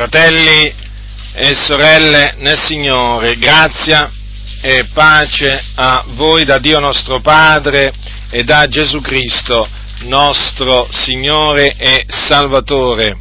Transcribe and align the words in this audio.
Fratelli 0.00 0.74
e 1.34 1.54
sorelle 1.54 2.36
nel 2.38 2.58
Signore, 2.58 3.36
grazia 3.36 4.10
e 4.62 4.86
pace 4.94 5.62
a 5.74 6.04
voi 6.14 6.46
da 6.46 6.56
Dio 6.56 6.78
nostro 6.78 7.20
Padre 7.20 7.92
e 8.30 8.42
da 8.42 8.66
Gesù 8.66 9.02
Cristo, 9.02 9.68
nostro 10.04 10.88
Signore 10.90 11.74
e 11.76 12.06
Salvatore. 12.08 13.14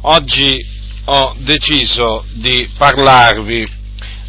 Oggi 0.00 0.66
ho 1.04 1.34
deciso 1.36 2.24
di 2.32 2.66
parlarvi 2.78 3.68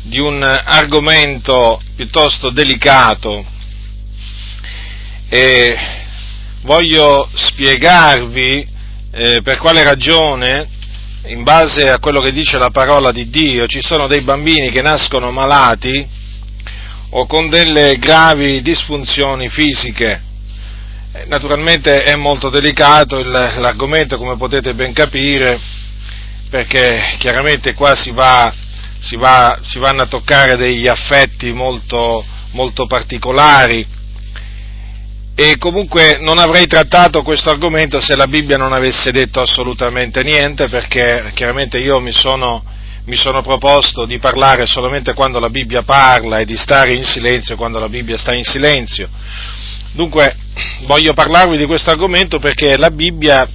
di 0.01 0.19
un 0.19 0.43
argomento 0.43 1.81
piuttosto 1.95 2.49
delicato 2.49 3.45
e 5.29 5.77
voglio 6.63 7.29
spiegarvi 7.33 8.67
eh, 9.13 9.41
per 9.41 9.57
quale 9.57 9.83
ragione 9.83 10.79
in 11.31 11.43
base 11.43 11.89
a 11.89 11.99
quello 11.99 12.19
che 12.19 12.33
dice 12.33 12.57
la 12.57 12.71
parola 12.71 13.11
di 13.13 13.29
Dio, 13.29 13.65
ci 13.65 13.81
sono 13.81 14.07
dei 14.07 14.21
bambini 14.21 14.69
che 14.69 14.81
nascono 14.81 15.31
malati 15.31 16.05
o 17.11 17.25
con 17.25 17.49
delle 17.49 17.97
gravi 17.97 18.61
disfunzioni 18.61 19.49
fisiche. 19.49 20.21
Eh, 21.13 21.25
naturalmente 21.27 22.03
è 22.03 22.15
molto 22.15 22.49
delicato 22.49 23.23
l'argomento, 23.23 24.17
come 24.17 24.35
potete 24.35 24.73
ben 24.73 24.91
capire, 24.91 25.57
perché 26.49 27.15
chiaramente 27.17 27.73
qua 27.75 27.95
si, 27.95 28.11
va, 28.11 28.53
si, 28.99 29.15
va, 29.15 29.57
si 29.61 29.79
vanno 29.79 30.01
a 30.01 30.07
toccare 30.07 30.57
degli 30.57 30.87
affetti 30.87 31.53
molto, 31.53 32.25
molto 32.51 32.87
particolari 32.87 33.87
e 35.33 35.57
comunque 35.57 36.17
non 36.19 36.37
avrei 36.37 36.67
trattato 36.67 37.23
questo 37.23 37.49
argomento 37.49 37.99
se 38.01 38.15
la 38.15 38.27
Bibbia 38.27 38.57
non 38.57 38.73
avesse 38.73 39.11
detto 39.11 39.41
assolutamente 39.41 40.23
niente, 40.23 40.67
perché 40.67 41.31
chiaramente 41.33 41.77
io 41.79 41.99
mi 41.99 42.11
sono, 42.11 42.63
mi 43.05 43.15
sono 43.15 43.41
proposto 43.41 44.05
di 44.05 44.19
parlare 44.19 44.65
solamente 44.65 45.13
quando 45.13 45.39
la 45.39 45.49
Bibbia 45.49 45.83
parla 45.83 46.39
e 46.39 46.45
di 46.45 46.55
stare 46.55 46.93
in 46.93 47.03
silenzio 47.03 47.55
quando 47.55 47.79
la 47.79 47.87
Bibbia 47.87 48.17
sta 48.17 48.33
in 48.33 48.43
silenzio. 48.43 49.09
Dunque 49.93 50.35
voglio 50.85 51.13
parlarvi 51.13 51.57
di 51.57 51.65
questo 51.65 51.89
argomento 51.91 52.37
perché 52.39 52.77
la 52.77 52.91
Bibbia 52.91 53.47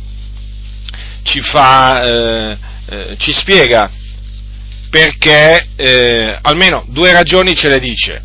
ci 1.23 1.41
fa, 1.41 2.05
eh, 2.05 2.59
eh, 2.89 3.17
ci 3.19 3.33
spiega 3.33 3.91
perché 4.89 5.69
eh, 5.77 6.39
almeno 6.41 6.85
due 6.89 7.13
ragioni 7.13 7.55
ce 7.55 7.69
le 7.69 7.81
dice 7.81 8.23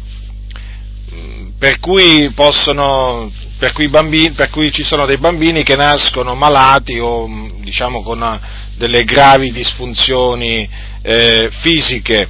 per 1.61 1.79
cui 1.79 2.31
possono 2.33 3.31
per 3.61 3.73
cui, 3.73 3.89
bambini, 3.89 4.31
per 4.31 4.49
cui, 4.49 4.71
ci 4.71 4.81
sono 4.81 5.05
dei 5.05 5.19
bambini 5.19 5.61
che 5.61 5.75
nascono 5.75 6.33
malati 6.33 6.97
o 6.97 7.29
diciamo 7.59 8.01
con 8.01 8.39
delle 8.75 9.03
gravi 9.03 9.51
disfunzioni 9.51 10.67
eh, 11.03 11.47
fisiche. 11.61 12.27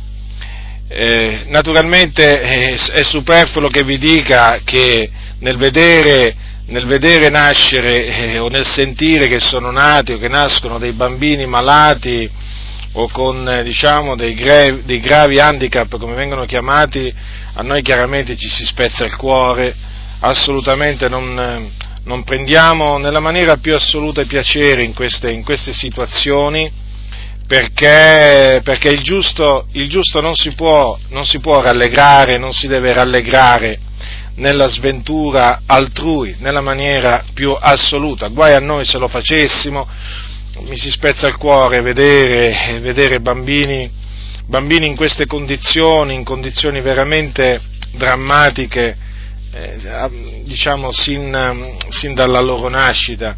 Eh, 0.89 1.45
naturalmente 1.47 2.41
è, 2.41 2.73
è, 2.73 3.03
superfluo 3.05 3.69
che 3.69 3.85
vi 3.85 3.97
dica 3.97 4.59
che 4.65 5.09
nel 5.39 5.55
vedere, 5.55 6.35
nel 6.65 6.85
vedere 6.85 7.29
nascere 7.29 8.07
eh, 8.07 8.37
o 8.37 8.49
nel 8.49 8.65
sentire 8.65 9.29
che 9.29 9.39
sono 9.39 9.71
nati 9.71 10.11
o 10.11 10.17
che 10.17 10.27
nascono 10.27 10.79
dei 10.79 10.91
bambini 10.91 11.45
malati 11.45 12.29
o 12.91 13.07
con 13.09 13.47
eh, 13.47 13.63
diciamo, 13.63 14.17
dei, 14.17 14.33
gravi, 14.33 14.81
dei 14.83 14.99
gravi 14.99 15.39
handicap 15.39 15.97
come 15.97 16.13
vengono 16.13 16.43
chiamati, 16.43 17.13
a 17.53 17.61
noi 17.61 17.81
chiaramente 17.83 18.35
ci 18.35 18.49
si 18.49 18.65
spezza 18.65 19.05
il 19.05 19.15
cuore, 19.15 19.90
assolutamente 20.21 21.07
non, 21.09 21.71
non 22.03 22.23
prendiamo 22.23 22.97
nella 22.97 23.19
maniera 23.19 23.57
più 23.57 23.73
assoluta 23.73 24.23
piacere 24.25 24.83
in 24.83 24.93
queste, 24.93 25.31
in 25.31 25.43
queste 25.43 25.73
situazioni, 25.73 26.71
perché, 27.47 28.61
perché 28.63 28.89
il, 28.89 29.01
giusto, 29.01 29.67
il, 29.73 29.89
giusto, 29.89 30.21
non 30.21 30.35
si, 30.35 30.53
può, 30.53 30.97
non 31.09 31.25
si 31.25 31.39
può 31.39 31.61
rallegrare, 31.61 32.37
non 32.37 32.53
si 32.53 32.67
deve 32.67 32.93
rallegrare 32.93 33.79
nella 34.35 34.67
sventura 34.67 35.61
altrui, 35.65 36.35
nella 36.39 36.61
maniera 36.61 37.23
più 37.33 37.55
assoluta. 37.59 38.27
Guai 38.29 38.53
a 38.53 38.59
noi 38.59 38.85
se 38.85 38.97
lo 38.97 39.07
facessimo, 39.07 39.87
mi 40.61 40.77
si 40.77 40.89
spezza 40.89 41.27
il 41.27 41.37
cuore 41.37 41.81
vedere, 41.81 42.79
vedere 42.79 43.19
bambini, 43.19 43.89
bambini 44.45 44.87
in 44.87 44.95
queste 44.95 45.25
condizioni, 45.25 46.13
in 46.13 46.23
condizioni 46.23 46.79
veramente 46.79 47.59
drammatiche, 47.93 49.09
eh, 49.53 50.41
diciamo 50.43 50.91
sin, 50.91 51.77
sin, 51.89 52.13
dalla 52.13 52.41
loro 52.41 52.69
nascita. 52.69 53.35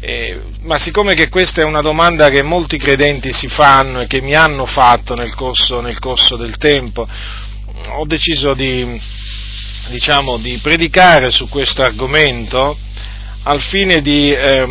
Eh, 0.00 0.40
ma 0.62 0.76
siccome 0.76 1.14
che 1.14 1.28
questa 1.28 1.62
è 1.62 1.64
una 1.64 1.80
domanda 1.80 2.28
che 2.28 2.42
molti 2.42 2.76
credenti 2.76 3.32
si 3.32 3.48
fanno 3.48 4.02
e 4.02 4.06
che 4.06 4.20
mi 4.20 4.34
hanno 4.34 4.66
fatto 4.66 5.14
nel 5.14 5.34
corso, 5.34 5.80
nel 5.80 5.98
corso 5.98 6.36
del 6.36 6.56
tempo, 6.58 7.08
ho 7.88 8.04
deciso 8.06 8.54
di, 8.54 9.00
diciamo, 9.88 10.36
di, 10.38 10.58
predicare 10.62 11.30
su 11.30 11.48
questo 11.48 11.82
argomento 11.82 12.76
al 13.44 13.60
fine 13.60 14.00
di, 14.00 14.30
eh, 14.30 14.66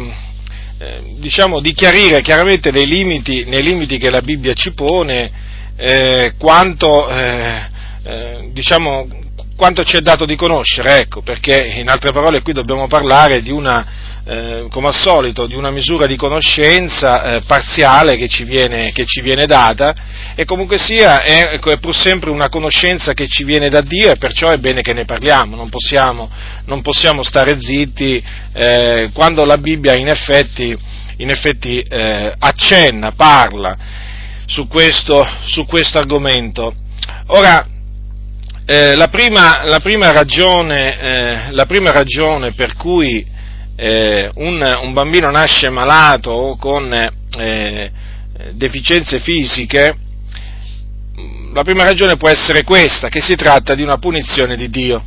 diciamo, 1.18 1.59
di 1.59 1.73
chiarire 1.73 2.22
chiaramente 2.22 2.72
nei 2.72 2.85
limiti, 2.85 3.44
nei 3.46 3.63
limiti, 3.63 3.97
che 3.97 4.09
la 4.09 4.22
Bibbia 4.22 4.53
ci 4.53 4.72
pone 4.73 5.31
eh, 5.75 6.34
quanto, 6.38 7.09
eh, 7.09 7.62
eh, 8.03 8.50
diciamo, 8.52 9.07
quanto 9.63 9.85
ci 9.85 9.96
è 9.96 10.01
dato 10.01 10.25
di 10.25 10.35
conoscere, 10.35 10.97
ecco, 10.97 11.22
perché 11.22 11.56
in 11.78 11.88
altre 11.88 12.12
parole 12.12 12.41
qui 12.41 12.51
dobbiamo 12.51 12.88
parlare 12.88 13.41
di 13.41 13.50
una, 13.50 13.85
eh, 14.25 14.66
come 14.69 14.88
al 14.88 14.94
solito, 14.94 15.46
di 15.46 15.56
una 15.56 15.72
misura 15.72 16.06
di 16.06 16.18
conoscenza 16.18 17.24
eh, 17.24 17.41
parziale 17.47 18.18
che 18.18 18.28
ci, 18.28 18.44
viene, 18.44 18.91
che 18.91 19.06
ci, 19.06 19.22
viene, 19.22 19.46
data 19.46 19.96
e 20.35 20.44
comunque 20.44 20.78
sia 20.78 21.22
è, 21.22 21.52
ecco, 21.53 21.72
è, 21.72 21.78
pur 21.78 21.96
sempre 21.96 22.29
una 22.29 22.50
conoscenza 22.50 23.13
che 23.13 23.29
ci 23.29 23.46
viene 23.46 23.69
da 23.69 23.79
Dio 23.79 24.12
e 24.12 24.18
perciò 24.18 24.50
è 24.50 24.57
bene 24.57 24.81
che 24.81 24.91
ne 24.91 25.06
parliamo, 25.06 25.56
non 25.56 25.69
possiamo, 25.69 26.29
non 26.66 26.81
possiamo 26.81 27.23
stare 27.23 27.56
zitti 27.57 28.22
eh, 28.52 29.12
quando 29.13 29.46
la 29.46 29.57
Bibbia 29.57 29.94
in 29.94 30.09
effetti, 30.09 30.78
in 31.19 31.29
effetti 31.29 31.79
eh, 31.79 32.34
accenna, 32.38 33.13
parla 33.13 33.78
su 34.46 34.68
questo, 34.68 35.25
su 35.46 35.66
questo 35.66 36.00
argomento. 36.00 36.75
Ora, 37.28 37.66
eh, 38.66 38.96
la, 38.96 39.07
prima, 39.09 39.63
la, 39.66 39.79
prima 39.79 40.12
ragione, 40.12 41.00
eh, 41.00 41.51
la, 41.51 41.66
prima, 41.66 41.91
ragione, 41.91 42.53
per 42.53 42.75
cui 42.75 43.25
eh, 43.75 44.29
un, 44.35 44.79
un, 44.84 44.94
bambino 44.94 45.29
nasce 45.29 45.69
malato 45.69 46.31
o 46.31 46.57
con 46.57 46.94
eh, 46.94 47.91
deficienze 48.53 49.19
fisiche, 49.19 49.97
la 51.53 51.63
prima 51.63 51.84
ragione 51.84 52.16
può 52.16 52.29
essere 52.29 52.63
questa, 52.63 53.09
che 53.09 53.22
si 53.22 53.35
tratta 53.35 53.75
di 53.75 53.84
una 53.84 53.97
punizione 53.97 54.56
di 54.56 54.69
Dio. 54.69 55.03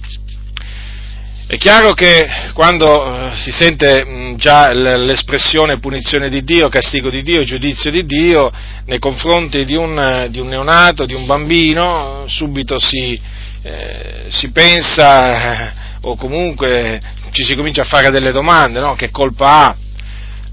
È 1.49 1.59
chiaro 1.59 1.93
che 1.93 2.29
quando 2.55 3.29
eh, 3.29 3.37
si 3.37 3.53
sente 3.53 4.05
mm, 4.05 4.35
già 4.35 4.73
l'espressione 4.73 5.79
punizione 5.79 6.29
di 6.29 6.43
Dio, 6.43 6.69
castigo 6.69 7.09
di 7.09 7.23
Dio, 7.23 7.45
giudizio 7.45 7.93
di 7.93 8.05
Dio 8.05 8.51
nei 8.87 8.99
confronti 8.99 9.65
di 9.65 9.77
un, 9.77 10.27
di 10.29 10.41
un 10.41 10.49
neonato, 10.49 11.07
di 11.07 11.15
un 11.15 11.25
bambino, 11.25 12.25
subito 12.27 12.81
si, 12.81 13.21
eh, 13.63 14.25
si 14.27 14.51
pensa 14.51 15.73
o 16.01 16.17
comunque 16.17 17.01
ci 17.31 17.45
si 17.45 17.55
comincia 17.55 17.83
a 17.83 17.87
fare 17.87 18.11
delle 18.11 18.33
domande, 18.33 18.81
no? 18.81 18.97
che 18.97 19.13
colpa 19.13 19.67
ha? 19.67 19.77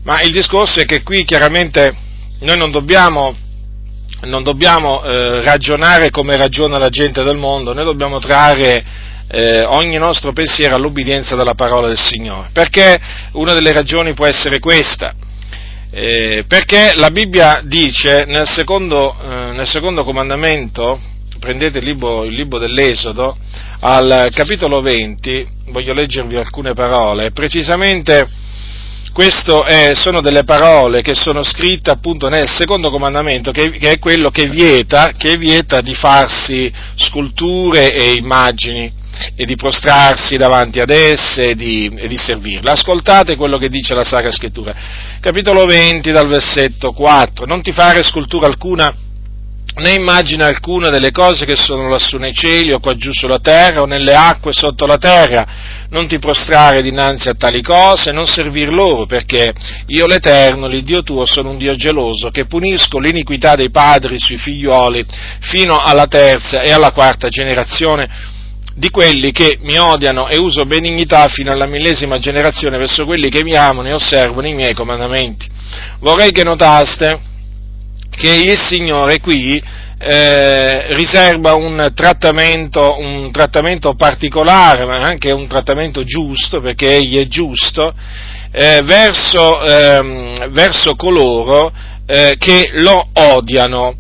Ma 0.04 0.22
il 0.22 0.31
discorso 0.31 0.80
è 0.80 0.86
che 0.86 1.02
qui 1.02 1.24
chiaramente 1.24 1.92
noi 2.42 2.58
non 2.58 2.70
dobbiamo, 2.70 3.36
non 4.25 4.44
dobbiamo 4.44 5.04
eh, 5.04 5.42
ragionare 5.42 6.12
come 6.12 6.38
ragiona 6.38 6.78
la 6.78 6.90
gente 6.90 7.24
del 7.24 7.38
mondo, 7.38 7.74
noi 7.74 7.86
dobbiamo 7.86 8.20
trarre 8.20 9.12
eh, 9.33 9.63
ogni 9.66 9.97
nostro 9.97 10.31
pensiero 10.31 10.75
all'ubbidienza 10.75 11.35
della 11.35 11.55
parola 11.55 11.88
del 11.88 11.97
Signore. 11.97 12.49
Perché 12.53 12.99
una 13.31 13.53
delle 13.53 13.71
ragioni 13.71 14.13
può 14.13 14.27
essere 14.27 14.59
questa. 14.59 15.16
Eh, 15.89 16.44
perché 16.47 16.94
la 16.95 17.09
Bibbia 17.09 17.61
dice 17.63 18.25
nel 18.27 18.47
secondo, 18.47 19.15
eh, 19.19 19.51
nel 19.53 19.65
secondo 19.65 20.03
comandamento, 20.03 21.00
prendete 21.39 21.80
il 21.80 21.85
libro, 21.85 22.24
il 22.25 22.33
libro, 22.33 22.59
dell'Esodo, 22.59 23.35
al 23.80 24.30
capitolo 24.31 24.81
20, 24.81 25.47
voglio 25.69 25.94
leggervi 25.94 26.36
alcune 26.36 26.74
parole, 26.74 27.31
precisamente 27.31 28.27
queste 29.12 29.94
sono 29.95 30.21
delle 30.21 30.44
parole 30.44 31.03
che 31.03 31.13
sono 31.13 31.44
scritte 31.44 31.91
appunto 31.91 32.29
nel 32.29 32.50
secondo 32.50 32.89
comandamento, 32.89 33.51
che, 33.51 33.71
che 33.71 33.91
è 33.91 34.00
quello 34.00 34.29
che 34.29 34.47
vieta, 34.47 35.12
che 35.15 35.38
vieta 35.38 35.81
di 35.81 35.94
farsi 35.94 36.71
sculture 36.95 37.94
e 37.94 38.13
immagini 38.13 39.01
e 39.36 39.45
di 39.45 39.56
prostrarsi 39.56 40.38
davanti 40.38 40.80
ad 40.80 40.89
esse 40.89 41.50
e 41.50 41.56
di, 41.56 41.92
e 41.95 42.07
di 42.07 42.18
servirle. 42.18 42.71
Ascoltate 42.71 43.36
quello 43.36 43.57
che 43.57 43.69
dice 43.69 43.94
la 43.94 44.04
Sacra 44.04 44.31
Scrittura. 44.31 44.74
Capitolo 45.19 45.65
20 45.65 46.12
dal 46.12 46.27
versetto 46.27 46.92
4. 46.92 47.45
Non 47.45 47.62
ti 47.62 47.71
fare 47.71 48.04
scultura 48.04 48.48
alcuna 48.48 48.94
né 49.75 49.94
immagina 49.94 50.45
alcuna 50.45 50.89
delle 50.89 51.10
cose 51.10 51.45
che 51.45 51.56
sono 51.56 51.89
lassù 51.89 52.18
nei 52.18 52.33
cieli 52.33 52.74
o 52.74 52.80
qua 52.80 52.95
giù 52.95 53.12
sulla 53.12 53.39
terra 53.39 53.81
o 53.81 53.86
nelle 53.86 54.13
acque 54.13 54.54
sotto 54.54 54.86
la 54.86 54.98
terra. 54.98 55.45
Non 55.89 56.07
ti 56.07 56.19
prostrare 56.19 56.81
dinanzi 56.81 57.30
a 57.30 57.33
tali 57.33 57.62
cose, 57.62 58.12
non 58.12 58.27
servir 58.27 58.71
loro, 58.71 59.06
perché 59.06 59.54
io 59.88 60.06
l'Eterno, 60.06 60.68
l'Iddio 60.68 61.04
tuo, 61.04 61.25
sono 61.25 61.50
un 61.50 61.57
Dio 61.57 61.75
geloso, 61.75 62.30
che 62.30 62.45
punisco 62.45 63.00
l'iniquità 63.00 63.56
dei 63.56 63.69
padri 63.69 64.19
sui 64.19 64.38
figlioli 64.38 65.06
fino 65.39 65.77
alla 65.77 66.07
terza 66.07 66.62
e 66.62 66.71
alla 66.71 66.92
quarta 66.92 67.27
generazione 67.27 68.31
di 68.75 68.90
quelli 68.90 69.31
che 69.31 69.60
mi 69.62 69.78
odiano 69.78 70.28
e 70.28 70.38
uso 70.38 70.64
benignità 70.64 71.28
fino 71.28 71.52
alla 71.52 71.68
millesima 71.68 72.18
generazione 72.18 72.78
verso 72.78 73.06
quelli 73.06 73.30
che 73.30 73.44
mi 73.44 73.56
amano 73.56 73.88
e 73.88 73.94
osservano 73.94 74.48
i 74.48 74.54
miei 74.54 74.74
comandamenti. 74.74 75.48
Vorrei 76.00 76.31
che 76.31 76.44
notaste 76.44 77.20
che 78.10 78.30
il 78.30 78.58
Signore 78.58 79.20
qui 79.20 79.62
eh, 80.06 80.94
riserva 80.96 81.54
un 81.54 81.92
trattamento, 81.96 82.98
un 83.00 83.31
trattamento, 83.31 83.94
particolare, 83.96 84.86
ma 84.86 84.98
anche 84.98 85.31
un 85.31 85.48
trattamento 85.48 86.04
giusto, 86.04 86.60
perché 86.60 86.96
egli 86.96 87.20
è 87.20 87.28
giusto, 87.28 87.94
eh, 88.52 88.81
verso, 88.84 89.64
ehm, 89.64 90.50
verso, 90.50 90.96
coloro 90.96 91.72
eh, 92.06 92.36
che 92.38 92.70
lo 92.74 93.08
odiano. 93.14 93.96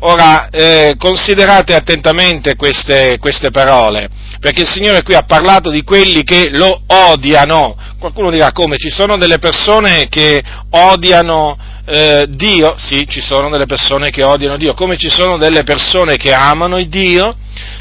Ora, 0.00 0.50
eh, 0.50 0.94
considerate 0.98 1.74
attentamente 1.74 2.54
queste, 2.54 3.16
queste, 3.18 3.50
parole, 3.50 4.08
perché 4.40 4.62
il 4.62 4.68
Signore 4.68 5.02
qui 5.02 5.14
ha 5.14 5.22
parlato 5.22 5.70
di 5.70 5.82
quelli 5.82 6.22
che 6.22 6.50
lo 6.52 6.82
odiano. 6.86 7.76
Qualcuno 7.98 8.30
dirà 8.30 8.52
come? 8.52 8.76
Ci 8.76 8.90
sono 8.90 9.16
delle 9.16 9.38
persone 9.38 10.08
che 10.08 10.42
odiano 10.70 11.56
eh, 11.86 12.26
Dio? 12.28 12.74
Sì, 12.76 13.06
ci 13.08 13.20
sono 13.20 13.48
delle 13.48 13.64
persone 13.64 14.10
che 14.10 14.22
odiano 14.22 14.58
Dio, 14.58 14.74
come 14.74 14.98
ci 14.98 15.08
sono 15.08 15.38
delle 15.38 15.62
persone 15.62 16.18
che 16.18 16.34
amano 16.34 16.82
Dio, 16.82 17.34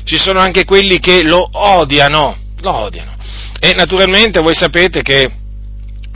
ci 0.05 0.17
sono 0.17 0.39
anche 0.39 0.63
quelli 0.63 0.99
che 0.99 1.21
lo 1.21 1.49
odiano, 1.51 2.37
lo 2.61 2.73
odiano. 2.75 3.13
E 3.59 3.73
naturalmente 3.73 4.39
voi 4.39 4.55
sapete 4.55 5.01
che 5.01 5.29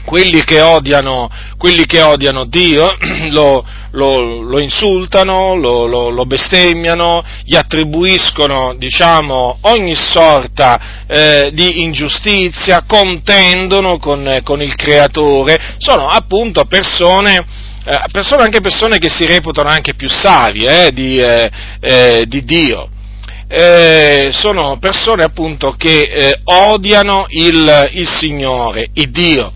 quelli 0.04 0.42
che 0.44 0.60
odiano, 0.60 1.28
quelli 1.56 1.86
che 1.86 2.00
odiano 2.00 2.44
Dio 2.44 2.94
lo, 3.30 3.64
lo, 3.92 4.42
lo 4.42 4.60
insultano, 4.60 5.54
lo, 5.54 5.86
lo, 5.86 6.26
bestemmiano, 6.26 7.24
gli 7.44 7.56
attribuiscono 7.56 8.74
diciamo, 8.76 9.58
ogni 9.62 9.94
sorta 9.94 11.04
eh, 11.06 11.50
di 11.52 11.82
ingiustizia, 11.82 12.84
contendono 12.86 13.98
con, 13.98 14.40
con, 14.44 14.62
il 14.62 14.74
Creatore, 14.76 15.76
sono 15.78 16.06
appunto 16.06 16.64
persone, 16.64 17.44
eh, 17.84 18.02
persone, 18.12 18.42
anche 18.42 18.60
persone 18.60 18.98
che 18.98 19.10
si 19.10 19.26
reputano 19.26 19.68
anche 19.68 19.94
più 19.94 20.08
savie 20.08 20.86
eh, 20.86 20.92
di, 20.92 21.20
eh, 21.20 21.50
eh, 21.80 22.24
di, 22.26 22.44
Dio. 22.44 22.88
Eh, 23.52 24.28
sono 24.30 24.78
persone 24.78 25.24
appunto 25.24 25.74
che 25.76 26.38
odiano 26.44 27.26
il, 27.30 27.88
il 27.94 28.08
Signore, 28.08 28.90
il 28.94 29.10
Dio. 29.10 29.52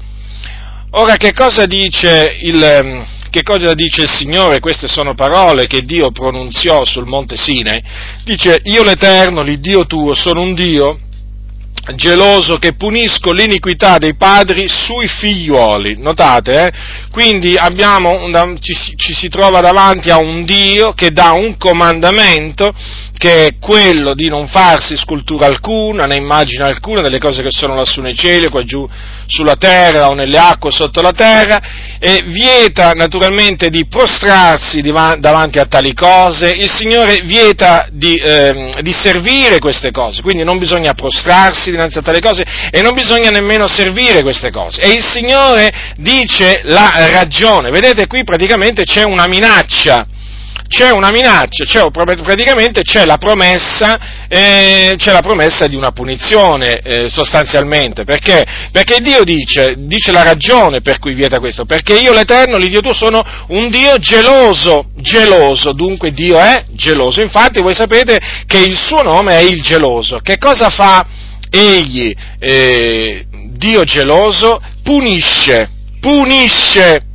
Ora 0.96 1.17
che 1.17 1.32
cosa 1.32 1.67
dice 1.67 2.38
il, 2.43 2.62
ehm, 2.62 3.05
che 3.29 3.43
cosa 3.43 3.75
dice 3.75 4.02
il 4.02 4.08
Signore? 4.08 4.61
Queste 4.61 4.87
sono 4.87 5.14
parole 5.14 5.67
che 5.67 5.85
Dio 5.85 6.12
pronunziò 6.12 6.85
sul 6.85 7.05
monte 7.05 7.35
Sinai. 7.37 7.82
Dice, 8.23 8.61
io 8.62 8.85
l'Eterno, 8.85 9.43
l'Iddio 9.43 9.87
tuo, 9.87 10.14
sono 10.14 10.41
un 10.41 10.55
Dio 10.55 11.00
geloso 11.94 12.56
che 12.56 12.75
punisco 12.75 13.32
l'iniquità 13.32 13.98
dei 13.98 14.14
padri 14.14 14.69
sui 14.69 15.06
figliuoli. 15.06 15.96
Notate, 15.98 16.66
eh? 16.66 16.72
Quindi 17.10 17.56
un, 17.58 18.56
ci, 18.60 18.75
ci, 18.96 19.12
si 19.12 19.28
trova 19.28 19.60
davanti 19.60 20.10
a 20.10 20.19
un 20.19 20.44
Dio 20.44 20.92
che 20.92 21.10
dà 21.10 21.32
un 21.32 21.56
comandamento 21.56 22.72
che 23.16 23.46
è 23.46 23.54
quello 23.58 24.14
di 24.14 24.28
non 24.28 24.48
farsi 24.48 24.96
scultura 24.96 25.46
alcuna, 25.46 26.06
né 26.06 26.16
immagine 26.16 26.64
alcuna 26.64 27.00
delle 27.00 27.19
cose 27.19 27.42
che 27.42 27.50
sono 27.50 27.75
lassù 27.75 28.00
nei 28.00 28.16
cieli, 28.16 28.48
qua 28.48 28.64
giù 28.64 28.88
sulla 29.26 29.56
terra 29.56 30.08
o 30.08 30.14
nelle 30.14 30.38
acque 30.38 30.70
sotto 30.70 31.00
la 31.00 31.12
terra, 31.12 31.60
e 31.98 32.22
vieta 32.26 32.90
naturalmente 32.90 33.69
di 33.70 33.87
prostrarsi 33.87 34.82
davanti 34.82 35.58
a 35.58 35.66
tali 35.66 35.94
cose, 35.94 36.50
il 36.50 36.70
Signore 36.70 37.22
vieta 37.22 37.87
di, 37.90 38.16
eh, 38.16 38.72
di 38.82 38.92
servire 38.92 39.58
queste 39.58 39.90
cose, 39.90 40.20
quindi 40.20 40.44
non 40.44 40.58
bisogna 40.58 40.92
prostrarsi 40.92 41.70
dinanzi 41.75 41.99
a 41.99 42.03
tali 42.03 42.21
cose 42.21 42.44
e 42.71 42.81
non 42.82 42.94
bisogna 42.94 43.31
nemmeno 43.31 43.69
servire 43.69 44.23
queste 44.23 44.50
cose. 44.50 44.81
E 44.81 44.91
il 44.91 45.03
Signore 45.03 45.73
dice 45.97 46.61
la 46.65 47.09
ragione, 47.11 47.71
vedete 47.71 48.06
qui 48.06 48.25
praticamente 48.25 48.85
c'è 48.85 49.05
una 49.05 49.26
minaccia. 49.26 50.06
C'è 50.67 50.91
una 50.91 51.11
minaccia, 51.11 51.65
c'è, 51.67 51.85
praticamente 51.91 52.82
c'è 52.82 53.05
la, 53.05 53.19
promessa, 53.19 54.26
eh, 54.26 54.94
c'è 54.97 55.12
la 55.12 55.21
promessa 55.21 55.67
di 55.67 55.76
una 55.76 55.93
punizione 55.93 56.81
eh, 56.81 57.09
sostanzialmente, 57.11 58.05
perché? 58.05 58.43
Perché 58.73 59.00
Dio 59.00 59.25
dice, 59.25 59.75
dice 59.76 60.11
la 60.11 60.23
ragione 60.23 60.81
per 60.81 60.99
cui 60.99 61.12
vieta 61.12 61.38
questo, 61.38 61.67
perché 61.67 61.99
io 61.99 62.15
l'Eterno, 62.15 62.56
l'Iddio 62.56 62.81
tuo, 62.81 62.94
sono 62.94 63.23
un 63.49 63.69
Dio 63.69 63.99
geloso, 63.99 64.87
geloso, 64.97 65.73
dunque 65.73 66.12
Dio 66.12 66.41
è 66.41 66.65
geloso, 66.71 67.21
infatti 67.21 67.61
voi 67.61 67.75
sapete 67.75 68.19
che 68.47 68.59
il 68.59 68.76
suo 68.76 69.03
nome 69.03 69.37
è 69.37 69.43
il 69.43 69.61
geloso, 69.61 70.21
che 70.21 70.38
cosa 70.38 70.71
fa 70.71 71.06
egli, 71.54 72.12
eh, 72.40 73.26
Dio 73.52 73.84
geloso, 73.84 74.60
punisce, 74.82 75.70
punisce 76.00 77.06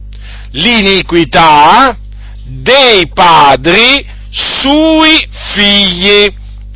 l'iniquità, 0.52 1.98
dei 2.46 3.08
padri 3.10 4.06
sui 4.30 5.28
figli. 5.54 6.34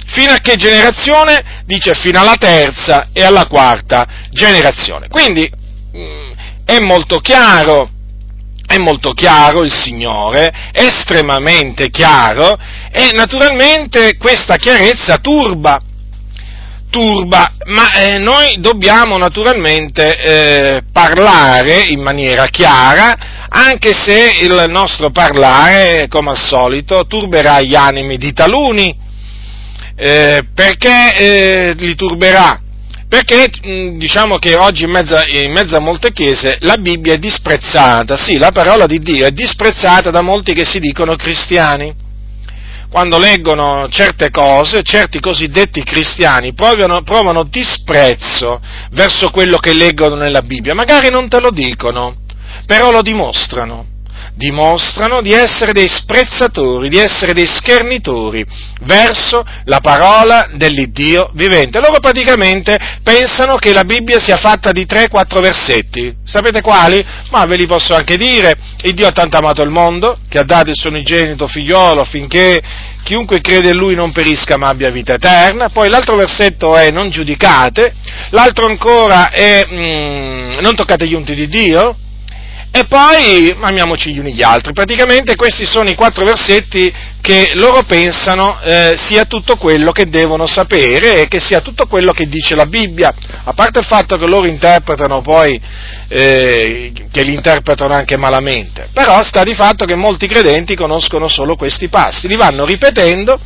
Fino 0.07 0.33
a 0.33 0.39
che 0.39 0.57
generazione? 0.57 1.63
Dice 1.65 1.93
fino 1.93 2.19
alla 2.19 2.35
terza 2.35 3.07
e 3.13 3.23
alla 3.23 3.47
quarta 3.47 4.05
generazione. 4.29 5.07
Quindi 5.07 5.49
mm, 5.95 6.31
è 6.65 6.79
molto 6.79 7.19
chiaro, 7.19 7.89
è 8.67 8.77
molto 8.77 9.13
chiaro 9.13 9.63
il 9.63 9.73
Signore, 9.73 10.53
estremamente 10.73 11.89
chiaro, 11.89 12.57
e 12.91 13.11
naturalmente 13.13 14.17
questa 14.17 14.57
chiarezza 14.57 15.17
turba, 15.17 15.81
turba, 16.93 17.53
ma 17.65 17.91
eh, 17.93 18.19
noi 18.19 18.57
dobbiamo 18.59 19.17
naturalmente 19.17 20.15
eh, 20.15 20.83
parlare 20.91 21.85
in 21.87 22.01
maniera 22.01 22.45
chiara, 22.45 23.47
anche 23.49 23.93
se 23.93 24.37
il 24.41 24.65
nostro 24.67 25.09
parlare, 25.09 26.05
come 26.07 26.29
al 26.29 26.37
solito, 26.37 27.07
turberà 27.07 27.61
gli 27.61 27.73
animi 27.73 28.17
di 28.17 28.31
taluni, 28.31 28.95
eh, 29.95 30.45
perché 30.53 31.17
eh, 31.17 31.73
li 31.75 31.95
turberà? 31.95 32.61
Perché 33.09 33.49
diciamo 33.97 34.37
che 34.37 34.55
oggi 34.55 34.83
in 34.83 34.91
mezzo, 34.91 35.19
in 35.27 35.51
mezzo, 35.51 35.77
a 35.77 35.79
molte 35.79 36.11
chiese 36.11 36.57
la 36.61 36.77
Bibbia 36.77 37.13
è 37.13 37.17
disprezzata, 37.17 38.15
sì, 38.17 38.37
la 38.37 38.51
parola 38.51 38.85
di 38.85 38.99
Dio 38.99 39.25
è 39.25 39.31
disprezzata 39.31 40.11
da 40.11 40.21
molti 40.21 40.53
che 40.53 40.65
si 40.65 40.79
dicono 40.79 41.15
cristiani. 41.15 42.02
Quando 42.93 43.17
leggono 43.17 43.87
certe 43.89 44.29
cose, 44.29 44.83
certi 44.83 45.19
cosiddetti 45.19 45.83
cristiani 45.83 46.53
provano, 46.53 47.01
provano 47.01 47.41
disprezzo 47.41 48.61
verso 48.91 49.31
quello 49.31 49.57
che 49.57 49.73
leggono 49.73 50.13
nella 50.13 50.43
Bibbia, 50.43 50.75
magari 50.75 51.09
non 51.09 51.27
te 51.27 51.39
lo 51.39 51.49
dicono, 51.49 52.17
però 52.67 52.91
lo 52.91 53.01
dimostrano. 53.01 53.92
Dimostrano 54.35 55.21
di 55.21 55.31
essere 55.31 55.73
dei 55.73 55.87
sprezzatori, 55.87 56.89
di 56.89 56.97
essere 56.97 57.33
dei 57.33 57.47
schernitori 57.47 58.45
verso 58.81 59.45
la 59.65 59.79
parola 59.79 60.49
dell'Iddio 60.53 61.29
vivente. 61.33 61.79
Loro 61.79 61.99
praticamente 61.99 62.77
pensano 63.03 63.55
che 63.57 63.73
la 63.73 63.83
Bibbia 63.83 64.19
sia 64.19 64.37
fatta 64.37 64.71
di 64.71 64.85
3-4 64.85 65.41
versetti. 65.41 66.15
Sapete 66.25 66.61
quali? 66.61 67.03
Ma 67.29 67.45
ve 67.45 67.57
li 67.57 67.65
posso 67.65 67.93
anche 67.93 68.17
dire. 68.17 68.55
Il 68.81 68.93
Dio 68.93 69.07
ha 69.07 69.11
tanto 69.11 69.37
amato 69.37 69.61
il 69.61 69.69
mondo, 69.69 70.17
che 70.27 70.39
ha 70.39 70.43
dato 70.43 70.69
il 70.69 70.75
suo 70.75 70.89
unigenito 70.89 71.47
figliolo 71.47 72.01
affinché 72.01 72.61
chiunque 73.03 73.41
crede 73.41 73.71
in 73.71 73.77
lui 73.77 73.95
non 73.95 74.11
perisca 74.11 74.57
ma 74.57 74.69
abbia 74.69 74.89
vita 74.89 75.13
eterna, 75.13 75.69
poi 75.69 75.89
l'altro 75.89 76.15
versetto 76.15 76.75
è 76.75 76.89
non 76.89 77.09
giudicate, 77.09 77.93
l'altro 78.29 78.65
ancora 78.65 79.29
è 79.29 79.67
mm, 79.69 80.59
non 80.59 80.75
toccate 80.75 81.07
gli 81.07 81.13
unti 81.13 81.35
di 81.35 81.47
Dio, 81.47 81.95
e 82.75 82.85
poi 82.85 83.55
amiamoci 83.61 84.11
gli 84.11 84.17
uni 84.17 84.33
gli 84.33 84.41
altri. 84.41 84.73
Praticamente 84.73 85.35
questi 85.35 85.63
sono 85.63 85.89
i 85.89 85.93
quattro 85.93 86.25
versetti 86.25 86.91
che 87.21 87.51
loro 87.53 87.83
pensano 87.83 88.59
eh, 88.61 88.95
sia 88.97 89.25
tutto 89.25 89.57
quello 89.57 89.91
che 89.91 90.09
devono 90.09 90.47
sapere 90.47 91.21
e 91.21 91.27
che 91.27 91.39
sia 91.39 91.59
tutto 91.59 91.85
quello 91.85 92.13
che 92.13 92.25
dice 92.25 92.55
la 92.55 92.65
Bibbia, 92.65 93.13
a 93.43 93.53
parte 93.53 93.77
il 93.77 93.85
fatto 93.85 94.17
che 94.17 94.25
loro 94.25 94.47
interpretano 94.47 95.21
poi, 95.21 95.61
eh, 96.07 96.91
che 97.11 97.21
li 97.21 97.35
interpretano 97.35 97.93
anche 97.93 98.17
malamente, 98.17 98.89
però 98.91 99.21
sta 99.21 99.43
di 99.43 99.53
fatto 99.53 99.85
che 99.85 99.95
molti 99.95 100.25
credenti 100.25 100.75
conoscono 100.75 101.27
solo 101.27 101.55
questi 101.55 101.89
passi, 101.89 102.27
li 102.27 102.35
vanno 102.35 102.65
ripetendo 102.65 103.39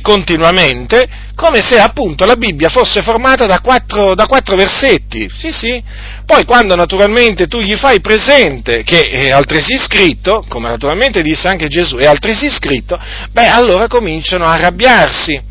continuamente, 0.00 1.08
come 1.34 1.60
se 1.60 1.78
appunto 1.78 2.24
la 2.24 2.36
Bibbia 2.36 2.68
fosse 2.68 3.02
formata 3.02 3.46
da 3.46 3.60
quattro, 3.60 4.14
da 4.14 4.26
quattro 4.26 4.56
versetti. 4.56 5.28
Sì, 5.28 5.52
sì. 5.52 5.82
Poi 6.26 6.44
quando 6.44 6.74
naturalmente 6.74 7.46
tu 7.46 7.60
gli 7.60 7.76
fai 7.76 8.00
presente 8.00 8.82
che 8.82 9.02
è 9.02 9.30
altresì 9.30 9.78
scritto, 9.78 10.44
come 10.48 10.68
naturalmente 10.68 11.22
disse 11.22 11.48
anche 11.48 11.68
Gesù, 11.68 11.96
è 11.96 12.06
altresì 12.06 12.48
scritto, 12.50 12.98
beh 13.30 13.48
allora 13.48 13.86
cominciano 13.86 14.44
a 14.44 14.52
arrabbiarsi 14.52 15.47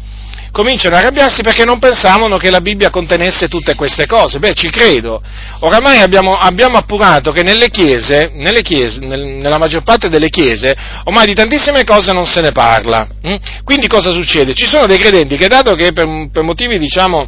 cominciano 0.52 0.96
a 0.96 1.00
arrabbiarsi 1.00 1.42
perché 1.42 1.66
non 1.66 1.80
pensavano 1.80 2.38
che 2.38 2.50
la 2.50 2.62
Bibbia 2.62 2.90
contenesse 2.90 3.48
tutte 3.48 3.76
queste 3.76 4.06
cose. 4.06 4.40
Beh, 4.40 4.54
ci 4.54 4.70
credo. 4.70 5.22
Oramai 5.60 6.00
abbiamo, 6.00 6.34
abbiamo 6.34 6.78
appurato 6.78 7.32
che 7.32 7.44
nelle 7.44 7.70
chiese, 7.70 8.32
nelle 8.34 8.62
chiese 8.62 9.06
nel, 9.06 9.22
nella 9.22 9.58
maggior 9.58 9.84
parte 9.84 10.10
delle 10.10 10.30
chiese, 10.30 10.76
ormai 11.06 11.26
di 11.26 11.34
tantissime 11.34 11.84
cose 11.84 12.12
non 12.14 12.26
se 12.26 12.42
ne 12.42 12.52
parla. 12.52 13.08
Hm? 13.22 13.36
Quindi 13.64 13.88
cosa 13.88 14.12
succede? 14.12 14.54
Ci 14.54 14.68
sono 14.68 14.86
dei 14.86 14.98
credenti 14.98 15.38
che 15.38 15.48
dato 15.48 15.74
che 15.74 15.94
per, 15.94 16.30
per 16.32 16.44
motivi, 16.44 16.78
diciamo, 16.78 17.28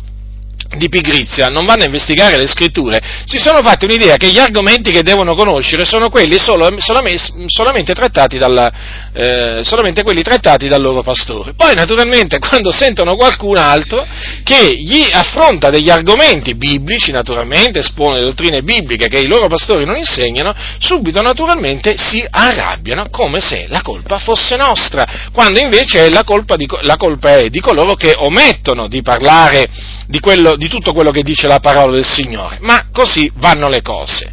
di 0.77 0.87
pigrizia, 0.87 1.49
non 1.49 1.65
vanno 1.65 1.83
a 1.83 1.85
investigare 1.85 2.37
le 2.37 2.47
scritture, 2.47 2.99
si 3.25 3.39
sono 3.39 3.61
fatti 3.63 3.85
un'idea 3.85 4.17
che 4.17 4.29
gli 4.29 4.37
argomenti 4.37 4.91
che 4.91 5.01
devono 5.01 5.33
conoscere 5.33 5.85
sono 5.85 6.09
quelli 6.09 6.37
solo, 6.37 6.69
solamente, 6.79 7.93
trattati 7.93 8.37
dal, 8.37 8.71
eh, 9.13 9.59
solamente 9.63 10.03
quelli 10.03 10.21
trattati 10.21 10.67
dal 10.67 10.81
loro 10.81 11.01
pastore. 11.01 11.53
Poi 11.55 11.73
naturalmente 11.73 12.37
quando 12.47 12.71
sentono 12.71 13.15
qualcun 13.15 13.57
altro 13.57 14.05
che 14.43 14.73
gli 14.75 15.07
affronta 15.11 15.71
degli 15.71 15.89
argomenti 15.89 16.53
biblici, 16.53 17.11
naturalmente 17.11 17.79
espone 17.79 18.19
dottrine 18.19 18.61
bibliche 18.61 19.07
che 19.07 19.17
i 19.17 19.27
loro 19.27 19.47
pastori 19.47 19.85
non 19.85 19.97
insegnano, 19.97 20.53
subito 20.77 21.21
naturalmente 21.21 21.95
si 21.97 22.23
arrabbiano 22.29 23.07
come 23.09 23.39
se 23.41 23.65
la 23.69 23.81
colpa 23.81 24.19
fosse 24.19 24.55
nostra, 24.55 25.29
quando 25.31 25.59
invece 25.59 26.09
la 26.09 26.23
colpa, 26.23 26.55
di, 26.55 26.67
la 26.81 26.97
colpa 26.97 27.37
è 27.37 27.49
di 27.49 27.59
coloro 27.59 27.95
che 27.95 28.13
omettono 28.15 28.87
di 28.87 29.01
parlare 29.01 29.67
di 30.07 30.19
quello, 30.19 30.55
di 30.59 30.67
tutto 30.67 30.91
quello 30.91 31.09
che 31.09 31.23
dice 31.23 31.47
la 31.47 31.61
parola 31.61 31.93
del 31.93 32.05
Signore, 32.05 32.57
ma 32.59 32.89
così 32.91 33.31
vanno 33.35 33.69
le 33.69 33.81
cose. 33.81 34.29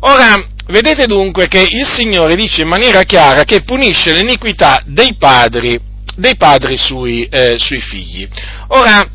Ora, 0.00 0.44
vedete 0.66 1.06
dunque 1.06 1.46
che 1.46 1.60
il 1.60 1.86
Signore 1.86 2.34
dice 2.34 2.62
in 2.62 2.68
maniera 2.68 3.04
chiara 3.04 3.44
che 3.44 3.62
punisce 3.62 4.12
l'iniquità 4.12 4.82
dei 4.84 5.14
padri, 5.14 5.78
dei 6.16 6.36
padri 6.36 6.76
sui, 6.76 7.24
eh, 7.26 7.56
sui 7.58 7.80
figli. 7.80 8.28
Ora, 8.68 9.08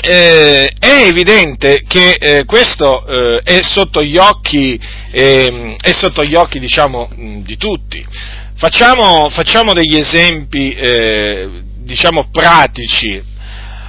eh, 0.00 0.72
è 0.78 1.06
evidente 1.08 1.82
che 1.88 2.12
eh, 2.12 2.44
questo 2.44 3.04
eh, 3.04 3.40
è 3.42 3.60
sotto 3.62 4.04
gli 4.04 4.16
occhi, 4.16 4.78
ehm, 5.10 5.74
è 5.80 5.90
sotto 5.90 6.22
gli 6.24 6.36
occhi 6.36 6.60
diciamo, 6.60 7.10
di 7.42 7.56
tutti. 7.56 8.06
Facciamo, 8.54 9.28
facciamo 9.30 9.72
degli 9.72 9.96
esempi 9.96 10.72
eh, 10.74 11.48
diciamo, 11.82 12.28
pratici 12.30 13.34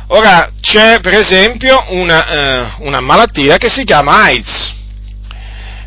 Ora, 0.09 0.51
c'è 0.61 1.01
per 1.01 1.15
esempio 1.15 1.83
una, 1.89 2.27
eh, 2.27 2.67
una 2.79 3.01
malattia 3.01 3.57
che 3.57 3.69
si 3.69 3.83
chiama 3.83 4.23
AIDS. 4.23 4.73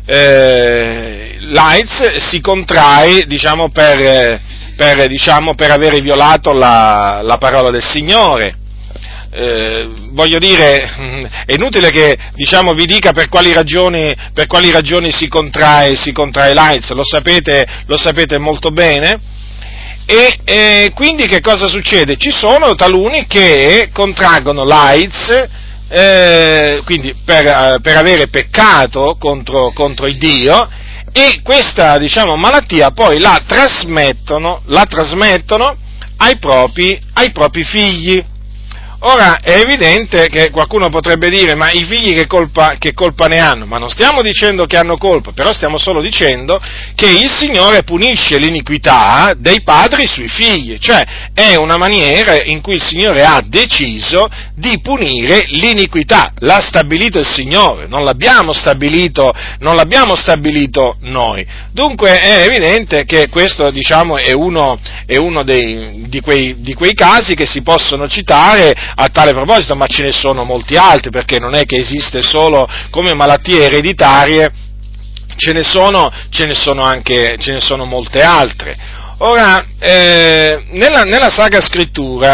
Eh, 0.05 1.37
L'AIDS 1.39 2.17
si 2.17 2.39
contrae, 2.39 3.25
diciamo, 3.25 3.71
per, 3.71 4.39
per, 4.75 5.07
diciamo, 5.07 5.55
per 5.55 5.71
avere 5.71 6.01
violato 6.01 6.53
la, 6.53 7.21
la, 7.23 7.37
parola 7.39 7.71
del 7.71 7.81
Signore. 7.81 8.57
Eh, 9.31 9.89
voglio 10.11 10.37
dire, 10.37 10.83
è 11.47 11.53
inutile 11.53 11.89
che 11.89 12.15
diciamo, 12.35 12.73
vi 12.73 12.85
dica 12.85 13.13
per 13.13 13.27
quali 13.27 13.51
ragioni, 13.53 14.15
per 14.35 14.45
quali 14.45 14.69
ragioni 14.69 15.11
si, 15.11 15.27
contrae, 15.27 15.95
si 15.95 16.11
contrae 16.11 16.53
l'AIDS, 16.53 16.91
lo 16.91 17.03
sapete, 17.03 17.65
lo 17.87 17.97
sapete 17.97 18.37
molto 18.37 18.69
bene 18.69 19.39
e 20.11 20.39
eh, 20.43 20.91
quindi 20.93 21.25
che 21.25 21.39
cosa 21.39 21.69
succede? 21.69 22.17
Ci 22.17 22.31
sono 22.31 22.75
taluni 22.75 23.27
che 23.27 23.91
contraggono 23.93 24.65
l'AIDS, 24.65 25.47
eh, 25.87 26.81
quindi 26.83 27.15
per, 27.23 27.45
eh, 27.47 27.77
per, 27.81 27.95
avere 27.95 28.27
peccato 28.27 29.15
contro, 29.17 29.71
contro 29.71 30.07
il 30.07 30.17
Dio, 30.17 30.67
e 31.13 31.39
questa 31.41 31.97
diciamo, 31.97 32.35
malattia 32.35 32.91
poi 32.91 33.21
la 33.21 33.41
trasmettono, 33.47 34.63
la 34.65 34.85
trasmettono 34.85 35.77
ai, 36.17 36.37
propri, 36.39 36.99
ai 37.13 37.31
propri 37.31 37.63
figli. 37.63 38.21
Ora 39.03 39.39
è 39.39 39.57
evidente 39.57 40.27
che 40.27 40.51
qualcuno 40.51 40.89
potrebbe 40.89 41.31
dire 41.31 41.55
ma 41.55 41.71
i 41.71 41.83
figli 41.85 42.13
che 42.13 42.27
colpa, 42.27 42.75
che 42.77 42.93
colpa, 42.93 43.25
ne 43.25 43.39
hanno? 43.39 43.65
Ma 43.65 43.79
non 43.79 43.89
stiamo 43.89 44.21
dicendo 44.21 44.67
che 44.67 44.77
hanno 44.77 44.95
colpa, 44.95 45.31
però 45.31 45.51
stiamo 45.53 45.79
solo 45.79 46.01
dicendo 46.01 46.61
che 46.93 47.09
il 47.09 47.31
Signore 47.31 47.81
punisce 47.81 48.37
l'iniquità 48.37 49.33
dei 49.35 49.63
padri 49.63 50.05
sui 50.05 50.27
figli, 50.27 50.77
cioè 50.77 51.03
è 51.33 51.55
una 51.55 51.77
maniera 51.77 52.43
in 52.43 52.61
cui 52.61 52.75
il 52.75 52.83
Signore 52.83 53.23
ha 53.23 53.41
deciso 53.43 54.29
di 54.53 54.79
punire 54.81 55.45
l'iniquità, 55.47 56.33
l'ha 56.37 56.59
stabilito 56.59 57.17
il 57.17 57.27
Signore, 57.27 57.87
non 57.87 58.03
l'abbiamo 58.03 58.53
stabilito, 58.53 59.33
non 59.61 59.75
l'abbiamo 59.75 60.13
stabilito 60.13 60.97
noi. 60.99 61.43
Dunque 61.71 62.19
è 62.19 62.43
evidente 62.43 63.05
che 63.05 63.29
questo 63.29 63.71
diciamo, 63.71 64.17
è 64.17 64.31
uno, 64.31 64.79
è 65.07 65.17
uno 65.17 65.41
dei, 65.43 66.05
di, 66.07 66.21
quei, 66.21 66.61
di 66.61 66.75
quei 66.75 66.93
casi 66.93 67.33
che 67.33 67.47
si 67.47 67.63
possono 67.63 68.07
citare 68.07 68.89
a 68.95 69.07
tale 69.09 69.31
proposito, 69.31 69.75
ma 69.75 69.87
ce 69.87 70.03
ne 70.03 70.11
sono 70.11 70.43
molti 70.43 70.75
altri, 70.75 71.09
perché 71.09 71.39
non 71.39 71.55
è 71.55 71.65
che 71.65 71.77
esiste 71.77 72.21
solo 72.21 72.67
come 72.89 73.13
malattie 73.13 73.63
ereditarie, 73.63 74.51
ce 75.35 75.53
ne 75.53 75.63
sono, 75.63 76.11
ce 76.29 76.45
ne 76.45 76.53
sono 76.53 76.83
anche, 76.83 77.35
ce 77.39 77.53
ne 77.53 77.59
sono 77.59 77.85
molte 77.85 78.21
altre. 78.21 78.99
Ora, 79.23 79.63
eh, 79.77 80.63
nella, 80.71 81.03
nella, 81.03 81.29
Sacra 81.29 81.59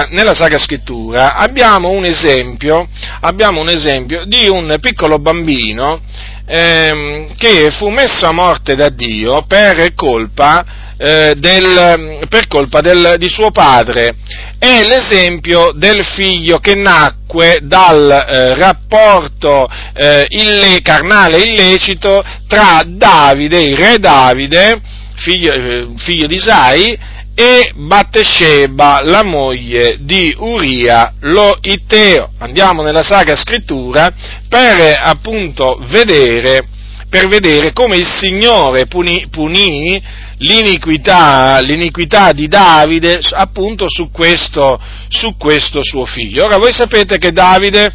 nella, 0.10 0.34
Sacra 0.34 0.58
Scrittura, 0.58 1.36
abbiamo 1.36 1.90
un 1.90 2.06
esempio, 2.06 2.88
abbiamo 3.20 3.60
un 3.60 3.68
esempio 3.68 4.24
di 4.26 4.48
un 4.48 4.78
piccolo 4.80 5.20
bambino 5.20 6.00
eh, 6.48 7.28
che 7.38 7.70
fu 7.72 7.90
messo 7.90 8.26
a 8.26 8.32
morte 8.32 8.76
da 8.76 8.90
Dio 8.90 9.44
per 9.46 9.94
colpa 9.94 10.66
eh, 10.98 11.36
del, 11.38 12.26
per 12.28 12.48
colpa 12.48 12.82
del, 12.82 13.16
di 13.18 13.30
suo 13.30 13.52
padre. 13.52 14.16
È 14.58 14.84
l'esempio 14.88 15.72
del 15.76 16.04
figlio 16.04 16.60
che 16.60 16.74
nacque 16.74 17.60
dal 17.62 18.10
eh, 18.10 18.56
rapporto 18.56 19.68
eh, 19.94 20.26
ille, 20.30 20.82
carnale 20.82 21.38
illecito 21.40 22.24
tra 22.48 22.84
Davide, 22.86 23.62
il 23.62 23.78
re 23.78 24.00
Davide, 24.00 24.82
figlio, 25.16 25.54
eh, 25.54 25.88
figlio 25.98 26.28
di 26.28 26.36
Isai, 26.36 26.98
e 27.40 27.72
Battesheba, 27.76 29.02
la 29.04 29.22
moglie 29.22 29.98
di 30.00 30.34
Uria 30.40 31.14
lo 31.20 31.56
Itteo. 31.62 32.32
Andiamo 32.40 32.82
nella 32.82 33.04
Sacra 33.04 33.36
Scrittura 33.36 34.12
per 34.50 35.00
appunto 35.00 35.78
vedere, 35.88 36.68
per 37.08 37.28
vedere 37.28 37.74
come 37.74 37.96
il 37.96 38.08
Signore 38.08 38.88
punì, 38.88 39.28
punì 39.30 40.02
l'iniquità, 40.38 41.60
l'iniquità 41.60 42.32
di 42.32 42.48
Davide 42.48 43.20
appunto 43.30 43.86
su 43.88 44.10
questo, 44.10 44.82
su 45.08 45.38
questo 45.38 45.84
suo 45.84 46.06
figlio. 46.06 46.44
Ora 46.44 46.58
voi 46.58 46.74
sapete 46.74 47.20
che 47.20 47.32
Davide 47.32 47.94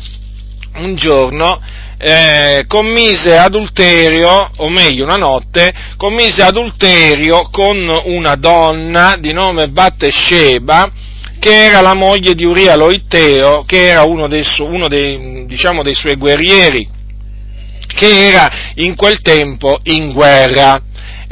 un 0.75 0.94
giorno 0.94 1.61
eh, 2.04 2.64
commise 2.66 3.37
adulterio, 3.37 4.50
o 4.56 4.68
meglio 4.68 5.04
una 5.04 5.16
notte, 5.16 5.73
commise 5.97 6.42
adulterio 6.42 7.49
con 7.52 7.78
una 8.06 8.35
donna 8.35 9.14
di 9.21 9.32
nome 9.32 9.68
Battesheba, 9.68 10.90
che 11.38 11.66
era 11.66 11.80
la 11.80 11.94
moglie 11.94 12.35
di 12.35 12.44
Uria 12.44 12.75
Loiteo, 12.75 13.62
che 13.64 13.90
era 13.90 14.02
uno, 14.02 14.26
dei, 14.26 14.44
uno 14.59 14.88
dei, 14.88 15.44
diciamo, 15.47 15.85
dei 15.85 15.94
suoi 15.94 16.16
guerrieri, 16.16 16.88
che 17.94 18.26
era 18.26 18.50
in 18.76 18.97
quel 18.97 19.21
tempo 19.21 19.78
in 19.85 20.12
guerra 20.12 20.82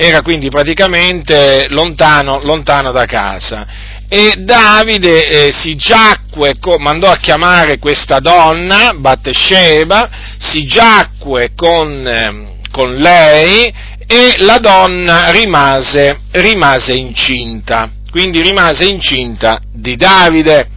era 0.02 0.22
quindi 0.22 0.48
praticamente 0.48 1.66
lontano, 1.68 2.40
lontano 2.42 2.90
da 2.90 3.04
casa. 3.04 3.66
E 4.12 4.34
Davide 4.38 5.28
eh, 5.28 5.52
si 5.52 5.76
giacque, 5.76 6.54
mandò 6.78 7.08
a 7.12 7.16
chiamare 7.16 7.78
questa 7.78 8.18
donna, 8.18 8.92
Battesheba, 8.92 10.10
si 10.36 10.64
giacque 10.66 11.52
con, 11.54 12.08
eh, 12.08 12.56
con 12.72 12.96
lei 12.96 13.72
e 14.08 14.34
la 14.38 14.58
donna 14.58 15.30
rimase, 15.30 16.22
rimase 16.32 16.94
incinta, 16.94 17.88
quindi 18.10 18.40
rimase 18.40 18.86
incinta 18.86 19.60
di 19.72 19.94
Davide. 19.94 20.68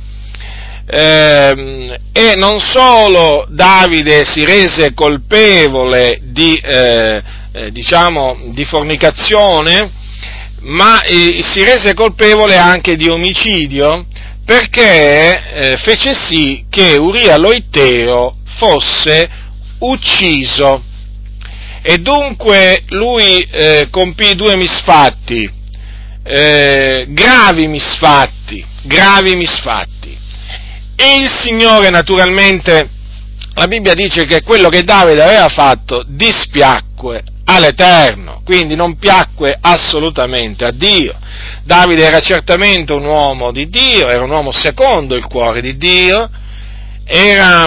Eh, 0.85 1.99
e 2.11 2.35
non 2.35 2.59
solo 2.59 3.47
Davide 3.49 4.25
si 4.25 4.45
rese 4.45 4.93
colpevole 4.93 6.19
di, 6.21 6.55
eh, 6.57 7.19
eh, 7.51 7.71
diciamo, 7.71 8.37
di 8.51 8.63
fornicazione, 8.63 10.01
ma 10.63 11.01
eh, 11.01 11.41
si 11.43 11.63
rese 11.63 11.93
colpevole 11.93 12.57
anche 12.57 12.95
di 12.95 13.09
omicidio 13.09 14.05
perché 14.45 15.51
eh, 15.53 15.77
fece 15.77 16.13
sì 16.13 16.65
che 16.69 16.95
Uria 16.97 17.37
Loiteo 17.37 18.35
fosse 18.57 19.29
ucciso 19.79 20.83
e 21.81 21.97
dunque 21.97 22.83
lui 22.89 23.39
eh, 23.39 23.87
compì 23.89 24.35
due 24.35 24.55
misfatti. 24.55 25.61
eh, 26.25 27.05
gravi 27.09 27.67
misfatti, 27.67 28.65
gravi 28.83 29.35
misfatti. 29.35 30.17
E 30.95 31.15
il 31.17 31.29
Signore 31.29 31.89
naturalmente, 31.89 32.89
la 33.55 33.67
Bibbia 33.67 33.93
dice 33.93 34.23
che 34.23 34.41
quello 34.41 34.69
che 34.69 34.83
Davide 34.83 35.21
aveva 35.21 35.49
fatto 35.49 36.03
dispiacque 36.07 37.23
all'Eterno, 37.45 38.41
quindi 38.45 38.75
non 38.75 38.97
piacque 38.97 39.57
assolutamente 39.59 40.65
a 40.65 40.71
Dio. 40.71 41.15
Davide 41.63 42.05
era 42.05 42.19
certamente 42.19 42.93
un 42.93 43.05
uomo 43.05 43.51
di 43.51 43.69
Dio, 43.69 44.07
era 44.07 44.23
un 44.23 44.31
uomo 44.31 44.51
secondo 44.51 45.15
il 45.15 45.25
cuore 45.25 45.61
di 45.61 45.77
Dio, 45.77 46.29
era, 47.05 47.65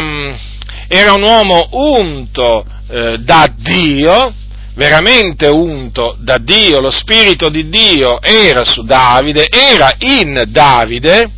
era 0.89 1.13
un 1.13 1.23
uomo 1.23 1.69
unto 1.73 2.65
eh, 2.89 3.19
da 3.19 3.53
Dio, 3.55 4.33
veramente 4.75 5.47
unto 5.49 6.17
da 6.19 6.39
Dio, 6.39 6.81
lo 6.81 6.91
Spirito 6.91 7.49
di 7.49 7.69
Dio 7.69 8.21
era 8.23 8.65
su 8.65 8.83
Davide, 8.83 9.49
era 9.51 9.95
in 9.99 10.45
Davide, 10.49 11.31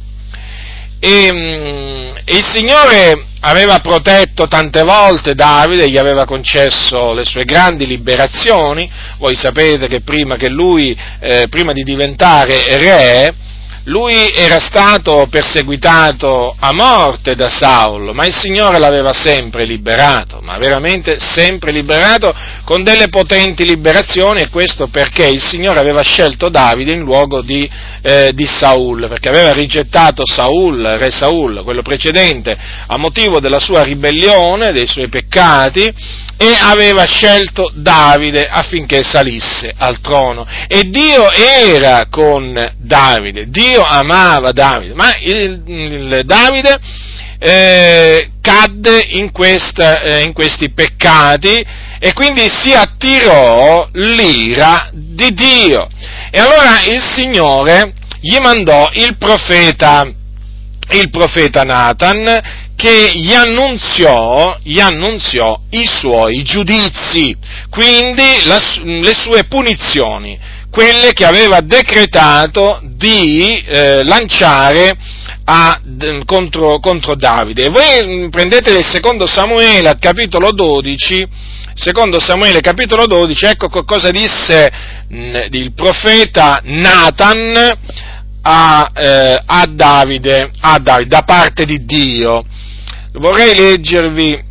e, 1.01 1.33
mm, 1.33 2.17
e, 2.25 2.37
il 2.37 2.45
Signore 2.45 3.27
aveva 3.41 3.79
protetto 3.79 4.49
tante 4.49 4.83
volte 4.83 5.35
Davide, 5.35 5.89
gli 5.89 5.99
aveva 5.99 6.25
concesso 6.25 7.13
le 7.13 7.25
sue 7.25 7.45
grandi 7.45 7.87
liberazioni, 7.87 8.91
voi 9.19 9.35
sapete 9.37 9.87
che 9.87 10.01
prima 10.01 10.37
che 10.37 10.49
lui, 10.49 10.97
eh, 11.21 11.47
prima 11.49 11.73
di 11.73 11.83
diventare 11.83 12.79
re, 12.79 13.35
lui 13.89 14.31
era 14.35 14.59
stato 14.61 15.27
perseguitato 15.31 16.55
a 16.59 16.73
morte 16.73 17.35
da 17.35 17.49
Saulo, 17.49 18.13
ma 18.13 18.27
il 18.27 18.35
Signore 18.37 18.79
l'aveva 18.79 19.15
sempre 19.15 19.65
liberato, 19.65 20.41
ma 20.43 20.59
veramente 20.59 21.19
sempre 21.19 21.73
liberato 21.73 22.35
con 22.65 22.83
delle 22.83 23.09
potenti 23.09 23.65
liberazioni 23.65 24.43
e 24.43 24.51
questo 24.51 24.89
perché 24.89 25.27
il 25.27 25.41
Signore 25.41 25.81
aveva 25.81 26.03
scelto 26.03 26.51
Davide 26.51 26.93
in 26.93 27.01
luogo 27.01 27.41
di, 27.41 27.69
eh, 28.03 28.33
di 28.35 28.45
Saul, 28.45 29.09
perché 29.09 29.31
aveva 29.31 29.53
rigettato 29.53 30.23
Saul, 30.27 30.83
re 30.83 31.11
Saul, 31.11 31.63
quello 31.65 31.83
precedente, 31.83 32.57
a 32.87 32.99
motivo 32.99 33.41
della 33.41 33.61
sua 33.61 33.83
ribellione, 33.83 34.71
dei 34.71 34.87
suoi 34.87 35.09
peccati 35.09 35.95
e 36.41 36.57
aveva 36.61 37.05
scelto 37.05 37.71
Davide 37.75 38.45
affinché 38.45 39.03
salisse 39.03 39.75
al 39.77 40.01
trono. 40.01 40.47
E 40.69 40.89
Dio 40.89 41.31
era 41.33 42.07
con 42.09 42.55
Davide, 42.77 43.49
Dio 43.49 43.78
amava 43.85 44.53
Davide, 44.53 44.95
ma 44.95 45.17
il, 45.21 45.63
il 45.67 46.23
Davide 46.25 46.79
eh, 47.39 48.31
cadde 48.41 49.05
in, 49.11 49.31
questa, 49.31 50.01
eh, 50.01 50.23
in 50.23 50.33
questi 50.33 50.71
peccati 50.71 51.65
e 52.01 52.13
quindi 52.13 52.49
si 52.49 52.73
attirò 52.73 53.89
l'ira 53.93 54.91
di 54.93 55.33
Dio. 55.33 55.89
E 56.31 56.39
allora 56.39 56.83
il 56.85 57.03
Signore 57.03 57.95
gli 58.21 58.37
mandò 58.39 58.91
il 58.95 59.17
profeta, 59.17 60.11
il 60.91 61.11
profeta 61.11 61.63
Nathan 61.63 62.67
che 62.75 63.11
gli 63.13 63.35
annunziò, 63.35 64.57
gli 64.63 64.79
annunziò 64.79 65.59
i 65.71 65.85
suoi 65.91 66.43
giudizi, 66.45 67.37
quindi 67.71 68.45
la, 68.45 68.61
le 68.83 69.15
sue 69.15 69.45
punizioni, 69.45 70.39
quelle 70.71 71.13
che 71.13 71.25
aveva 71.25 71.61
decretato 71.61 72.81
di 72.83 73.63
eh, 73.65 74.05
lanciare 74.05 74.97
a, 75.45 75.81
contro, 76.25 76.79
contro, 76.79 77.15
Davide. 77.15 77.69
Voi 77.69 78.29
prendete 78.29 78.71
il 78.71 78.85
secondo 78.85 79.27
Samuele 79.27 79.89
al 79.89 79.99
capitolo 79.99 80.53
12, 80.53 81.27
secondo 81.75 82.21
Samuele 82.21 82.61
capitolo 82.61 83.07
12, 83.07 83.45
ecco 83.47 83.69
cosa 83.85 84.11
disse 84.11 84.71
mh, 85.09 85.47
il 85.51 85.73
profeta 85.73 86.61
Nathan 86.65 87.79
a, 88.43 88.91
eh, 88.95 89.43
a, 89.45 89.67
Davide, 89.67 90.51
a 90.61 90.79
Davide, 90.79 91.09
da 91.09 91.23
parte 91.23 91.65
di 91.65 91.85
Dio 91.85 92.45
vorrei 93.15 93.55
leggervi 93.55 94.47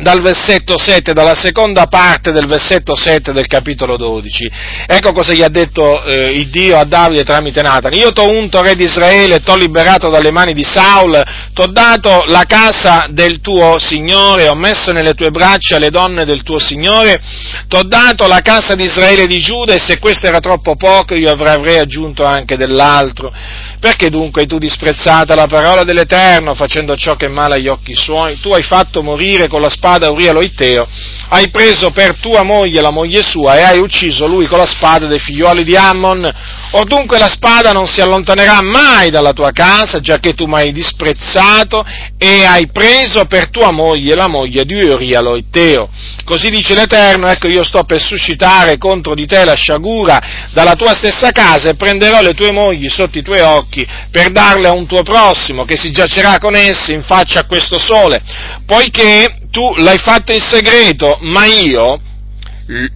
dal 0.00 0.20
versetto 0.20 0.78
7, 0.78 1.12
dalla 1.12 1.34
seconda 1.34 1.86
parte 1.86 2.32
del 2.32 2.46
versetto 2.46 2.94
7 2.94 3.32
del 3.32 3.46
capitolo 3.46 3.96
12. 3.96 4.50
Ecco 4.86 5.12
cosa 5.12 5.32
gli 5.32 5.42
ha 5.42 5.48
detto 5.48 6.02
eh, 6.04 6.26
il 6.32 6.48
Dio 6.48 6.78
a 6.78 6.84
Davide 6.84 7.24
tramite 7.24 7.62
Nathan. 7.62 7.92
Io 7.94 8.12
t'ho 8.12 8.28
unto 8.28 8.62
re 8.62 8.74
di 8.74 8.84
Israele, 8.84 9.40
t'ho 9.40 9.56
liberato 9.56 10.08
dalle 10.08 10.30
mani 10.30 10.54
di 10.54 10.64
Saul, 10.64 11.22
t'ho 11.52 11.66
dato 11.66 12.24
la 12.26 12.44
casa 12.46 13.06
del 13.10 13.40
tuo 13.40 13.78
Signore, 13.78 14.48
ho 14.48 14.54
messo 14.54 14.92
nelle 14.92 15.14
tue 15.14 15.30
braccia 15.30 15.78
le 15.78 15.90
donne 15.90 16.24
del 16.24 16.42
tuo 16.42 16.58
Signore, 16.58 17.20
t'ho 17.68 17.82
dato 17.82 18.26
la 18.26 18.40
casa 18.40 18.74
di 18.74 18.84
Israele 18.84 19.22
e 19.22 19.26
di 19.26 19.38
Giuda 19.38 19.74
e 19.74 19.78
se 19.78 19.98
questo 19.98 20.26
era 20.26 20.40
troppo 20.40 20.76
poco 20.76 21.14
io 21.14 21.30
avrei 21.30 21.78
aggiunto 21.78 22.24
anche 22.24 22.56
dell'altro. 22.56 23.32
Perché 23.78 24.10
dunque 24.10 24.42
hai 24.42 24.46
tu 24.46 24.58
disprezzata 24.58 25.34
la 25.34 25.46
parola 25.46 25.84
dell'Eterno 25.84 26.54
facendo 26.54 26.96
ciò 26.96 27.16
che 27.16 27.26
è 27.26 27.30
male 27.30 27.54
agli 27.54 27.68
occhi 27.68 27.94
suoi? 27.94 28.38
Tu 28.40 28.52
hai 28.52 28.62
fatto 28.62 29.02
morire 29.02 29.48
con 29.48 29.60
la 29.62 29.70
spada 29.70 29.89
Uria 29.98 30.32
lo 30.32 30.40
Itteo, 30.40 30.86
hai 31.28 31.48
preso 31.50 31.90
per 31.90 32.18
tua 32.20 32.42
moglie 32.42 32.80
la 32.80 32.90
moglie 32.90 33.22
sua 33.22 33.56
e 33.56 33.62
hai 33.62 33.78
ucciso 33.78 34.26
lui 34.26 34.46
con 34.46 34.58
la 34.58 34.66
spada 34.66 35.06
dei 35.06 35.18
figlioli 35.18 35.64
di 35.64 35.76
Ammon. 35.76 36.58
Or 36.72 36.86
dunque 36.86 37.18
la 37.18 37.26
spada 37.26 37.72
non 37.72 37.86
si 37.86 38.00
allontanerà 38.00 38.60
mai 38.62 39.10
dalla 39.10 39.32
tua 39.32 39.50
casa, 39.50 40.00
già 40.00 40.18
che 40.18 40.34
tu 40.34 40.46
mi 40.46 40.54
hai 40.54 40.72
disprezzato 40.72 41.84
e 42.16 42.44
hai 42.44 42.68
preso 42.68 43.24
per 43.26 43.50
tua 43.50 43.72
moglie 43.72 44.14
la 44.14 44.28
moglie 44.28 44.64
di 44.64 44.74
Uria 44.74 45.20
lo 45.20 45.36
Itteo. 45.36 45.88
Così 46.24 46.48
dice 46.50 46.74
l'Eterno, 46.74 47.26
ecco 47.28 47.48
io 47.48 47.64
sto 47.64 47.84
per 47.84 48.00
suscitare 48.00 48.78
contro 48.78 49.14
di 49.14 49.26
te 49.26 49.44
la 49.44 49.54
sciagura 49.54 50.48
dalla 50.52 50.74
tua 50.74 50.94
stessa 50.94 51.32
casa 51.32 51.70
e 51.70 51.74
prenderò 51.74 52.20
le 52.20 52.34
tue 52.34 52.52
mogli 52.52 52.88
sotto 52.88 53.18
i 53.18 53.22
tuoi 53.22 53.40
occhi 53.40 53.86
per 54.10 54.30
darle 54.30 54.68
a 54.68 54.72
un 54.72 54.86
tuo 54.86 55.02
prossimo 55.02 55.64
che 55.64 55.76
si 55.76 55.90
giacerà 55.90 56.38
con 56.38 56.54
esse 56.54 56.92
in 56.92 57.02
faccia 57.02 57.40
a 57.40 57.46
questo 57.46 57.78
sole, 57.78 58.22
poiché 58.64 59.38
tu 59.50 59.74
l'hai 59.80 59.98
fatto 59.98 60.32
in 60.32 60.40
segreto, 60.40 61.18
ma 61.22 61.44
io, 61.46 61.98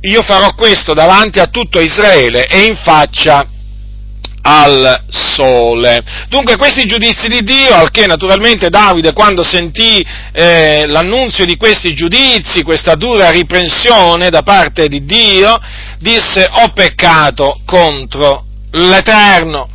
io 0.00 0.22
farò 0.22 0.54
questo 0.54 0.94
davanti 0.94 1.40
a 1.40 1.46
tutto 1.46 1.80
Israele 1.80 2.46
e 2.46 2.64
in 2.64 2.76
faccia 2.76 3.48
al 4.46 5.04
sole. 5.08 6.02
Dunque 6.28 6.56
questi 6.56 6.84
giudizi 6.84 7.28
di 7.28 7.42
Dio, 7.42 7.74
al 7.74 7.90
che 7.90 8.06
naturalmente 8.06 8.68
Davide 8.68 9.12
quando 9.12 9.42
sentì 9.42 10.04
eh, 10.32 10.84
l'annunzio 10.86 11.46
di 11.46 11.56
questi 11.56 11.94
giudizi, 11.94 12.62
questa 12.62 12.94
dura 12.94 13.30
riprensione 13.30 14.28
da 14.28 14.42
parte 14.42 14.88
di 14.88 15.04
Dio, 15.04 15.58
disse 15.98 16.46
ho 16.50 16.72
peccato 16.72 17.60
contro 17.64 18.44
l'Eterno. 18.72 19.68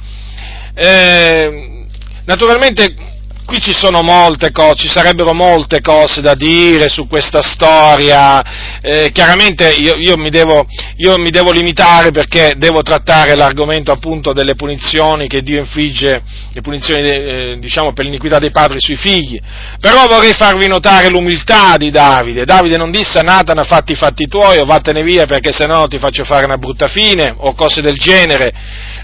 Eh, 0.75 1.85
naturalmente 2.25 3.08
qui 3.49 3.59
ci 3.59 3.73
sono 3.73 4.03
molte 4.03 4.51
cose, 4.51 4.75
ci 4.75 4.87
sarebbero 4.87 5.33
molte 5.33 5.81
cose 5.81 6.21
da 6.21 6.35
dire 6.35 6.87
su 6.87 7.07
questa 7.07 7.41
storia, 7.41 8.79
eh, 8.79 9.09
chiaramente 9.11 9.71
io, 9.71 9.95
io, 9.95 10.17
mi 10.17 10.29
devo, 10.29 10.67
io, 10.97 11.17
mi 11.17 11.31
devo, 11.31 11.49
limitare 11.49 12.11
perché 12.11 12.53
devo 12.57 12.83
trattare 12.83 13.33
l'argomento 13.33 13.91
appunto 13.91 14.33
delle 14.33 14.53
punizioni 14.53 15.27
che 15.27 15.41
Dio 15.41 15.57
infligge, 15.57 16.21
le 16.51 16.61
punizioni 16.61 17.09
eh, 17.09 17.57
diciamo 17.59 17.91
per 17.91 18.05
l'iniquità 18.05 18.37
dei 18.37 18.51
padri 18.51 18.79
sui 18.79 18.97
figli, 18.97 19.41
però 19.79 20.05
vorrei 20.05 20.33
farvi 20.33 20.67
notare 20.67 21.09
l'umiltà 21.09 21.75
di 21.77 21.89
Davide, 21.89 22.45
Davide 22.45 22.77
non 22.77 22.91
disse 22.91 23.17
a 23.17 23.23
Natana 23.23 23.63
fatti 23.63 23.93
i 23.93 23.95
fatti 23.95 24.27
tuoi 24.27 24.59
o 24.59 24.65
vattene 24.65 25.01
via 25.01 25.25
perché 25.25 25.51
se 25.51 25.65
no 25.65 25.87
ti 25.87 25.97
faccio 25.97 26.23
fare 26.23 26.45
una 26.45 26.57
brutta 26.57 26.87
fine 26.87 27.33
o 27.35 27.55
cose 27.55 27.81
del 27.81 27.97
genere, 27.97 28.53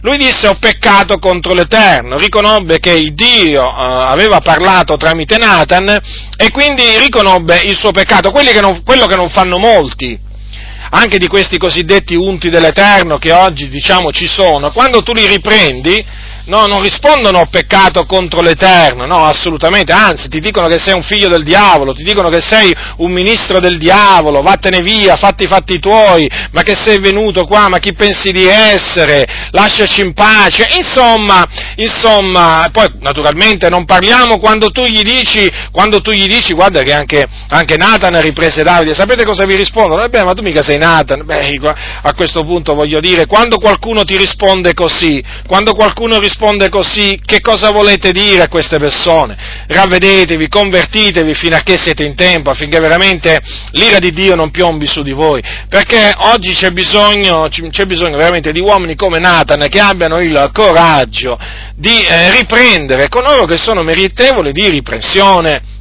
lui 0.06 0.18
disse 0.18 0.48
ho 0.48 0.56
peccato 0.60 1.18
contro 1.18 1.56
l'Eterno, 1.56 2.20
riconobbe 2.20 2.78
che 2.78 2.92
il 2.92 3.16
Dio 3.16 3.64
eh, 3.64 4.04
aveva 4.08 4.40
parlato 4.40 4.98
tramite 4.98 5.38
Nathan 5.38 6.00
e 6.38 6.52
quindi 6.52 6.84
riconobbe 7.00 7.62
il 7.64 7.76
suo 7.76 7.90
peccato, 7.90 8.32
che 8.32 8.62
non, 8.62 8.84
quello 8.84 9.08
che 9.08 9.16
non 9.16 9.30
fanno 9.30 9.58
molti, 9.58 10.16
anche 10.92 11.18
di 11.18 11.26
questi 11.26 11.58
cosiddetti 11.58 12.14
unti 12.14 12.52
dell'Eterno 12.52 13.18
che 13.18 13.32
oggi 13.32 13.68
diciamo 13.68 14.12
ci 14.12 14.28
sono, 14.28 14.70
quando 14.70 15.02
tu 15.02 15.12
li 15.12 15.26
riprendi 15.26 16.06
no, 16.46 16.66
non 16.66 16.82
rispondono 16.82 17.40
ho 17.40 17.46
peccato 17.48 18.06
contro 18.06 18.42
l'Eterno, 18.42 19.06
no, 19.06 19.24
assolutamente, 19.24 19.92
anzi 19.92 20.28
ti 20.28 20.40
dicono 20.40 20.68
che 20.68 20.80
sei 20.80 20.94
un 20.94 21.04
figlio 21.04 21.28
del 21.30 21.44
diavolo, 21.44 21.94
ti 21.94 22.04
dicono 22.04 22.30
che 22.30 22.42
sei 22.42 22.74
un 22.98 23.12
ministro 23.12 23.60
del 23.60 23.78
diavolo, 23.78 24.42
vattene 24.42 24.82
via, 24.82 25.16
fatti 25.16 25.44
i 25.44 25.48
fatti 25.48 25.80
tuoi, 25.80 26.30
ma 26.52 26.62
che 26.62 26.76
sei 26.76 27.00
venuto 27.00 27.46
qua, 27.46 27.68
ma 27.70 27.80
chi 27.80 27.94
pensi 27.94 28.32
di 28.32 28.46
essere, 28.46 29.26
lasciaci 29.52 30.02
in 30.02 30.14
pace, 30.14 30.68
insomma, 30.78 31.46
insomma, 31.76 32.70
poi 32.72 32.88
naturalmente 33.00 33.70
non 33.70 33.86
parliamo 33.86 34.40
quando 34.40 34.70
tu 34.70 34.84
gli 34.84 35.02
dici, 35.02 35.50
quando 35.72 36.02
tu 36.02 36.12
gli 36.12 36.28
dici, 36.28 36.54
guarda 36.54 36.82
che 36.82 36.94
anche, 36.94 37.26
anche 37.50 37.76
Nathan 37.78 38.22
riprese 38.22 38.64
Davide, 38.64 38.94
sapete 38.94 39.26
cosa 39.26 39.46
vi 39.46 39.56
rispondono? 39.56 40.04
Eh 40.04 40.10
beh, 40.10 40.24
ma 40.24 40.34
tu 40.34 40.44
mica 40.44 40.62
sei 40.62 40.78
Nathan, 40.78 41.24
beh, 41.26 41.60
a 42.02 42.14
questo 42.14 42.44
punto 42.44 42.76
voglio 42.76 43.00
dire, 43.00 43.26
quando 43.26 43.58
qualcuno 43.58 44.04
ti 44.04 44.16
risponde 44.18 44.74
così, 44.74 45.24
quando 45.48 45.74
qualcuno 45.74 46.20
risponde 46.20 46.34
risponde 46.36 46.68
così, 46.68 47.18
che 47.26 47.40
cosa 47.40 47.72
volete 47.72 48.12
dire 48.12 48.44
a 48.44 48.48
queste 48.50 48.78
persone? 48.78 49.38
Ravvedetevi, 49.68 50.50
convertitevi 50.50 51.34
fino 51.34 51.56
a 51.56 51.62
che 51.62 51.78
siete 51.78 52.04
in 52.04 52.14
tempo, 52.14 52.50
affinché 52.50 52.78
veramente 52.80 53.40
l'ira 53.72 54.00
di 54.00 54.12
Dio 54.12 54.36
non 54.36 54.52
piombi 54.52 54.86
su 54.86 55.02
di 55.02 55.14
voi, 55.14 55.42
perché 55.70 56.14
oggi 56.34 56.52
c'è 56.52 56.72
bisogno, 56.72 57.48
c'è 57.48 57.86
bisogno 57.86 58.18
veramente 58.18 58.52
di 58.52 58.60
uomini 58.60 58.96
come 58.96 59.20
Nathan 59.20 59.66
che 59.70 59.80
abbiano 59.80 60.20
il 60.20 60.50
coraggio 60.52 61.40
di 61.76 62.02
eh, 62.02 62.32
riprendere 62.32 63.08
coloro 63.08 63.46
che 63.46 63.58
sono 63.58 63.82
meritevoli 63.82 64.52
di 64.52 64.68
riprensione 64.68 65.75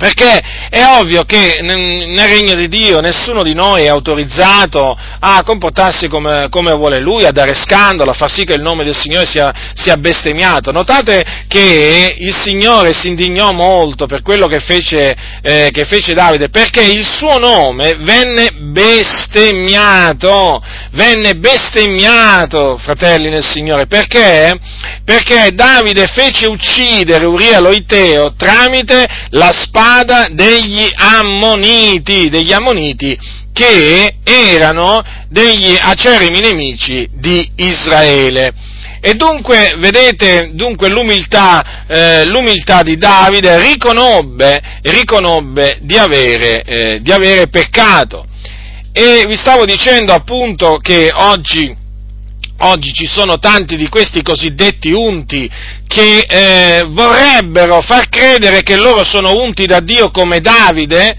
perché 0.00 0.40
è 0.70 0.82
ovvio 0.98 1.24
che 1.24 1.58
nel 1.60 2.26
regno 2.26 2.54
di 2.54 2.68
Dio 2.68 3.00
nessuno 3.00 3.42
di 3.42 3.52
noi 3.52 3.82
è 3.82 3.88
autorizzato 3.88 4.96
a 5.18 5.42
comportarsi 5.44 6.08
come, 6.08 6.46
come 6.48 6.72
vuole 6.72 7.00
lui, 7.00 7.26
a 7.26 7.32
dare 7.32 7.52
scandalo, 7.52 8.12
a 8.12 8.14
far 8.14 8.30
sì 8.30 8.46
che 8.46 8.54
il 8.54 8.62
nome 8.62 8.82
del 8.82 8.96
Signore 8.96 9.26
sia, 9.26 9.52
sia, 9.74 9.98
bestemmiato. 9.98 10.72
Notate 10.72 11.44
che 11.46 12.16
il 12.18 12.34
Signore 12.34 12.94
si 12.94 13.08
indignò 13.08 13.52
molto 13.52 14.06
per 14.06 14.22
quello 14.22 14.46
che 14.46 14.60
fece, 14.60 15.14
eh, 15.42 15.68
che 15.70 15.84
fece 15.84 16.14
Davide, 16.14 16.48
perché 16.48 16.80
il 16.80 17.04
suo 17.04 17.36
nome 17.36 17.96
venne 17.98 18.52
bestemmiato, 18.52 20.62
venne 20.92 21.34
bestemmiato, 21.34 22.78
fratelli 22.78 23.28
nel 23.28 23.44
Signore, 23.44 23.86
perché? 23.86 24.58
Perché 25.04 25.50
Davide 25.52 26.06
fece 26.06 26.46
uccidere 26.46 27.26
Uria 27.26 27.60
Loiteo 27.60 28.32
tramite 28.34 29.06
la 29.32 29.52
spada 29.54 29.88
spada 29.90 30.28
degli 30.30 30.88
ammoniti, 30.94 32.28
degli 32.28 32.52
ammoniti 32.52 33.18
che 33.52 34.14
erano 34.22 35.02
degli 35.28 35.76
acerimi 35.78 36.38
nemici 36.38 37.08
di 37.12 37.50
Israele. 37.56 38.52
E 39.00 39.14
dunque, 39.14 39.74
vedete, 39.78 40.50
dunque 40.52 40.88
l'umiltà, 40.88 41.84
eh, 41.88 42.24
l'umiltà 42.26 42.82
di 42.82 42.96
Davide 42.96 43.58
riconobbe, 43.60 44.60
riconobbe 44.82 45.78
di, 45.80 45.96
avere, 45.96 46.62
eh, 46.62 47.02
di 47.02 47.10
avere 47.10 47.48
peccato. 47.48 48.26
E 48.92 49.24
vi 49.26 49.36
stavo 49.36 49.64
dicendo 49.64 50.12
appunto 50.12 50.76
che 50.76 51.10
oggi 51.12 51.74
Oggi 52.62 52.92
ci 52.92 53.06
sono 53.06 53.38
tanti 53.38 53.76
di 53.76 53.88
questi 53.88 54.22
cosiddetti 54.22 54.92
unti 54.92 55.50
che 55.86 56.26
eh, 56.28 56.86
vorrebbero 56.88 57.80
far 57.80 58.10
credere 58.10 58.62
che 58.62 58.76
loro 58.76 59.02
sono 59.02 59.34
unti 59.40 59.64
da 59.64 59.80
Dio 59.80 60.10
come 60.10 60.40
Davide, 60.40 61.16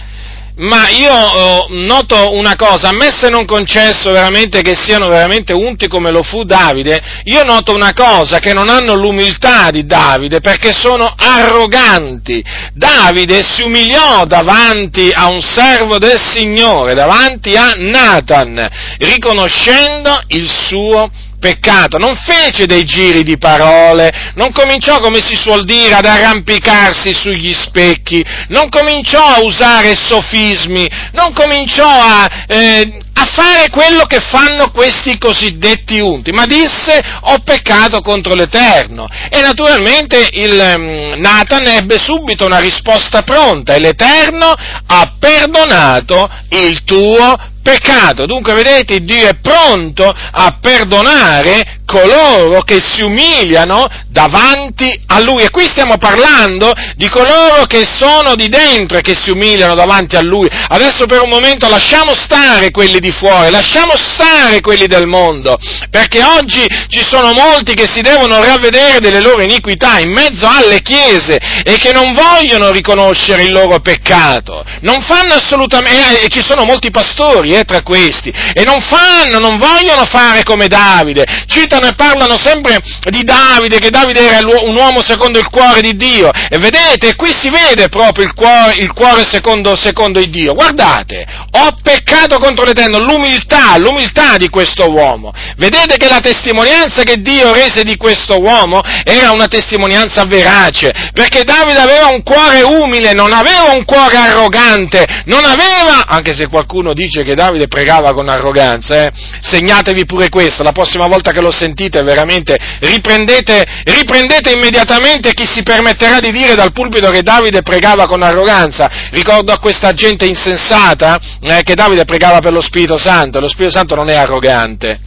ma 0.57 0.89
io 0.89 1.11
oh, 1.11 1.67
noto 1.69 2.33
una 2.35 2.55
cosa, 2.55 2.89
a 2.89 2.93
me 2.93 3.09
se 3.11 3.29
non 3.29 3.45
concesso 3.45 4.11
veramente 4.11 4.61
che 4.61 4.75
siano 4.75 5.07
veramente 5.07 5.53
unti 5.53 5.87
come 5.87 6.11
lo 6.11 6.21
fu 6.21 6.43
Davide, 6.43 7.01
io 7.23 7.43
noto 7.43 7.73
una 7.73 7.93
cosa, 7.93 8.37
che 8.37 8.53
non 8.53 8.69
hanno 8.69 8.93
l'umiltà 8.93 9.71
di 9.71 9.85
Davide 9.87 10.41
perché 10.41 10.71
sono 10.73 11.11
arroganti. 11.17 12.43
Davide 12.73 13.41
si 13.43 13.63
umiliò 13.63 14.25
davanti 14.25 15.09
a 15.11 15.27
un 15.27 15.41
servo 15.41 15.97
del 15.97 16.19
Signore, 16.19 16.93
davanti 16.93 17.55
a 17.55 17.73
Nathan, 17.77 18.69
riconoscendo 18.99 20.15
il 20.27 20.47
suo 20.47 21.09
peccato, 21.41 21.97
non 21.97 22.15
fece 22.15 22.67
dei 22.67 22.85
giri 22.85 23.23
di 23.23 23.39
parole, 23.39 24.31
non 24.35 24.51
cominciò, 24.51 24.99
come 24.99 25.19
si 25.21 25.35
suol 25.35 25.65
dire, 25.65 25.95
ad 25.95 26.05
arrampicarsi 26.05 27.13
sugli 27.13 27.51
specchi, 27.53 28.23
non 28.49 28.69
cominciò 28.69 29.25
a 29.25 29.41
usare 29.41 29.95
sofismi, 29.95 30.87
non 31.13 31.33
cominciò 31.33 31.89
a, 31.89 32.29
eh, 32.47 32.99
a 33.13 33.25
fare 33.25 33.69
quello 33.69 34.05
che 34.05 34.19
fanno 34.19 34.69
questi 34.69 35.17
cosiddetti 35.17 35.99
unti, 35.99 36.31
ma 36.31 36.45
disse 36.45 37.01
ho 37.21 37.39
peccato 37.39 38.01
contro 38.01 38.35
l'Eterno. 38.35 39.07
E 39.29 39.41
naturalmente 39.41 40.29
il 40.33 40.75
um, 40.77 41.19
Nathan 41.19 41.65
ebbe 41.65 41.97
subito 41.97 42.45
una 42.45 42.59
risposta 42.59 43.23
pronta 43.23 43.73
e 43.73 43.79
l'Eterno 43.79 44.53
ha 44.85 45.13
perdonato 45.19 46.29
il 46.49 46.83
tuo 46.83 47.35
peccato. 47.61 48.25
Dunque, 48.25 48.53
vedete, 48.53 49.03
Dio 49.03 49.27
è 49.27 49.35
pronto 49.35 50.07
a 50.07 50.57
perdonare 50.59 51.80
coloro 51.91 52.61
che 52.61 52.79
si 52.81 53.01
umiliano 53.01 53.85
davanti 54.07 54.89
a 55.07 55.19
Lui. 55.19 55.43
E 55.43 55.49
qui 55.49 55.67
stiamo 55.67 55.97
parlando 55.97 56.71
di 56.95 57.09
coloro 57.09 57.65
che 57.65 57.85
sono 57.85 58.35
di 58.35 58.47
dentro 58.47 58.97
e 58.97 59.01
che 59.01 59.15
si 59.15 59.29
umiliano 59.29 59.75
davanti 59.75 60.15
a 60.15 60.21
Lui. 60.21 60.49
Adesso 60.49 61.05
per 61.05 61.21
un 61.21 61.29
momento 61.29 61.67
lasciamo 61.67 62.15
stare 62.15 62.71
quelli 62.71 62.99
di 62.99 63.11
fuori, 63.11 63.51
lasciamo 63.51 63.95
stare 63.97 64.61
quelli 64.61 64.87
del 64.87 65.05
mondo, 65.05 65.57
perché 65.89 66.23
oggi 66.23 66.65
ci 66.87 67.03
sono 67.03 67.33
molti 67.33 67.73
che 67.73 67.87
si 67.87 68.01
devono 68.01 68.41
ravvedere 68.41 68.99
delle 68.99 69.21
loro 69.21 69.41
iniquità 69.41 69.99
in 69.99 70.11
mezzo 70.11 70.47
alle 70.47 70.81
chiese 70.81 71.37
e 71.63 71.77
che 71.77 71.91
non 71.91 72.13
vogliono 72.13 72.71
riconoscere 72.71 73.43
il 73.43 73.51
loro 73.51 73.79
peccato. 73.79 74.63
Non 74.81 75.01
fanno 75.01 75.33
assolutamente, 75.33 76.21
e 76.21 76.29
ci 76.29 76.41
sono 76.41 76.63
molti 76.63 76.89
pastori 76.89 77.51
eh, 77.51 77.65
tra 77.65 77.81
questi, 77.81 78.31
e 78.53 78.63
non 78.63 78.79
fanno, 78.79 79.39
non 79.39 79.57
vogliono 79.57 80.05
fare 80.05 80.43
come 80.43 80.67
Davide. 80.67 81.25
Citano 81.47 81.80
e 81.87 81.93
parlano 81.95 82.37
sempre 82.37 82.77
di 83.09 83.23
Davide, 83.23 83.79
che 83.79 83.89
Davide 83.89 84.29
era 84.29 84.45
un 84.45 84.75
uomo 84.75 85.01
secondo 85.01 85.39
il 85.39 85.49
cuore 85.49 85.81
di 85.81 85.95
Dio. 85.95 86.29
E 86.31 86.57
vedete, 86.57 87.15
qui 87.15 87.33
si 87.37 87.49
vede 87.49 87.89
proprio 87.89 88.25
il 88.25 88.33
cuore, 88.33 88.75
il 88.77 88.91
cuore 88.93 89.23
secondo, 89.27 89.75
secondo 89.75 90.19
il 90.19 90.29
Dio. 90.29 90.53
Guardate, 90.53 91.25
ho 91.51 91.77
peccato 91.81 92.37
contro 92.39 92.65
l'Eterno, 92.65 92.99
l'umiltà, 92.99 93.77
l'umiltà 93.77 94.37
di 94.37 94.49
questo 94.49 94.89
uomo. 94.91 95.33
Vedete 95.57 95.97
che 95.97 96.07
la 96.07 96.19
testimonianza 96.19 97.03
che 97.03 97.21
Dio 97.21 97.53
rese 97.53 97.83
di 97.83 97.97
questo 97.97 98.39
uomo 98.39 98.81
era 99.03 99.31
una 99.31 99.47
testimonianza 99.47 100.23
verace, 100.25 100.91
perché 101.13 101.43
Davide 101.43 101.79
aveva 101.79 102.07
un 102.07 102.23
cuore 102.23 102.61
umile, 102.61 103.13
non 103.13 103.33
aveva 103.33 103.71
un 103.73 103.83
cuore 103.85 104.15
arrogante, 104.15 105.05
non 105.25 105.43
aveva, 105.45 106.05
anche 106.07 106.33
se 106.33 106.47
qualcuno 106.47 106.93
dice 106.93 107.23
che 107.23 107.35
Davide 107.35 107.67
pregava 107.67 108.13
con 108.13 108.29
arroganza, 108.29 109.05
eh, 109.05 109.11
segnatevi 109.41 110.05
pure 110.05 110.29
questo, 110.29 110.63
la 110.63 110.71
prossima 110.71 111.07
volta 111.07 111.31
che 111.31 111.41
lo 111.41 111.51
sentite 111.51 111.70
sentite 111.71 112.03
veramente, 112.03 112.57
riprendete, 112.79 113.63
riprendete 113.85 114.51
immediatamente 114.51 115.33
chi 115.33 115.45
si 115.45 115.63
permetterà 115.63 116.19
di 116.19 116.31
dire 116.31 116.55
dal 116.55 116.73
pulpito 116.73 117.09
che 117.09 117.23
Davide 117.23 117.61
pregava 117.61 118.05
con 118.07 118.21
arroganza. 118.21 118.89
Ricordo 119.11 119.51
a 119.51 119.59
questa 119.59 119.93
gente 119.93 120.25
insensata 120.25 121.19
eh, 121.41 121.61
che 121.63 121.75
Davide 121.75 122.05
pregava 122.05 122.39
per 122.39 122.51
lo 122.51 122.61
Spirito 122.61 122.97
Santo, 122.97 123.39
lo 123.39 123.47
Spirito 123.47 123.77
Santo 123.77 123.95
non 123.95 124.09
è 124.09 124.15
arrogante. 124.15 124.99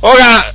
Ora, 0.00 0.54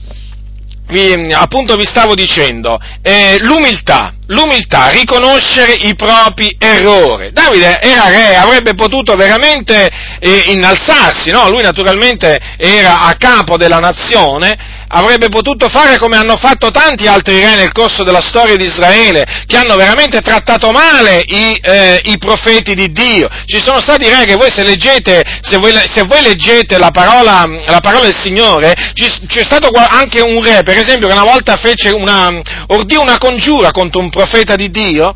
vi, 0.88 1.32
appunto 1.32 1.76
vi 1.76 1.86
stavo 1.86 2.16
dicendo, 2.16 2.80
eh, 3.02 3.38
l'umiltà, 3.42 4.14
l'umiltà, 4.28 4.90
riconoscere 4.90 5.74
i 5.74 5.96
propri 5.96 6.56
errori. 6.60 7.32
Davide 7.32 7.80
era 7.82 8.08
re, 8.10 8.36
avrebbe 8.36 8.74
potuto 8.74 9.16
veramente 9.16 9.90
eh, 10.20 10.44
innalzarsi, 10.48 11.32
no? 11.32 11.50
Lui 11.50 11.62
naturalmente 11.62 12.38
era 12.58 13.02
a 13.02 13.16
capo 13.18 13.58
della 13.58 13.80
nazione, 13.80 14.76
avrebbe 14.90 15.28
potuto 15.30 15.68
fare 15.68 15.98
come 15.98 16.18
hanno 16.18 16.38
fatto 16.38 16.72
tanti 16.72 17.08
altri 17.08 17.40
re 17.40 17.56
nel 17.56 17.72
corso 17.72 18.04
della 18.04 18.22
storia 18.22 18.56
di 18.56 18.66
Israele, 18.66 19.26
che 19.46 19.58
hanno 19.58 19.76
veramente 19.76 20.22
trattato 20.22 20.72
male 20.72 21.24
i, 21.26 21.58
eh, 21.62 22.02
i 22.06 22.18
profeti 22.18 22.74
di 22.74 22.92
Dio. 22.92 23.28
Ci 23.46 23.60
sono 23.60 23.82
stati 23.82 24.08
re 24.10 24.26
che 24.26 24.36
voi 24.36 24.50
se 24.50 24.64
leggete, 24.64 25.24
se 25.42 25.58
voi, 25.58 25.74
se 25.86 26.04
voi 26.04 26.22
leggete 26.22 26.78
la 26.78 26.92
parola, 26.92 27.46
la 27.66 27.80
parola, 27.80 28.06
del 28.06 28.18
Signore, 28.18 28.74
ci, 28.94 29.10
c'è 29.28 29.44
stato 29.44 29.70
anche 29.72 30.22
un 30.22 30.42
re, 30.44 30.64
per 30.64 30.78
esempio, 30.78 31.08
che 31.08 31.14
una 31.14 31.24
volta 31.24 31.58
fece 31.58 31.90
una, 31.90 32.42
ordì 32.68 32.96
una 32.96 33.18
congiura 33.18 33.72
contro 33.72 34.00
un 34.00 34.10
profeta 34.18 34.56
di 34.56 34.72
Dio, 34.72 35.14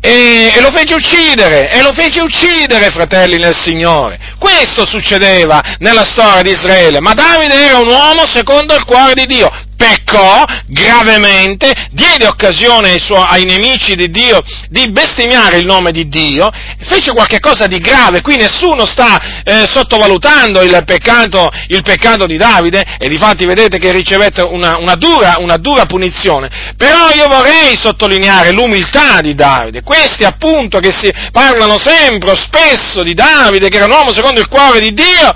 e, 0.00 0.52
e, 0.56 0.60
lo 0.60 0.72
fece 0.72 0.94
uccidere, 0.94 1.70
e 1.70 1.80
lo 1.80 1.92
fece 1.92 2.20
uccidere, 2.20 2.90
fratelli 2.90 3.38
nel 3.38 3.54
Signore. 3.56 4.18
Questo 4.36 4.84
succedeva 4.84 5.62
nella 5.78 6.04
storia 6.04 6.42
di 6.42 6.50
Israele, 6.50 6.98
ma 6.98 7.12
Davide 7.12 7.54
era 7.54 7.78
un 7.78 7.86
uomo 7.86 8.26
secondo 8.26 8.74
il 8.74 8.84
cuore 8.84 9.14
di 9.14 9.26
Dio, 9.26 9.48
peccò 9.82 10.44
gravemente, 10.68 11.72
diede 11.90 12.28
occasione 12.28 12.92
ai, 12.92 13.00
suoi, 13.00 13.24
ai 13.26 13.44
nemici 13.44 13.96
di 13.96 14.10
Dio 14.10 14.40
di 14.68 14.88
bestemmiare 14.92 15.58
il 15.58 15.66
nome 15.66 15.90
di 15.90 16.06
Dio, 16.06 16.48
fece 16.82 17.12
qualcosa 17.12 17.66
di 17.66 17.78
grave, 17.78 18.20
qui 18.20 18.36
nessuno 18.36 18.86
sta 18.86 19.42
eh, 19.42 19.66
sottovalutando 19.66 20.62
il 20.62 20.82
peccato, 20.86 21.50
il 21.68 21.82
peccato, 21.82 22.26
di 22.26 22.36
Davide 22.36 22.84
e 22.98 23.08
difatti 23.08 23.44
vedete 23.44 23.78
che 23.78 23.90
ricevette 23.90 24.42
una, 24.42 24.76
una, 24.78 24.94
dura, 24.94 25.36
una 25.38 25.56
dura 25.56 25.86
punizione, 25.86 26.74
però 26.76 27.10
io 27.14 27.26
vorrei 27.26 27.74
sottolineare 27.76 28.52
l'umiltà 28.52 29.20
di 29.20 29.34
Davide, 29.34 29.82
questi 29.82 30.24
appunto 30.24 30.78
che 30.78 30.92
si 30.92 31.10
parlano 31.32 31.78
sempre, 31.78 32.36
spesso 32.36 33.02
di 33.02 33.14
Davide, 33.14 33.68
che 33.68 33.78
era 33.78 33.86
un 33.86 33.92
uomo 33.92 34.12
secondo 34.12 34.40
il 34.40 34.48
cuore 34.48 34.78
di 34.78 34.92
Dio, 34.92 35.34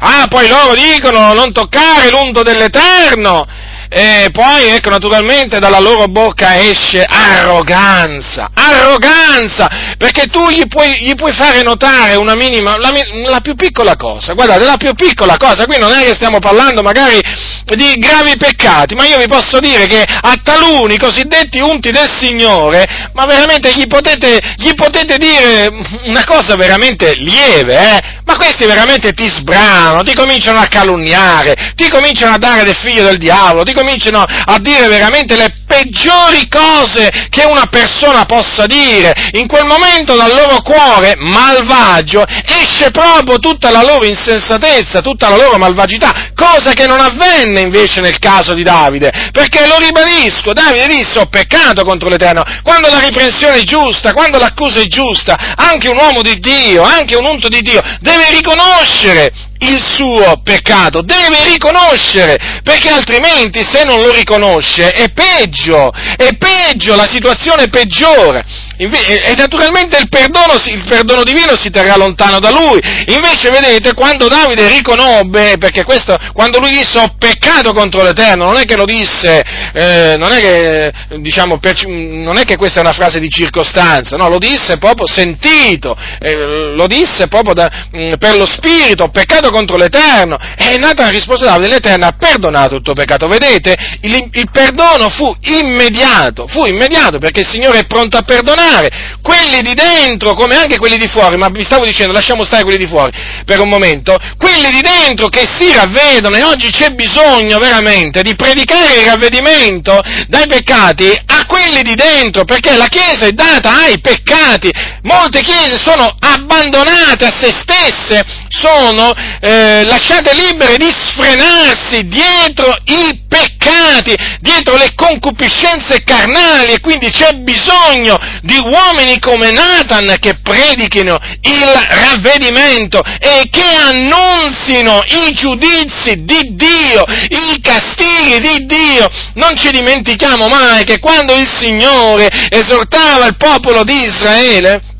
ah 0.00 0.26
poi 0.28 0.46
loro 0.46 0.74
dicono 0.74 1.32
non 1.32 1.52
toccare 1.52 2.10
l'unto 2.10 2.42
dell'Eterno, 2.42 3.46
e 3.90 4.28
poi, 4.32 4.68
ecco, 4.68 4.90
naturalmente 4.90 5.58
dalla 5.58 5.78
loro 5.78 6.08
bocca 6.08 6.60
esce 6.60 7.04
arroganza, 7.08 8.50
arroganza, 8.52 9.94
perché 9.96 10.26
tu 10.26 10.46
gli 10.50 10.66
puoi, 10.66 10.92
gli 11.00 11.14
puoi 11.14 11.32
fare 11.32 11.62
notare 11.62 12.16
una 12.16 12.34
minima, 12.34 12.76
la, 12.76 12.92
la, 13.26 13.40
più 13.40 13.54
piccola 13.54 13.96
cosa, 13.96 14.34
guardate, 14.34 14.64
la 14.64 14.76
più 14.76 14.92
piccola 14.92 15.38
cosa, 15.38 15.64
qui 15.64 15.78
non 15.78 15.92
è 15.92 16.04
che 16.04 16.12
stiamo 16.12 16.38
parlando 16.38 16.82
magari 16.82 17.18
di 17.64 17.94
gravi 17.98 18.36
peccati, 18.36 18.94
ma 18.94 19.06
io 19.06 19.16
vi 19.16 19.26
posso 19.26 19.58
dire 19.58 19.86
che 19.86 20.02
a 20.02 20.38
taluni 20.42 20.98
cosiddetti 20.98 21.58
unti 21.58 21.90
del 21.90 22.08
Signore, 22.08 22.86
ma 23.14 23.24
veramente 23.24 23.72
gli 23.72 23.86
potete, 23.86 24.38
gli 24.56 24.74
potete 24.74 25.16
dire 25.16 25.70
una 26.04 26.24
cosa 26.24 26.56
veramente 26.56 27.14
lieve, 27.14 27.74
eh? 27.74 28.02
ma 28.24 28.36
questi 28.36 28.66
veramente 28.66 29.12
ti 29.12 29.26
sbranano, 29.26 30.02
ti 30.02 30.14
cominciano 30.14 30.58
a 30.58 30.66
calunniare, 30.66 31.72
ti 31.74 31.88
cominciano 31.88 32.34
a 32.34 32.38
dare 32.38 32.64
del 32.64 32.76
figlio 32.76 33.02
del 33.02 33.16
diavolo, 33.16 33.64
ti 33.64 33.76
cominciano 33.78 34.24
a 34.24 34.58
dire 34.58 34.88
veramente 34.88 35.36
le 35.36 35.54
peggiori 35.66 36.48
cose 36.48 37.10
che 37.28 37.44
una 37.44 37.66
persona 37.66 38.24
possa 38.24 38.66
dire. 38.66 39.12
In 39.32 39.46
quel 39.46 39.64
momento 39.64 40.16
dal 40.16 40.32
loro 40.32 40.62
cuore 40.62 41.14
malvagio 41.16 42.24
esce 42.26 42.90
proprio 42.90 43.38
tutta 43.38 43.70
la 43.70 43.82
loro 43.82 44.04
insensatezza, 44.04 45.00
tutta 45.00 45.28
la 45.28 45.36
loro 45.36 45.58
malvagità, 45.58 46.30
cosa 46.34 46.72
che 46.72 46.86
non 46.86 47.00
avvenne 47.00 47.60
invece 47.60 48.00
nel 48.00 48.18
caso 48.18 48.54
di 48.54 48.62
Davide, 48.62 49.30
perché 49.32 49.66
lo 49.66 49.78
ribadisco, 49.78 50.52
Davide 50.52 50.86
disse 50.86 51.20
ho 51.20 51.26
peccato 51.26 51.84
contro 51.84 52.08
l'Eterno, 52.08 52.42
quando 52.62 52.88
la 52.88 52.98
riprensione 52.98 53.58
è 53.58 53.62
giusta, 53.62 54.12
quando 54.12 54.38
l'accusa 54.38 54.80
è 54.80 54.86
giusta, 54.86 55.54
anche 55.54 55.88
un 55.88 55.96
uomo 55.96 56.22
di 56.22 56.38
Dio, 56.40 56.82
anche 56.82 57.14
un 57.14 57.26
unto 57.26 57.48
di 57.48 57.60
Dio 57.60 57.80
deve 58.00 58.30
riconoscere 58.30 59.32
il 59.60 59.82
suo 59.82 60.40
peccato, 60.42 61.02
deve 61.02 61.50
riconoscere, 61.50 62.60
perché 62.62 62.88
altrimenti 62.90 63.62
se 63.64 63.84
non 63.84 64.00
lo 64.00 64.12
riconosce 64.12 64.90
è 64.90 65.10
peggio, 65.10 65.92
è 66.16 66.36
peggio, 66.36 66.94
la 66.94 67.08
situazione 67.10 67.68
peggiora. 67.68 68.44
E 68.76 69.34
naturalmente 69.36 69.98
il 69.98 70.08
perdono, 70.08 70.54
il 70.66 70.84
perdono, 70.86 71.24
divino 71.24 71.56
si 71.56 71.68
terrà 71.68 71.96
lontano 71.96 72.38
da 72.38 72.50
lui. 72.50 72.80
Invece, 73.08 73.50
vedete, 73.50 73.92
quando 73.92 74.28
Davide 74.28 74.68
riconobbe, 74.68 75.56
perché 75.58 75.82
questo, 75.82 76.16
quando 76.32 76.60
lui 76.60 76.70
disse 76.70 76.98
ho 76.98 77.14
peccato 77.18 77.72
contro 77.72 78.04
l'Eterno, 78.04 78.44
non 78.44 78.56
è 78.56 78.64
che 78.64 78.76
lo 78.76 78.84
disse, 78.84 79.42
eh, 79.72 80.14
non, 80.16 80.30
è 80.30 80.40
che, 80.40 80.92
diciamo, 81.18 81.58
per, 81.58 81.84
non 81.86 82.38
è 82.38 82.44
che 82.44 82.56
questa 82.56 82.78
è 82.78 82.82
una 82.82 82.92
frase 82.92 83.18
di 83.18 83.28
circostanza, 83.28 84.16
no, 84.16 84.28
lo 84.28 84.38
disse 84.38 84.78
proprio 84.78 85.08
sentito, 85.08 85.96
eh, 86.20 86.72
lo 86.74 86.86
disse 86.86 87.26
proprio 87.26 87.54
da, 87.54 87.68
mh, 87.90 88.14
per 88.18 88.36
lo 88.36 88.46
Spirito, 88.46 89.04
ho 89.04 89.10
peccato 89.10 89.47
peccato 89.48 89.50
contro 89.50 89.76
l'Eterno. 89.76 90.38
E 90.56 90.76
Nathan 90.78 91.10
rispose 91.10 91.44
Davide, 91.44 91.68
l'Eterno 91.68 92.06
ha 92.06 92.14
perdonato 92.18 92.76
il 92.76 92.82
tuo 92.82 92.92
peccato. 92.92 93.26
Vedete, 93.26 93.76
il, 94.02 94.28
il, 94.32 94.50
perdono 94.50 95.08
fu 95.08 95.34
immediato, 95.40 96.46
fu 96.46 96.66
immediato 96.66 97.18
perché 97.18 97.40
il 97.40 97.48
Signore 97.48 97.80
è 97.80 97.86
pronto 97.86 98.16
a 98.16 98.22
perdonare 98.22 99.16
quelli 99.22 99.60
di 99.62 99.74
dentro 99.74 100.34
come 100.34 100.56
anche 100.56 100.78
quelli 100.78 100.96
di 100.96 101.08
fuori, 101.08 101.36
ma 101.36 101.48
vi 101.48 101.64
stavo 101.64 101.84
dicendo, 101.84 102.12
lasciamo 102.12 102.44
stare 102.44 102.62
quelli 102.62 102.78
di 102.78 102.88
fuori 102.88 103.12
per 103.44 103.60
un 103.60 103.68
momento, 103.68 104.16
quelli 104.36 104.70
di 104.70 104.80
dentro 104.80 105.28
che 105.28 105.46
si 105.46 105.72
ravvedono 105.72 106.36
e 106.36 106.42
oggi 106.42 106.70
c'è 106.70 106.90
bisogno 106.90 107.58
veramente 107.58 108.22
di 108.22 108.34
predicare 108.34 109.00
il 109.00 109.06
ravvedimento 109.06 110.00
dai 110.26 110.46
peccati 110.46 111.10
a 111.26 111.46
quelli 111.46 111.82
di 111.82 111.94
dentro, 111.94 112.44
perché 112.44 112.76
la 112.76 112.86
Chiesa 112.88 113.26
è 113.26 113.32
data 113.32 113.82
ai 113.82 114.00
peccati, 114.00 114.70
molte 115.02 115.40
Chiese 115.40 115.78
sono 115.78 116.10
abbandonate 116.18 117.26
a 117.26 117.32
se 117.38 117.52
stesse, 117.52 118.24
sono 118.48 119.12
eh, 119.40 119.84
lasciate 119.84 120.34
libere 120.34 120.76
di 120.76 120.90
sfrenarsi 120.90 122.06
dietro 122.06 122.74
i 122.84 123.22
peccati, 123.28 124.14
dietro 124.40 124.76
le 124.76 124.92
concupiscenze 124.94 126.02
carnali 126.02 126.72
e 126.72 126.80
quindi 126.80 127.10
c'è 127.10 127.34
bisogno 127.34 128.18
di 128.42 128.58
uomini 128.58 129.18
come 129.20 129.50
Nathan 129.50 130.16
che 130.18 130.38
predichino 130.42 131.18
il 131.42 131.64
ravvedimento 131.88 133.02
e 133.20 133.48
che 133.50 133.64
annunzino 133.86 135.02
i 135.26 135.32
giudizi 135.32 136.24
di 136.24 136.54
Dio, 136.56 137.04
i 137.28 137.60
castighi 137.60 138.40
di 138.40 138.66
Dio. 138.66 139.08
Non 139.34 139.56
ci 139.56 139.70
dimentichiamo 139.70 140.48
mai 140.48 140.84
che 140.84 140.98
quando 140.98 141.34
il 141.34 141.48
Signore 141.48 142.28
esortava 142.50 143.26
il 143.26 143.36
popolo 143.36 143.84
di 143.84 144.02
Israele, 144.02 144.96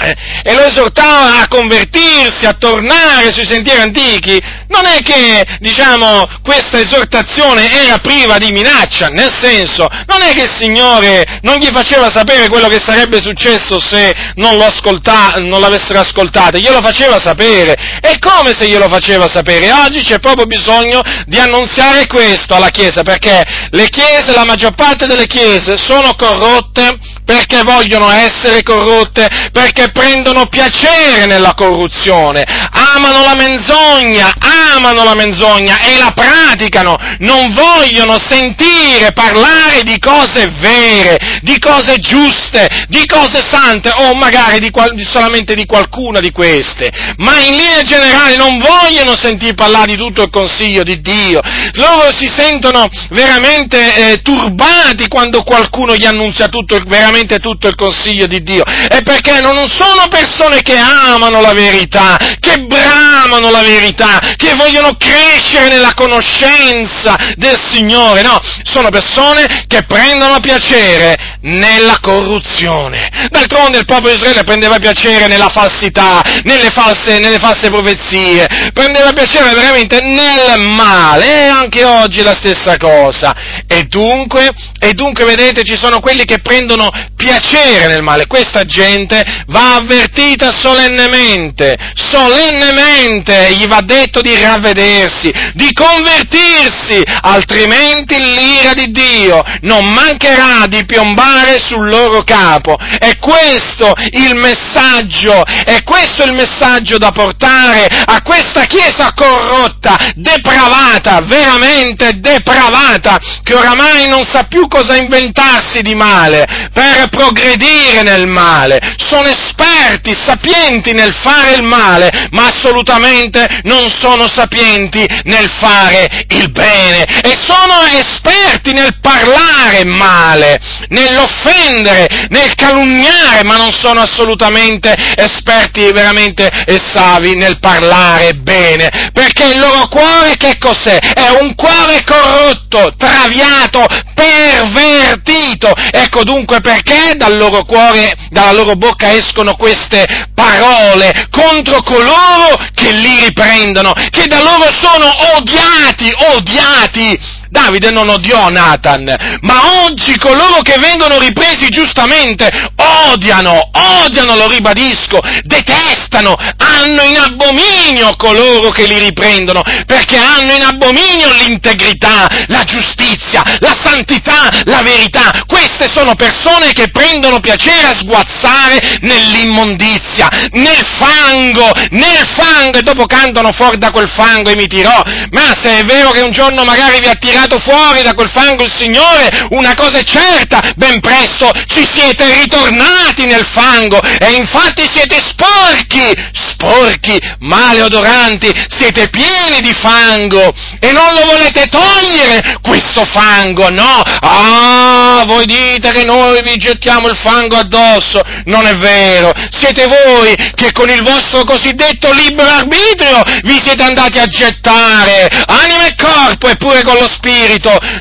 eh, 0.00 0.16
e 0.42 0.54
lo 0.54 0.64
esortava 0.64 1.40
a 1.40 1.48
convertirsi, 1.48 2.46
a 2.46 2.52
tornare 2.52 3.32
sui 3.32 3.46
sentieri 3.46 3.80
antichi, 3.80 4.40
non 4.68 4.84
è 4.86 5.02
che, 5.02 5.44
diciamo, 5.58 6.26
questa 6.42 6.78
esortazione 6.78 7.68
era 7.68 7.98
priva 7.98 8.38
di 8.38 8.52
minaccia, 8.52 9.08
nel 9.08 9.32
senso, 9.32 9.88
non 10.06 10.22
è 10.22 10.34
che 10.34 10.42
il 10.42 10.52
Signore 10.54 11.40
non 11.42 11.56
gli 11.56 11.68
faceva 11.72 12.10
sapere 12.10 12.48
quello 12.48 12.68
che 12.68 12.78
sarebbe 12.78 13.20
successo 13.20 13.80
se 13.80 14.14
non, 14.34 14.56
lo 14.56 14.66
ascolta, 14.66 15.34
non 15.38 15.60
l'avessero 15.60 16.00
ascoltato, 16.00 16.58
glielo 16.58 16.80
faceva 16.80 17.18
sapere, 17.18 18.00
e 18.00 18.18
come 18.18 18.54
se 18.56 18.68
glielo 18.68 18.88
faceva 18.88 19.28
sapere? 19.28 19.72
Oggi 19.72 20.02
c'è 20.02 20.20
proprio 20.20 20.46
bisogno 20.46 21.02
di 21.26 21.38
annunziare 21.38 22.06
questo 22.06 22.54
alla 22.54 22.70
Chiesa, 22.70 23.02
perché 23.02 23.42
le 23.70 23.88
Chiese, 23.88 24.34
la 24.34 24.44
maggior 24.44 24.74
parte 24.74 25.06
delle 25.06 25.26
Chiese 25.26 25.76
sono 25.76 26.14
corrotte 26.14 27.16
perché 27.28 27.62
vogliono 27.62 28.10
essere 28.10 28.62
corrotte, 28.62 29.28
perché 29.52 29.90
prendono 29.90 30.46
piacere 30.46 31.26
nella 31.26 31.52
corruzione, 31.52 32.42
amano 32.42 33.20
la 33.20 33.34
menzogna, 33.36 34.32
amano 34.38 35.04
la 35.04 35.14
menzogna 35.14 35.78
e 35.80 35.98
la 35.98 36.10
praticano, 36.14 36.96
non 37.18 37.52
vogliono 37.52 38.18
sentire 38.18 39.12
parlare 39.12 39.82
di 39.82 39.98
cose 39.98 40.46
vere, 40.58 41.18
di 41.42 41.58
cose 41.58 41.98
giuste, 41.98 42.66
di 42.88 43.04
cose 43.04 43.44
sante 43.46 43.92
o 43.94 44.14
magari 44.14 44.58
di 44.58 44.70
qual- 44.70 44.98
solamente 44.98 45.54
di 45.54 45.66
qualcuna 45.66 46.20
di 46.20 46.32
queste, 46.32 46.90
ma 47.18 47.40
in 47.40 47.56
linea 47.56 47.82
generale 47.82 48.36
non 48.36 48.58
vogliono 48.58 49.14
sentire 49.14 49.52
parlare 49.52 49.92
di 49.92 49.98
tutto 49.98 50.22
il 50.22 50.30
consiglio 50.30 50.82
di 50.82 51.02
Dio, 51.02 51.42
loro 51.74 52.10
si 52.10 52.26
sentono 52.26 52.88
veramente 53.10 54.12
eh, 54.12 54.22
turbati 54.22 55.08
quando 55.08 55.42
qualcuno 55.42 55.94
gli 55.94 56.06
annuncia 56.06 56.48
tutto, 56.48 56.80
veramente 56.86 57.16
tutto 57.26 57.68
il 57.68 57.74
consiglio 57.74 58.26
di 58.26 58.42
Dio, 58.42 58.64
è 58.64 59.02
perché 59.02 59.40
non 59.40 59.68
sono 59.68 60.08
persone 60.08 60.62
che 60.62 60.76
amano 60.76 61.40
la 61.40 61.52
verità, 61.52 62.16
che 62.38 62.58
bramano 62.58 63.50
la 63.50 63.62
verità, 63.62 64.20
che 64.36 64.54
vogliono 64.54 64.96
crescere 64.96 65.68
nella 65.68 65.94
conoscenza 65.94 67.16
del 67.36 67.58
Signore, 67.60 68.22
no, 68.22 68.40
sono 68.62 68.90
persone 68.90 69.64
che 69.66 69.84
prendono 69.84 70.40
piacere 70.40 71.36
nella 71.42 71.98
corruzione. 72.00 73.10
D'altronde 73.30 73.78
il 73.78 73.84
popolo 73.84 74.10
di 74.10 74.16
Israele 74.16 74.44
prendeva 74.44 74.78
piacere 74.78 75.26
nella 75.26 75.48
falsità, 75.48 76.22
nelle 76.44 76.70
false, 76.70 77.18
nelle 77.18 77.38
false 77.38 77.68
profezie, 77.68 78.70
prendeva 78.72 79.12
piacere 79.12 79.54
veramente 79.54 80.00
nel 80.00 80.60
male, 80.60 81.44
e 81.44 81.46
anche 81.46 81.84
oggi 81.84 82.20
è 82.20 82.22
la 82.22 82.34
stessa 82.34 82.76
cosa. 82.76 83.34
E 83.66 83.84
dunque, 83.84 84.50
e 84.78 84.92
dunque, 84.92 85.24
vedete, 85.24 85.62
ci 85.62 85.76
sono 85.76 86.00
quelli 86.00 86.24
che 86.24 86.40
prendono 86.40 86.90
piacere 87.16 87.86
nel 87.86 88.02
male. 88.02 88.26
Questa 88.26 88.64
gente 88.64 89.24
va 89.46 89.76
avvertita 89.76 90.50
solennemente, 90.52 91.76
solennemente 91.94 93.54
gli 93.54 93.66
va 93.66 93.80
detto 93.80 94.20
di 94.20 94.34
ravvedersi, 94.40 95.32
di 95.54 95.72
convertirsi, 95.72 97.02
altrimenti 97.22 98.16
l'ira 98.18 98.72
di 98.74 98.90
Dio 98.90 99.42
non 99.62 99.90
mancherà 99.92 100.66
di 100.66 100.84
piombare 100.84 101.58
sul 101.58 101.88
loro 101.88 102.22
capo. 102.22 102.76
È 102.76 103.16
questo 103.18 103.92
il 104.10 104.34
messaggio, 104.34 105.44
è 105.44 105.82
questo 105.82 106.24
il 106.24 106.32
messaggio 106.32 106.98
da 106.98 107.12
portare 107.12 107.86
a 107.86 108.22
questa 108.22 108.66
Chiesa 108.68 109.12
corrotta, 109.14 109.96
depravata, 110.14 111.20
veramente 111.22 112.18
depravata, 112.20 113.18
che 113.42 113.54
oramai 113.54 114.08
non 114.08 114.24
sa 114.24 114.44
più 114.44 114.68
cosa 114.68 114.96
inventarsi 114.96 115.80
di 115.80 115.94
male 115.94 116.68
per 116.72 116.97
progredire 117.06 118.02
nel 118.02 118.26
male. 118.26 118.78
Sono 118.96 119.28
esperti, 119.28 120.14
sapienti 120.14 120.92
nel 120.92 121.14
fare 121.14 121.54
il 121.54 121.62
male, 121.62 122.10
ma 122.32 122.46
assolutamente 122.46 123.60
non 123.64 123.88
sono 123.88 124.26
sapienti 124.26 125.06
nel 125.24 125.48
fare 125.60 126.24
il 126.30 126.50
bene 126.50 127.04
e 127.22 127.36
sono 127.36 127.84
esperti 127.98 128.72
nel 128.72 128.98
parlare 129.00 129.84
male, 129.84 130.58
nell'offendere, 130.88 132.26
nel 132.30 132.54
calunniare, 132.54 133.44
ma 133.44 133.56
non 133.56 133.72
sono 133.72 134.00
assolutamente 134.00 134.96
esperti 135.16 135.92
veramente 135.92 136.50
e 136.66 136.78
savi 136.78 137.36
nel 137.36 137.58
parlare 137.58 138.34
bene, 138.34 138.90
perché 139.12 139.44
il 139.44 139.60
loro 139.60 139.88
cuore 139.88 140.36
che 140.36 140.56
cos'è? 140.58 140.98
È 140.98 141.28
un 141.40 141.54
cuore 141.54 142.02
corrotto, 142.04 142.92
traviato, 142.96 143.86
pervertito. 144.14 145.72
Ecco 145.90 146.24
dunque 146.24 146.60
perché 146.60 146.87
dal 147.16 147.36
loro 147.36 147.64
cuore, 147.64 148.14
dalla 148.30 148.52
loro 148.52 148.74
bocca 148.74 149.12
escono 149.12 149.56
queste 149.56 150.06
parole 150.34 151.28
contro 151.30 151.82
coloro 151.82 152.56
che 152.74 152.92
li 152.92 153.24
riprendono, 153.24 153.92
che 154.10 154.26
da 154.26 154.40
loro 154.40 154.72
sono 154.72 155.10
odiati, 155.36 156.10
odiati 156.34 157.18
Davide 157.50 157.90
non 157.90 158.08
odiò 158.08 158.48
Nathan, 158.48 159.14
ma 159.40 159.84
oggi 159.84 160.18
coloro 160.18 160.60
che 160.62 160.76
vengono 160.78 161.18
ripresi 161.18 161.68
giustamente 161.68 162.48
odiano, 162.76 163.70
odiano, 164.04 164.36
lo 164.36 164.48
ribadisco, 164.48 165.20
detestano, 165.42 166.34
hanno 166.56 167.02
in 167.02 167.16
abominio 167.16 168.14
coloro 168.16 168.70
che 168.70 168.86
li 168.86 168.98
riprendono, 168.98 169.62
perché 169.86 170.16
hanno 170.16 170.52
in 170.52 170.62
abominio 170.62 171.32
l'integrità, 171.32 172.26
la 172.48 172.64
giustizia, 172.64 173.42
la 173.60 173.76
santità, 173.82 174.50
la 174.64 174.82
verità. 174.82 175.44
Queste 175.46 175.88
sono 175.88 176.14
persone 176.14 176.72
che 176.72 176.90
prendono 176.90 177.40
piacere 177.40 177.88
a 177.88 177.96
sguazzare 177.96 178.98
nell'immondizia, 179.00 180.28
nel 180.52 180.84
fango, 180.98 181.70
nel 181.90 182.26
fango, 182.36 182.78
e 182.78 182.82
dopo 182.82 183.06
cantano 183.06 183.52
fuori 183.52 183.78
da 183.78 183.90
quel 183.90 184.08
fango 184.08 184.50
e 184.50 184.56
mi 184.56 184.66
tirò. 184.66 185.02
Ma 185.30 185.54
se 185.60 185.78
è 185.78 185.84
vero 185.84 186.10
che 186.10 186.20
un 186.20 186.30
giorno 186.30 186.64
magari 186.64 187.00
vi 187.00 187.08
ha 187.08 187.16
tirato 187.38 187.58
fuori 187.60 188.02
da 188.02 188.14
quel 188.14 188.28
fango 188.28 188.64
il 188.64 188.72
Signore, 188.74 189.46
una 189.50 189.74
cosa 189.74 189.98
è 189.98 190.02
certa, 190.02 190.60
ben 190.74 190.98
presto 191.00 191.50
ci 191.68 191.86
siete 191.88 192.40
ritornati 192.40 193.26
nel 193.26 193.46
fango 193.54 194.00
e 194.02 194.32
infatti 194.32 194.84
siete 194.90 195.18
sporchi, 195.22 196.12
sporchi, 196.32 197.16
maleodoranti, 197.40 198.50
siete 198.68 199.08
pieni 199.10 199.60
di 199.60 199.72
fango 199.72 200.52
e 200.80 200.90
non 200.90 201.14
lo 201.14 201.26
volete 201.26 201.66
togliere 201.68 202.58
questo 202.60 203.04
fango, 203.04 203.70
no? 203.70 204.02
Ah, 204.20 205.22
voi 205.26 205.46
dite 205.46 205.92
che 205.92 206.04
noi 206.04 206.42
vi 206.42 206.56
gettiamo 206.56 207.08
il 207.08 207.16
fango 207.16 207.56
addosso, 207.56 208.20
non 208.46 208.66
è 208.66 208.76
vero, 208.78 209.32
siete 209.50 209.86
voi 209.86 210.34
che 210.56 210.72
con 210.72 210.88
il 210.90 211.02
vostro 211.04 211.44
cosiddetto 211.44 212.12
libero 212.12 212.48
arbitrio 212.48 213.22
vi 213.44 213.60
siete 213.62 213.84
andati 213.84 214.18
a 214.18 214.26
gettare 214.26 215.28
anima 215.46 215.86
e 215.86 215.94
corpo 215.94 216.48
e 216.48 216.56
pure 216.56 216.82
con 216.82 216.96
lo 216.96 217.06
spirito 217.06 217.27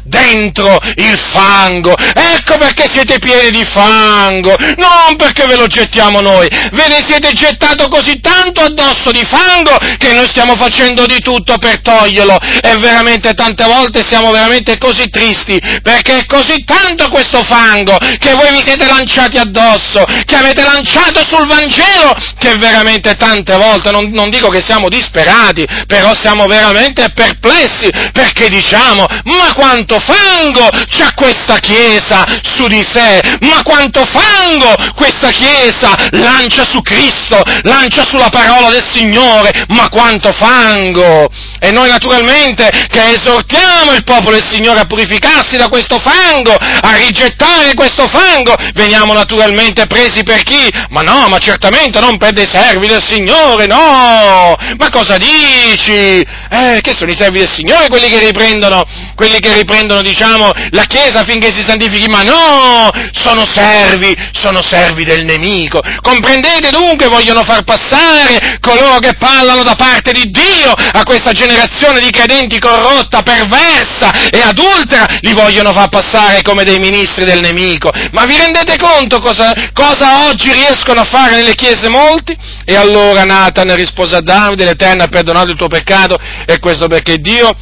dentro 0.03 0.77
il 0.95 1.19
fango. 1.33 1.95
Ecco 1.97 2.57
perché 2.57 2.85
siete 2.89 3.19
pieni 3.19 3.49
di 3.49 3.65
fango, 3.65 4.55
non 4.77 5.15
perché 5.17 5.45
ve 5.45 5.55
lo 5.55 5.67
gettiamo 5.67 6.21
noi, 6.21 6.47
ve 6.71 6.87
ne 6.87 7.03
siete 7.05 7.31
gettato 7.31 7.87
così 7.87 8.19
tanto 8.19 8.61
addosso 8.61 9.11
di 9.11 9.23
fango 9.25 9.77
che 9.97 10.13
noi 10.13 10.27
stiamo 10.27 10.55
facendo 10.55 11.05
di 11.05 11.19
tutto 11.19 11.57
per 11.57 11.81
toglierlo 11.81 12.37
e 12.61 12.77
veramente 12.77 13.33
tante 13.33 13.63
volte 13.65 14.05
siamo 14.05 14.31
veramente 14.31 14.77
così 14.77 15.09
tristi 15.09 15.59
perché 15.81 16.17
è 16.17 16.25
così 16.25 16.63
tanto 16.63 17.09
questo 17.09 17.43
fango 17.43 17.97
che 18.19 18.33
voi 18.33 18.51
vi 18.51 18.61
siete 18.61 18.85
lanciati 18.85 19.37
addosso, 19.37 20.03
che 20.25 20.35
avete 20.35 20.63
lanciato 20.63 21.21
sul 21.27 21.47
Vangelo 21.47 22.15
che 22.37 22.55
veramente 22.57 23.15
tante 23.15 23.55
volte, 23.55 23.91
non, 23.91 24.09
non 24.11 24.29
dico 24.29 24.49
che 24.49 24.61
siamo 24.61 24.89
disperati, 24.89 25.65
però 25.87 26.13
siamo 26.13 26.45
veramente 26.45 27.11
perplessi 27.13 27.89
perché 28.11 28.49
diciamo 28.49 29.05
ma 29.25 29.53
quanto 29.53 29.99
fango 29.99 30.69
c'ha 30.89 31.11
questa 31.15 31.57
Chiesa 31.59 32.25
su 32.41 32.67
di 32.67 32.83
sé, 32.83 33.21
ma 33.41 33.61
quanto 33.63 34.03
fango 34.05 34.73
questa 34.95 35.29
Chiesa 35.29 35.95
lancia 36.11 36.63
su 36.63 36.81
Cristo, 36.81 37.41
lancia 37.63 38.05
sulla 38.05 38.29
parola 38.29 38.69
del 38.69 38.85
Signore, 38.89 39.51
ma 39.69 39.89
quanto 39.89 40.31
fango! 40.33 41.29
E 41.59 41.71
noi 41.71 41.89
naturalmente 41.89 42.69
che 42.89 43.09
esortiamo 43.11 43.93
il 43.93 44.03
popolo 44.03 44.35
del 44.35 44.47
Signore 44.47 44.79
a 44.79 44.85
purificarsi 44.85 45.57
da 45.57 45.69
questo 45.69 45.99
fango, 45.99 46.53
a 46.53 46.95
rigettare 46.95 47.73
questo 47.73 48.07
fango, 48.07 48.55
veniamo 48.73 49.13
naturalmente 49.13 49.85
presi 49.87 50.23
per 50.23 50.43
chi? 50.43 50.71
Ma 50.89 51.01
no, 51.01 51.27
ma 51.27 51.37
certamente 51.37 51.99
non 51.99 52.17
per 52.17 52.31
dei 52.31 52.47
servi 52.47 52.87
del 52.87 53.03
Signore, 53.03 53.65
no! 53.65 54.55
Ma 54.77 54.89
cosa 54.89 55.17
dici? 55.17 56.25
Eh, 56.49 56.79
che 56.81 56.93
sono 56.93 57.11
i 57.11 57.15
servi 57.15 57.39
del 57.39 57.51
Signore 57.51 57.87
quelli 57.87 58.09
che 58.09 58.19
riprendono, 58.19 58.85
quelli 59.15 59.39
che 59.39 59.53
riprendono, 59.53 60.01
diciamo, 60.01 60.51
la 60.71 60.83
Chiesa 60.83 61.19
affinché 61.19 61.53
si 61.53 61.63
santifichi? 61.65 62.07
Ma 62.07 62.23
no! 62.23 62.89
Sono 63.11 63.45
servi, 63.45 64.15
sono 64.31 64.61
servi 64.61 65.03
del 65.03 65.25
nemico. 65.25 65.81
Comprendete 66.01 66.69
dunque? 66.69 67.07
Vogliono 67.07 67.43
far 67.43 67.63
passare 67.63 68.57
coloro 68.59 68.99
che 68.99 69.15
parlano 69.15 69.63
da 69.63 69.75
parte 69.75 70.11
di 70.11 70.29
Dio 70.31 70.71
a 70.71 71.03
questa 71.03 71.31
generazione 71.31 71.99
di 71.99 72.09
credenti 72.09 72.59
corrotta, 72.59 73.21
perversa 73.21 74.29
e 74.29 74.41
adultera, 74.41 75.05
li 75.21 75.33
vogliono 75.33 75.71
far 75.73 75.89
passare 75.89 76.41
come 76.41 76.63
dei 76.63 76.79
ministri 76.79 77.25
del 77.25 77.41
nemico. 77.41 77.91
Ma 78.11 78.25
vi 78.25 78.37
rendete 78.37 78.77
conto 78.77 79.19
cosa, 79.19 79.53
cosa 79.73 80.27
oggi 80.27 80.51
riescono 80.51 81.01
a 81.01 81.05
fare 81.05 81.35
nelle 81.35 81.55
chiese 81.55 81.87
molti? 81.87 82.35
E 82.65 82.75
allora 82.75 83.25
Nathan 83.25 83.75
rispose 83.75 84.15
a 84.15 84.21
Davide, 84.21 84.65
l'Eterno 84.65 85.03
ha 85.03 85.07
perdonato 85.07 85.51
il 85.51 85.57
tuo 85.57 85.67
peccato 85.67 86.17
e 86.45 86.59
questo 86.59 86.87
perché 86.87 87.17
Dio 87.17 87.55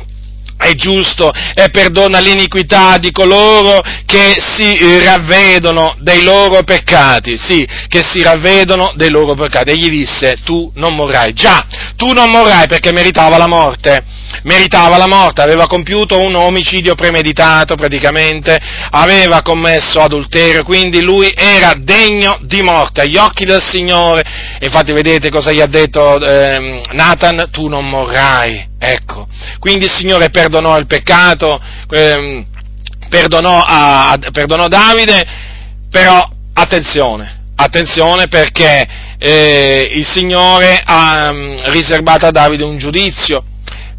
è 0.57 0.73
giusto 0.73 1.31
e 1.53 1.69
perdona 1.69 2.19
l'iniquità 2.19 2.97
di 2.97 3.11
coloro 3.11 3.81
che 4.05 4.35
si 4.39 5.03
ravvedono 5.03 5.95
dei 5.99 6.23
loro 6.23 6.63
peccati, 6.63 7.37
sì, 7.37 7.67
che 7.87 8.03
si 8.03 8.21
ravvedono 8.21 8.93
dei 8.95 9.09
loro 9.09 9.35
peccati. 9.35 9.71
E 9.71 9.77
gli 9.77 9.89
disse, 9.89 10.37
tu 10.43 10.71
non 10.75 10.95
morrai. 10.95 11.33
Già, 11.33 11.65
tu 11.95 12.13
non 12.13 12.31
morrai 12.31 12.67
perché 12.67 12.91
meritava 12.91 13.37
la 13.37 13.47
morte, 13.47 14.03
meritava 14.43 14.97
la 14.97 15.07
morte, 15.07 15.41
aveva 15.41 15.67
compiuto 15.67 16.19
un 16.19 16.35
omicidio 16.35 16.95
premeditato 16.95 17.75
praticamente, 17.75 18.57
aveva 18.91 19.41
commesso 19.41 19.99
adulterio, 19.99 20.63
quindi 20.63 21.01
lui 21.01 21.31
era 21.35 21.73
degno 21.77 22.39
di 22.41 22.61
morte 22.61 23.01
agli 23.01 23.17
occhi 23.17 23.45
del 23.45 23.63
Signore. 23.63 24.23
Infatti 24.61 24.93
vedete 24.93 25.29
cosa 25.29 25.51
gli 25.51 25.61
ha 25.61 25.67
detto 25.67 26.19
eh, 26.19 26.81
Nathan, 26.91 27.49
tu 27.51 27.67
non 27.67 27.87
morrai. 27.87 28.73
Ecco, 28.87 29.27
quindi 29.57 29.85
il 29.85 29.91
Signore 29.91 30.29
perdonò 30.29 30.77
il 30.77 30.85
peccato, 30.85 31.59
ehm, 31.89 32.45
perdonò, 33.09 33.63
a, 33.65 34.15
perdonò 34.31 34.67
Davide, 34.67 35.25
però 35.89 36.29
attenzione, 36.53 37.45
attenzione 37.55 38.27
perché 38.27 38.85
eh, 39.17 39.91
il 39.95 40.05
Signore 40.05 40.79
ha 40.85 41.29
um, 41.31 41.59
riservato 41.71 42.27
a 42.27 42.31
Davide 42.31 42.63
un 42.63 42.77
giudizio, 42.77 43.43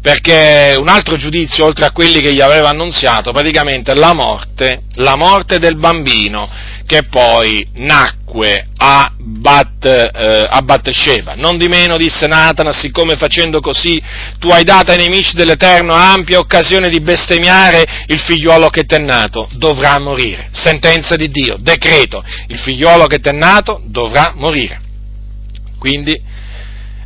perché 0.01 0.77
un 0.79 0.87
altro 0.87 1.17
giudizio, 1.17 1.65
oltre 1.65 1.85
a 1.85 1.91
quelli 1.91 2.21
che 2.21 2.33
gli 2.33 2.39
aveva 2.39 2.69
annunziato, 2.69 3.33
praticamente 3.33 3.93
la 3.93 4.13
morte, 4.13 4.83
la 4.93 5.17
morte 5.17 5.59
del 5.59 5.75
bambino 5.75 6.49
che 6.87 7.03
poi 7.03 7.67
nacque 7.73 8.65
a, 8.77 9.11
Bat, 9.17 9.85
eh, 9.85 10.47
a 10.49 10.61
Bathsheba. 10.61 11.35
Non 11.35 11.57
di 11.57 11.67
meno 11.67 11.97
disse 11.97 12.27
Nathan, 12.27 12.71
siccome 12.71 13.17
facendo 13.17 13.59
così 13.59 14.01
tu 14.39 14.47
hai 14.49 14.63
dato 14.63 14.91
ai 14.91 14.97
nemici 14.97 15.35
dell'Eterno 15.35 15.93
ampia 15.93 16.39
occasione 16.39 16.89
di 16.89 17.01
bestemmiare 17.01 17.83
il 18.07 18.19
figliuolo 18.19 18.69
che 18.69 18.85
t'è 18.85 18.99
nato, 18.99 19.49
dovrà 19.51 19.99
morire. 19.99 20.47
Sentenza 20.51 21.17
di 21.17 21.29
Dio, 21.29 21.57
decreto, 21.59 22.23
il 22.47 22.57
figliuolo 22.57 23.05
che 23.05 23.19
t'è 23.19 23.33
nato 23.33 23.81
dovrà 23.83 24.31
morire. 24.35 24.79
Quindi, 25.77 26.19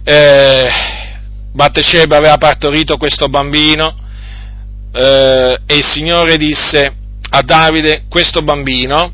eh, 0.03 0.69
Bathsheba 1.53 2.17
aveva 2.17 2.37
partorito 2.37 2.97
questo 2.97 3.27
bambino 3.27 3.97
eh, 4.93 5.57
e 5.65 5.75
il 5.75 5.83
Signore 5.83 6.37
disse 6.37 6.93
a 7.31 7.41
Davide, 7.41 8.03
questo 8.09 8.41
bambino, 8.41 9.13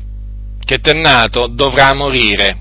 che 0.68 0.80
t'è 0.80 0.92
nato 0.92 1.46
dovrà 1.46 1.94
morire. 1.94 2.58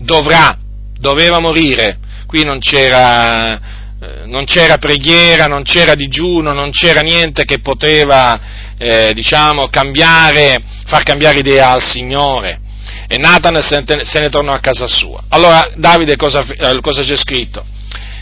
Dovrà, 0.00 0.58
doveva 0.98 1.38
morire. 1.38 2.00
Qui 2.26 2.42
non 2.42 2.58
c'era, 2.58 3.54
eh, 3.54 4.26
non 4.26 4.44
c'era 4.46 4.78
preghiera, 4.78 5.46
non 5.46 5.62
c'era 5.62 5.94
digiuno, 5.94 6.52
non 6.52 6.72
c'era 6.72 7.02
niente 7.02 7.44
che 7.44 7.60
poteva, 7.60 8.74
eh, 8.76 9.12
diciamo, 9.14 9.68
cambiare, 9.68 10.60
far 10.86 11.04
cambiare 11.04 11.38
idea 11.38 11.70
al 11.70 11.84
Signore. 11.84 12.58
E 13.06 13.16
Nathan 13.16 13.62
se 13.62 13.84
ne, 13.86 14.04
se 14.04 14.18
ne 14.18 14.28
tornò 14.28 14.50
a 14.50 14.58
casa 14.58 14.88
sua. 14.88 15.22
Allora 15.28 15.70
Davide 15.76 16.16
cosa, 16.16 16.44
eh, 16.44 16.80
cosa 16.80 17.04
c'è 17.04 17.16
scritto? 17.16 17.64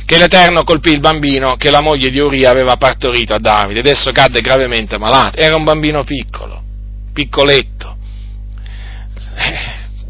Che 0.04 0.18
l'Eterno 0.18 0.64
colpì 0.64 0.90
il 0.90 1.00
bambino 1.00 1.56
che 1.56 1.70
la 1.70 1.80
moglie 1.80 2.10
di 2.10 2.18
Uria 2.18 2.50
aveva 2.50 2.76
partorito 2.76 3.32
a 3.32 3.38
Davide 3.38 3.78
ed 3.78 3.86
esso 3.86 4.12
cadde 4.12 4.42
gravemente 4.42 4.98
malato. 4.98 5.38
Era 5.38 5.56
un 5.56 5.64
bambino 5.64 6.04
piccolo, 6.04 6.62
piccoletto 7.14 7.93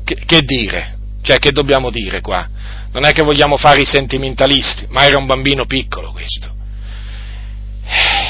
che, 0.04 0.16
che 0.26 0.42
dire? 0.42 0.98
Cioè, 1.22 1.38
che 1.38 1.52
dobbiamo 1.52 1.90
dire 1.90 2.20
qua? 2.20 2.48
Non 2.92 3.04
è 3.04 3.12
che 3.12 3.22
vogliamo 3.22 3.56
fare 3.56 3.80
i 3.80 3.86
sentimentalisti, 3.86 4.86
ma 4.90 5.04
era 5.06 5.18
un 5.18 5.26
bambino 5.26 5.64
piccolo 5.64 6.12
questo, 6.12 6.54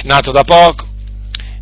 nato 0.05 0.31
da 0.31 0.45
poco, 0.45 0.87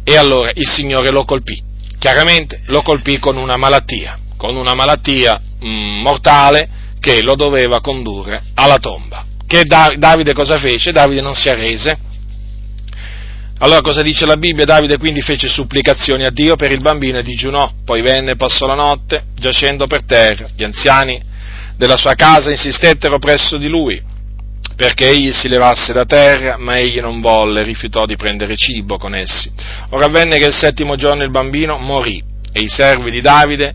e 0.05 0.17
allora 0.17 0.51
il 0.55 0.69
Signore 0.69 1.11
lo 1.11 1.25
colpì. 1.25 1.61
Chiaramente 1.99 2.63
lo 2.67 2.83
colpì 2.83 3.19
con 3.19 3.37
una 3.37 3.57
malattia, 3.57 4.19
con 4.37 4.57
una 4.57 4.75
malattia 4.75 5.41
mm, 5.65 6.01
mortale 6.01 6.69
che 7.01 7.23
lo 7.23 7.35
doveva 7.35 7.81
condurre 7.81 8.43
alla 8.55 8.79
tomba. 8.79 9.25
Che 9.47 9.65
Davide 9.65 10.33
cosa 10.33 10.59
fece? 10.59 10.93
Davide 10.93 11.21
non 11.21 11.35
si 11.35 11.49
arrese, 11.49 11.99
allora 13.63 13.81
cosa 13.81 14.03
dice 14.03 14.27
la 14.27 14.37
Bibbia? 14.37 14.65
Davide 14.65 14.99
quindi 14.99 15.23
fece 15.23 15.49
supplicazioni 15.49 16.25
a 16.25 16.31
Dio 16.31 16.57
per 16.57 16.73
il 16.73 16.81
bambino 16.81 17.19
e 17.19 17.23
digiunò, 17.23 17.73
poi 17.85 18.03
venne 18.03 18.33
e 18.33 18.37
passò 18.37 18.67
la 18.67 18.75
notte 18.75 19.27
giacendo 19.37 19.87
per 19.87 20.05
terra. 20.05 20.49
Gli 20.57 20.65
anziani 20.65 21.23
della 21.77 21.97
sua 21.97 22.17
casa 22.17 22.51
insistettero 22.51 23.21
presso 23.21 23.57
di 23.59 23.69
lui 23.69 24.03
perché 24.75 25.09
egli 25.09 25.31
si 25.31 25.49
levasse 25.49 25.93
da 25.93 26.05
terra, 26.05 26.57
ma 26.59 26.77
egli 26.77 26.99
non 26.99 27.21
volle, 27.21 27.63
rifiutò 27.63 28.05
di 28.05 28.17
prendere 28.17 28.57
cibo 28.57 28.99
con 28.99 29.15
essi. 29.15 29.49
Ora 29.91 30.07
avvenne 30.07 30.39
che 30.39 30.47
il 30.47 30.55
settimo 30.55 30.97
giorno 30.97 31.23
il 31.23 31.31
bambino 31.31 31.79
morì 31.79 32.21
e 32.53 32.63
i 32.63 32.69
servi 32.69 33.13
di 33.13 33.21
Davide 33.21 33.75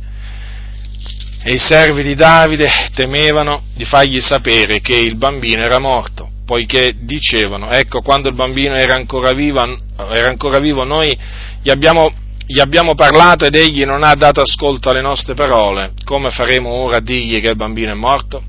e 1.43 1.53
i 1.53 1.59
servi 1.59 2.03
di 2.03 2.13
Davide 2.13 2.69
temevano 2.93 3.63
di 3.73 3.85
fargli 3.85 4.19
sapere 4.19 4.81
che 4.81 4.95
il 4.95 5.15
bambino 5.15 5.63
era 5.63 5.79
morto, 5.79 6.29
poiché 6.47 6.95
dicevano, 6.97 7.69
ecco, 7.69 7.99
quando 7.99 8.29
il 8.29 8.33
bambino 8.33 8.73
era 8.73 8.95
ancora 8.95 9.33
vivo, 9.33 9.61
era 9.97 10.29
ancora 10.29 10.59
vivo 10.59 10.85
noi 10.85 11.15
gli 11.61 11.69
abbiamo, 11.69 12.09
gli 12.45 12.61
abbiamo 12.61 12.95
parlato 12.95 13.43
ed 13.43 13.53
egli 13.53 13.83
non 13.83 14.01
ha 14.01 14.13
dato 14.13 14.39
ascolto 14.39 14.89
alle 14.89 15.01
nostre 15.01 15.33
parole, 15.33 15.91
come 16.05 16.29
faremo 16.29 16.69
ora 16.69 16.97
a 16.97 17.01
dirgli 17.01 17.41
che 17.41 17.49
il 17.49 17.57
bambino 17.57 17.91
è 17.91 17.95
morto? 17.95 18.41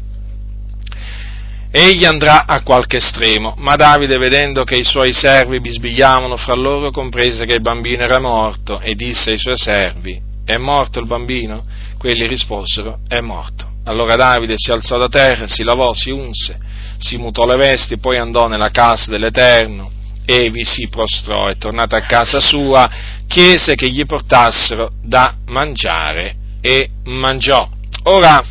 Egli 1.72 2.04
andrà 2.04 2.46
a 2.46 2.62
qualche 2.62 2.98
estremo, 2.98 3.54
ma 3.58 3.74
Davide, 3.74 4.16
vedendo 4.16 4.62
che 4.62 4.76
i 4.76 4.84
suoi 4.84 5.12
servi 5.12 5.60
bisbigliavano 5.60 6.36
fra 6.36 6.54
loro, 6.54 6.92
comprese 6.92 7.46
che 7.46 7.54
il 7.54 7.62
bambino 7.62 8.04
era 8.04 8.20
morto 8.20 8.78
e 8.78 8.94
disse 8.94 9.32
ai 9.32 9.38
suoi 9.38 9.56
servi, 9.56 10.22
è 10.44 10.56
morto 10.56 11.00
il 11.00 11.06
bambino? 11.06 11.64
Quelli 11.98 12.28
risposero, 12.28 13.00
è 13.08 13.18
morto. 13.18 13.77
Allora 13.88 14.16
Davide 14.16 14.54
si 14.58 14.70
alzò 14.70 14.98
da 14.98 15.08
terra, 15.08 15.46
si 15.48 15.62
lavò, 15.62 15.94
si 15.94 16.10
unse, 16.10 16.58
si 16.98 17.16
mutò 17.16 17.46
le 17.46 17.56
vesti, 17.56 17.96
poi 17.96 18.18
andò 18.18 18.46
nella 18.46 18.70
casa 18.70 19.10
dell'Eterno 19.10 19.90
e 20.26 20.50
vi 20.50 20.62
si 20.62 20.88
prostrò 20.88 21.48
e 21.48 21.56
tornato 21.56 21.96
a 21.96 22.02
casa 22.02 22.38
sua 22.38 22.86
chiese 23.26 23.76
che 23.76 23.88
gli 23.88 24.04
portassero 24.04 24.90
da 25.02 25.36
mangiare 25.46 26.36
e 26.60 26.90
mangiò. 27.04 27.66
Ora, 28.04 28.44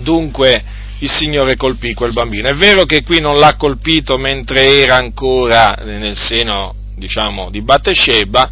dunque, 0.00 0.64
il 0.98 1.10
Signore 1.10 1.54
colpì 1.54 1.94
quel 1.94 2.12
bambino. 2.12 2.48
È 2.48 2.54
vero 2.54 2.84
che 2.84 3.04
qui 3.04 3.20
non 3.20 3.36
l'ha 3.36 3.54
colpito 3.56 4.18
mentre 4.18 4.80
era 4.80 4.96
ancora 4.96 5.76
nel 5.84 6.16
seno, 6.16 6.74
diciamo, 6.96 7.48
di 7.48 7.62
Battesheba, 7.62 8.50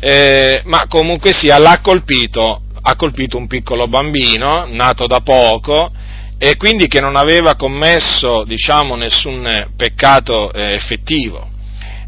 eh, 0.00 0.62
ma 0.64 0.86
comunque 0.88 1.32
sia, 1.32 1.58
l'ha 1.58 1.78
colpito, 1.80 2.62
ha 2.82 2.96
colpito 2.96 3.36
un 3.36 3.46
piccolo 3.46 3.86
bambino, 3.86 4.66
nato 4.68 5.06
da 5.06 5.20
poco, 5.20 5.90
e 6.38 6.56
quindi 6.56 6.88
che 6.88 7.00
non 7.00 7.16
aveva 7.16 7.54
commesso, 7.54 8.44
diciamo, 8.44 8.96
nessun 8.96 9.68
peccato 9.76 10.52
eh, 10.52 10.74
effettivo. 10.74 11.48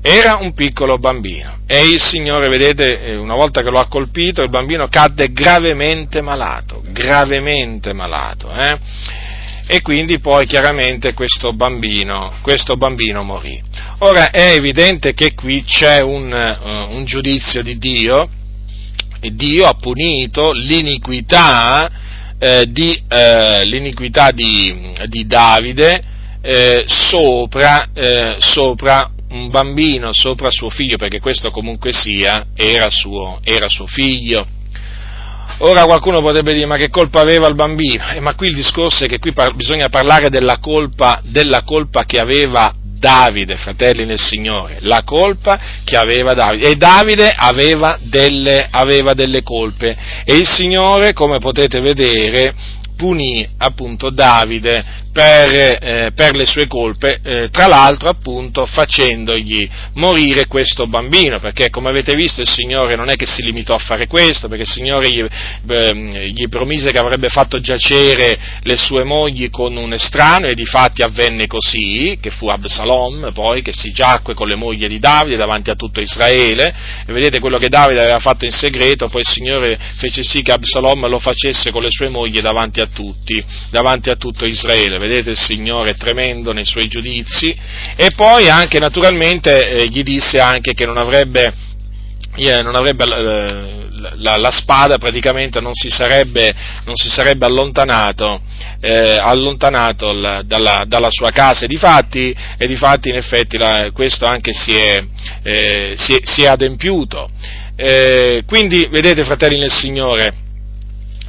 Era 0.02 0.36
un 0.40 0.52
piccolo 0.52 0.98
bambino 0.98 1.60
e 1.66 1.82
il 1.84 2.00
Signore, 2.00 2.48
vedete, 2.48 3.00
eh, 3.00 3.16
una 3.16 3.34
volta 3.34 3.62
che 3.62 3.70
lo 3.70 3.78
ha 3.78 3.86
colpito, 3.86 4.42
il 4.42 4.50
bambino 4.50 4.88
cadde 4.88 5.32
gravemente 5.32 6.20
malato, 6.20 6.82
gravemente 6.90 7.92
malato. 7.94 8.50
Eh? 8.50 8.78
e 9.66 9.80
quindi 9.80 10.18
poi 10.18 10.46
chiaramente 10.46 11.14
questo 11.14 11.52
bambino, 11.52 12.34
questo 12.42 12.76
bambino 12.76 13.22
morì. 13.22 13.62
Ora 14.00 14.30
è 14.30 14.50
evidente 14.50 15.14
che 15.14 15.34
qui 15.34 15.64
c'è 15.64 16.00
un, 16.00 16.30
uh, 16.30 16.94
un 16.94 17.04
giudizio 17.04 17.62
di 17.62 17.78
Dio, 17.78 18.28
Dio 19.32 19.66
ha 19.66 19.74
punito 19.74 20.52
l'iniquità, 20.52 21.90
eh, 22.38 22.66
di, 22.68 23.02
eh, 23.08 23.64
l'iniquità 23.64 24.30
di, 24.30 24.92
di 25.06 25.26
Davide 25.26 26.02
eh, 26.42 26.84
sopra, 26.86 27.88
eh, 27.94 28.36
sopra 28.38 29.10
un 29.30 29.50
bambino, 29.50 30.12
sopra 30.12 30.50
suo 30.50 30.68
figlio, 30.68 30.96
perché 30.96 31.20
questo 31.20 31.50
comunque 31.50 31.92
sia, 31.92 32.48
era 32.54 32.90
suo, 32.90 33.40
era 33.42 33.68
suo 33.68 33.86
figlio. 33.86 34.46
Ora 35.58 35.84
qualcuno 35.84 36.20
potrebbe 36.20 36.52
dire 36.52 36.66
ma 36.66 36.76
che 36.76 36.90
colpa 36.90 37.20
aveva 37.20 37.46
il 37.46 37.54
bambino? 37.54 38.10
Eh, 38.10 38.20
ma 38.20 38.34
qui 38.34 38.48
il 38.48 38.54
discorso 38.54 39.04
è 39.04 39.08
che 39.08 39.18
qui 39.18 39.32
par- 39.32 39.54
bisogna 39.54 39.88
parlare 39.88 40.28
della 40.28 40.58
colpa, 40.58 41.20
della 41.22 41.62
colpa 41.62 42.04
che 42.04 42.18
aveva 42.18 42.74
Davide, 43.04 43.58
fratelli 43.58 44.06
nel 44.06 44.18
Signore, 44.18 44.78
la 44.80 45.02
colpa 45.04 45.60
che 45.84 45.98
aveva 45.98 46.32
Davide. 46.32 46.70
E 46.70 46.76
Davide 46.76 47.34
aveva 47.36 47.98
delle, 48.00 48.66
aveva 48.70 49.12
delle 49.12 49.42
colpe 49.42 49.94
e 50.24 50.34
il 50.34 50.48
Signore, 50.48 51.12
come 51.12 51.36
potete 51.36 51.80
vedere, 51.80 52.54
punì 52.96 53.46
appunto 53.58 54.08
Davide 54.08 55.02
per, 55.14 55.78
eh, 55.80 56.10
per 56.12 56.34
le 56.34 56.44
sue 56.44 56.66
colpe, 56.66 57.20
eh, 57.22 57.48
tra 57.50 57.68
l'altro 57.68 58.08
appunto 58.08 58.66
facendogli 58.66 59.70
morire 59.92 60.48
questo 60.48 60.88
bambino, 60.88 61.38
perché 61.38 61.70
come 61.70 61.88
avete 61.88 62.16
visto 62.16 62.40
il 62.40 62.48
Signore 62.48 62.96
non 62.96 63.08
è 63.08 63.14
che 63.14 63.24
si 63.24 63.40
limitò 63.42 63.74
a 63.74 63.78
fare 63.78 64.08
questo, 64.08 64.48
perché 64.48 64.64
il 64.64 64.68
Signore 64.68 65.08
gli, 65.08 65.24
eh, 65.68 66.30
gli 66.30 66.48
promise 66.48 66.90
che 66.90 66.98
avrebbe 66.98 67.28
fatto 67.28 67.60
giacere 67.60 68.58
le 68.60 68.76
sue 68.76 69.04
mogli 69.04 69.50
con 69.50 69.76
un 69.76 69.92
estraneo 69.92 70.50
e 70.50 70.54
di 70.54 70.64
fatti 70.64 71.02
avvenne 71.02 71.46
così, 71.46 72.18
che 72.20 72.30
fu 72.30 72.48
Absalom 72.48 73.30
poi 73.32 73.62
che 73.62 73.72
si 73.72 73.92
giacque 73.92 74.34
con 74.34 74.48
le 74.48 74.56
mogli 74.56 74.88
di 74.88 74.98
Davide 74.98 75.36
davanti 75.36 75.70
a 75.70 75.76
tutto 75.76 76.00
Israele, 76.00 76.74
e 77.06 77.12
vedete 77.12 77.38
quello 77.38 77.58
che 77.58 77.68
Davide 77.68 78.00
aveva 78.00 78.18
fatto 78.18 78.46
in 78.46 78.50
segreto, 78.50 79.08
poi 79.08 79.20
il 79.20 79.28
Signore 79.28 79.78
fece 79.96 80.24
sì 80.24 80.42
che 80.42 80.50
Absalom 80.50 81.06
lo 81.06 81.20
facesse 81.20 81.70
con 81.70 81.82
le 81.82 81.90
sue 81.90 82.08
mogli 82.08 82.40
davanti 82.40 82.80
a 82.80 82.86
tutti, 82.92 83.40
davanti 83.70 84.10
a 84.10 84.16
tutto 84.16 84.44
Israele 84.44 85.02
vedete 85.06 85.30
il 85.30 85.38
Signore 85.38 85.94
tremendo 85.94 86.52
nei 86.52 86.64
suoi 86.64 86.88
giudizi, 86.88 87.56
e 87.96 88.10
poi 88.14 88.48
anche 88.48 88.78
naturalmente 88.78 89.68
eh, 89.68 89.88
gli 89.88 90.02
disse 90.02 90.40
anche 90.40 90.72
che 90.74 90.86
non 90.86 90.96
avrebbe, 90.96 91.52
eh, 92.36 92.62
non 92.62 92.74
avrebbe 92.74 93.04
eh, 93.04 93.84
la, 94.16 94.36
la, 94.36 94.50
spada 94.50 94.98
praticamente 94.98 95.60
non 95.60 95.74
si 95.74 95.88
sarebbe, 95.88 96.54
non 96.84 96.94
si 96.94 97.08
sarebbe 97.08 97.46
allontanato, 97.46 98.40
eh, 98.80 99.16
allontanato 99.18 100.12
la, 100.12 100.42
dalla, 100.42 100.84
dalla, 100.86 101.10
sua 101.10 101.30
casa, 101.30 101.64
e 101.64 101.68
difatti, 101.68 102.34
e 102.58 102.66
difatti 102.66 103.08
in 103.08 103.16
effetti 103.16 103.56
la, 103.56 103.90
questo 103.92 104.26
anche 104.26 104.52
si 104.52 104.74
è, 104.74 105.02
eh, 105.42 105.94
si 105.96 106.14
è, 106.14 106.18
si 106.22 106.42
è 106.42 106.46
adempiuto. 106.46 107.28
Eh, 107.76 108.44
quindi, 108.46 108.86
vedete, 108.90 109.24
fratelli 109.24 109.58
nel 109.58 109.72
Signore, 109.72 110.43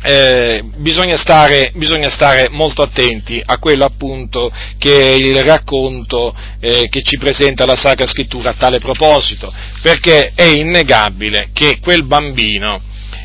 eh, 0.05 0.63
bisogna, 0.75 1.17
stare, 1.17 1.71
bisogna, 1.73 2.09
stare, 2.09 2.47
molto 2.49 2.83
attenti 2.83 3.41
a 3.43 3.57
quello 3.57 3.85
appunto 3.85 4.51
che 4.77 5.07
è 5.07 5.11
il 5.13 5.35
racconto 5.37 6.35
eh, 6.59 6.87
che 6.89 7.01
ci 7.01 7.17
presenta 7.17 7.65
la 7.65 7.75
Sacra 7.75 8.05
Scrittura 8.05 8.51
a 8.51 8.55
tale 8.55 8.77
proposito, 8.77 9.51
perché 9.81 10.31
è 10.35 10.43
innegabile 10.43 11.49
che 11.53 11.79
quel 11.81 12.05
bambino, 12.05 12.79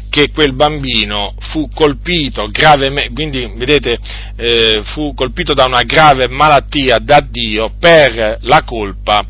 che 0.09 0.31
quel 0.31 0.55
bambino 0.55 1.35
fu 1.39 1.69
colpito 1.75 2.49
gravemente, 2.51 3.13
quindi 3.13 3.53
vedete, 3.57 3.99
eh, 4.37 4.81
fu 4.87 5.13
colpito 5.15 5.53
da 5.53 5.67
una 5.67 5.83
grave 5.83 6.29
malattia 6.29 6.99
da 6.99 7.21
Dio 7.21 7.75
per 7.79 8.39
la 8.41 8.63
colpa 8.63 9.23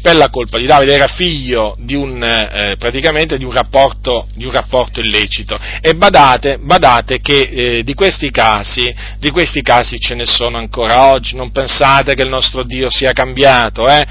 per 0.00 0.16
la 0.16 0.30
colpa 0.30 0.58
di 0.58 0.66
Davide, 0.66 0.94
era 0.94 1.06
figlio 1.06 1.74
di 1.78 1.94
un, 1.94 2.22
eh, 2.22 2.76
praticamente 2.78 3.36
di 3.36 3.44
un, 3.44 3.52
rapporto, 3.52 4.28
di 4.34 4.44
un 4.44 4.50
rapporto 4.50 5.00
illecito. 5.00 5.58
E 5.80 5.94
badate, 5.94 6.58
badate 6.58 7.20
che 7.20 7.38
eh, 7.38 7.82
di, 7.82 7.94
questi 7.94 8.30
casi, 8.30 8.94
di, 9.18 9.30
questi 9.30 9.62
casi, 9.62 9.98
ce 9.98 10.14
ne 10.14 10.26
sono 10.26 10.58
ancora 10.58 11.06
oggi, 11.06 11.36
non 11.36 11.50
pensate 11.50 12.14
che 12.14 12.22
il 12.22 12.28
nostro 12.28 12.62
Dio 12.62 12.90
sia 12.90 13.12
cambiato, 13.12 13.88
eh? 13.88 14.04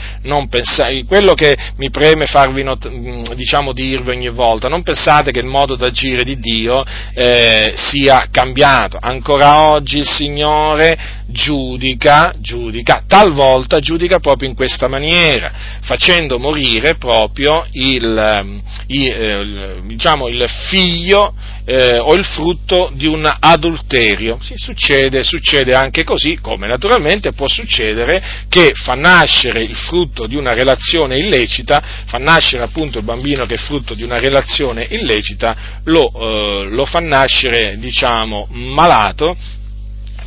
pensate, 0.49 1.03
quello 1.05 1.33
che 1.33 1.55
mi 1.77 1.89
preme 1.89 2.25
farvi, 2.25 2.63
not- 2.63 3.33
diciamo, 3.33 3.73
dirvi 3.73 4.11
ogni 4.11 4.29
volta, 4.29 4.67
non 4.67 4.83
pensate 4.83 5.31
che 5.31 5.39
il 5.39 5.45
modo 5.45 5.75
d'agire 5.75 6.23
di 6.23 6.37
Dio 6.39 6.83
eh, 7.13 7.73
sia 7.75 8.27
cambiato, 8.31 8.97
ancora 8.99 9.63
oggi 9.69 9.97
il 9.97 10.07
Signore 10.09 11.17
giudica, 11.27 12.33
giudica, 12.37 13.03
talvolta 13.07 13.79
giudica 13.79 14.19
proprio 14.19 14.49
in 14.49 14.55
questa 14.55 14.87
maniera, 14.87 15.78
facendo 15.81 16.39
morire 16.39 16.95
proprio 16.95 17.65
il, 17.71 18.17
ehm, 18.17 18.61
il, 18.87 19.07
eh, 19.07 19.81
diciamo, 19.85 20.27
il 20.27 20.45
figlio 20.69 21.33
eh, 21.65 21.99
o 21.99 22.15
il 22.15 22.25
frutto 22.25 22.91
di 22.93 23.05
un 23.05 23.31
adulterio. 23.39 24.37
Sì, 24.41 24.53
succede, 24.55 25.23
succede 25.23 25.73
anche 25.75 26.03
così, 26.03 26.39
come 26.41 26.67
naturalmente 26.67 27.33
può 27.33 27.47
succedere 27.47 28.45
che 28.49 28.71
fa 28.73 28.95
nascere 28.95 29.63
il 29.63 29.75
frutto 29.75 30.25
di 30.25 30.35
una 30.35 30.53
relazione 30.53 31.17
illecita, 31.17 31.81
fa 32.05 32.17
nascere 32.17 32.63
appunto 32.63 32.97
il 32.97 33.05
bambino 33.05 33.45
che 33.45 33.55
è 33.55 33.57
frutto 33.57 33.93
di 33.93 34.03
una 34.03 34.19
relazione 34.19 34.87
illecita, 34.89 35.55
lo, 35.83 36.11
eh, 36.11 36.69
lo 36.69 36.85
fa 36.85 36.99
nascere, 36.99 37.77
diciamo, 37.77 38.47
malato, 38.51 39.35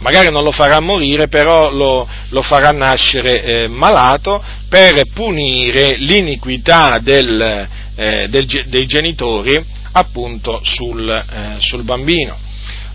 magari 0.02 0.30
non 0.30 0.42
lo 0.42 0.50
farà 0.52 0.80
morire, 0.80 1.28
però 1.28 1.70
lo, 1.70 2.06
lo 2.28 2.42
farà 2.42 2.70
nascere 2.70 3.42
eh, 3.42 3.68
malato 3.68 4.42
per 4.68 5.00
punire 5.14 5.96
l'iniquità 5.96 6.98
del, 6.98 7.68
eh, 7.94 8.26
del, 8.28 8.46
dei 8.66 8.86
genitori 8.86 9.64
appunto 9.92 10.60
sul, 10.64 11.08
eh, 11.08 11.56
sul, 11.60 11.84
bambino. 11.84 12.36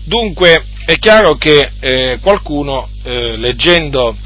Dunque 0.04 0.62
è 0.84 0.96
chiaro 0.98 1.34
che 1.36 1.70
eh, 1.80 2.18
qualcuno 2.20 2.88
eh, 3.04 3.36
leggendo, 3.36 4.16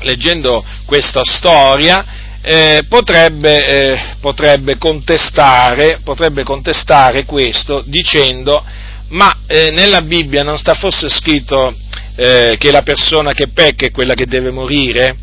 leggendo, 0.00 0.64
questa 0.84 1.22
storia 1.24 2.04
eh, 2.42 2.84
potrebbe, 2.88 4.16
potrebbe, 4.20 4.78
contestare, 4.78 6.00
potrebbe 6.04 6.44
contestare 6.44 7.24
questo 7.24 7.82
dicendo 7.86 8.64
ma 9.08 9.36
nella 9.48 10.02
Bibbia 10.02 10.42
non 10.42 10.58
sta 10.58 10.74
forse 10.74 11.08
scritto 11.08 11.74
eh, 12.16 12.56
che 12.58 12.70
la 12.70 12.82
persona 12.82 13.32
che 13.32 13.48
pecca 13.48 13.86
è 13.86 13.90
quella 13.90 14.14
che 14.14 14.26
deve 14.26 14.50
morire? 14.50 15.16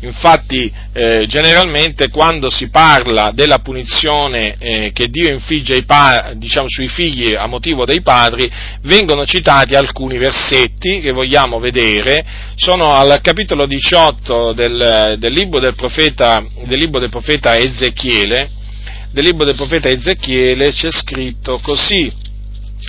Infatti, 0.00 0.70
eh, 0.92 1.24
generalmente 1.26 2.10
quando 2.10 2.50
si 2.50 2.68
parla 2.68 3.30
della 3.32 3.60
punizione 3.60 4.54
eh, 4.58 4.90
che 4.92 5.08
Dio 5.08 5.30
infligge 5.30 5.82
pa- 5.84 6.32
diciamo, 6.36 6.68
sui 6.68 6.88
figli 6.88 7.34
a 7.34 7.46
motivo 7.46 7.86
dei 7.86 8.02
padri, 8.02 8.50
vengono 8.82 9.24
citati 9.24 9.74
alcuni 9.74 10.18
versetti 10.18 10.98
che 11.00 11.12
vogliamo 11.12 11.58
vedere, 11.58 12.22
sono 12.54 12.92
al 12.92 13.18
capitolo 13.22 13.64
18 13.64 14.52
del, 14.52 15.16
del, 15.18 15.32
libro, 15.32 15.58
del, 15.58 15.74
profeta, 15.74 16.44
del 16.64 16.78
libro 16.78 17.00
del 17.00 17.10
profeta 17.10 17.56
Ezechiele, 17.56 18.50
del 19.10 19.24
libro 19.24 19.46
del 19.46 19.54
profeta 19.54 19.88
Ezechiele 19.88 20.70
c'è 20.70 20.90
scritto 20.90 21.58
così, 21.62 22.12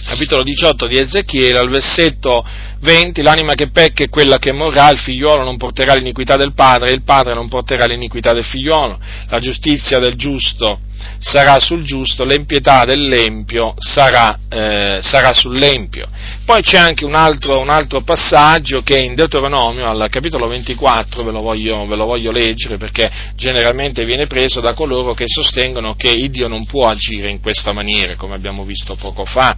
capitolo 0.04 0.44
18 0.44 0.88
di 0.88 0.98
Ezechiele, 0.98 1.58
al 1.58 1.70
versetto 1.70 2.46
20, 2.86 3.24
l'anima 3.24 3.56
che 3.56 3.70
pecca 3.70 4.04
è 4.04 4.10
quella 4.10 4.38
che 4.38 4.52
morrà, 4.52 4.92
il 4.92 5.00
figliuolo 5.00 5.44
non 5.44 5.58
porterà 5.58 5.96
l'iniquità 5.96 6.38
del 6.38 6.54
padre, 6.54 6.92
il 6.92 7.02
padre 7.02 7.34
non 7.34 7.50
porterà 7.50 7.86
l'iniquità 7.86 8.32
del 8.32 8.46
figliuolo, 8.46 9.00
la 9.28 9.40
giustizia 9.40 9.98
del 10.00 10.14
giusto 10.14 10.80
sarà 11.18 11.60
sul 11.60 11.84
giusto, 11.84 12.24
l'empietà 12.24 12.84
dell'empio 12.86 13.74
sarà, 13.78 14.38
eh, 14.50 15.00
sarà 15.02 15.34
sull'empio. 15.34 16.08
Poi 16.46 16.62
c'è 16.62 16.78
anche 16.78 17.06
un 17.06 17.16
altro, 17.16 17.60
un 17.60 17.70
altro, 17.70 18.02
passaggio 18.02 18.82
che 18.82 18.98
in 18.98 19.16
Deuteronomio, 19.16 19.88
al 19.88 20.08
capitolo 20.10 20.48
24, 20.48 21.24
ve 21.24 21.32
lo, 21.32 21.42
voglio, 21.42 21.86
ve 21.86 21.96
lo 21.96 22.06
voglio 22.06 22.32
leggere 22.32 22.78
perché 22.78 23.10
generalmente 23.36 24.06
viene 24.06 24.28
preso 24.28 24.60
da 24.62 24.74
coloro 24.74 25.14
che 25.14 25.26
sostengono 25.28 25.96
che 25.96 26.14
Dio 26.30 26.48
non 26.48 26.66
può 26.66 26.88
agire 26.88 27.30
in 27.30 27.40
questa 27.40 27.72
maniera, 27.72 28.16
come 28.16 28.36
abbiamo 28.36 28.64
visto 28.64 28.96
poco 28.96 29.26
fa. 29.26 29.56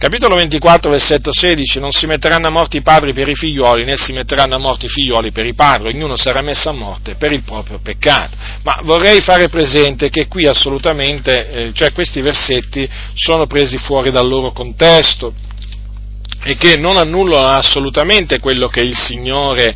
Capitolo 0.00 0.34
24, 0.34 0.90
versetto 0.90 1.30
16, 1.30 1.78
non 1.78 1.90
si 1.90 2.06
metteranno 2.06 2.46
a 2.46 2.50
morte 2.50 2.78
i 2.78 2.80
padri 2.80 3.12
per 3.12 3.28
i 3.28 3.34
figlioli, 3.34 3.84
né 3.84 3.96
si 3.98 4.14
metteranno 4.14 4.54
a 4.54 4.58
morte 4.58 4.86
i 4.86 4.88
figlioli 4.88 5.30
per 5.30 5.44
i 5.44 5.52
padri, 5.52 5.88
ognuno 5.88 6.16
sarà 6.16 6.40
messo 6.40 6.70
a 6.70 6.72
morte 6.72 7.16
per 7.16 7.32
il 7.32 7.42
proprio 7.42 7.80
peccato. 7.82 8.34
Ma 8.62 8.80
vorrei 8.82 9.20
fare 9.20 9.50
presente 9.50 10.08
che 10.08 10.26
qui 10.26 10.46
assolutamente, 10.46 11.50
eh, 11.50 11.70
cioè 11.74 11.92
questi 11.92 12.22
versetti 12.22 12.88
sono 13.12 13.44
presi 13.44 13.76
fuori 13.76 14.10
dal 14.10 14.26
loro 14.26 14.52
contesto 14.52 15.34
e 16.44 16.56
che 16.56 16.78
non 16.78 16.96
annullano 16.96 17.48
assolutamente 17.48 18.38
quello 18.38 18.68
che 18.68 18.80
il 18.80 18.96
Signore, 18.96 19.74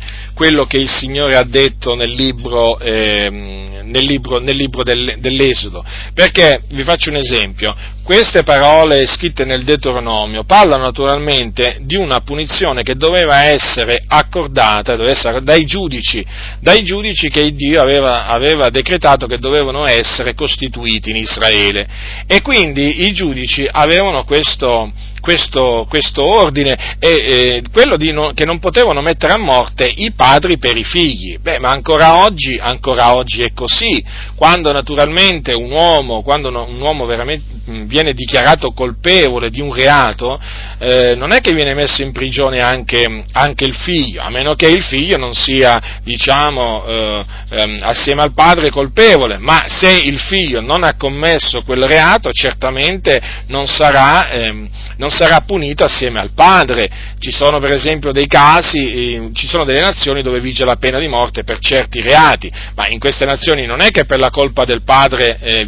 che 0.65 0.77
il 0.77 0.89
Signore 0.89 1.35
ha 1.35 1.43
detto 1.43 1.95
nel 1.95 2.11
libro, 2.11 2.77
eh, 2.79 3.29
nel 3.29 4.03
libro, 4.03 4.39
nel 4.39 4.55
libro 4.55 4.83
del, 4.83 5.15
dell'Esodo. 5.19 5.83
Perché, 6.13 6.61
vi 6.69 6.83
faccio 6.83 7.09
un 7.09 7.15
esempio, 7.15 7.73
queste 8.03 8.43
parole 8.43 9.07
scritte 9.07 9.45
nel 9.45 9.63
Deuteronomio 9.63 10.43
parlano 10.43 10.83
naturalmente 10.83 11.79
di 11.81 11.95
una 11.95 12.21
punizione 12.21 12.83
che 12.83 12.95
doveva 12.95 13.45
essere 13.45 14.03
accordata 14.07 14.91
doveva 14.91 15.11
essere, 15.11 15.41
dai, 15.41 15.65
giudici, 15.65 16.23
dai 16.59 16.83
giudici 16.83 17.29
che 17.29 17.51
Dio 17.51 17.81
aveva, 17.81 18.27
aveva, 18.27 18.69
decretato 18.69 19.25
che 19.25 19.39
dovevano 19.39 19.87
essere 19.87 20.35
costituiti 20.35 21.09
in 21.09 21.15
Israele. 21.15 21.87
E 22.27 22.41
quindi 22.41 23.07
i 23.07 23.11
giudici 23.11 23.67
avevano 23.69 24.23
questo, 24.23 24.91
questo, 25.19 25.87
questo 25.89 26.23
ordine, 26.23 26.97
e, 26.99 27.09
eh, 27.09 27.63
quello 27.71 27.97
no, 28.11 28.33
che 28.33 28.45
non 28.45 28.59
potevano 28.59 29.01
mettere 29.01 29.33
a 29.33 29.37
morte 29.37 29.91
i 29.95 30.11
padri 30.11 30.24
per 30.57 30.77
i 30.77 30.83
figli. 30.83 31.37
Beh, 31.39 31.59
ma 31.59 31.69
ancora 31.69 32.23
oggi, 32.23 32.57
ancora 32.59 33.15
oggi 33.15 33.41
è 33.43 33.53
così. 33.53 34.03
Quando 34.35 34.71
naturalmente 34.71 35.53
un 35.53 35.71
uomo, 35.71 36.21
quando 36.21 36.49
un 36.49 36.81
uomo 36.81 37.05
veramente 37.05 37.55
viene 37.65 38.13
dichiarato 38.13 38.71
colpevole 38.71 39.49
di 39.49 39.59
un 39.59 39.73
reato, 39.73 40.39
eh, 40.77 41.15
non 41.15 41.31
è 41.31 41.39
che 41.39 41.53
viene 41.53 41.73
messo 41.73 42.03
in 42.03 42.11
prigione 42.11 42.59
anche, 42.59 43.23
anche, 43.31 43.65
il 43.65 43.73
figlio, 43.73 44.21
a 44.21 44.29
meno 44.29 44.53
che 44.55 44.67
il 44.67 44.83
figlio 44.83 45.17
non 45.17 45.33
sia, 45.33 45.99
diciamo, 46.03 46.85
eh, 46.85 47.25
eh, 47.49 47.77
assieme 47.81 48.21
al 48.21 48.33
padre 48.33 48.69
colpevole, 48.69 49.37
ma 49.39 49.65
se 49.67 49.91
il 49.91 50.19
figlio 50.19 50.61
non 50.61 50.83
ha 50.83 50.95
commesso 50.95 51.63
quel 51.63 51.83
reato, 51.83 52.31
certamente 52.31 53.21
non 53.47 53.67
sarà, 53.67 54.29
ehm, 54.29 54.69
non 54.97 55.09
sarà 55.09 55.41
punito 55.41 55.83
assieme 55.83 56.19
al 56.19 56.31
padre. 56.35 57.13
Ci 57.19 57.31
sono 57.31 57.59
per 57.59 57.71
esempio 57.71 58.11
dei 58.11 58.27
casi, 58.27 58.77
eh, 58.77 59.29
ci 59.33 59.47
sono 59.47 59.65
delle 59.65 59.81
nazioni 59.81 60.14
dove 60.21 60.39
vige 60.39 60.65
la 60.65 60.75
pena 60.75 60.99
di 60.99 61.07
morte 61.07 61.43
per 61.43 61.59
certi 61.59 62.01
reati, 62.01 62.51
ma 62.75 62.87
in 62.87 62.99
queste 62.99 63.25
nazioni 63.25 63.65
non 63.65 63.81
è 63.81 63.91
che 63.91 64.05
per 64.05 64.19
la 64.19 64.29
colpa 64.29 64.65
del 64.65 64.83
padre 64.83 65.39
eh, 65.39 65.65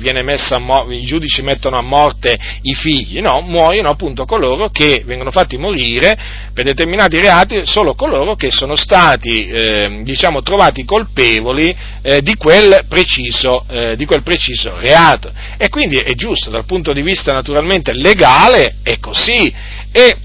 mo- 0.60 0.88
i 0.90 1.06
giudici 1.06 1.42
mettono 1.42 1.78
a 1.78 1.82
morte 1.82 2.38
i 2.62 2.74
figli, 2.74 3.20
no, 3.20 3.42
muoiono 3.42 3.90
appunto 3.90 4.26
coloro 4.26 4.70
che 4.70 5.04
vengono 5.06 5.32
fatti 5.32 5.58
morire 5.58 6.18
per 6.54 6.66
determinati 6.66 7.20
reati, 7.20 7.62
solo 7.64 7.94
coloro 7.96 8.36
che 8.36 8.52
sono 8.52 8.76
stati, 8.76 9.48
eh, 9.48 10.02
diciamo, 10.04 10.42
trovati 10.42 10.86
colpevoli 10.86 11.76
eh, 12.02 12.22
di, 12.22 12.36
quel 12.36 12.86
preciso, 12.88 13.66
eh, 13.70 13.96
di 13.96 14.06
quel 14.06 14.24
preciso 14.24 14.78
reato. 14.80 15.32
E 15.58 15.70
quindi 15.70 15.98
è 15.98 16.14
giusto, 16.14 16.50
dal 16.50 16.66
punto 16.66 16.94
di 16.94 17.02
vista 17.02 17.34
naturalmente 17.34 17.94
legale, 17.94 18.76
è 18.84 19.00
così. 19.00 19.54
E 19.92 20.18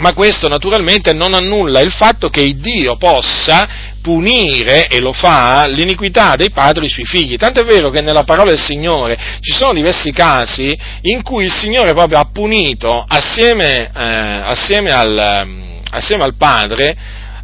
ma 0.00 0.14
questo 0.14 0.48
naturalmente 0.48 1.12
non 1.12 1.34
annulla 1.34 1.80
il 1.80 1.92
fatto 1.92 2.28
che 2.28 2.54
Dio 2.56 2.96
possa 2.96 3.90
punire, 4.02 4.88
e 4.88 4.98
lo 4.98 5.12
fa, 5.12 5.66
l'iniquità 5.68 6.34
dei 6.34 6.50
padri 6.50 6.88
sui 6.88 7.04
figli. 7.04 7.36
Tanto 7.36 7.60
è 7.60 7.64
vero 7.64 7.90
che 7.90 8.02
nella 8.02 8.24
parola 8.24 8.50
del 8.50 8.60
Signore 8.60 9.16
ci 9.40 9.52
sono 9.52 9.74
diversi 9.74 10.12
casi 10.12 10.76
in 11.02 11.22
cui 11.22 11.44
il 11.44 11.52
Signore 11.52 11.92
proprio 11.92 12.18
ha 12.18 12.28
punito 12.32 13.04
assieme, 13.06 13.90
eh, 13.94 14.02
assieme, 14.02 14.90
al, 14.90 15.46
assieme 15.90 16.24
al 16.24 16.34
padre 16.36 16.96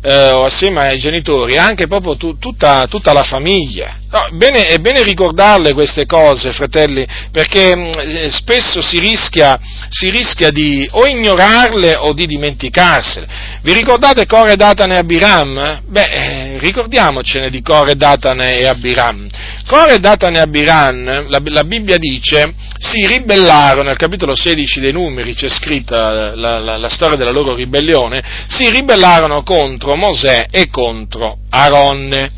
eh, 0.08 0.44
assieme 0.46 0.80
ai 0.80 0.98
genitori 0.98 1.58
anche 1.58 1.86
proprio 1.86 2.16
tu, 2.16 2.38
tutta, 2.38 2.86
tutta 2.88 3.12
la 3.12 3.22
famiglia. 3.22 3.96
No, 4.10 4.26
bene, 4.32 4.62
è 4.62 4.78
bene 4.78 5.02
ricordarle 5.02 5.74
queste 5.74 6.06
cose, 6.06 6.52
fratelli, 6.52 7.06
perché 7.30 7.76
mh, 7.76 7.90
mm, 7.90 8.28
spesso 8.28 8.80
si 8.80 8.98
rischia, 9.00 9.60
si 9.90 10.08
rischia, 10.08 10.50
di 10.50 10.88
o 10.92 11.06
ignorarle 11.06 11.94
o 11.94 12.14
di 12.14 12.24
dimenticarsele. 12.24 13.26
Vi 13.60 13.72
ricordate 13.74 14.24
Core, 14.24 14.56
Datane 14.56 14.94
e 14.94 14.98
Abiram? 14.98 15.82
Beh, 15.88 16.04
eh, 16.04 16.58
ricordiamocene 16.58 17.50
di 17.50 17.60
Core, 17.60 17.96
Datane 17.96 18.56
e 18.56 18.66
Abiram. 18.66 19.26
Core, 19.66 19.98
Datane 19.98 20.38
e 20.38 20.40
Abiram, 20.40 21.28
la, 21.28 21.42
la, 21.44 21.64
Bibbia 21.64 21.98
dice, 21.98 22.54
si 22.78 23.06
ribellarono, 23.06 23.88
nel 23.88 23.98
capitolo 23.98 24.34
16 24.34 24.80
dei 24.80 24.92
numeri 24.92 25.34
c'è 25.34 25.50
scritta 25.50 26.34
la, 26.34 26.58
la, 26.58 26.78
la 26.78 26.88
storia 26.88 27.16
della 27.16 27.30
loro 27.30 27.54
ribellione, 27.54 28.22
si 28.46 28.70
ribellarono 28.70 29.42
contro 29.42 29.96
Mosè 29.98 30.46
e 30.50 30.68
contro 30.68 31.38
Aaronne. 31.50 32.30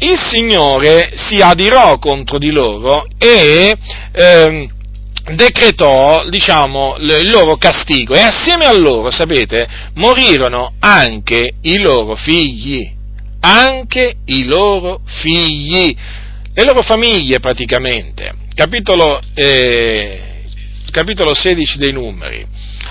Il 0.00 0.18
Signore 0.18 1.12
si 1.14 1.36
adirò 1.36 1.98
contro 1.98 2.38
di 2.38 2.50
loro 2.50 3.06
e 3.18 3.74
eh, 4.12 4.68
decretò, 5.34 6.28
diciamo, 6.28 6.96
il 6.98 7.28
loro 7.30 7.56
castigo 7.56 8.14
e 8.14 8.20
assieme 8.20 8.66
a 8.66 8.72
loro, 8.72 9.10
sapete, 9.10 9.66
morirono 9.94 10.74
anche 10.78 11.54
i 11.62 11.78
loro 11.78 12.14
figli, 12.14 12.88
anche 13.40 14.16
i 14.26 14.44
loro 14.44 15.00
figli, 15.04 15.96
le 16.54 16.64
loro 16.64 16.82
famiglie 16.82 17.40
praticamente. 17.40 18.32
Capitolo, 18.54 19.20
eh, 19.34 20.44
capitolo 20.90 21.34
16 21.34 21.78
dei 21.78 21.92
numeri. 21.92 22.46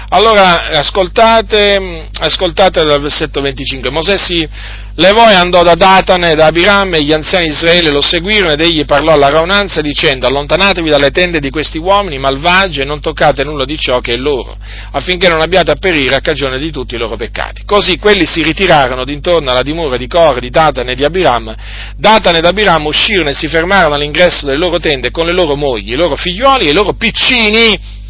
Allora, 0.09 0.69
ascoltate, 0.69 2.09
ascoltate 2.19 2.83
dal 2.83 3.01
versetto 3.01 3.41
25. 3.41 3.89
Mosè 3.89 4.17
si 4.17 4.47
levò 4.95 5.29
e 5.29 5.33
andò 5.33 5.63
da 5.63 5.75
Datane 5.75 6.31
e 6.31 6.35
da 6.35 6.45
Abiram 6.45 6.93
e 6.93 7.03
gli 7.03 7.11
anziani 7.11 7.47
di 7.47 7.51
Israele 7.51 7.89
lo 7.89 8.01
seguirono 8.01 8.51
ed 8.51 8.61
egli 8.61 8.85
parlò 8.85 9.13
alla 9.13 9.29
raunanza 9.29 9.81
dicendo 9.81 10.27
allontanatevi 10.27 10.89
dalle 10.89 11.09
tende 11.09 11.39
di 11.39 11.49
questi 11.49 11.77
uomini 11.77 12.17
malvagi 12.17 12.81
e 12.81 12.85
non 12.85 13.01
toccate 13.01 13.43
nulla 13.43 13.65
di 13.65 13.77
ciò 13.77 13.99
che 13.99 14.13
è 14.13 14.17
loro, 14.17 14.55
affinché 14.91 15.27
non 15.27 15.41
abbiate 15.41 15.71
a 15.71 15.75
perire 15.75 16.15
a 16.15 16.21
cagione 16.21 16.59
di 16.59 16.71
tutti 16.71 16.95
i 16.95 16.97
loro 16.97 17.17
peccati. 17.17 17.63
Così 17.65 17.97
quelli 17.97 18.25
si 18.25 18.41
ritirarono 18.41 19.03
d'intorno 19.03 19.51
alla 19.51 19.63
dimora 19.63 19.97
di 19.97 20.07
Core, 20.07 20.39
di 20.39 20.49
Datane 20.49 20.93
e 20.93 20.95
di 20.95 21.03
Abiram. 21.03 21.53
Datane 21.97 22.37
ed 22.37 22.45
Abiram 22.45 22.85
uscirono 22.85 23.29
e 23.29 23.33
si 23.33 23.47
fermarono 23.47 23.95
all'ingresso 23.95 24.45
delle 24.45 24.57
loro 24.57 24.79
tende 24.79 25.11
con 25.11 25.25
le 25.25 25.33
loro 25.33 25.55
mogli, 25.55 25.91
i 25.93 25.95
loro 25.95 26.15
figlioli 26.15 26.67
e 26.67 26.69
i 26.69 26.73
loro 26.73 26.93
piccini 26.93 28.03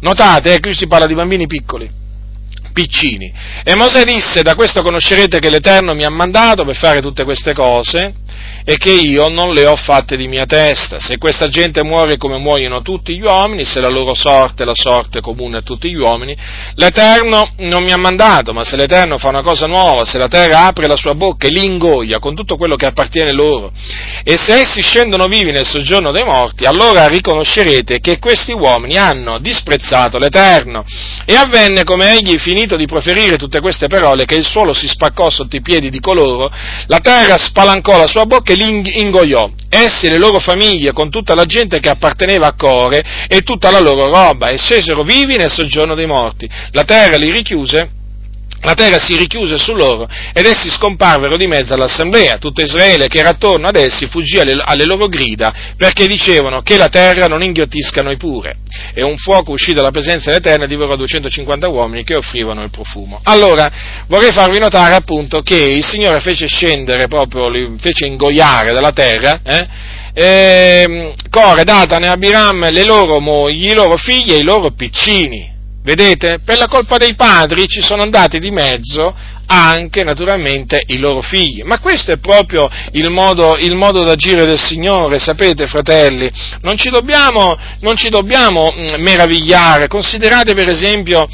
Notate, 0.00 0.54
eh, 0.54 0.60
qui 0.60 0.74
si 0.74 0.86
parla 0.86 1.06
di 1.06 1.14
bambini 1.14 1.46
piccoli, 1.46 1.90
piccini. 2.72 3.32
E 3.62 3.74
Mosè 3.74 4.04
disse, 4.04 4.42
da 4.42 4.54
questo 4.54 4.82
conoscerete 4.82 5.38
che 5.38 5.50
l'Eterno 5.50 5.94
mi 5.94 6.04
ha 6.04 6.10
mandato 6.10 6.64
per 6.64 6.76
fare 6.76 7.00
tutte 7.00 7.24
queste 7.24 7.52
cose, 7.52 8.14
e 8.64 8.76
che 8.76 8.90
io 8.90 9.28
non 9.28 9.52
le 9.52 9.66
ho 9.66 9.76
fatte 9.76 10.16
di 10.16 10.28
mia 10.28 10.46
testa. 10.46 10.98
Se 10.98 11.18
questa 11.18 11.48
gente 11.48 11.82
muore 11.82 12.16
come 12.16 12.38
muoiono 12.38 12.82
tutti 12.82 13.16
gli 13.16 13.22
uomini, 13.22 13.64
se 13.64 13.80
la 13.80 13.88
loro 13.88 14.14
sorte 14.14 14.62
è 14.62 14.66
la 14.66 14.74
sorte 14.74 15.20
comune 15.20 15.58
a 15.58 15.62
tutti 15.62 15.90
gli 15.90 15.96
uomini, 15.96 16.36
l'Eterno 16.74 17.52
non 17.58 17.82
mi 17.82 17.92
ha 17.92 17.96
mandato, 17.96 18.52
ma 18.52 18.64
se 18.64 18.76
l'Eterno 18.76 19.18
fa 19.18 19.28
una 19.28 19.42
cosa 19.42 19.66
nuova, 19.66 20.04
se 20.04 20.18
la 20.18 20.28
terra 20.28 20.66
apre 20.66 20.86
la 20.86 20.96
sua 20.96 21.14
bocca 21.14 21.46
e 21.46 21.50
li 21.50 21.64
ingoia 21.64 22.18
con 22.18 22.34
tutto 22.34 22.56
quello 22.56 22.76
che 22.76 22.86
appartiene 22.86 23.32
loro, 23.32 23.72
e 24.22 24.36
se 24.36 24.60
essi 24.60 24.82
scendono 24.82 25.26
vivi 25.26 25.52
nel 25.52 25.66
soggiorno 25.66 26.12
dei 26.12 26.24
morti, 26.24 26.64
allora 26.64 27.08
riconoscerete 27.08 28.00
che 28.00 28.18
questi 28.18 28.52
uomini 28.52 28.96
hanno 28.96 29.38
disprezzato 29.38 30.18
l'Eterno. 30.18 30.84
E 31.24 31.34
avvenne 31.34 31.84
come 31.84 32.12
egli 32.12 32.38
finito 32.38 32.76
di 32.76 32.86
proferire 32.86 33.36
tutte 33.36 33.60
queste 33.60 33.86
parole 33.86 34.24
che 34.24 34.34
il 34.34 34.44
suolo 34.44 34.72
si 34.72 34.88
spaccò 34.88 35.30
sotto 35.30 35.56
i 35.56 35.60
piedi 35.60 35.90
di 35.90 36.00
coloro, 36.00 36.50
la 36.86 36.98
terra 36.98 37.38
spalancò 37.38 37.96
la 37.96 38.06
sua 38.06 38.26
bocca 38.26 38.49
e 38.50 38.56
li 38.56 39.00
ingoiò, 39.00 39.48
essi 39.68 40.06
e 40.06 40.10
le 40.10 40.18
loro 40.18 40.40
famiglie 40.40 40.90
con 40.90 41.08
tutta 41.08 41.36
la 41.36 41.44
gente 41.44 41.78
che 41.78 41.88
apparteneva 41.88 42.48
a 42.48 42.54
Core 42.54 43.04
e 43.28 43.42
tutta 43.42 43.70
la 43.70 43.78
loro 43.78 44.06
roba, 44.06 44.48
e 44.48 44.58
scesero 44.58 45.04
vivi 45.04 45.36
nel 45.36 45.52
soggiorno 45.52 45.94
dei 45.94 46.06
morti. 46.06 46.50
La 46.72 46.82
terra 46.82 47.16
li 47.16 47.30
richiuse 47.30 47.98
la 48.62 48.74
terra 48.74 48.98
si 48.98 49.16
richiuse 49.16 49.56
su 49.56 49.74
loro 49.74 50.06
ed 50.32 50.44
essi 50.44 50.68
scomparvero 50.68 51.36
di 51.36 51.46
mezzo 51.46 51.74
all'assemblea. 51.74 52.38
Tutto 52.38 52.60
Israele 52.60 53.08
che 53.08 53.18
era 53.18 53.30
attorno 53.30 53.68
ad 53.68 53.76
essi 53.76 54.06
fuggì 54.06 54.38
alle, 54.38 54.60
alle, 54.62 54.84
loro 54.84 55.06
grida 55.06 55.52
perché 55.76 56.06
dicevano 56.06 56.60
che 56.60 56.76
la 56.76 56.88
terra 56.88 57.26
non 57.26 57.42
inghiottisca 57.42 58.02
noi 58.02 58.16
pure. 58.16 58.58
E 58.94 59.02
un 59.02 59.16
fuoco 59.16 59.52
uscì 59.52 59.72
dalla 59.72 59.90
presenza 59.90 60.30
dell'Eterna 60.30 60.64
e 60.64 60.68
divorò 60.68 60.96
250 60.96 61.68
uomini 61.68 62.04
che 62.04 62.16
offrivano 62.16 62.62
il 62.62 62.70
profumo. 62.70 63.20
Allora, 63.24 63.70
vorrei 64.06 64.32
farvi 64.32 64.58
notare 64.58 64.94
appunto 64.94 65.40
che 65.40 65.56
il 65.56 65.84
Signore 65.84 66.20
fece 66.20 66.46
scendere 66.46 67.06
proprio, 67.06 67.48
li 67.48 67.76
fece 67.78 68.06
ingoiare 68.06 68.72
dalla 68.72 68.92
terra, 68.92 69.40
eh, 69.42 69.68
eh, 70.12 71.14
Core, 71.30 71.64
Datane, 71.64 72.08
Abiram, 72.08 72.70
le 72.70 72.84
loro 72.84 73.20
mogli, 73.20 73.68
i 73.68 73.74
loro 73.74 73.96
figli 73.96 74.32
e 74.32 74.38
i 74.38 74.42
loro 74.42 74.72
piccini 74.72 75.49
Vedete? 75.82 76.40
Per 76.44 76.58
la 76.58 76.68
colpa 76.68 76.98
dei 76.98 77.14
padri 77.14 77.66
ci 77.66 77.80
sono 77.80 78.02
andati 78.02 78.38
di 78.38 78.50
mezzo 78.50 79.14
anche 79.52 80.04
naturalmente 80.04 80.82
i 80.86 80.98
loro 80.98 81.22
figli. 81.22 81.62
Ma 81.62 81.80
questo 81.80 82.12
è 82.12 82.18
proprio 82.18 82.68
il 82.92 83.10
modo, 83.10 83.56
il 83.56 83.74
modo 83.74 84.04
d'agire 84.04 84.46
del 84.46 84.58
Signore, 84.58 85.18
sapete 85.18 85.66
fratelli, 85.66 86.30
non 86.62 86.76
ci 86.76 86.88
dobbiamo, 86.88 87.56
non 87.80 87.96
ci 87.96 88.08
dobbiamo 88.08 88.72
mm, 88.72 89.00
meravigliare, 89.02 89.88
considerate 89.88 90.54
per 90.54 90.68
esempio 90.68 91.26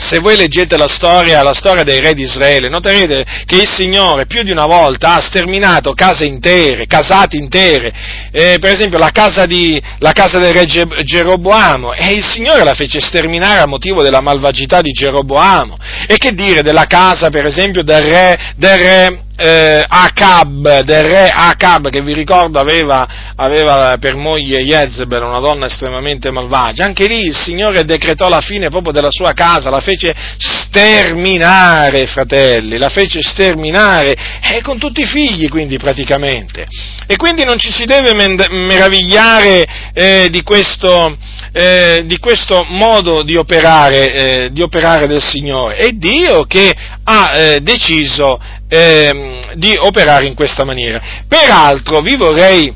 se 0.00 0.18
voi 0.18 0.36
leggete 0.36 0.76
la 0.76 0.88
storia, 0.88 1.42
la 1.42 1.54
storia 1.54 1.82
dei 1.82 2.00
re 2.00 2.14
di 2.14 2.22
Israele, 2.22 2.68
noterete 2.68 3.24
che 3.44 3.56
il 3.56 3.68
Signore 3.68 4.26
più 4.26 4.42
di 4.42 4.50
una 4.50 4.66
volta 4.66 5.14
ha 5.14 5.20
sterminato 5.20 5.92
case 5.92 6.24
intere, 6.24 6.86
casate 6.86 7.36
intere, 7.36 7.92
eh, 8.32 8.56
per 8.58 8.72
esempio 8.72 8.98
la 8.98 9.10
casa, 9.10 9.46
di, 9.46 9.80
la 9.98 10.12
casa 10.12 10.38
del 10.38 10.52
re 10.52 10.66
Geroboamo, 10.66 11.92
e 11.92 12.12
il 12.14 12.26
Signore 12.26 12.64
la 12.64 12.74
fece 12.74 13.00
sterminare 13.00 13.60
a 13.60 13.66
motivo 13.66 14.02
della 14.02 14.20
malvagità 14.20 14.80
di 14.80 14.90
Geroboamo. 14.90 15.76
E 16.06 16.16
che 16.16 16.32
dire 16.32 16.62
della 16.62 16.86
casa, 16.86 17.30
per 17.30 17.46
esempio, 17.46 17.82
del 17.82 18.02
re, 18.02 18.38
del 18.56 18.78
re 18.78 19.22
eh, 19.40 19.84
Acab, 19.88 20.80
del 20.80 21.04
re 21.04 21.30
Acab, 21.34 21.88
che 21.88 22.02
vi 22.02 22.12
ricordo 22.12 22.58
aveva, 22.58 23.32
aveva 23.36 23.96
per 23.98 24.14
moglie 24.14 24.62
Jezebel, 24.62 25.22
una 25.22 25.40
donna 25.40 25.64
estremamente 25.64 26.30
malvagia, 26.30 26.84
anche 26.84 27.06
lì 27.06 27.24
il 27.24 27.34
Signore 27.34 27.84
decretò 27.84 28.28
la 28.28 28.40
fine 28.40 28.68
proprio 28.68 28.92
della 28.92 29.10
sua 29.10 29.32
casa, 29.32 29.70
la 29.70 29.80
fece 29.80 30.14
sterminare, 30.36 32.06
fratelli, 32.06 32.76
la 32.76 32.90
fece 32.90 33.20
sterminare, 33.22 34.14
e 34.42 34.60
con 34.60 34.78
tutti 34.78 35.00
i 35.00 35.06
figli 35.06 35.48
quindi 35.48 35.78
praticamente. 35.78 36.66
E 37.06 37.16
quindi 37.16 37.44
non 37.44 37.58
ci 37.58 37.72
si 37.72 37.86
deve 37.86 38.12
meravigliare 38.14 39.66
eh, 39.94 40.28
di, 40.30 40.42
questo, 40.42 41.16
eh, 41.52 42.02
di, 42.04 42.18
questo, 42.18 42.66
modo 42.68 43.22
di 43.22 43.36
operare, 43.36 44.12
eh, 44.12 44.50
di 44.52 44.60
operare, 44.60 45.06
del 45.06 45.22
Signore. 45.22 45.76
È 45.76 45.88
Dio 45.92 46.44
che 46.44 46.72
ha 47.10 47.34
eh, 47.34 47.60
deciso 47.60 48.40
ehm, 48.68 49.54
di 49.54 49.74
operare 49.76 50.26
in 50.26 50.34
questa 50.34 50.64
maniera. 50.64 51.00
Peraltro 51.26 52.00
vi 52.02 52.14
vorrei, 52.14 52.72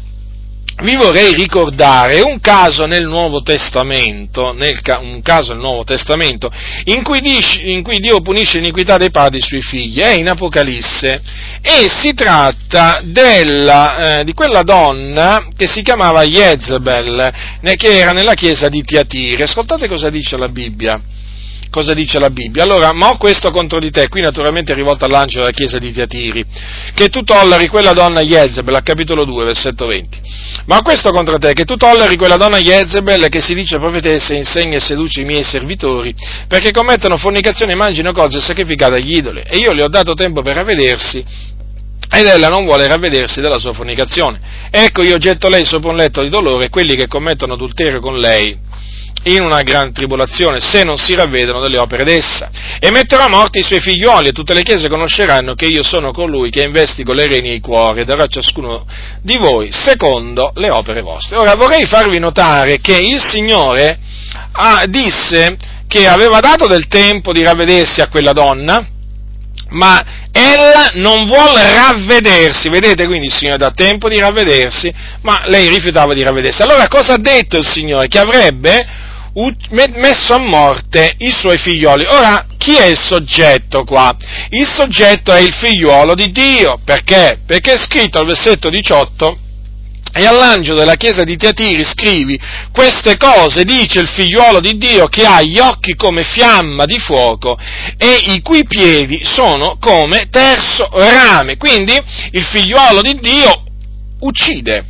vi 0.82 0.96
vorrei 0.96 1.34
ricordare 1.34 2.20
un 2.20 2.40
caso 2.40 2.86
nel 2.86 3.06
Nuovo 3.06 3.42
Testamento, 3.42 4.52
nel, 4.52 4.76
un 5.02 5.22
caso 5.22 5.52
nel 5.52 5.60
Nuovo 5.60 5.84
Testamento 5.84 6.50
in 6.86 7.04
cui, 7.04 7.20
dice, 7.20 7.60
in 7.62 7.84
cui, 7.84 8.00
Dio 8.00 8.20
punisce 8.22 8.58
l'iniquità 8.58 8.96
dei 8.96 9.12
padri 9.12 9.40
sui 9.40 9.62
figli, 9.62 10.00
è 10.00 10.14
in 10.14 10.28
Apocalisse, 10.28 11.22
e 11.62 11.88
si 11.88 12.12
tratta 12.12 13.02
della, 13.04 14.18
eh, 14.18 14.24
di 14.24 14.32
quella 14.32 14.64
donna 14.64 15.46
che 15.56 15.68
si 15.68 15.82
chiamava 15.82 16.24
Jezebel, 16.24 17.32
che 17.76 17.98
era 17.98 18.10
nella 18.10 18.34
chiesa 18.34 18.68
di 18.68 18.82
Tiatire. 18.82 19.44
Ascoltate 19.44 19.86
cosa 19.86 20.10
dice 20.10 20.36
la 20.36 20.48
Bibbia 20.48 21.00
cosa 21.74 21.92
dice 21.92 22.20
la 22.20 22.30
Bibbia. 22.30 22.62
Allora, 22.62 22.92
ma 22.92 23.08
ho 23.08 23.16
questo 23.16 23.50
contro 23.50 23.80
di 23.80 23.90
te, 23.90 24.06
qui 24.06 24.20
naturalmente 24.20 24.70
è 24.70 24.76
rivolto 24.76 25.06
all'angelo 25.06 25.40
della 25.40 25.56
chiesa 25.56 25.78
di 25.78 25.90
Tiatiri, 25.90 26.44
che 26.94 27.08
tu 27.08 27.22
tolleri 27.22 27.66
quella 27.66 27.92
donna 27.92 28.20
Jezebel, 28.20 28.76
al 28.76 28.84
capitolo 28.84 29.24
2, 29.24 29.44
versetto 29.44 29.84
20. 29.84 30.20
Ma 30.66 30.76
ho 30.76 30.82
questo 30.82 31.10
contro 31.10 31.36
te, 31.36 31.52
che 31.52 31.64
tu 31.64 31.74
tolleri 31.74 32.16
quella 32.16 32.36
donna 32.36 32.58
Jezebel 32.58 33.28
che 33.28 33.40
si 33.40 33.54
dice 33.54 33.78
profetessa, 33.78 34.34
insegna 34.34 34.76
e 34.76 34.80
seduce 34.80 35.22
i 35.22 35.24
miei 35.24 35.42
servitori, 35.42 36.14
perché 36.46 36.70
commettono 36.70 37.16
fornicazione, 37.16 37.72
immagino 37.72 38.12
cose 38.12 38.38
sacrificate 38.38 38.94
agli 38.94 39.16
idoli, 39.16 39.42
e 39.44 39.56
io 39.58 39.72
le 39.72 39.82
ho 39.82 39.88
dato 39.88 40.14
tempo 40.14 40.42
per 40.42 40.54
ravvedersi, 40.54 41.24
ed 42.08 42.24
ella 42.24 42.46
non 42.46 42.64
vuole 42.66 42.86
ravvedersi 42.86 43.40
della 43.40 43.58
sua 43.58 43.72
fornicazione. 43.72 44.38
Ecco 44.70 45.02
io 45.02 45.18
getto 45.18 45.48
lei 45.48 45.64
sopra 45.64 45.90
un 45.90 45.96
letto 45.96 46.22
di 46.22 46.28
dolore 46.28 46.66
e 46.66 46.68
quelli 46.68 46.94
che 46.94 47.08
commettono 47.08 47.54
adulterio 47.54 47.98
con 47.98 48.16
lei 48.16 48.56
in 49.24 49.42
una 49.42 49.62
gran 49.62 49.92
tribolazione, 49.92 50.60
se 50.60 50.82
non 50.82 50.96
si 50.96 51.14
ravvedono 51.14 51.60
delle 51.60 51.78
opere 51.78 52.04
d'essa. 52.04 52.50
E 52.78 52.90
metterò 52.90 53.24
a 53.24 53.28
morte 53.28 53.60
i 53.60 53.62
suoi 53.62 53.80
figlioli, 53.80 54.28
e 54.28 54.32
tutte 54.32 54.54
le 54.54 54.62
chiese 54.62 54.88
conosceranno 54.88 55.54
che 55.54 55.66
io 55.66 55.82
sono 55.82 56.12
colui 56.12 56.50
che 56.50 56.62
investigo 56.62 57.12
le 57.12 57.26
reni 57.26 57.50
e 57.50 57.54
i 57.54 57.60
cuori, 57.60 58.00
e 58.00 58.04
darò 58.04 58.24
a 58.24 58.28
ciascuno 58.28 58.86
di 59.22 59.36
voi 59.38 59.70
secondo 59.70 60.52
le 60.54 60.70
opere 60.70 61.00
vostre. 61.00 61.36
Ora 61.36 61.54
vorrei 61.54 61.86
farvi 61.86 62.18
notare 62.18 62.80
che 62.80 62.96
il 62.96 63.22
Signore 63.22 63.98
ah, 64.52 64.84
disse 64.86 65.56
che 65.88 66.06
aveva 66.06 66.40
dato 66.40 66.66
del 66.66 66.88
tempo 66.88 67.32
di 67.32 67.42
ravvedersi 67.42 68.00
a 68.00 68.08
quella 68.08 68.32
donna, 68.32 68.86
ma 69.70 70.04
ella 70.30 70.90
non 70.94 71.26
vuole 71.26 71.72
ravvedersi, 71.72 72.68
vedete 72.68 73.06
quindi 73.06 73.26
il 73.26 73.32
Signore 73.32 73.58
dà 73.58 73.70
tempo 73.70 74.08
di 74.08 74.18
ravvedersi, 74.18 74.92
ma 75.22 75.42
lei 75.46 75.68
rifiutava 75.68 76.12
di 76.12 76.22
ravvedersi. 76.22 76.62
Allora 76.62 76.88
cosa 76.88 77.14
ha 77.14 77.18
detto 77.18 77.56
il 77.56 77.66
Signore? 77.66 78.08
Che 78.08 78.18
avrebbe 78.18 78.86
messo 79.94 80.34
a 80.34 80.38
morte 80.38 81.14
i 81.18 81.30
suoi 81.30 81.58
figlioli. 81.58 82.04
Ora, 82.06 82.46
chi 82.56 82.76
è 82.76 82.86
il 82.86 82.98
soggetto 82.98 83.84
qua? 83.84 84.16
Il 84.50 84.66
soggetto 84.66 85.32
è 85.32 85.40
il 85.40 85.52
figliuolo 85.52 86.14
di 86.14 86.30
Dio, 86.30 86.80
perché? 86.84 87.40
Perché 87.44 87.72
è 87.72 87.78
scritto 87.78 88.18
al 88.18 88.26
versetto 88.26 88.70
18, 88.70 89.38
e 90.16 90.26
all'angelo 90.26 90.78
della 90.78 90.94
chiesa 90.94 91.24
di 91.24 91.36
Tiatiri 91.36 91.82
scrivi, 91.84 92.38
queste 92.70 93.16
cose 93.16 93.64
dice 93.64 93.98
il 93.98 94.06
figliuolo 94.06 94.60
di 94.60 94.78
Dio 94.78 95.08
che 95.08 95.26
ha 95.26 95.42
gli 95.42 95.58
occhi 95.58 95.96
come 95.96 96.22
fiamma 96.22 96.84
di 96.84 97.00
fuoco 97.00 97.58
e 97.98 98.18
i 98.28 98.40
cui 98.40 98.64
piedi 98.64 99.22
sono 99.24 99.76
come 99.80 100.28
terzo 100.30 100.88
rame. 100.92 101.56
Quindi 101.56 102.00
il 102.30 102.44
figliuolo 102.44 103.02
di 103.02 103.18
Dio 103.20 103.64
uccide. 104.20 104.86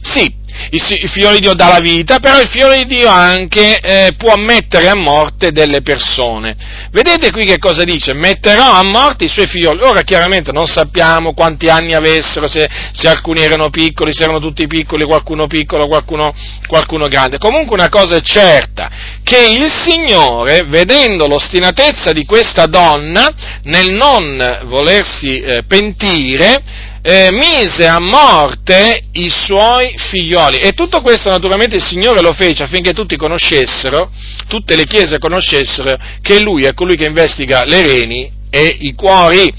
Sì, 0.00 0.42
il, 0.70 1.08
figlio 1.10 1.32
di 1.32 1.40
Dio 1.40 1.54
dà 1.54 1.68
la 1.68 1.80
vita, 1.80 2.18
però 2.18 2.40
il 2.40 2.48
figlio 2.48 2.72
di 2.72 2.86
Dio 2.86 3.08
anche 3.08 3.78
eh, 3.78 4.12
può 4.16 4.34
mettere 4.36 4.88
a 4.88 4.96
morte 4.96 5.50
delle 5.50 5.82
persone. 5.82 6.56
Vedete 6.90 7.30
qui 7.30 7.44
che 7.44 7.58
cosa 7.58 7.84
dice? 7.84 8.12
Metterò 8.12 8.72
a 8.72 8.84
morte 8.84 9.24
i 9.24 9.28
suoi 9.28 9.46
figlioli. 9.46 9.82
Ora 9.82 10.02
chiaramente 10.02 10.52
non 10.52 10.66
sappiamo 10.66 11.34
quanti 11.34 11.68
anni 11.68 11.94
avessero, 11.94 12.48
se, 12.48 12.68
se 12.92 13.08
alcuni 13.08 13.42
erano 13.42 13.70
piccoli, 13.70 14.14
se 14.14 14.24
erano 14.24 14.40
tutti 14.40 14.66
piccoli, 14.66 15.04
qualcuno 15.04 15.46
piccolo, 15.46 15.86
qualcuno, 15.86 16.34
qualcuno 16.66 17.06
grande. 17.08 17.38
Comunque 17.38 17.76
una 17.76 17.88
cosa 17.88 18.16
è 18.16 18.20
certa, 18.20 18.90
che 19.22 19.38
il 19.38 19.70
Signore, 19.70 20.64
vedendo 20.64 21.26
l'ostinatezza 21.26 22.12
di 22.12 22.24
questa 22.24 22.66
donna 22.66 23.32
nel 23.64 23.92
non 23.92 24.60
volersi 24.64 25.40
eh, 25.40 25.62
pentire, 25.66 26.92
eh, 27.06 27.28
mise 27.32 27.86
a 27.86 27.98
morte 27.98 29.02
i 29.12 29.28
suoi 29.28 29.92
figlioli. 29.98 30.56
E 30.56 30.72
tutto 30.72 31.02
questo 31.02 31.28
naturalmente 31.28 31.76
il 31.76 31.84
Signore 31.84 32.22
lo 32.22 32.32
fece 32.32 32.62
affinché 32.62 32.94
tutti 32.94 33.14
conoscessero, 33.16 34.10
tutte 34.48 34.74
le 34.74 34.86
chiese 34.86 35.18
conoscessero 35.18 35.98
che 36.22 36.40
Lui 36.40 36.64
è 36.64 36.72
colui 36.72 36.96
che 36.96 37.04
investiga 37.04 37.64
le 37.64 37.82
reni 37.82 38.32
e 38.48 38.76
i 38.80 38.94
cuori. 38.94 39.52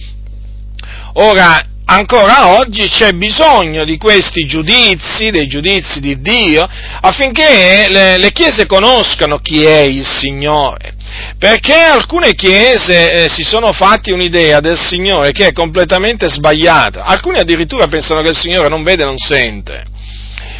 Ora, 1.13 1.63
ancora 1.85 2.57
oggi 2.57 2.87
c'è 2.87 3.11
bisogno 3.11 3.83
di 3.83 3.97
questi 3.97 4.45
giudizi, 4.45 5.29
dei 5.29 5.47
giudizi 5.47 5.99
di 5.99 6.19
Dio, 6.21 6.67
affinché 7.01 7.85
le, 7.89 8.17
le 8.17 8.31
chiese 8.31 8.65
conoscano 8.65 9.39
chi 9.39 9.63
è 9.63 9.81
il 9.81 10.05
Signore. 10.05 10.93
Perché 11.37 11.73
alcune 11.73 12.33
chiese 12.33 13.11
eh, 13.11 13.29
si 13.29 13.43
sono 13.43 13.71
fatti 13.71 14.11
un'idea 14.11 14.59
del 14.59 14.77
Signore 14.77 15.31
che 15.31 15.47
è 15.47 15.53
completamente 15.53 16.29
sbagliata. 16.29 17.03
Alcuni 17.03 17.39
addirittura 17.39 17.87
pensano 17.87 18.21
che 18.21 18.29
il 18.29 18.37
Signore 18.37 18.69
non 18.69 18.83
vede, 18.83 19.05
non 19.05 19.17
sente 19.17 19.93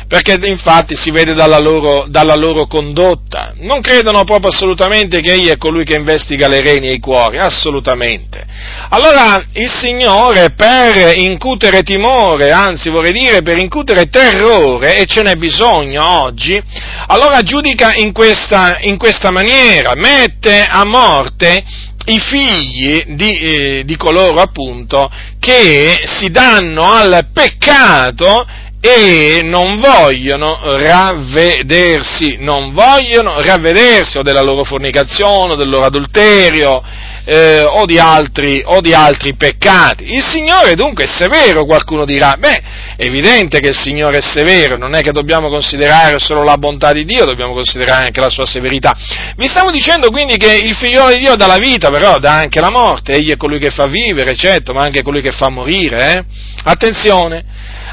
perché 0.07 0.37
infatti 0.43 0.95
si 0.95 1.11
vede 1.11 1.33
dalla 1.33 1.59
loro, 1.59 2.05
dalla 2.07 2.35
loro, 2.35 2.67
condotta. 2.67 3.53
Non 3.57 3.81
credono 3.81 4.23
proprio 4.23 4.51
assolutamente 4.51 5.21
che 5.21 5.33
Egli 5.33 5.47
è 5.47 5.57
colui 5.57 5.83
che 5.83 5.95
investiga 5.95 6.47
le 6.47 6.61
reni 6.61 6.87
e 6.87 6.93
i 6.93 6.99
cuori, 6.99 7.37
assolutamente. 7.37 8.45
Allora 8.89 9.43
il 9.53 9.69
Signore 9.69 10.51
per 10.51 11.17
incutere 11.17 11.81
timore, 11.81 12.51
anzi 12.51 12.89
vorrei 12.89 13.13
dire 13.13 13.41
per 13.41 13.57
incutere 13.57 14.09
terrore, 14.09 14.97
e 14.97 15.05
ce 15.05 15.23
n'è 15.23 15.35
bisogno 15.35 16.23
oggi, 16.23 16.61
allora 17.07 17.41
giudica 17.41 17.93
in 17.95 18.11
questa, 18.11 18.77
in 18.81 18.97
questa 18.97 19.31
maniera, 19.31 19.93
mette 19.95 20.63
a 20.63 20.85
morte 20.85 21.63
i 22.07 22.19
figli 22.19 23.03
di, 23.15 23.39
eh, 23.39 23.83
di 23.83 23.95
coloro 23.95 24.39
appunto 24.39 25.09
che 25.39 26.03
si 26.05 26.29
danno 26.29 26.83
al 26.83 27.27
peccato 27.33 28.45
e 28.87 29.41
non 29.41 29.79
vogliono 29.79 30.59
ravvedersi, 30.61 32.37
non 32.39 32.71
vogliono 32.71 33.41
ravvedersi 33.41 34.19
o 34.19 34.21
della 34.21 34.41
loro 34.41 34.63
fornicazione, 34.63 35.53
o 35.53 35.55
del 35.55 35.69
loro 35.69 35.85
adulterio, 35.85 36.83
eh, 37.25 37.63
o, 37.63 37.85
di 37.85 37.97
altri, 37.97 38.61
o, 38.63 38.79
di 38.81 38.93
altri, 38.93 39.35
peccati. 39.35 40.13
Il 40.13 40.23
Signore 40.23 40.75
dunque 40.75 41.05
è 41.05 41.07
severo, 41.07 41.65
qualcuno 41.65 42.05
dirà, 42.05 42.35
beh, 42.37 42.61
è 42.95 43.03
evidente 43.03 43.59
che 43.59 43.69
il 43.69 43.77
Signore 43.77 44.19
è 44.19 44.21
severo, 44.21 44.77
non 44.77 44.93
è 44.93 45.01
che 45.01 45.11
dobbiamo 45.11 45.49
considerare 45.49 46.19
solo 46.19 46.43
la 46.43 46.57
bontà 46.57 46.93
di 46.93 47.03
Dio, 47.03 47.25
dobbiamo 47.25 47.53
considerare 47.53 48.05
anche 48.05 48.19
la 48.19 48.29
sua 48.29 48.45
severità. 48.45 48.95
Vi 49.35 49.47
stavo 49.47 49.71
dicendo 49.71 50.09
quindi 50.09 50.37
che 50.37 50.53
il 50.53 50.75
figliolo 50.75 51.09
di 51.09 51.19
Dio 51.19 51.35
dà 51.35 51.47
la 51.47 51.57
vita, 51.57 51.89
però 51.89 52.19
dà 52.19 52.33
anche 52.35 52.61
la 52.61 52.69
morte, 52.69 53.13
egli 53.13 53.31
è 53.31 53.37
colui 53.37 53.59
che 53.59 53.71
fa 53.71 53.87
vivere, 53.87 54.35
certo, 54.35 54.73
ma 54.73 54.83
anche 54.83 55.01
colui 55.01 55.21
che 55.21 55.31
fa 55.31 55.49
morire, 55.49 56.13
eh? 56.13 56.23
Attenzione! 56.63 57.43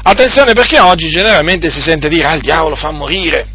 Attenzione 0.05 0.53
perché 0.53 0.79
oggi 0.79 1.07
generalmente 1.07 1.69
si 1.69 1.81
sente 1.81 2.09
dire, 2.09 2.27
ah 2.27 2.33
il 2.33 2.41
diavolo 2.41 2.75
fa 2.75 2.91
morire. 2.91 3.52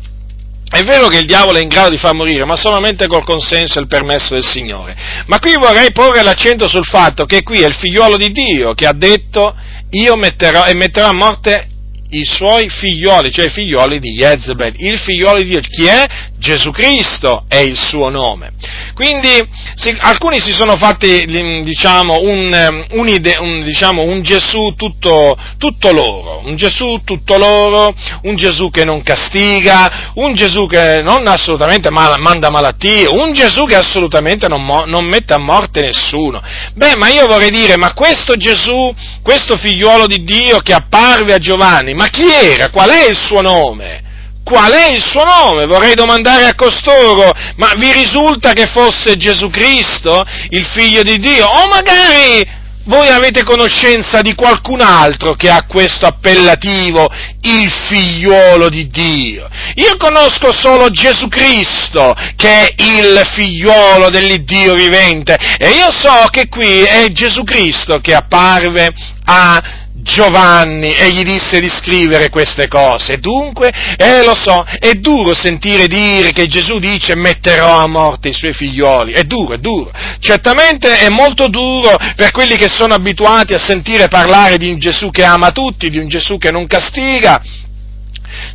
È 0.70 0.82
vero 0.82 1.08
che 1.08 1.18
il 1.18 1.26
diavolo 1.26 1.58
è 1.58 1.62
in 1.62 1.68
grado 1.68 1.90
di 1.90 1.96
far 1.96 2.12
morire, 2.12 2.44
ma 2.44 2.56
solamente 2.56 3.06
col 3.06 3.24
consenso 3.24 3.78
e 3.78 3.82
il 3.82 3.88
permesso 3.88 4.34
del 4.34 4.44
Signore. 4.44 4.94
Ma 5.26 5.38
qui 5.38 5.54
vorrei 5.54 5.92
porre 5.92 6.22
l'accento 6.22 6.68
sul 6.68 6.84
fatto 6.84 7.24
che 7.24 7.42
qui 7.42 7.60
è 7.60 7.66
il 7.66 7.74
figliuolo 7.74 8.16
di 8.16 8.30
Dio 8.30 8.74
che 8.74 8.86
ha 8.86 8.92
detto 8.92 9.54
io 9.90 10.16
metterò 10.16 10.66
e 10.66 10.74
metterò 10.74 11.08
a 11.08 11.14
morte 11.14 11.67
i 12.11 12.24
suoi 12.24 12.68
figlioli, 12.68 13.30
cioè 13.30 13.46
i 13.46 13.50
figlioli 13.50 13.98
di 13.98 14.12
Jezebel. 14.12 14.74
Il 14.76 14.98
figliolo 14.98 15.38
di 15.38 15.48
Dio, 15.48 15.61
chi 15.61 15.86
è? 15.86 16.06
Gesù 16.38 16.70
Cristo 16.70 17.44
è 17.48 17.56
il 17.56 17.76
suo 17.76 18.09
nome. 18.09 18.52
Quindi 18.94 19.28
si, 19.74 19.94
alcuni 19.98 20.40
si 20.40 20.52
sono 20.52 20.76
fatti 20.76 21.24
diciamo, 21.62 22.20
un, 22.22 22.86
un, 22.90 23.09
ide, 23.09 23.36
un, 23.38 23.62
diciamo, 23.62 24.02
un 24.02 24.22
Gesù 24.22 24.74
tutto, 24.76 25.36
tutto, 25.59 25.92
loro, 25.92 26.42
un 26.44 26.56
Gesù 26.56 27.00
tutto 27.04 27.36
loro, 27.36 27.94
un 28.22 28.36
Gesù 28.36 28.70
che 28.70 28.84
non 28.84 29.02
castiga, 29.02 30.12
un 30.14 30.34
Gesù 30.34 30.66
che 30.66 31.02
non 31.02 31.26
assolutamente 31.26 31.90
mal, 31.90 32.18
manda 32.20 32.50
malattie, 32.50 33.06
un 33.09 33.32
Gesù 33.32 33.66
che 33.66 33.76
assolutamente 33.76 34.48
non, 34.48 34.64
non, 34.86 35.04
mette 35.04 35.34
a 35.34 35.38
morte 35.38 35.80
nessuno. 35.82 36.40
Beh, 36.74 36.96
ma 36.96 37.09
io 37.09 37.26
vorrei 37.26 37.50
dire, 37.50 37.76
ma 37.76 37.92
questo 37.94 38.36
Gesù, 38.36 38.94
questo 39.22 39.56
figliuolo 39.56 40.06
di 40.06 40.22
Dio 40.22 40.59
che 40.61 40.72
apparve 40.72 41.34
a 41.34 41.38
Giovanni, 41.38 41.94
ma 41.99 42.07
chi 42.07 42.30
era? 42.30 42.70
Qual 42.70 42.88
è 42.88 43.09
il 43.09 43.16
suo 43.16 43.40
nome? 43.40 44.05
Qual 44.44 44.70
è 44.70 44.92
il 44.92 45.05
suo 45.05 45.24
nome? 45.24 45.66
Vorrei 45.66 45.96
domandare 45.96 46.44
a 46.44 46.55
costoro, 46.55 47.32
ma 47.57 47.72
vi 47.76 47.90
risulta 47.92 48.53
che 48.53 48.66
fosse 48.66 49.16
Gesù 49.16 49.51
Cristo, 49.51 50.24
il 50.51 50.64
figlio 50.64 51.03
di 51.03 51.18
Dio? 51.18 51.44
O 51.44 51.66
magari 51.66 52.57
voi 52.84 53.09
avete 53.09 53.42
conoscenza 53.42 54.22
di 54.22 54.34
qualcun 54.36 54.80
altro 54.80 55.34
che 55.34 55.51
ha 55.51 55.64
questo 55.66 56.07
appellativo, 56.07 57.09
il 57.42 57.68
figliuolo 57.88 58.68
di 58.68 58.86
Dio. 58.86 59.49
Io 59.74 59.96
conosco 59.96 60.53
solo 60.53 60.90
Gesù 60.90 61.26
Cristo, 61.26 62.14
che 62.36 62.68
è 62.68 62.74
il 62.76 63.20
figliuolo 63.34 64.09
dell'Iddio 64.09 64.74
vivente, 64.74 65.36
e 65.59 65.70
io 65.70 65.90
so 65.90 66.28
che 66.30 66.46
qui 66.49 66.82
è 66.82 67.09
Gesù 67.09 67.42
Cristo 67.42 67.99
che 67.99 68.14
apparve 68.14 68.94
a 69.24 69.86
Giovanni 70.01 70.94
e 70.94 71.11
gli 71.11 71.22
disse 71.22 71.61
di 71.61 71.68
scrivere 71.68 72.28
queste 72.28 72.68
cose. 72.68 73.18
Dunque, 73.18 73.72
eh 73.96 74.24
lo 74.24 74.34
so, 74.34 74.64
è 74.78 74.92
duro 74.92 75.34
sentire 75.34 75.86
dire 75.86 76.32
che 76.32 76.46
Gesù 76.46 76.78
dice 76.78 77.16
metterò 77.16 77.78
a 77.78 77.86
morte 77.86 78.28
i 78.28 78.34
suoi 78.34 78.53
figlioli. 78.53 79.12
È 79.12 79.24
duro, 79.24 79.55
è 79.55 79.59
duro. 79.59 79.90
Certamente 80.20 80.99
è 81.01 81.09
molto 81.09 81.49
duro 81.49 81.96
per 82.16 82.30
quelli 82.30 82.57
che 82.57 82.68
sono 82.68 82.94
abituati 82.94 83.55
a 83.55 83.59
sentire 83.59 84.09
parlare 84.09 84.57
di 84.57 84.70
un 84.70 84.78
Gesù 84.78 85.11
che 85.11 85.24
ama 85.24 85.51
tutti, 85.51 85.90
di 85.90 85.99
un 85.99 86.09
Gesù 86.09 86.38
che 86.38 86.51
non 86.51 86.66
castiga, 86.66 87.40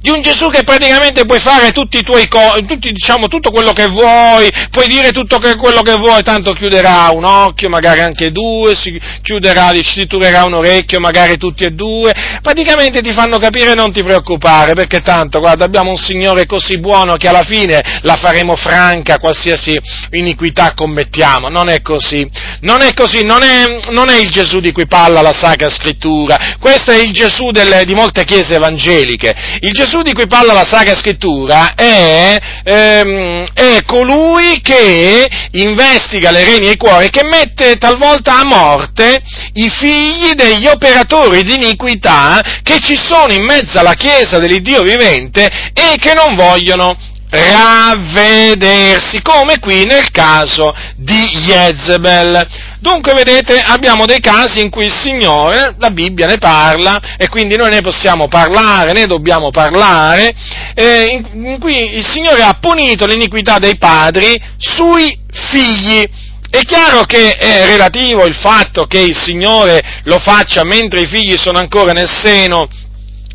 di 0.01 0.09
un 0.09 0.21
Gesù 0.21 0.49
che 0.49 0.63
praticamente 0.63 1.25
puoi 1.25 1.39
fare 1.39 1.71
tutti 1.71 1.97
i 1.97 2.03
tuoi 2.03 2.27
tutti, 2.67 2.91
diciamo, 2.91 3.27
tutto 3.27 3.51
quello 3.51 3.71
che 3.73 3.87
vuoi, 3.87 4.49
puoi 4.71 4.87
dire 4.87 5.11
tutto 5.11 5.39
quello 5.39 5.81
che 5.81 5.95
vuoi, 5.95 6.23
tanto 6.23 6.53
chiuderà 6.53 7.09
un 7.11 7.23
occhio, 7.23 7.69
magari 7.69 8.01
anche 8.01 8.31
due, 8.31 8.75
si 8.75 8.99
chiuderà, 9.21 9.71
si 9.81 10.07
turerà 10.07 10.45
un 10.45 10.53
orecchio, 10.53 10.99
magari 10.99 11.37
tutti 11.37 11.63
e 11.63 11.71
due, 11.71 12.13
praticamente 12.41 13.01
ti 13.01 13.11
fanno 13.11 13.37
capire 13.37 13.73
non 13.73 13.91
ti 13.91 14.03
preoccupare, 14.03 14.73
perché 14.73 15.01
tanto, 15.01 15.39
guarda, 15.39 15.65
abbiamo 15.65 15.91
un 15.91 15.97
Signore 15.97 16.45
così 16.45 16.79
buono 16.79 17.15
che 17.15 17.27
alla 17.27 17.43
fine 17.43 17.81
la 18.01 18.15
faremo 18.15 18.55
franca 18.55 19.19
qualsiasi 19.19 19.79
iniquità 20.11 20.73
commettiamo, 20.73 21.49
non 21.49 21.69
è 21.69 21.81
così, 21.81 22.27
non 22.61 22.81
è 22.81 22.93
così, 22.93 23.23
non 23.23 23.43
è, 23.43 23.91
non 23.91 24.09
è 24.09 24.19
il 24.19 24.29
Gesù 24.29 24.59
di 24.59 24.71
cui 24.71 24.87
parla 24.87 25.21
la 25.21 25.33
Sacra 25.33 25.69
Scrittura, 25.69 26.55
questo 26.59 26.91
è 26.91 26.99
il 26.99 27.11
Gesù 27.11 27.51
delle, 27.51 27.83
di 27.85 27.93
molte 27.93 28.23
chiese 28.23 28.55
evangeliche, 28.55 29.35
il 29.61 29.72
Gesù 29.73 30.01
di 30.01 30.13
cui 30.13 30.27
parla 30.27 30.53
la 30.53 30.65
Sacra 30.65 30.95
Scrittura 30.95 31.73
è, 31.75 32.39
ehm, 32.63 33.47
è 33.53 33.83
colui 33.85 34.61
che 34.61 35.27
investiga 35.51 36.31
le 36.31 36.45
reni 36.45 36.67
e 36.67 36.71
i 36.71 36.77
cuori, 36.77 37.09
che 37.09 37.25
mette 37.25 37.77
talvolta 37.77 38.39
a 38.39 38.45
morte 38.45 39.21
i 39.53 39.69
figli 39.69 40.33
degli 40.33 40.67
operatori 40.67 41.43
di 41.43 41.55
iniquità 41.55 42.41
che 42.63 42.79
ci 42.79 42.95
sono 42.95 43.33
in 43.33 43.43
mezzo 43.43 43.79
alla 43.79 43.95
Chiesa 43.95 44.37
dell'Iddio 44.37 44.83
vivente 44.83 45.49
e 45.73 45.97
che 45.99 46.13
non 46.13 46.35
vogliono 46.35 46.95
ravvedersi, 47.33 49.21
come 49.23 49.57
qui 49.59 49.85
nel 49.85 50.11
caso 50.11 50.75
di 50.95 51.25
Jezebel. 51.39 52.47
Dunque, 52.79 53.13
vedete, 53.13 53.59
abbiamo 53.59 54.05
dei 54.05 54.19
casi 54.19 54.61
in 54.61 54.69
cui 54.69 54.85
il 54.85 54.95
Signore, 54.95 55.75
la 55.79 55.89
Bibbia 55.89 56.27
ne 56.27 56.37
parla, 56.37 57.15
e 57.17 57.29
quindi 57.29 57.55
noi 57.55 57.71
ne 57.71 57.81
possiamo 57.81 58.27
parlare, 58.27 58.91
ne 58.91 59.07
dobbiamo 59.07 59.49
parlare, 59.49 60.33
eh, 60.75 61.07
in, 61.07 61.45
in 61.45 61.59
cui 61.59 61.95
il 61.95 62.05
Signore 62.05 62.43
ha 62.43 62.57
punito 62.59 63.07
l'iniquità 63.07 63.57
dei 63.57 63.77
padri 63.77 64.39
sui 64.57 65.17
figli. 65.31 66.07
È 66.49 66.59
chiaro 66.59 67.03
che 67.05 67.35
è 67.35 67.65
relativo 67.65 68.25
il 68.25 68.35
fatto 68.35 68.85
che 68.85 68.99
il 68.99 69.17
Signore 69.17 69.81
lo 70.03 70.19
faccia 70.19 70.63
mentre 70.63 71.01
i 71.01 71.07
figli 71.07 71.35
sono 71.35 71.57
ancora 71.57 71.93
nel 71.93 72.07
seno 72.09 72.67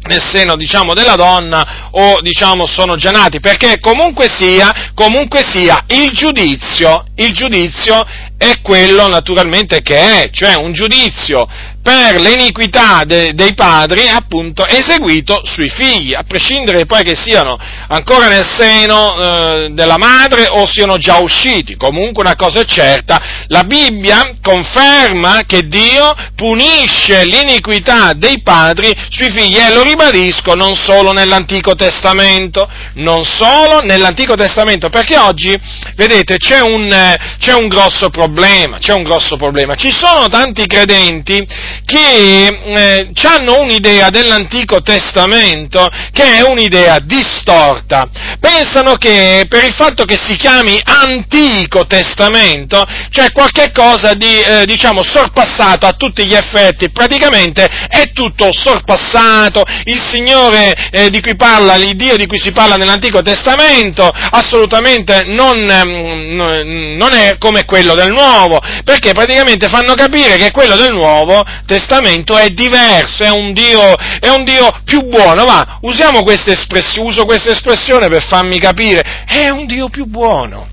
nel 0.08 0.20
seno 0.22 0.56
diciamo, 0.56 0.94
della 0.94 1.14
donna 1.14 1.88
o 1.92 2.20
diciamo, 2.20 2.66
sono 2.66 2.96
già 2.96 3.10
nati, 3.10 3.38
perché 3.38 3.78
comunque 3.78 4.28
sia, 4.28 4.90
comunque 4.94 5.44
sia 5.46 5.84
il, 5.88 6.10
giudizio, 6.10 7.06
il 7.14 7.30
giudizio 7.32 8.04
è 8.36 8.60
quello 8.60 9.06
naturalmente 9.06 9.82
che 9.82 10.22
è, 10.22 10.30
cioè 10.30 10.54
un 10.56 10.72
giudizio 10.72 11.46
per 11.88 12.20
l'iniquità 12.20 13.04
de, 13.06 13.32
dei 13.32 13.54
padri 13.54 14.08
appunto 14.08 14.66
eseguito 14.66 15.40
sui 15.46 15.70
figli, 15.70 16.12
a 16.12 16.22
prescindere 16.22 16.84
poi 16.84 17.02
che 17.02 17.16
siano 17.16 17.56
ancora 17.88 18.28
nel 18.28 18.44
seno 18.46 19.16
eh, 19.16 19.68
della 19.70 19.96
madre 19.96 20.48
o 20.48 20.66
siano 20.66 20.98
già 20.98 21.16
usciti. 21.16 21.76
Comunque 21.76 22.22
una 22.22 22.36
cosa 22.36 22.60
è 22.60 22.64
certa, 22.66 23.46
la 23.46 23.62
Bibbia 23.62 24.34
conferma 24.42 25.44
che 25.46 25.66
Dio 25.66 26.14
punisce 26.34 27.24
l'iniquità 27.24 28.12
dei 28.12 28.42
padri 28.42 28.94
sui 29.08 29.30
figli 29.30 29.56
e 29.56 29.72
lo 29.72 29.82
ribadisco 29.82 30.54
non 30.54 30.74
solo 30.74 31.12
nell'Antico 31.12 31.74
Testamento, 31.74 32.68
non 32.96 33.24
solo 33.24 33.80
nell'Antico 33.80 34.34
Testamento, 34.34 34.90
perché 34.90 35.16
oggi, 35.16 35.58
vedete, 35.94 36.36
c'è 36.36 36.60
un, 36.60 37.16
c'è 37.38 37.54
un 37.54 37.68
grosso 37.68 38.10
problema, 38.10 38.76
c'è 38.76 38.92
un 38.92 39.04
grosso 39.04 39.38
problema. 39.38 39.74
Ci 39.74 39.90
sono 39.90 40.28
tanti 40.28 40.66
credenti 40.66 41.46
che 41.84 42.46
eh, 42.46 43.10
hanno 43.22 43.60
un'idea 43.60 44.10
dell'Antico 44.10 44.80
Testamento 44.82 45.88
che 46.12 46.36
è 46.36 46.42
un'idea 46.42 46.98
distorta. 47.02 48.08
Pensano 48.40 48.94
che 48.94 49.46
per 49.48 49.64
il 49.64 49.72
fatto 49.72 50.04
che 50.04 50.16
si 50.16 50.36
chiami 50.36 50.80
Antico 50.84 51.86
Testamento 51.86 52.84
c'è 53.10 53.32
qualche 53.32 53.70
cosa 53.72 54.14
di, 54.14 54.40
eh, 54.40 54.66
diciamo, 54.66 55.02
sorpassato 55.02 55.86
a 55.86 55.92
tutti 55.92 56.24
gli 56.24 56.34
effetti, 56.34 56.90
praticamente 56.90 57.66
è 57.88 58.12
tutto 58.12 58.52
sorpassato, 58.52 59.62
il 59.84 60.02
Signore 60.04 60.74
eh, 60.90 61.10
di 61.10 61.20
cui 61.20 61.36
parla, 61.36 61.74
il 61.74 61.96
Dio 61.96 62.16
di 62.16 62.26
cui 62.26 62.40
si 62.40 62.52
parla 62.52 62.76
nell'Antico 62.76 63.22
Testamento, 63.22 64.08
assolutamente 64.08 65.24
non, 65.26 65.68
ehm, 65.68 66.96
non 66.96 67.12
è 67.12 67.36
come 67.38 67.64
quello 67.64 67.94
del 67.94 68.10
Nuovo, 68.10 68.58
perché 68.84 69.12
praticamente 69.12 69.68
fanno 69.68 69.94
capire 69.94 70.36
che 70.36 70.50
quello 70.50 70.76
del 70.76 70.92
Nuovo 70.92 71.44
Testamento 71.68 72.34
è 72.34 72.48
diverso, 72.48 73.24
è 73.24 73.30
un 73.30 73.52
Dio, 73.52 73.94
è 73.94 74.30
un 74.30 74.42
Dio 74.42 74.74
più 74.84 75.06
buono, 75.06 75.44
ma 75.44 75.78
usiamo 75.82 76.22
questa 76.22 76.50
espressione, 76.50 77.10
uso 77.10 77.26
questa 77.26 77.50
espressione 77.50 78.08
per 78.08 78.22
farmi 78.22 78.58
capire, 78.58 79.24
è 79.26 79.50
un 79.50 79.66
Dio 79.66 79.90
più 79.90 80.06
buono, 80.06 80.66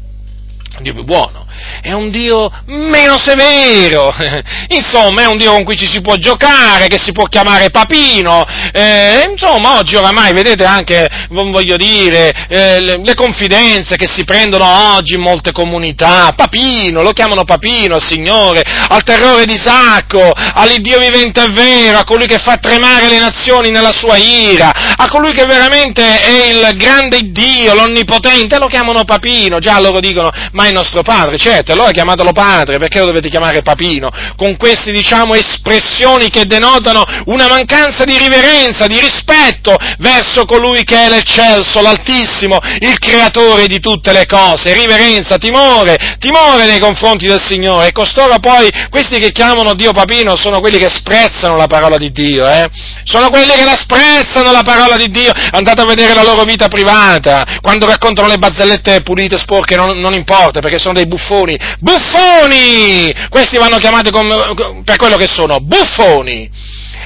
un 0.78 0.84
Dio 0.84 0.94
più 0.94 1.04
buono 1.04 1.45
è 1.82 1.92
un 1.92 2.10
Dio 2.10 2.52
meno 2.66 3.18
severo, 3.18 4.14
insomma 4.70 5.24
è 5.24 5.28
un 5.28 5.38
Dio 5.38 5.52
con 5.52 5.64
cui 5.64 5.78
ci 5.78 5.88
si 5.88 6.02
può 6.02 6.16
giocare, 6.16 6.88
che 6.88 7.00
si 7.00 7.12
può 7.12 7.26
chiamare 7.26 7.70
papino, 7.70 8.46
eh, 8.72 9.22
insomma 9.32 9.78
oggi 9.78 9.96
oramai 9.96 10.34
vedete 10.34 10.64
anche, 10.64 11.08
voglio 11.30 11.78
dire, 11.78 12.48
eh, 12.50 12.82
le, 12.82 13.02
le, 13.04 13.14
confidenze 13.14 13.96
che 13.96 14.08
si 14.08 14.24
prendono 14.24 14.96
oggi 14.96 15.16
in 15.16 15.22
molte 15.22 15.52
comunità, 15.52 16.34
papino, 16.36 17.02
lo 17.02 17.12
chiamano 17.12 17.44
papino, 17.44 18.00
Signore, 18.00 18.64
al 18.90 19.04
terrore 19.04 19.46
di 19.46 19.58
Sacco, 19.58 20.32
all'Iddio 20.36 21.00
vivente 21.00 21.44
e 21.44 21.52
vero, 21.52 22.00
a 22.00 22.04
colui 22.04 22.28
che 22.28 22.40
fa 22.40 22.58
tremare 22.58 23.10
le 23.10 23.20
nazioni 23.20 23.70
nella 23.70 23.92
sua 23.92 24.18
ira, 24.18 24.72
a 24.96 25.08
colui 25.10 25.34
che 25.34 25.46
veramente 25.46 26.22
è 26.22 26.46
il 26.52 26.76
grande 26.78 27.32
Dio, 27.32 27.74
l'onnipotente, 27.74 28.58
lo 28.58 28.68
chiamano 28.68 29.04
papino, 29.04 29.60
già 29.60 29.80
loro 29.80 30.00
dicono, 30.00 30.32
ma 30.52 30.66
è 30.68 30.72
nostro 30.72 31.02
Padre, 31.02 31.38
certo, 31.38 31.75
allora 31.76 31.92
chiamatelo 31.92 32.32
padre, 32.32 32.78
perché 32.78 33.00
lo 33.00 33.06
dovete 33.06 33.30
chiamare 33.30 33.62
papino? 33.62 34.10
Con 34.36 34.58
queste, 34.58 34.92
diciamo, 34.92 35.36
espressioni 35.36 36.30
che 36.30 36.46
denotano 36.46 37.04
una 37.26 37.48
mancanza 37.48 38.04
di 38.04 38.18
riverenza, 38.18 38.88
di 38.88 39.00
rispetto 39.00 39.76
verso 40.00 40.46
colui 40.46 40.84
che 40.84 41.06
è 41.06 41.10
l'eccelso, 41.10 41.82
l'altissimo, 41.82 42.60
il 42.80 42.98
creatore 42.98 43.68
di 43.68 43.80
tutte 43.80 44.12
le 44.14 44.26
cose, 44.26 44.74
riverenza, 44.74 45.38
timore, 45.38 46.18
timore 46.20 46.66
nei 46.66 46.80
confronti 46.80 47.28
del 47.28 47.42
Signore. 47.42 47.88
E 47.88 47.92
costoro 47.92 48.40
poi, 48.40 48.70
questi 48.90 49.20
che 49.20 49.32
chiamano 49.32 49.74
Dio 49.74 49.92
papino, 49.92 50.36
sono 50.36 50.60
quelli 50.60 50.78
che 50.78 50.90
sprezzano 50.90 51.56
la 51.56 51.68
parola 51.68 51.98
di 51.98 52.12
Dio, 52.12 52.48
eh? 52.50 52.70
Sono 53.04 53.30
quelli 53.30 53.52
che 53.52 53.64
la 53.64 53.76
sprezzano 53.76 54.52
la 54.52 54.64
parola 54.64 54.96
di 54.96 55.10
Dio. 55.10 55.32
Andate 55.52 55.82
a 55.82 55.86
vedere 55.86 56.14
la 56.14 56.24
loro 56.24 56.44
vita 56.44 56.68
privata, 56.68 57.60
quando 57.62 57.86
raccontano 57.86 58.28
le 58.28 58.38
barzellette 58.38 59.02
pulite, 59.02 59.38
sporche, 59.38 59.76
non, 59.76 60.00
non 60.00 60.14
importa, 60.14 60.60
perché 60.60 60.80
sono 60.80 60.94
dei 60.94 61.06
buffoni 61.06 61.55
buffoni! 61.80 63.14
Questi 63.30 63.58
vanno 63.58 63.78
chiamati 63.78 64.12
come, 64.12 64.36
per 64.84 64.98
quello 64.98 65.18
che 65.18 65.28
sono, 65.28 65.60
buffoni! 65.60 66.50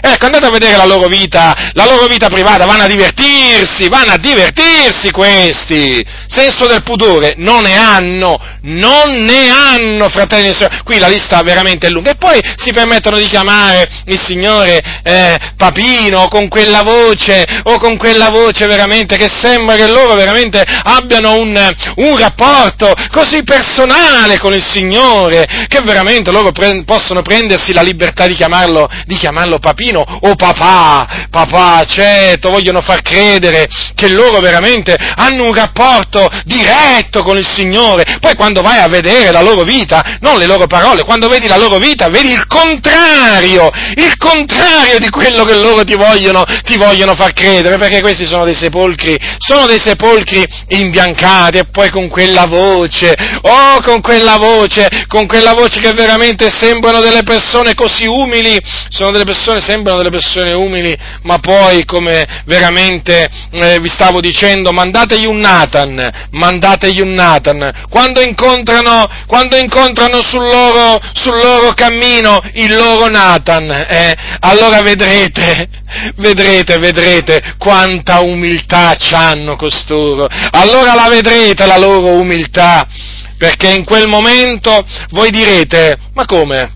Ecco, 0.02 0.26
andate 0.26 0.45
a 0.45 0.52
vedere 0.52 0.78
la 0.78 0.86
loro 0.86 1.08
vita, 1.08 1.72
la 1.74 1.86
loro 1.86 2.08
vita 2.08 2.28
privata, 2.28 2.66
vanno 2.66 2.84
a 2.84 2.88
divertirsi, 2.88 3.89
vanno 3.89 4.14
a 4.14 4.18
divertirsi 4.18 5.12
questi. 5.12 6.06
Senso 6.28 6.68
del 6.68 6.84
pudore 6.84 7.34
non 7.38 7.64
ne 7.64 7.76
hanno, 7.76 8.39
non 8.62 9.24
ne 9.24 9.50
hanno, 9.50 10.10
fratelli 10.10 10.50
e 10.50 10.54
sorelle. 10.54 10.82
Qui 10.84 11.00
la 11.00 11.08
lista 11.08 11.41
veramente 11.41 11.88
è 11.88 11.89
lunga. 11.89 12.12
E 12.12 12.16
poi 12.16 12.39
si 12.56 12.72
permettono 12.72 13.18
di 13.18 13.28
chiamare 13.28 13.88
il 14.06 14.20
Signore 14.20 14.80
eh, 15.04 15.38
Papino 15.58 16.28
con 16.28 16.47
quella 16.47 16.84
voce, 16.84 17.45
o 17.64 17.78
con 17.78 17.97
quella 17.97 18.30
voce 18.30 18.68
veramente 18.68 19.18
che 19.18 19.30
sembra 19.30 19.76
che 19.76 19.88
loro 19.88 20.14
veramente 20.16 20.64
abbiano 20.84 21.36
un, 21.36 21.76
un 21.95 22.18
rapporto 22.18 22.93
così 23.12 23.43
personale 23.43 24.38
con 24.38 24.54
il 24.54 24.66
Signore, 24.66 25.66
che 25.68 25.82
veramente 25.82 26.32
loro 26.32 26.52
pre- 26.52 26.84
possono 26.86 27.22
prendersi 27.22 27.74
la 27.74 27.82
libertà 27.82 28.28
di 28.28 28.36
chiamarlo, 28.36 28.88
di 29.06 29.18
chiamarlo 29.18 29.60
Papino 29.60 29.89
bambino, 29.90 30.06
oh 30.22 30.36
papà, 30.36 31.28
papà, 31.30 31.84
certo, 31.86 32.50
vogliono 32.50 32.82
far 32.82 33.02
credere 33.02 33.68
che 33.96 34.10
loro 34.10 34.40
veramente 34.40 34.96
hanno 35.16 35.46
un 35.46 35.54
rapporto 35.54 36.30
diretto 36.46 37.24
con 37.24 37.38
il 37.38 37.48
Signore. 37.48 38.18
Poi 38.20 38.36
quando 38.36 38.62
vai 38.62 38.80
a 38.80 38.88
vedere 38.88 39.32
la 39.32 39.42
loro 39.42 39.64
vita, 39.64 40.18
non 40.22 40.38
le 40.38 40.46
loro 40.46 40.68
parole, 40.68 41.04
quando 41.04 41.28
vedi 41.28 41.48
la 41.48 41.58
loro 41.58 41.78
vita, 41.78 42.10
vedi 42.10 42.32
il 42.32 42.46
contrario, 42.48 43.70
il 43.96 44.16
contrario 44.18 45.00
di 45.00 45.10
quello 45.10 45.44
che 45.44 45.56
loro 45.56 45.84
ti 45.84 45.96
vogliono, 45.96 46.44
ti 46.64 46.78
vogliono 46.78 47.16
far 47.16 47.34
credere, 47.34 47.78
perché 47.78 48.02
questi 48.02 48.26
sono 48.26 48.46
dei 48.46 48.56
sepolcri, 48.56 49.18
sono 49.38 49.66
dei 49.66 49.80
sepolcri 49.80 50.46
imbiancati 50.70 51.58
e 51.58 51.66
poi 51.66 51.90
con 51.90 52.08
quella 52.10 52.46
voce, 52.46 53.14
oh 53.42 53.82
con 53.82 54.02
quella 54.02 54.38
voce, 54.38 55.06
con 55.08 55.26
quella 55.28 55.54
voce 55.54 55.80
che 55.80 55.94
veramente 55.94 56.50
sembrano 56.50 57.02
delle 57.02 57.24
persone 57.24 57.74
così 57.74 58.06
umili, 58.06 58.58
sono 58.90 59.12
delle 59.12 59.24
persone 59.24 59.62
sempre 59.62 59.79
sembrano 59.80 60.00
delle 60.00 60.10
persone 60.10 60.52
umili, 60.52 60.96
ma 61.24 61.40
poi, 61.40 61.86
come 61.86 62.26
veramente 62.46 63.30
eh, 63.52 63.80
vi 63.80 63.88
stavo 63.88 64.20
dicendo, 64.20 64.72
mandategli 64.72 65.26
un 65.26 65.40
Nathan, 65.40 66.28
mandategli 66.32 67.00
un 67.00 67.14
Nathan, 67.14 67.88
quando 67.90 68.22
incontrano, 68.22 69.08
quando 69.26 69.56
incontrano 69.56 70.22
sul, 70.22 70.42
loro, 70.42 71.00
sul 71.14 71.40
loro 71.42 71.74
cammino 71.74 72.42
il 72.54 72.76
loro 72.76 73.08
Nathan, 73.08 73.72
eh, 73.72 74.16
allora 74.40 74.82
vedrete, 74.82 75.68
vedrete, 76.18 76.78
vedrete 76.78 77.56
quanta 77.58 78.20
umiltà 78.20 78.96
hanno 79.12 79.56
costoro, 79.56 80.28
allora 80.52 80.94
la 80.94 81.08
vedrete 81.10 81.66
la 81.66 81.78
loro 81.78 82.12
umiltà, 82.12 82.86
perché 83.38 83.70
in 83.70 83.86
quel 83.86 84.08
momento 84.08 84.86
voi 85.12 85.30
direte, 85.30 85.98
ma 86.14 86.26
come? 86.26 86.74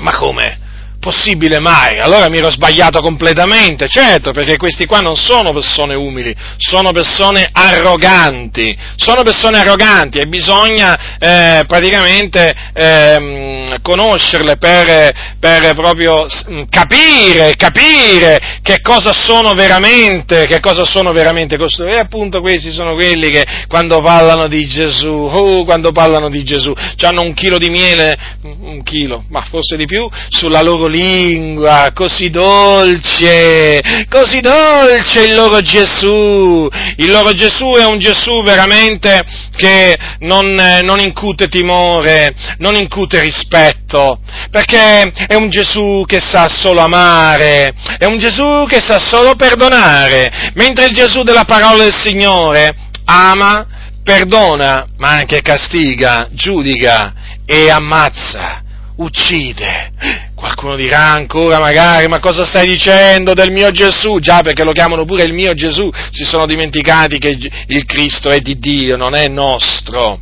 Ma 0.00 0.14
come? 0.14 0.66
Possibile 1.00 1.60
mai? 1.60 2.00
Allora 2.00 2.28
mi 2.28 2.38
ero 2.38 2.50
sbagliato 2.50 3.00
completamente, 3.00 3.86
certo, 3.86 4.32
perché 4.32 4.56
questi 4.56 4.84
qua 4.84 4.98
non 4.98 5.14
sono 5.14 5.52
persone 5.52 5.94
umili, 5.94 6.34
sono 6.56 6.90
persone 6.90 7.48
arroganti, 7.52 8.76
sono 8.96 9.22
persone 9.22 9.60
arroganti 9.60 10.18
e 10.18 10.26
bisogna 10.26 11.16
eh, 11.20 11.62
praticamente 11.68 12.52
eh, 12.74 13.78
conoscerle 13.80 14.56
per, 14.56 15.36
per, 15.38 15.72
proprio 15.74 16.26
capire, 16.68 17.54
capire 17.54 18.58
che 18.60 18.80
cosa 18.80 19.12
sono 19.12 19.52
veramente, 19.52 20.46
che 20.46 20.58
cosa 20.58 20.84
sono 20.84 21.12
veramente 21.12 21.56
costoro. 21.56 21.90
E 21.90 21.98
appunto 21.98 22.40
questi 22.40 22.72
sono 22.72 22.94
quelli 22.94 23.30
che 23.30 23.46
quando 23.68 24.02
parlano 24.02 24.48
di 24.48 24.66
Gesù, 24.66 25.06
oh, 25.06 25.64
quando 25.64 25.92
parlano 25.92 26.28
di 26.28 26.42
Gesù, 26.42 26.74
hanno 27.02 27.22
un 27.22 27.34
chilo 27.34 27.56
di 27.56 27.70
miele, 27.70 28.18
un 28.42 28.82
chilo, 28.82 29.22
ma 29.28 29.42
forse 29.48 29.76
di 29.76 29.86
più, 29.86 30.08
sulla 30.28 30.60
loro 30.60 30.86
lingua, 30.88 31.92
così 31.94 32.30
dolce, 32.30 33.80
così 34.08 34.40
dolce 34.40 35.24
il 35.24 35.34
loro 35.34 35.60
Gesù. 35.60 36.68
Il 36.96 37.10
loro 37.10 37.32
Gesù 37.32 37.72
è 37.78 37.84
un 37.84 37.98
Gesù 37.98 38.42
veramente 38.42 39.24
che 39.56 39.96
non, 40.20 40.54
non 40.82 40.98
incute 40.98 41.48
timore, 41.48 42.34
non 42.58 42.74
incute 42.74 43.20
rispetto, 43.20 44.20
perché 44.50 45.12
è 45.26 45.34
un 45.34 45.50
Gesù 45.50 46.04
che 46.06 46.20
sa 46.20 46.48
solo 46.48 46.80
amare, 46.80 47.74
è 47.98 48.04
un 48.04 48.18
Gesù 48.18 48.66
che 48.68 48.80
sa 48.80 48.98
solo 48.98 49.34
perdonare, 49.36 50.52
mentre 50.54 50.86
il 50.86 50.94
Gesù 50.94 51.22
della 51.22 51.44
parola 51.44 51.84
del 51.84 51.94
Signore 51.94 52.74
ama, 53.04 53.66
perdona, 54.02 54.86
ma 54.96 55.08
anche 55.08 55.42
castiga, 55.42 56.28
giudica 56.32 57.12
e 57.46 57.70
ammazza 57.70 58.62
uccide. 58.98 59.90
Qualcuno 60.34 60.76
dirà 60.76 61.10
ancora 61.10 61.58
magari, 61.58 62.06
ma 62.06 62.20
cosa 62.20 62.44
stai 62.44 62.66
dicendo 62.66 63.34
del 63.34 63.50
mio 63.50 63.70
Gesù? 63.70 64.18
Già 64.18 64.40
perché 64.40 64.64
lo 64.64 64.72
chiamano 64.72 65.04
pure 65.04 65.24
il 65.24 65.32
mio 65.32 65.52
Gesù, 65.54 65.90
si 66.10 66.24
sono 66.24 66.46
dimenticati 66.46 67.18
che 67.18 67.36
il 67.66 67.84
Cristo 67.84 68.30
è 68.30 68.40
di 68.40 68.58
Dio, 68.58 68.96
non 68.96 69.14
è 69.14 69.26
nostro. 69.28 70.20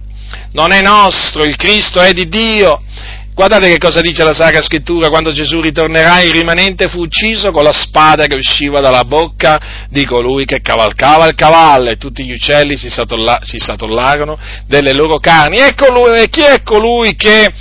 Non 0.53 0.73
è 0.73 0.81
nostro, 0.81 1.45
il 1.45 1.57
Cristo 1.57 2.01
è 2.01 2.13
di 2.13 2.29
Dio. 2.29 2.83
Guardate 3.35 3.69
che 3.69 3.77
cosa 3.77 4.01
dice 4.01 4.25
la 4.25 4.33
Sacra 4.33 4.63
Scrittura, 4.63 5.11
quando 5.11 5.31
Gesù 5.31 5.61
ritornerà 5.61 6.23
il 6.23 6.33
rimanente 6.33 6.89
fu 6.89 7.01
ucciso 7.01 7.51
con 7.51 7.65
la 7.65 7.73
spada 7.73 8.25
che 8.25 8.35
usciva 8.35 8.81
dalla 8.81 9.05
bocca 9.05 9.87
di 9.91 10.07
colui 10.07 10.47
che 10.47 10.63
cavalcava 10.63 11.27
il 11.27 11.35
cavallo 11.35 11.91
e 11.91 11.99
tutti 11.99 12.25
gli 12.25 12.33
uccelli 12.33 12.79
si, 12.79 12.89
satolla, 12.89 13.41
si 13.43 13.59
satollarono 13.59 14.39
delle 14.67 14.95
loro 14.95 15.19
carni. 15.19 15.59
Ecco 15.59 15.93
lui, 15.93 16.19
e 16.19 16.31
chi 16.31 16.41
è 16.41 16.63
colui 16.63 17.15
che 17.15 17.53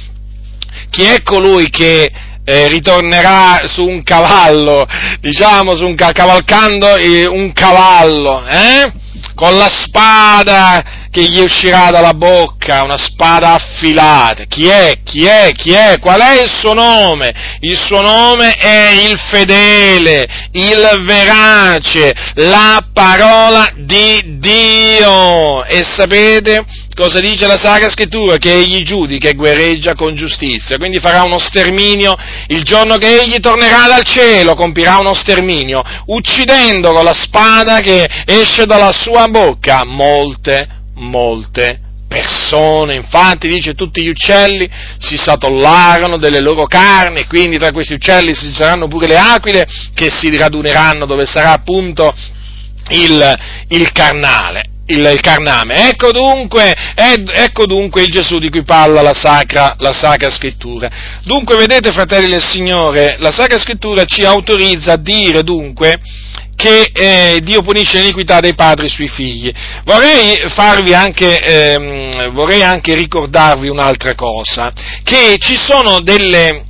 chi 0.96 1.04
è 1.04 1.24
colui 1.24 1.70
che 1.70 2.10
eh, 2.46 2.70
ritornerà 2.70 3.68
su 3.68 3.86
un 3.86 4.02
cavallo, 4.02 4.88
diciamo, 5.20 5.76
su 5.76 5.86
un, 5.86 5.94
cavalcando 5.96 6.96
eh, 6.96 7.26
un 7.26 7.52
cavallo, 7.52 8.48
eh? 8.48 8.94
con 9.34 9.58
la 9.58 9.68
spada 9.68 11.05
che 11.16 11.22
gli 11.30 11.40
uscirà 11.40 11.92
dalla 11.92 12.14
bocca 12.14 12.84
una 12.84 12.98
spada 12.98 13.54
affilata. 13.54 14.44
Chi 14.50 14.68
è? 14.68 15.00
Chi 15.02 15.24
è? 15.24 15.54
Chi 15.56 15.72
è? 15.72 15.98
Qual 15.98 16.20
è 16.20 16.42
il 16.42 16.52
suo 16.52 16.74
nome? 16.74 17.34
Il 17.62 17.78
suo 17.78 18.02
nome 18.02 18.58
è 18.58 18.90
il 18.90 19.18
fedele, 19.18 20.28
il 20.52 21.04
verace, 21.06 22.14
la 22.34 22.86
parola 22.92 23.72
di 23.78 24.40
Dio. 24.40 25.64
E 25.64 25.86
sapete? 25.86 26.66
cosa 26.94 27.20
dice 27.20 27.48
la 27.48 27.58
Sacra 27.58 27.90
Scrittura? 27.90 28.38
Che 28.38 28.54
egli 28.54 28.84
giudica 28.84 29.30
e 29.30 29.36
guerreggia 29.36 29.96
con 29.96 30.16
giustizia, 30.16 30.78
quindi 30.78 31.00
farà 31.00 31.24
uno 31.24 31.38
sterminio 31.38 32.16
il 32.48 32.64
giorno 32.64 32.98
che 32.98 33.22
egli 33.22 33.40
tornerà 33.40 33.86
dal 33.88 34.04
cielo, 34.04 34.56
compirà 34.56 34.98
uno 34.98 35.14
sterminio, 35.14 35.82
uccidendo 36.08 36.92
con 36.92 37.06
la 37.06 37.14
spada 37.14 37.80
che 37.80 38.06
esce 38.26 38.66
dalla 38.66 38.92
sua 38.92 39.28
bocca 39.28 39.84
molte 39.86 40.84
molte 40.96 41.80
persone, 42.08 42.96
infatti 42.96 43.48
dice 43.48 43.74
tutti 43.74 44.02
gli 44.02 44.10
uccelli 44.10 44.70
si 44.98 45.18
satollarono 45.18 46.18
delle 46.18 46.40
loro 46.40 46.66
carni 46.66 47.26
quindi 47.26 47.58
tra 47.58 47.72
questi 47.72 47.94
uccelli 47.94 48.34
ci 48.34 48.54
saranno 48.54 48.88
pure 48.88 49.08
le 49.08 49.18
aquile 49.18 49.68
che 49.94 50.10
si 50.10 50.36
raduneranno 50.38 51.06
dove 51.06 51.26
sarà 51.26 51.52
appunto 51.52 52.14
il, 52.90 53.38
il 53.70 53.92
carnale. 53.92 54.70
Il, 54.88 55.00
il, 55.00 55.20
carname. 55.20 55.90
Ecco 55.90 56.12
dunque, 56.12 56.72
ecco 56.94 57.66
dunque, 57.66 58.04
il 58.04 58.12
Gesù 58.12 58.38
di 58.38 58.52
cui 58.52 58.64
parla 58.64 59.02
la 59.02 59.16
sacra, 59.16 59.76
la 59.80 59.92
sacra, 59.92 60.30
Scrittura. 60.30 60.88
Dunque, 61.24 61.56
vedete, 61.56 61.92
fratelli 61.92 62.30
del 62.30 62.44
Signore, 62.44 63.16
la 63.18 63.32
Sacra 63.32 63.58
Scrittura 63.58 64.06
ci 64.06 64.22
autorizza 64.22 64.94
a 64.94 64.98
dire 64.98 65.42
dunque 65.42 66.00
che 66.56 66.90
eh, 66.94 67.40
Dio 67.42 67.62
punisce 67.62 68.00
l'iniquità 68.00 68.40
dei 68.40 68.56
padri 68.56 68.88
sui 68.90 69.08
figli. 69.08 69.52
Vorrei 69.84 70.40
anche, 70.94 71.40
ehm, 71.42 72.32
vorrei 72.32 72.64
anche 72.64 72.96
ricordarvi 72.96 73.68
un'altra 73.68 74.16
cosa, 74.16 74.72
che 75.04 75.38
ci 75.40 75.58
sono 75.58 76.00
delle, 76.02 76.66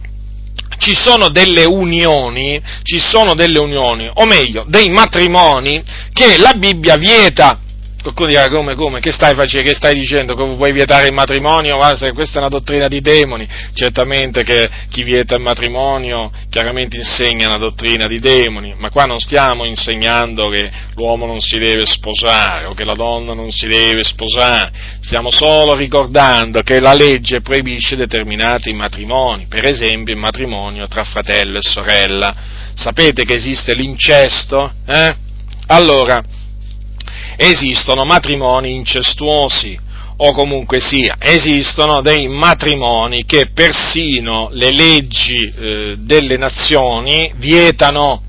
ci 0.77 0.93
sono 0.93 1.29
delle 1.29 1.65
unioni, 1.65 2.61
ci 2.83 2.99
sono 2.99 3.35
delle 3.35 3.59
unioni, 3.59 4.09
o 4.11 4.25
meglio, 4.25 4.65
dei 4.67 4.89
matrimoni 4.89 5.83
che 6.11 6.37
la 6.37 6.53
Bibbia 6.53 6.95
vieta 6.95 7.59
Qualcuno 8.05 8.29
dirà 8.29 8.49
come, 8.49 8.75
come, 8.75 8.99
che 8.99 9.11
stai 9.11 9.33
facendo, 9.33 9.67
che 9.67 9.73
stai 9.73 9.95
dicendo, 9.95 10.35
come 10.35 10.55
puoi 10.57 10.71
vietare 10.71 11.07
il 11.07 11.13
matrimonio? 11.13 11.77
Questa 11.77 12.35
è 12.35 12.37
una 12.37 12.49
dottrina 12.49 12.87
di 12.87 13.01
demoni, 13.01 13.47
certamente 13.73 14.43
che 14.43 14.69
chi 14.91 15.01
vieta 15.01 15.33
il 15.33 15.41
matrimonio 15.41 16.29
chiaramente 16.51 16.97
insegna 16.97 17.47
una 17.47 17.57
dottrina 17.57 18.05
di 18.05 18.19
demoni, 18.19 18.75
ma 18.77 18.91
qua 18.91 19.05
non 19.05 19.19
stiamo 19.19 19.65
insegnando 19.65 20.49
che 20.49 20.69
l'uomo 20.93 21.25
non 21.25 21.39
si 21.39 21.57
deve 21.57 21.87
sposare 21.87 22.65
o 22.65 22.75
che 22.75 22.85
la 22.85 22.93
donna 22.93 23.33
non 23.33 23.49
si 23.49 23.65
deve 23.65 24.03
sposare, 24.03 24.71
stiamo 24.99 25.31
solo 25.31 25.73
ricordando 25.73 26.61
che 26.61 26.79
la 26.79 26.93
legge 26.93 27.41
proibisce 27.41 27.95
determinati 27.95 28.71
matrimoni, 28.75 29.47
per 29.49 29.65
esempio 29.65 30.13
il 30.13 30.19
matrimonio 30.19 30.85
tra 30.87 31.03
fratello 31.03 31.57
e 31.57 31.63
sorella. 31.63 32.35
Sapete 32.75 33.25
che 33.25 33.33
esiste 33.33 33.73
l'incesto? 33.73 34.71
Eh? 34.85 35.15
Allora, 35.67 36.21
esistono 37.37 38.05
matrimoni 38.05 38.73
incestuosi, 38.73 39.79
o 40.17 40.31
comunque 40.31 40.79
sia, 40.79 41.15
esistono 41.19 42.01
dei 42.01 42.27
matrimoni 42.27 43.25
che 43.25 43.47
persino 43.53 44.49
le 44.51 44.71
leggi 44.71 45.37
eh, 45.37 45.95
delle 45.97 46.37
nazioni 46.37 47.33
vietano. 47.35 48.21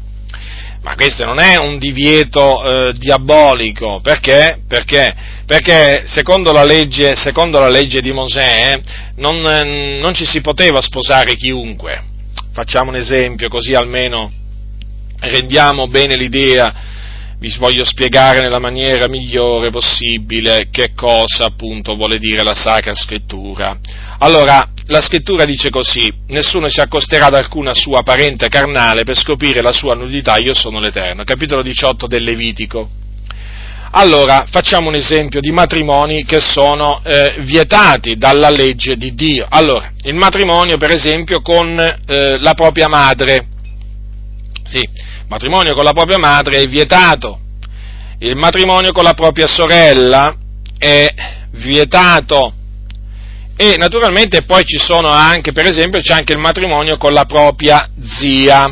Ma 0.83 0.95
questo 0.95 1.25
non 1.25 1.41
è 1.41 1.57
un 1.59 1.79
divieto 1.79 2.63
eh, 2.63 2.93
diabolico, 2.93 4.01
perché? 4.03 4.61
Perché? 4.69 5.15
Perché 5.45 6.05
secondo 6.07 6.53
la 6.53 6.65
legge, 6.65 7.17
secondo 7.17 7.59
la 7.61 7.69
legge 7.69 8.01
di 8.01 8.13
Mosè 8.13 8.79
non, 9.17 9.41
non 10.01 10.15
ci 10.15 10.25
si 10.25 10.41
poteva 10.41 10.81
sposare 10.81 11.35
chiunque. 11.35 12.03
Facciamo 12.53 12.91
un 12.91 12.97
esempio, 12.97 13.49
così 13.49 13.75
almeno 13.75 14.33
rendiamo 15.21 15.89
bene 15.89 16.17
l'idea 16.17 16.73
vi 17.39 17.55
voglio 17.59 17.85
spiegare 17.85 18.41
nella 18.41 18.59
maniera 18.59 19.09
migliore 19.09 19.71
possibile 19.71 20.69
che 20.71 20.93
cosa 20.95 21.47
appunto 21.47 21.95
vuole 21.95 22.19
dire 22.19 22.43
la 22.43 22.55
Sacra 22.55 22.95
Scrittura. 22.95 23.79
Allora, 24.19 24.71
la 24.87 25.01
Scrittura 25.01 25.45
dice 25.45 25.69
così, 25.69 26.11
nessuno 26.29 26.69
si 26.69 26.81
accosterà 26.81 27.27
ad 27.27 27.35
alcuna 27.35 27.75
sua 27.75 28.03
parente 28.03 28.49
carnale 28.49 29.05
per 29.05 29.17
scoprire 29.17 29.61
la 29.61 29.73
sua 29.73 29.95
nudità, 29.95 30.39
io 30.39 30.55
sono 30.55 30.81
l'Eterno. 30.81 31.25
Capitolo 31.25 31.63
18 31.63 32.07
del 32.07 32.23
Levitico. 32.23 32.89
Allora, 33.91 34.45
facciamo 34.51 34.89
un 34.89 34.95
esempio 34.95 35.41
di 35.41 35.51
matrimoni 35.51 36.25
che 36.25 36.41
sono 36.41 37.01
eh, 37.03 37.37
vietati 37.41 38.17
dalla 38.17 38.51
legge 38.51 38.97
di 38.97 39.15
Dio. 39.15 39.47
Allora, 39.49 39.93
il 40.03 40.15
matrimonio, 40.15 40.77
per 40.77 40.91
esempio, 40.91 41.41
con 41.41 41.79
eh, 41.79 42.39
la 42.39 42.55
propria 42.55 42.89
madre. 42.89 43.47
Sì, 44.65 44.83
matrimonio 45.29 45.75
con 45.75 45.85
la 45.85 45.93
propria 45.93 46.19
madre 46.19 46.59
è 46.59 46.67
vietato, 46.67 47.41
il 48.19 48.37
matrimonio 48.37 48.93
con 48.93 49.05
la 49.05 49.15
propria 49.15 49.47
sorella 49.47 50.35
è 50.79 51.13
vietato 51.51 52.55
e 53.59 53.77
naturalmente 53.79 54.43
poi 54.43 54.65
ci 54.65 54.79
sono 54.79 55.09
anche, 55.09 55.53
per 55.53 55.65
esempio, 55.65 56.01
c'è 56.01 56.13
anche 56.13 56.35
il 56.35 56.39
matrimonio 56.39 56.99
con 56.99 57.15
la 57.15 57.25
propria 57.25 57.89
zia. 58.03 58.71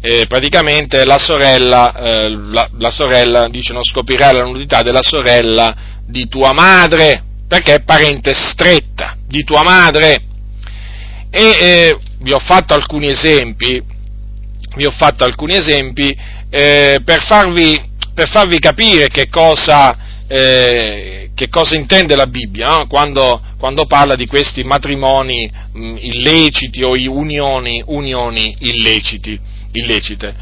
Eh, 0.00 0.24
praticamente 0.26 1.04
la 1.04 1.18
sorella, 1.18 1.94
eh, 1.94 2.30
la, 2.30 2.68
la 2.78 2.90
sorella 2.90 3.48
dice 3.48 3.74
non 3.74 3.82
scoprirai 3.82 4.32
la 4.32 4.44
nudità 4.44 4.82
della 4.82 5.02
sorella 5.02 5.74
di 6.06 6.28
tua 6.28 6.52
madre, 6.52 7.22
perché 7.46 7.74
è 7.74 7.82
parente 7.82 8.32
stretta 8.32 9.16
di 9.26 9.44
tua 9.44 9.62
madre. 9.62 10.22
E 11.30 11.42
eh, 11.42 11.98
vi 12.20 12.32
ho 12.32 12.38
fatto 12.38 12.72
alcuni 12.72 13.10
esempi 13.10 13.82
vi 14.76 14.84
ho 14.84 14.90
fatto 14.90 15.24
alcuni 15.24 15.56
esempi 15.56 16.16
eh, 16.50 17.00
per, 17.04 17.22
farvi, 17.24 17.80
per, 18.14 18.28
farvi, 18.28 18.58
capire 18.58 19.08
che 19.08 19.28
cosa, 19.28 19.96
eh, 20.26 21.30
che 21.34 21.48
cosa 21.48 21.76
intende 21.76 22.16
la 22.16 22.26
Bibbia 22.26 22.68
no? 22.68 22.86
quando, 22.86 23.40
quando, 23.58 23.84
parla 23.86 24.14
di 24.14 24.26
questi 24.26 24.62
matrimoni 24.64 25.50
mh, 25.72 25.96
illeciti 25.98 26.82
o 26.82 26.92
unioni, 26.92 27.82
unioni 27.86 28.56
illeciti, 28.60 29.38
illecite. 29.72 30.34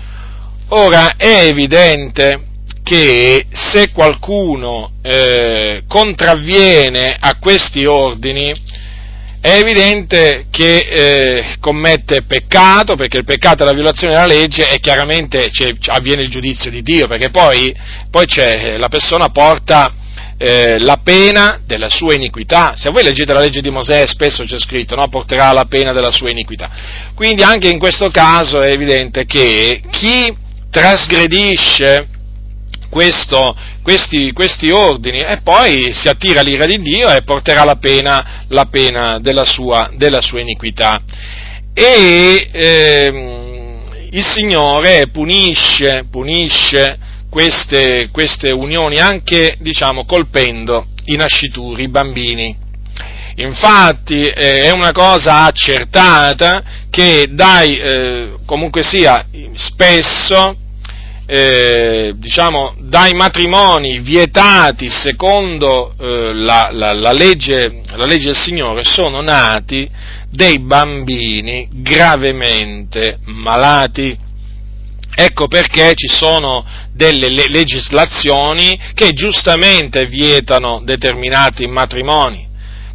Ora 0.69 1.17
è 1.17 1.47
evidente 1.47 2.43
che 2.87 3.47
se 3.51 3.91
qualcuno 3.91 4.93
eh, 5.03 5.83
contravviene 5.89 7.17
a 7.19 7.37
questi 7.39 7.85
ordini, 7.85 8.53
è 9.47 9.59
evidente 9.59 10.47
che 10.51 10.79
eh, 10.79 11.57
commette 11.61 12.23
peccato, 12.23 12.97
perché 12.97 13.19
il 13.19 13.25
peccato 13.25 13.63
è 13.63 13.67
la 13.67 13.75
violazione 13.75 14.15
della 14.15 14.27
legge 14.27 14.69
e 14.69 14.81
chiaramente 14.81 15.53
avviene 15.87 16.23
il 16.23 16.31
giudizio 16.31 16.69
di 16.69 16.83
Dio, 16.83 17.07
perché 17.07 17.31
poi, 17.31 17.73
poi 18.11 18.27
eh, 18.39 18.77
la 18.77 18.89
persona 18.89 19.29
porta 19.29 19.95
eh, 20.37 20.81
la 20.81 20.97
pena 20.97 21.61
della 21.65 21.89
sua 21.89 22.15
iniquità. 22.15 22.75
Se 22.75 22.91
voi 22.91 23.05
leggete 23.05 23.33
la 23.33 23.39
legge 23.39 23.61
di 23.61 23.71
Mosè, 23.71 24.05
spesso 24.09 24.43
c'è 24.45 24.59
scritto, 24.59 24.97
no? 24.97 25.09
porterà 25.09 25.53
la 25.53 25.67
pena 25.67 25.93
della 25.93 26.11
sua 26.11 26.29
iniquità. 26.29 26.69
Quindi 27.15 27.45
anche 27.45 27.69
in 27.69 27.79
questo 27.79 28.09
caso 28.09 28.61
è 28.61 28.73
evidente 28.73 29.27
che 29.27 29.81
chi 29.91 30.37
trasgredisce 30.69 32.09
questo, 32.97 33.55
questi, 33.83 34.33
questi, 34.33 34.71
ordini 34.71 35.21
e 35.21 35.41
poi 35.43 35.93
si 35.93 36.09
attira 36.09 36.41
l'ira 36.41 36.65
di 36.65 36.79
Dio 36.79 37.13
e 37.13 37.21
porterà 37.21 37.63
la 37.63 37.77
pena, 37.77 38.45
la 38.49 38.65
pena 38.71 39.19
della, 39.19 39.45
sua, 39.45 39.91
della, 39.97 40.23
sua, 40.23 40.41
iniquità. 40.41 40.99
E 41.75 42.49
ehm, 42.51 43.81
il 44.13 44.25
Signore 44.25 45.09
punisce, 45.09 46.07
punisce 46.11 46.99
queste, 47.29 48.09
queste, 48.13 48.51
unioni 48.51 48.97
anche, 48.97 49.57
diciamo, 49.59 50.07
colpendo 50.07 50.87
i 51.05 51.17
nascituri, 51.17 51.83
i 51.83 51.91
bambini. 51.91 52.57
Infatti 53.35 54.25
eh, 54.25 54.63
è 54.63 54.71
una 54.71 54.93
cosa 54.93 55.45
accertata 55.45 56.63
che 56.89 57.29
dai, 57.31 57.77
eh, 57.77 58.37
comunque 58.47 58.83
sia, 58.83 59.27
spesso 59.53 60.65
eh, 61.27 62.15
diciamo, 62.17 62.75
dai 62.79 63.13
matrimoni 63.13 63.99
vietati 63.99 64.89
secondo 64.89 65.93
eh, 65.99 66.33
la, 66.33 66.71
la, 66.73 66.93
la, 66.93 67.13
legge, 67.13 67.83
la 67.97 68.07
legge 68.07 68.27
del 68.27 68.37
Signore 68.37 68.85
sono 68.85 69.21
nati 69.21 69.91
dei 70.31 70.61
bambini 70.61 71.69
gravemente 71.73 73.19
malati. 73.25 74.17
Ecco 75.19 75.49
perché 75.49 75.95
ci 75.95 76.09
sono 76.09 76.65
delle 76.93 77.29
legislazioni 77.29 78.79
che 78.95 79.13
giustamente 79.13 80.07
vietano 80.07 80.83
determinati 80.85 81.67
matrimoni 81.67 82.46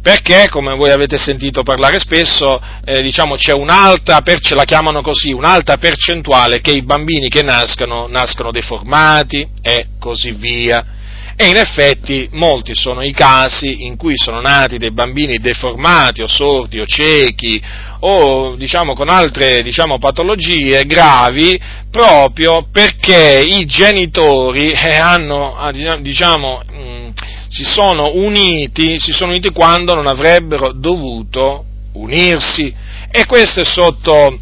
perché, 0.02 0.48
come 0.50 0.74
voi 0.74 0.90
avete 0.90 1.16
sentito 1.16 1.62
parlare 1.62 2.00
spesso, 2.00 2.60
eh, 2.84 3.02
diciamo, 3.02 3.36
c'è 3.36 3.52
un'alta, 3.52 4.20
la 4.54 4.64
chiamano 4.64 5.00
così, 5.00 5.32
un'alta 5.32 5.76
percentuale 5.76 6.60
che 6.60 6.72
i 6.72 6.82
bambini 6.82 7.28
che 7.28 7.42
nascono, 7.42 8.08
nascono 8.08 8.50
deformati 8.50 9.46
e 9.62 9.86
così 10.00 10.32
via. 10.32 10.84
E 11.36 11.46
in 11.46 11.56
effetti 11.56 12.28
molti 12.32 12.74
sono 12.74 13.02
i 13.02 13.12
casi 13.12 13.84
in 13.84 13.96
cui 13.96 14.16
sono 14.16 14.40
nati 14.40 14.76
dei 14.76 14.92
bambini 14.92 15.38
deformati 15.38 16.20
o 16.20 16.26
sordi 16.26 16.78
o 16.78 16.84
ciechi 16.84 17.60
o 18.00 18.54
diciamo 18.54 18.92
con 18.92 19.08
altre 19.08 19.62
diciamo, 19.62 19.98
patologie 19.98 20.84
gravi 20.84 21.58
proprio 21.90 22.66
perché 22.70 23.40
i 23.44 23.64
genitori 23.64 24.72
eh, 24.72 24.96
hanno 24.96 25.56
diciamo, 26.00 26.62
mh, 26.70 27.12
si 27.52 27.64
sono 27.64 28.12
uniti, 28.14 28.98
si 28.98 29.12
sono 29.12 29.30
uniti 29.30 29.50
quando 29.50 29.94
non 29.94 30.06
avrebbero 30.06 30.72
dovuto 30.72 31.66
unirsi 31.92 32.74
e 33.10 33.26
questo 33.26 33.60
è 33.60 33.64
sotto, 33.64 34.38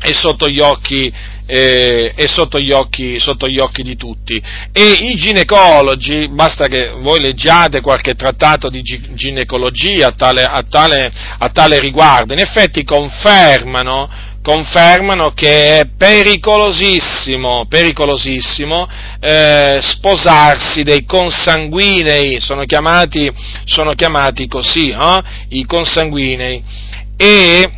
è 0.00 0.10
sotto 0.10 0.48
gli 0.48 0.58
occhi 0.58 1.12
eh, 1.46 2.12
è 2.14 2.26
sotto 2.26 2.58
gli, 2.58 2.72
occhi, 2.72 3.20
sotto 3.20 3.46
gli, 3.46 3.58
occhi, 3.58 3.82
di 3.82 3.96
tutti. 3.96 4.42
E 4.72 4.82
i 4.82 5.14
ginecologi, 5.16 6.28
basta 6.30 6.66
che 6.68 6.90
voi 6.96 7.20
leggiate 7.20 7.80
qualche 7.80 8.14
trattato 8.14 8.70
di 8.70 8.82
ginecologia 8.82 10.08
a 10.08 10.12
tale, 10.12 10.44
a 10.44 10.62
tale, 10.62 11.12
a 11.38 11.48
tale 11.50 11.78
riguardo, 11.80 12.32
in 12.32 12.40
effetti 12.40 12.84
confermano, 12.84 14.08
confermano 14.44 15.32
che 15.32 15.78
è 15.78 15.86
pericolosissimo, 15.96 17.64
pericolosissimo 17.66 18.86
eh, 19.18 19.78
sposarsi 19.80 20.82
dei 20.82 21.06
consanguinei, 21.06 22.38
sono 22.40 22.64
chiamati, 22.64 23.32
sono 23.64 23.92
chiamati 23.92 24.46
così, 24.46 24.90
eh? 24.90 25.22
i 25.48 25.64
consanguinei. 25.64 26.62
E 27.16 27.70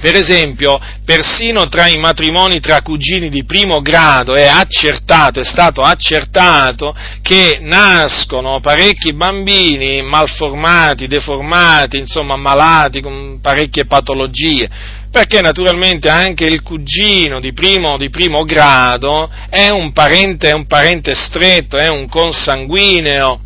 per 0.00 0.16
esempio, 0.16 0.78
persino 1.04 1.66
tra 1.68 1.86
i 1.88 1.98
matrimoni 1.98 2.60
tra 2.60 2.82
cugini 2.82 3.28
di 3.30 3.44
primo 3.44 3.80
grado 3.80 4.34
è 4.34 4.46
accertato, 4.46 5.40
è 5.40 5.44
stato 5.44 5.80
accertato 5.80 6.94
che 7.22 7.58
nascono 7.62 8.60
parecchi 8.60 9.14
bambini 9.14 10.02
malformati, 10.02 11.06
deformati, 11.06 11.96
insomma 11.96 12.36
malati 12.36 13.00
con 13.00 13.38
parecchie 13.40 13.86
patologie, 13.86 14.68
perché 15.14 15.40
naturalmente 15.40 16.08
anche 16.08 16.44
il 16.44 16.60
cugino 16.60 17.38
di 17.38 17.52
primo, 17.52 17.96
di 17.96 18.10
primo 18.10 18.42
grado 18.42 19.30
è 19.48 19.68
un, 19.68 19.92
parente, 19.92 20.50
è 20.50 20.52
un 20.52 20.66
parente 20.66 21.14
stretto, 21.14 21.76
è 21.76 21.88
un 21.88 22.08
consanguineo, 22.08 23.40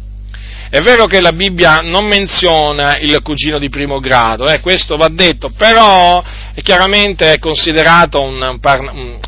è 0.70 0.80
vero 0.80 1.04
che 1.04 1.20
la 1.20 1.32
Bibbia 1.32 1.80
non 1.80 2.06
menziona 2.06 2.96
il 2.96 3.20
cugino 3.20 3.58
di 3.58 3.68
primo 3.68 3.98
grado, 3.98 4.48
eh, 4.48 4.60
questo 4.60 4.96
va 4.96 5.08
detto, 5.08 5.50
però 5.50 6.24
chiaramente 6.62 7.34
è 7.34 7.38
considerato 7.38 8.22
un, 8.22 8.58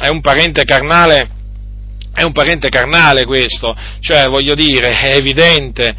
è 0.00 0.08
un 0.08 0.20
parente 0.22 0.64
carnale, 0.64 1.28
è 2.14 2.22
un 2.22 2.32
parente 2.32 2.70
carnale 2.70 3.26
questo, 3.26 3.76
cioè 4.00 4.28
voglio 4.28 4.54
dire, 4.54 4.98
è 4.98 5.14
evidente 5.14 5.94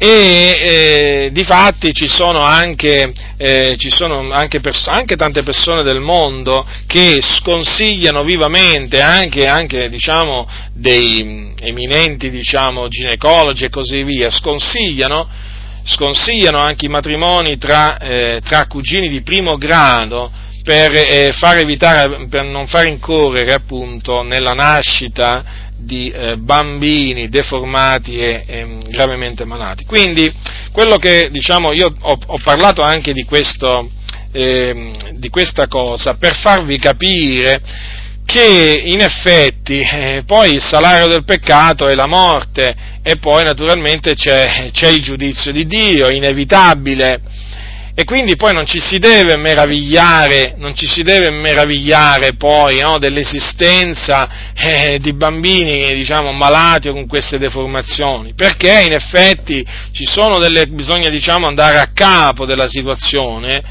e 0.00 0.06
eh, 0.06 1.28
di 1.32 1.42
fatti 1.42 1.92
ci 1.92 2.06
sono 2.08 2.40
anche, 2.40 3.12
eh, 3.36 3.74
ci 3.76 3.90
sono 3.90 4.30
anche, 4.30 4.60
pers- 4.60 4.86
anche, 4.86 5.16
tante 5.16 5.42
persone 5.42 5.82
del 5.82 6.00
mondo 6.00 6.64
che 6.86 7.18
sconsigliano 7.20 8.22
vivamente 8.22 9.00
anche, 9.00 9.48
anche 9.48 9.88
diciamo, 9.88 10.48
dei 10.72 11.52
eminenti 11.58 12.30
diciamo, 12.30 12.86
ginecologi 12.86 13.64
e 13.64 13.70
così 13.70 14.04
via, 14.04 14.30
sconsigliano, 14.30 15.28
sconsigliano 15.82 16.58
anche 16.58 16.86
i 16.86 16.90
matrimoni 16.90 17.58
tra, 17.58 17.98
eh, 17.98 18.40
tra 18.44 18.68
cugini 18.68 19.08
di 19.08 19.22
primo 19.22 19.58
grado 19.58 20.30
per, 20.62 20.92
eh, 20.94 21.32
far 21.32 21.58
evitare, 21.58 22.28
per 22.28 22.44
non 22.44 22.68
far 22.68 22.86
incorrere 22.86 23.52
appunto 23.52 24.22
nella 24.22 24.52
nascita 24.52 25.66
di 25.78 26.10
eh, 26.10 26.36
bambini 26.36 27.28
deformati 27.28 28.18
e, 28.18 28.44
e, 28.46 28.78
gravemente 28.88 29.44
malati. 29.44 29.84
Quindi, 29.84 30.30
quello 30.72 30.96
che 30.96 31.28
diciamo, 31.30 31.72
io 31.72 31.94
ho, 31.98 32.18
ho 32.26 32.38
parlato 32.42 32.82
anche 32.82 33.12
di, 33.12 33.24
questo, 33.24 33.88
eh, 34.32 34.92
di, 35.14 35.28
questa 35.28 35.68
cosa 35.68 36.14
per 36.14 36.34
farvi 36.34 36.78
capire 36.78 37.60
che 38.24 38.82
in 38.84 39.00
effetti 39.00 39.78
eh, 39.78 40.22
poi 40.26 40.54
il 40.54 40.62
salario 40.62 41.06
del 41.06 41.24
peccato 41.24 41.86
è 41.86 41.94
la 41.94 42.06
morte 42.06 42.76
e 43.02 43.16
poi 43.16 43.42
naturalmente 43.42 44.12
c'è, 44.12 44.68
c'è 44.70 44.88
il 44.88 45.00
giudizio 45.00 45.50
di 45.50 45.66
Dio, 45.66 46.10
inevitabile 46.10 47.20
e 47.98 48.04
quindi 48.04 48.36
poi 48.36 48.54
non 48.54 48.64
ci 48.64 48.78
si 48.78 49.00
deve 49.00 49.36
meravigliare, 49.36 50.54
non 50.58 50.76
ci 50.76 50.86
si 50.86 51.02
deve 51.02 51.30
meravigliare 51.30 52.34
poi 52.34 52.78
no, 52.78 52.96
dell'esistenza 52.96 54.52
eh, 54.54 55.00
di 55.00 55.14
bambini 55.14 55.92
diciamo, 55.96 56.30
malati 56.30 56.86
o 56.86 56.92
con 56.92 57.08
queste 57.08 57.38
deformazioni, 57.38 58.34
perché 58.34 58.82
in 58.82 58.92
effetti 58.92 59.66
delle, 60.38 60.68
bisogna 60.68 61.08
diciamo, 61.08 61.48
andare 61.48 61.78
a 61.78 61.90
capo 61.92 62.46
della 62.46 62.68
situazione 62.68 63.62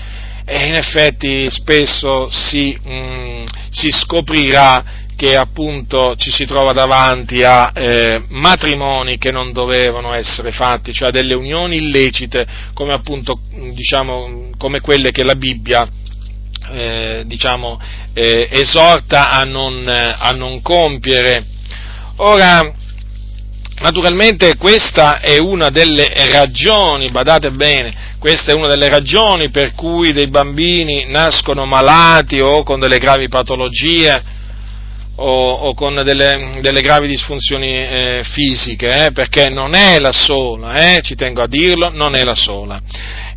e 0.44 0.66
in 0.66 0.74
effetti 0.74 1.50
spesso 1.50 2.28
si, 2.30 2.78
mh, 2.84 2.94
mm, 2.94 3.46
si 3.70 3.92
scoprirà 3.92 4.84
che 5.18 5.36
appunto 5.36 6.16
ci 6.16 6.30
si 6.30 6.46
trova 6.46 6.74
davanti 6.74 7.42
a 7.44 7.72
eh, 7.74 8.24
matrimoni 8.30 9.18
che 9.18 9.32
non 9.32 9.52
dovevano 9.52 10.14
essere 10.14 10.52
fatti, 10.52 10.94
cioè 10.94 11.10
delle 11.10 11.34
unioni 11.34 11.78
illecite, 11.78 12.46
come 12.74 12.94
appunto 12.94 13.40
diciamo, 13.74 14.52
come 14.58 14.80
quelle 14.80 15.10
che 15.10 15.24
la 15.24 15.34
Bibbia 15.34 15.88
eh, 16.72 17.24
diciamo, 17.26 17.82
eh, 18.14 18.48
esorta 18.52 19.32
a 19.32 19.44
non, 19.44 19.86
a 19.88 20.30
non 20.34 20.62
compiere. 20.62 21.44
Ora, 22.18 22.72
naturalmente 23.80 24.56
questa 24.56 25.20
è 25.20 25.40
una 25.40 25.70
delle 25.70 26.14
ragioni, 26.30 27.10
badate 27.10 27.50
bene, 27.50 28.16
questa 28.20 28.52
è 28.52 28.56
una 28.56 28.68
delle 28.68 28.90
ragioni 28.90 29.50
per 29.50 29.74
cui 29.74 30.12
dei 30.12 30.28
bambini 30.28 31.06
nascono 31.08 31.66
malati 31.66 32.40
o 32.40 32.62
con 32.62 32.80
delle 32.80 33.00
gravi 33.00 33.28
patologie, 33.30 34.36
o, 35.20 35.52
o 35.52 35.74
con 35.74 36.02
delle, 36.04 36.60
delle, 36.62 36.82
gravi 36.82 37.08
disfunzioni 37.08 37.74
eh, 37.74 38.22
fisiche, 38.24 39.06
eh, 39.06 39.12
perché 39.12 39.50
non 39.50 39.74
è 39.74 40.00
la 40.00 40.12
sola, 40.12 40.96
eh, 40.96 41.02
ci 41.02 41.16
tengo 41.16 41.42
a 41.42 41.48
dirlo, 41.48 41.90
non 41.90 42.16
è 42.16 42.24
la 42.24 42.36
sola. 42.36 42.80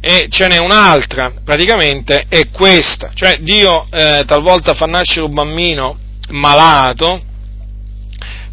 E 0.00 0.28
ce 0.30 0.46
n'è 0.48 0.58
un'altra, 0.58 1.32
praticamente 1.44 2.26
è 2.28 2.48
questa, 2.50 3.10
cioè 3.14 3.38
Dio 3.40 3.86
eh, 3.90 4.24
talvolta 4.26 4.74
fa 4.74 4.86
nascere 4.86 5.26
un 5.26 5.34
bambino 5.34 5.98
malato 6.30 7.22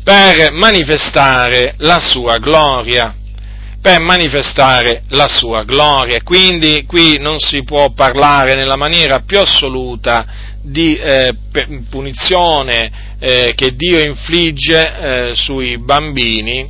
per 0.03 0.51
manifestare 0.53 1.75
la 1.79 1.99
sua 1.99 2.37
gloria, 2.37 3.13
per 3.87 4.01
manifestare 4.01 5.03
la 5.11 5.29
sua 5.29 5.63
gloria. 5.63 6.21
Quindi 6.21 6.83
qui 6.85 7.19
non 7.19 7.39
si 7.39 7.63
può 7.63 7.91
parlare 7.91 8.53
nella 8.53 8.75
maniera 8.75 9.21
più 9.21 9.39
assoluta 9.39 10.25
di 10.61 10.97
eh, 10.97 11.33
punizione 11.89 13.15
eh, 13.17 13.53
che 13.55 13.77
Dio 13.77 14.03
infligge 14.03 14.81
eh, 14.81 15.35
sui 15.35 15.77
bambini 15.77 16.69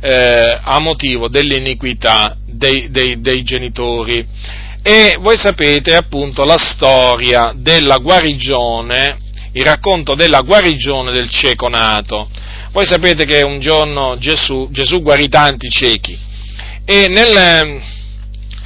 eh, 0.00 0.58
a 0.58 0.78
motivo 0.78 1.28
dell'iniquità 1.28 2.34
dei, 2.46 2.88
dei, 2.88 3.20
dei 3.20 3.42
genitori. 3.42 4.26
E 4.82 5.18
voi 5.20 5.36
sapete 5.36 5.94
appunto 5.94 6.44
la 6.44 6.56
storia 6.56 7.52
della 7.54 7.98
guarigione, 7.98 9.18
il 9.52 9.64
racconto 9.66 10.14
della 10.14 10.40
guarigione 10.40 11.12
del 11.12 11.28
cieco 11.28 11.68
nato. 11.68 12.26
Voi 12.72 12.86
sapete 12.86 13.26
che 13.26 13.42
un 13.42 13.60
giorno 13.60 14.16
Gesù, 14.16 14.68
Gesù 14.70 15.02
guarì 15.02 15.28
tanti 15.28 15.68
ciechi 15.68 16.32
e 16.84 17.08
nel, 17.08 17.80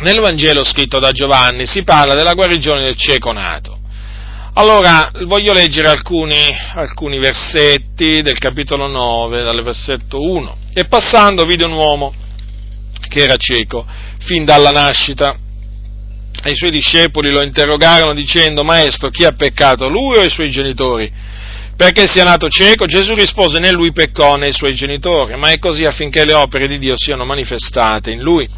nel 0.01 0.21
Vangelo 0.21 0.65
scritto 0.65 0.99
da 0.99 1.13
Giovanni 1.13 1.67
si 1.67 1.85
parla 1.85 2.15
della 2.15 2.35
guarigione 2.35 2.83
del 2.83 2.97
cieco 2.97 3.33
nato. 3.33 3.79
Allora, 4.55 5.13
voglio 5.27 5.53
leggere 5.53 5.87
alcuni, 5.87 6.43
alcuni, 6.75 7.19
versetti 7.19 8.23
del 8.23 8.39
capitolo 8.39 8.89
9, 8.89 9.43
dal 9.45 9.63
versetto 9.63 10.21
1. 10.21 10.57
E 10.75 10.85
passando 10.87 11.45
vide 11.45 11.65
un 11.65 11.73
uomo 11.73 12.13
che 13.09 13.23
era 13.23 13.37
cieco 13.37 13.87
fin 14.19 14.45
dalla 14.45 14.71
nascita. 14.71 15.37
E 16.43 16.51
i 16.51 16.57
suoi 16.57 16.73
discepoli 16.73 17.31
lo 17.31 17.43
interrogarono 17.43 18.15
dicendo, 18.15 18.65
Maestro, 18.65 19.11
chi 19.11 19.25
ha 19.25 19.33
peccato, 19.33 19.89
lui 19.89 20.17
o 20.17 20.25
i 20.25 20.31
suoi 20.31 20.51
genitori? 20.51 21.13
Perché 21.79 22.09
sia 22.09 22.25
nato 22.25 22.49
cieco? 22.49 22.87
Gesù 22.87 23.15
rispose, 23.15 23.61
né 23.61 23.71
lui 23.71 23.93
peccò 23.93 24.35
né 24.35 24.49
i 24.49 24.53
suoi 24.53 24.75
genitori, 24.75 25.37
ma 25.37 25.51
è 25.51 25.61
così 25.61 25.85
affinché 25.85 26.25
le 26.25 26.33
opere 26.33 26.67
di 26.67 26.77
Dio 26.77 26.95
siano 26.97 27.25
manifestate 27.25 28.11
in 28.11 28.21
lui. 28.21 28.49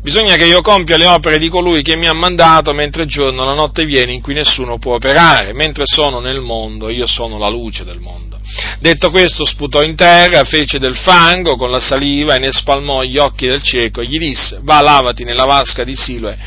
Bisogna 0.00 0.36
che 0.36 0.46
io 0.46 0.62
compia 0.62 0.96
le 0.96 1.04
opere 1.04 1.36
di 1.36 1.50
colui 1.50 1.82
che 1.82 1.96
mi 1.96 2.06
ha 2.06 2.14
mandato 2.14 2.72
mentre 2.72 3.04
giorno 3.04 3.44
la 3.44 3.52
notte 3.52 3.84
viene 3.84 4.12
in 4.12 4.22
cui 4.22 4.32
nessuno 4.32 4.78
può 4.78 4.94
operare. 4.94 5.52
Mentre 5.52 5.84
sono 5.84 6.18
nel 6.18 6.40
mondo, 6.40 6.88
io 6.88 7.06
sono 7.06 7.36
la 7.36 7.50
luce 7.50 7.84
del 7.84 8.00
mondo. 8.00 8.40
Detto 8.78 9.10
questo, 9.10 9.44
sputò 9.44 9.82
in 9.82 9.94
terra, 9.94 10.42
fece 10.44 10.78
del 10.78 10.96
fango 10.96 11.56
con 11.56 11.70
la 11.70 11.80
saliva 11.80 12.36
e 12.36 12.38
ne 12.38 12.52
spalmò 12.52 13.02
gli 13.02 13.18
occhi 13.18 13.46
del 13.46 13.60
cieco 13.60 14.00
e 14.00 14.06
gli 14.06 14.16
disse, 14.16 14.60
va 14.62 14.80
lavati 14.80 15.24
nella 15.24 15.44
vasca 15.44 15.84
di 15.84 15.94
Siloe, 15.94 16.38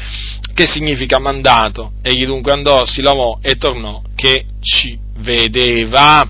che 0.56 0.66
significa 0.66 1.20
mandato. 1.20 1.92
Egli 2.02 2.26
dunque 2.26 2.52
andò, 2.52 2.84
si 2.86 3.04
lavò 3.04 3.38
e 3.44 3.54
tornò 3.54 4.02
che 4.16 4.46
ci 4.60 5.08
vedeva. 5.20 6.28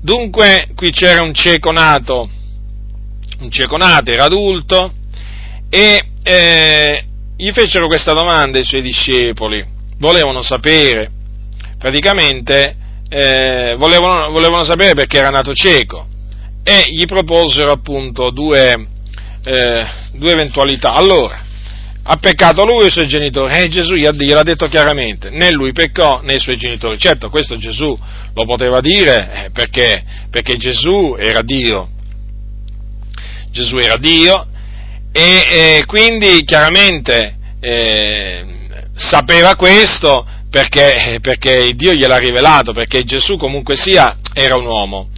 Dunque, 0.00 0.68
qui 0.74 0.90
c'era 0.90 1.22
un 1.22 1.32
cieco 1.32 1.72
nato, 1.72 2.28
un 3.40 3.50
cieco 3.50 3.76
nato, 3.76 4.10
era 4.10 4.24
adulto, 4.24 4.92
e 5.70 6.04
eh, 6.22 7.04
gli 7.36 7.50
fecero 7.52 7.86
questa 7.86 8.12
domanda 8.12 8.58
i 8.58 8.64
suoi 8.64 8.82
discepoli, 8.82 9.64
volevano 9.98 10.42
sapere, 10.42 11.10
praticamente 11.78 12.76
eh, 13.08 13.74
volevano, 13.76 14.30
volevano, 14.30 14.64
sapere 14.64 14.94
perché 14.94 15.18
era 15.18 15.30
nato 15.30 15.54
cieco 15.54 16.06
e 16.62 16.84
gli 16.90 17.04
proposero 17.04 17.72
appunto 17.72 18.30
due, 18.30 18.86
eh, 19.44 19.86
due 20.12 20.32
eventualità. 20.32 20.94
Allora, 20.94 21.42
ha 22.06 22.16
peccato 22.16 22.66
lui 22.66 22.84
e 22.84 22.86
i 22.86 22.90
suoi 22.90 23.06
genitori? 23.06 23.54
E 23.54 23.68
Gesù 23.68 23.94
gliel'ha 23.94 24.42
detto 24.42 24.66
chiaramente, 24.66 25.30
né 25.30 25.50
lui 25.50 25.72
peccò 25.72 26.20
né 26.22 26.34
i 26.34 26.38
suoi 26.38 26.56
genitori. 26.56 26.98
Certo, 26.98 27.30
questo 27.30 27.56
Gesù 27.56 27.98
lo 28.34 28.44
poteva 28.44 28.80
dire 28.80 29.46
eh, 29.46 29.50
perché, 29.50 30.04
perché 30.30 30.56
Gesù 30.56 31.16
era 31.18 31.40
Dio. 31.40 31.88
Gesù 33.50 33.76
era 33.76 33.96
Dio 33.96 34.46
e 35.12 35.46
eh, 35.50 35.84
quindi 35.86 36.44
chiaramente 36.44 37.36
eh, 37.60 38.44
sapeva 38.96 39.54
questo 39.54 40.26
perché, 40.50 41.18
perché 41.22 41.72
Dio 41.74 41.94
gliel'ha 41.94 42.18
rivelato, 42.18 42.72
perché 42.72 43.04
Gesù 43.04 43.36
comunque 43.36 43.76
sia 43.76 44.18
era 44.34 44.56
un 44.56 44.66
uomo. 44.66 45.08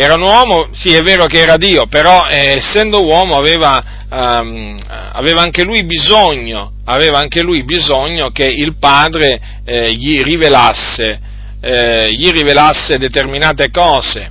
Era 0.00 0.14
un 0.14 0.22
uomo, 0.22 0.68
sì 0.70 0.94
è 0.94 1.02
vero 1.02 1.26
che 1.26 1.40
era 1.40 1.56
Dio, 1.56 1.86
però 1.86 2.28
eh, 2.28 2.58
essendo 2.58 3.04
uomo 3.04 3.36
aveva, 3.36 3.82
um, 4.08 4.78
aveva, 4.86 5.40
anche 5.40 5.64
lui 5.64 5.82
bisogno, 5.82 6.74
aveva 6.84 7.18
anche 7.18 7.42
lui 7.42 7.64
bisogno 7.64 8.30
che 8.30 8.44
il 8.44 8.76
Padre 8.78 9.40
eh, 9.64 9.92
gli, 9.94 10.22
rivelasse, 10.22 11.20
eh, 11.60 12.12
gli 12.12 12.30
rivelasse 12.30 12.96
determinate 12.96 13.70
cose. 13.72 14.30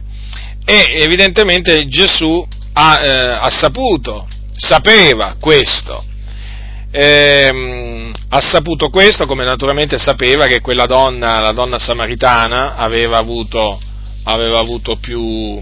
E 0.63 1.01
evidentemente 1.01 1.85
Gesù 1.87 2.47
ha, 2.71 3.01
eh, 3.03 3.37
ha 3.41 3.49
saputo, 3.49 4.25
sapeva 4.55 5.35
questo. 5.37 6.01
Eh, 6.91 8.11
ha 8.29 8.39
saputo 8.39 8.87
questo 8.87 9.25
come 9.25 9.43
naturalmente 9.43 9.97
sapeva 9.97 10.45
che 10.45 10.61
quella 10.61 10.85
donna, 10.85 11.41
la 11.41 11.51
donna 11.51 11.77
samaritana, 11.77 12.75
aveva 12.77 13.17
avuto, 13.17 13.81
aveva 14.27 14.59
avuto 14.59 14.97
più, 14.97 15.61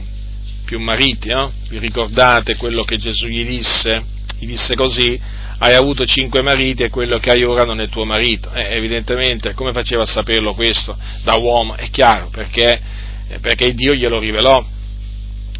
più 0.65 0.79
mariti, 0.79 1.29
no? 1.29 1.51
vi 1.69 1.77
ricordate 1.77 2.55
quello 2.55 2.83
che 2.83 2.97
Gesù 2.97 3.27
gli 3.27 3.45
disse? 3.45 4.03
Gli 4.39 4.47
disse 4.47 4.75
così, 4.75 5.19
hai 5.59 5.73
avuto 5.75 6.05
cinque 6.05 6.41
mariti 6.41 6.83
e 6.83 6.89
quello 6.89 7.17
che 7.17 7.31
hai 7.31 7.43
ora 7.43 7.63
non 7.63 7.79
è 7.79 7.87
tuo 7.89 8.05
marito. 8.05 8.51
Eh, 8.51 8.75
evidentemente, 8.75 9.53
come 9.53 9.71
faceva 9.71 10.01
a 10.01 10.07
saperlo 10.07 10.53
questo 10.55 10.97
da 11.23 11.35
uomo? 11.35 11.75
È 11.75 11.89
chiaro, 11.89 12.29
perché, 12.29 12.81
perché 13.39 13.73
Dio 13.73 13.93
glielo 13.93 14.19
rivelò, 14.19 14.63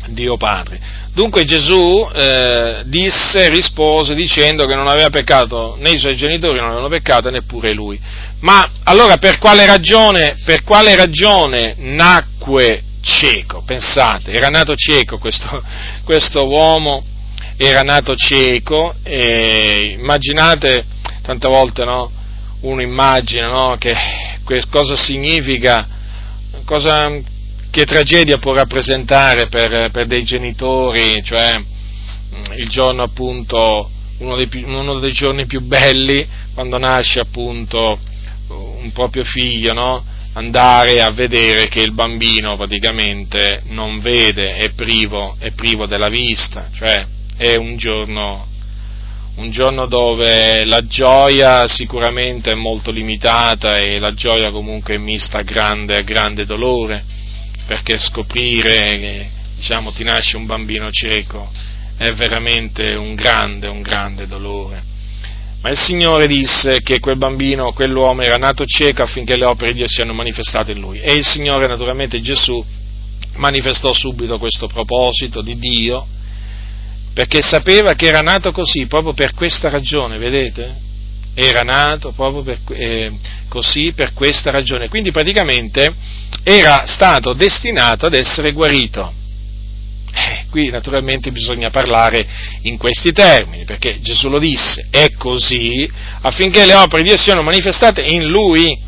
Dio 0.07 0.35
Padre. 0.35 1.03
Dunque 1.13 1.45
Gesù 1.45 2.09
eh, 2.13 2.81
disse, 2.85 3.49
rispose 3.49 4.15
dicendo 4.15 4.65
che 4.65 4.75
non 4.75 4.87
aveva 4.87 5.09
peccato 5.09 5.77
né 5.79 5.91
i 5.91 5.97
suoi 5.97 6.15
genitori, 6.15 6.57
non 6.57 6.67
avevano 6.67 6.89
peccato 6.89 7.29
neppure 7.29 7.71
lui. 7.71 7.99
Ma 8.39 8.69
allora 8.83 9.17
per 9.17 9.37
quale 9.37 9.65
ragione, 9.65 10.37
per 10.43 10.63
quale 10.63 10.95
ragione 10.95 11.75
nacque 11.77 12.84
cieco? 13.05 13.61
Pensate, 13.61 14.31
era 14.31 14.47
nato 14.47 14.75
cieco 14.75 15.17
questo, 15.17 15.63
questo 16.03 16.45
uomo, 16.47 17.03
era 17.55 17.81
nato 17.81 18.15
cieco 18.15 18.95
e 19.03 19.95
immaginate, 19.97 20.85
tante 21.21 21.47
volte 21.47 21.85
no, 21.85 22.11
uno 22.61 22.81
immagina 22.81 23.47
no, 23.47 23.77
che 23.77 23.95
cosa 24.69 24.95
significa, 24.95 25.87
cosa, 26.65 27.09
che 27.69 27.85
tragedia 27.85 28.37
può 28.39 28.53
rappresentare 28.53 29.47
per, 29.47 29.91
per 29.91 30.07
dei 30.07 30.23
genitori, 30.23 31.23
cioè 31.23 31.57
mm, 31.57 32.57
il 32.57 32.67
giorno 32.67 33.03
appunto, 33.03 33.89
uno 34.17 34.35
dei, 34.35 34.49
uno 34.63 34.99
dei, 34.99 35.13
giorni 35.13 35.45
più 35.45 35.61
belli, 35.61 36.27
quando 36.53 36.77
nasce 36.77 37.19
appunto 37.19 37.99
un 38.47 38.91
proprio 38.93 39.23
figlio, 39.23 39.73
no? 39.73 40.03
Andare 40.35 41.01
a 41.01 41.11
vedere 41.11 41.67
che 41.67 41.81
il 41.81 41.93
bambino 41.93 42.55
praticamente 42.55 43.63
non 43.67 43.99
vede, 43.99 44.55
è 44.55 44.71
privo, 44.71 45.35
è 45.39 45.51
privo 45.51 45.85
della 45.85 46.09
vista, 46.09 46.69
cioè 46.73 47.05
è 47.37 47.55
un 47.55 47.75
giorno, 47.77 48.47
un 49.35 49.51
giorno 49.51 49.85
dove 49.85 50.63
la 50.65 50.85
gioia 50.87 51.67
sicuramente 51.67 52.51
è 52.51 52.55
molto 52.55 52.91
limitata 52.91 53.77
e 53.77 53.99
la 53.99 54.13
gioia 54.13 54.51
comunque 54.51 54.95
è 54.95 54.97
mista 54.97 55.39
a 55.39 55.43
grande, 55.43 55.97
a 55.97 56.01
grande 56.01 56.45
dolore 56.45 57.03
perché 57.67 57.97
scoprire 57.97 58.97
che 58.99 59.29
diciamo, 59.55 59.91
ti 59.91 60.03
nasce 60.03 60.37
un 60.37 60.45
bambino 60.45 60.91
cieco 60.91 61.49
è 61.97 62.11
veramente 62.13 62.93
un 62.95 63.15
grande, 63.15 63.67
un 63.67 63.81
grande 63.81 64.27
dolore. 64.27 64.93
Ma 65.65 65.71
il 65.71 65.79
Signore 65.79 66.27
disse 66.27 66.83
che 66.83 66.99
quel 66.99 67.17
bambino, 67.17 67.73
quell'uomo 67.73 68.21
era 68.21 68.35
nato 68.35 68.65
cieco 68.65 69.01
affinché 69.01 69.35
le 69.35 69.47
opere 69.47 69.71
di 69.71 69.79
Dio 69.79 69.87
siano 69.87 70.13
manifestate 70.13 70.73
in 70.73 70.79
lui. 70.79 70.99
E 70.99 71.13
il 71.13 71.25
Signore, 71.25 71.65
naturalmente 71.65 72.21
Gesù, 72.21 72.63
manifestò 73.37 73.91
subito 73.91 74.37
questo 74.37 74.67
proposito 74.67 75.41
di 75.41 75.57
Dio, 75.57 76.05
perché 77.15 77.41
sapeva 77.41 77.95
che 77.95 78.05
era 78.05 78.19
nato 78.19 78.51
così, 78.51 78.85
proprio 78.85 79.13
per 79.13 79.33
questa 79.33 79.69
ragione, 79.69 80.19
vedete? 80.19 80.75
Era 81.33 81.63
nato 81.63 82.11
proprio 82.11 82.43
per, 82.43 82.59
eh, 82.77 83.13
così 83.47 83.91
per 83.93 84.13
questa 84.13 84.51
ragione. 84.51 84.87
Quindi 84.87 85.09
praticamente 85.09 85.91
era 86.43 86.85
stato 86.85 87.33
destinato 87.33 88.05
ad 88.05 88.13
essere 88.13 88.51
guarito. 88.51 89.11
Eh, 90.17 90.45
qui 90.49 90.69
naturalmente 90.69 91.29
bisogna 91.31 91.69
parlare 91.69 92.25
in 92.61 92.77
questi 92.77 93.11
termini, 93.11 93.65
perché 93.65 93.99
Gesù 93.99 94.29
lo 94.29 94.39
disse, 94.39 94.87
è 94.89 95.11
così 95.17 95.89
affinché 96.21 96.65
le 96.65 96.73
opere 96.73 97.01
di 97.01 97.09
Dio 97.09 97.17
siano 97.17 97.41
manifestate 97.41 98.01
in 98.01 98.27
lui. 98.27 98.79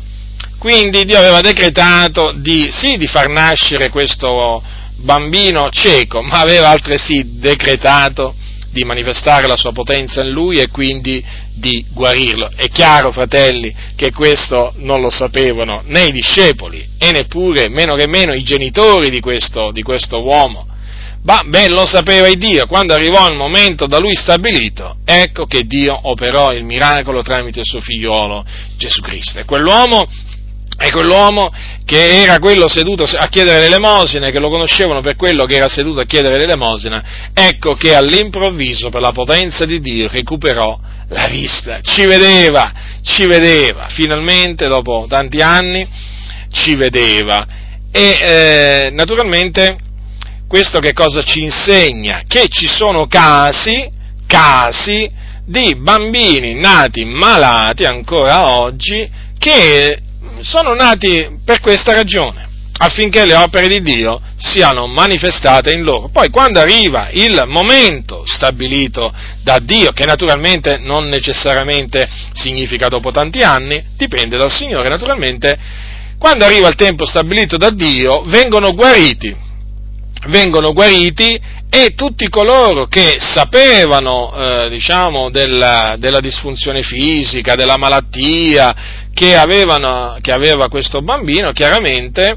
Quindi 0.58 1.04
Dio 1.04 1.18
aveva 1.18 1.42
decretato 1.42 2.32
di, 2.34 2.68
sì, 2.72 2.96
di 2.96 3.06
far 3.06 3.28
nascere 3.28 3.90
questo 3.90 4.62
bambino 4.96 5.68
cieco, 5.70 6.22
ma 6.22 6.40
aveva 6.40 6.70
altresì 6.70 7.38
decretato 7.38 8.34
di 8.70 8.84
manifestare 8.84 9.46
la 9.46 9.56
sua 9.56 9.72
potenza 9.72 10.22
in 10.22 10.30
lui 10.30 10.60
e 10.60 10.68
quindi 10.68 11.22
di 11.52 11.84
guarirlo. 11.92 12.50
È 12.56 12.68
chiaro, 12.70 13.12
fratelli, 13.12 13.74
che 13.94 14.12
questo 14.12 14.72
non 14.78 15.02
lo 15.02 15.10
sapevano 15.10 15.82
né 15.84 16.06
i 16.06 16.12
discepoli 16.12 16.88
e 16.98 17.12
neppure, 17.12 17.68
meno 17.68 17.94
che 17.94 18.08
meno, 18.08 18.32
i 18.32 18.42
genitori 18.42 19.10
di 19.10 19.20
questo, 19.20 19.70
di 19.72 19.82
questo 19.82 20.22
uomo. 20.22 20.66
Ma 21.22 21.42
ben 21.44 21.72
lo 21.72 21.84
sapeva 21.84 22.32
Dio, 22.32 22.66
quando 22.66 22.94
arrivò 22.94 23.28
il 23.28 23.36
momento 23.36 23.86
da 23.86 23.98
lui 23.98 24.16
stabilito, 24.16 24.96
ecco 25.04 25.46
che 25.46 25.64
Dio 25.64 25.98
operò 26.08 26.52
il 26.52 26.64
miracolo 26.64 27.22
tramite 27.22 27.58
il 27.58 27.66
suo 27.66 27.80
figliolo 27.80 28.44
Gesù 28.76 29.00
Cristo. 29.02 29.38
E 29.40 29.44
quell'uomo 29.44 30.06
è 30.78 30.90
quell'uomo 30.90 31.52
che 31.84 32.22
era 32.22 32.38
quello 32.38 32.68
seduto 32.68 33.02
a 33.02 33.26
chiedere 33.26 33.58
l'elemosina, 33.58 34.30
che 34.30 34.38
lo 34.38 34.48
conoscevano 34.48 35.00
per 35.00 35.16
quello 35.16 35.44
che 35.44 35.56
era 35.56 35.68
seduto 35.68 36.00
a 36.00 36.04
chiedere 36.04 36.38
l'elemosina, 36.38 37.30
ecco 37.34 37.74
che 37.74 37.96
all'improvviso, 37.96 38.88
per 38.88 39.00
la 39.00 39.12
potenza 39.12 39.64
di 39.64 39.80
Dio, 39.80 40.08
recuperò 40.08 40.78
la 41.08 41.26
vista, 41.26 41.80
ci 41.80 42.06
vedeva, 42.06 42.72
ci 43.02 43.26
vedeva, 43.26 43.88
finalmente 43.88 44.68
dopo 44.68 45.06
tanti 45.08 45.40
anni 45.40 45.86
ci 46.52 46.76
vedeva. 46.76 47.44
E 47.90 48.18
eh, 48.20 48.90
naturalmente 48.92 49.78
questo 50.48 50.80
che 50.80 50.94
cosa 50.94 51.22
ci 51.22 51.42
insegna? 51.42 52.22
Che 52.26 52.48
ci 52.48 52.66
sono 52.66 53.06
casi, 53.06 53.88
casi 54.26 55.08
di 55.44 55.76
bambini 55.76 56.54
nati 56.54 57.04
malati 57.04 57.84
ancora 57.84 58.58
oggi 58.58 59.08
che 59.38 60.00
sono 60.40 60.74
nati 60.74 61.38
per 61.44 61.60
questa 61.60 61.92
ragione, 61.92 62.48
affinché 62.78 63.24
le 63.24 63.34
opere 63.34 63.68
di 63.68 63.80
Dio 63.80 64.20
siano 64.36 64.86
manifestate 64.86 65.72
in 65.72 65.82
loro. 65.82 66.08
Poi 66.08 66.30
quando 66.30 66.60
arriva 66.60 67.08
il 67.12 67.44
momento 67.46 68.22
stabilito 68.24 69.12
da 69.42 69.58
Dio, 69.58 69.90
che 69.92 70.04
naturalmente 70.04 70.78
non 70.78 71.08
necessariamente 71.08 72.08
significa 72.32 72.88
dopo 72.88 73.10
tanti 73.10 73.40
anni, 73.40 73.82
dipende 73.96 74.36
dal 74.36 74.52
Signore, 74.52 74.88
naturalmente, 74.88 75.58
quando 76.18 76.44
arriva 76.44 76.68
il 76.68 76.74
tempo 76.74 77.04
stabilito 77.04 77.56
da 77.56 77.70
Dio, 77.70 78.22
vengono 78.26 78.72
guariti, 78.74 79.46
vengono 80.26 80.72
guariti 80.72 81.40
e 81.70 81.94
tutti 81.94 82.28
coloro 82.28 82.86
che 82.86 83.16
sapevano, 83.18 84.32
eh, 84.34 84.68
diciamo, 84.70 85.30
della, 85.30 85.96
della, 85.98 86.20
disfunzione 86.20 86.82
fisica, 86.82 87.54
della 87.54 87.76
malattia 87.76 88.74
che, 89.12 89.36
avevano, 89.36 90.16
che 90.20 90.32
aveva 90.32 90.68
questo 90.68 91.02
bambino, 91.02 91.52
chiaramente, 91.52 92.36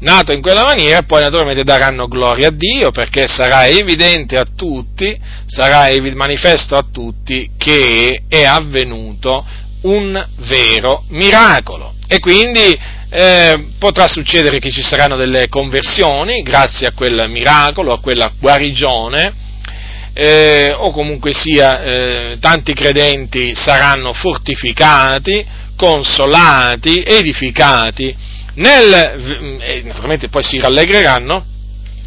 nato 0.00 0.32
in 0.32 0.40
quella 0.40 0.62
maniera, 0.62 1.02
poi 1.02 1.22
naturalmente 1.22 1.64
daranno 1.64 2.06
gloria 2.06 2.48
a 2.48 2.52
Dio 2.52 2.90
perché 2.92 3.26
sarà 3.26 3.66
evidente 3.66 4.36
a 4.36 4.46
tutti, 4.56 5.18
sarà 5.46 5.88
ev- 5.88 6.14
manifesto 6.14 6.76
a 6.76 6.84
tutti 6.90 7.50
che 7.56 8.22
è 8.28 8.44
avvenuto 8.44 9.44
un 9.82 10.24
vero 10.36 11.04
miracolo. 11.08 11.94
E 12.06 12.20
quindi 12.20 12.78
eh, 13.10 13.68
potrà 13.78 14.06
succedere 14.06 14.58
che 14.58 14.70
ci 14.70 14.82
saranno 14.82 15.16
delle 15.16 15.48
conversioni 15.48 16.42
grazie 16.42 16.88
a 16.88 16.92
quel 16.92 17.28
miracolo, 17.28 17.92
a 17.92 18.00
quella 18.00 18.32
guarigione, 18.38 19.34
eh, 20.12 20.74
o 20.76 20.90
comunque 20.90 21.32
sia 21.32 21.82
eh, 21.82 22.38
tanti 22.40 22.74
credenti 22.74 23.54
saranno 23.54 24.12
fortificati, 24.12 25.46
consolati, 25.76 27.02
edificati, 27.06 28.14
nel, 28.54 29.58
e 29.60 29.82
naturalmente 29.84 30.28
poi 30.28 30.42
si 30.42 30.58
rallegreranno, 30.58 31.44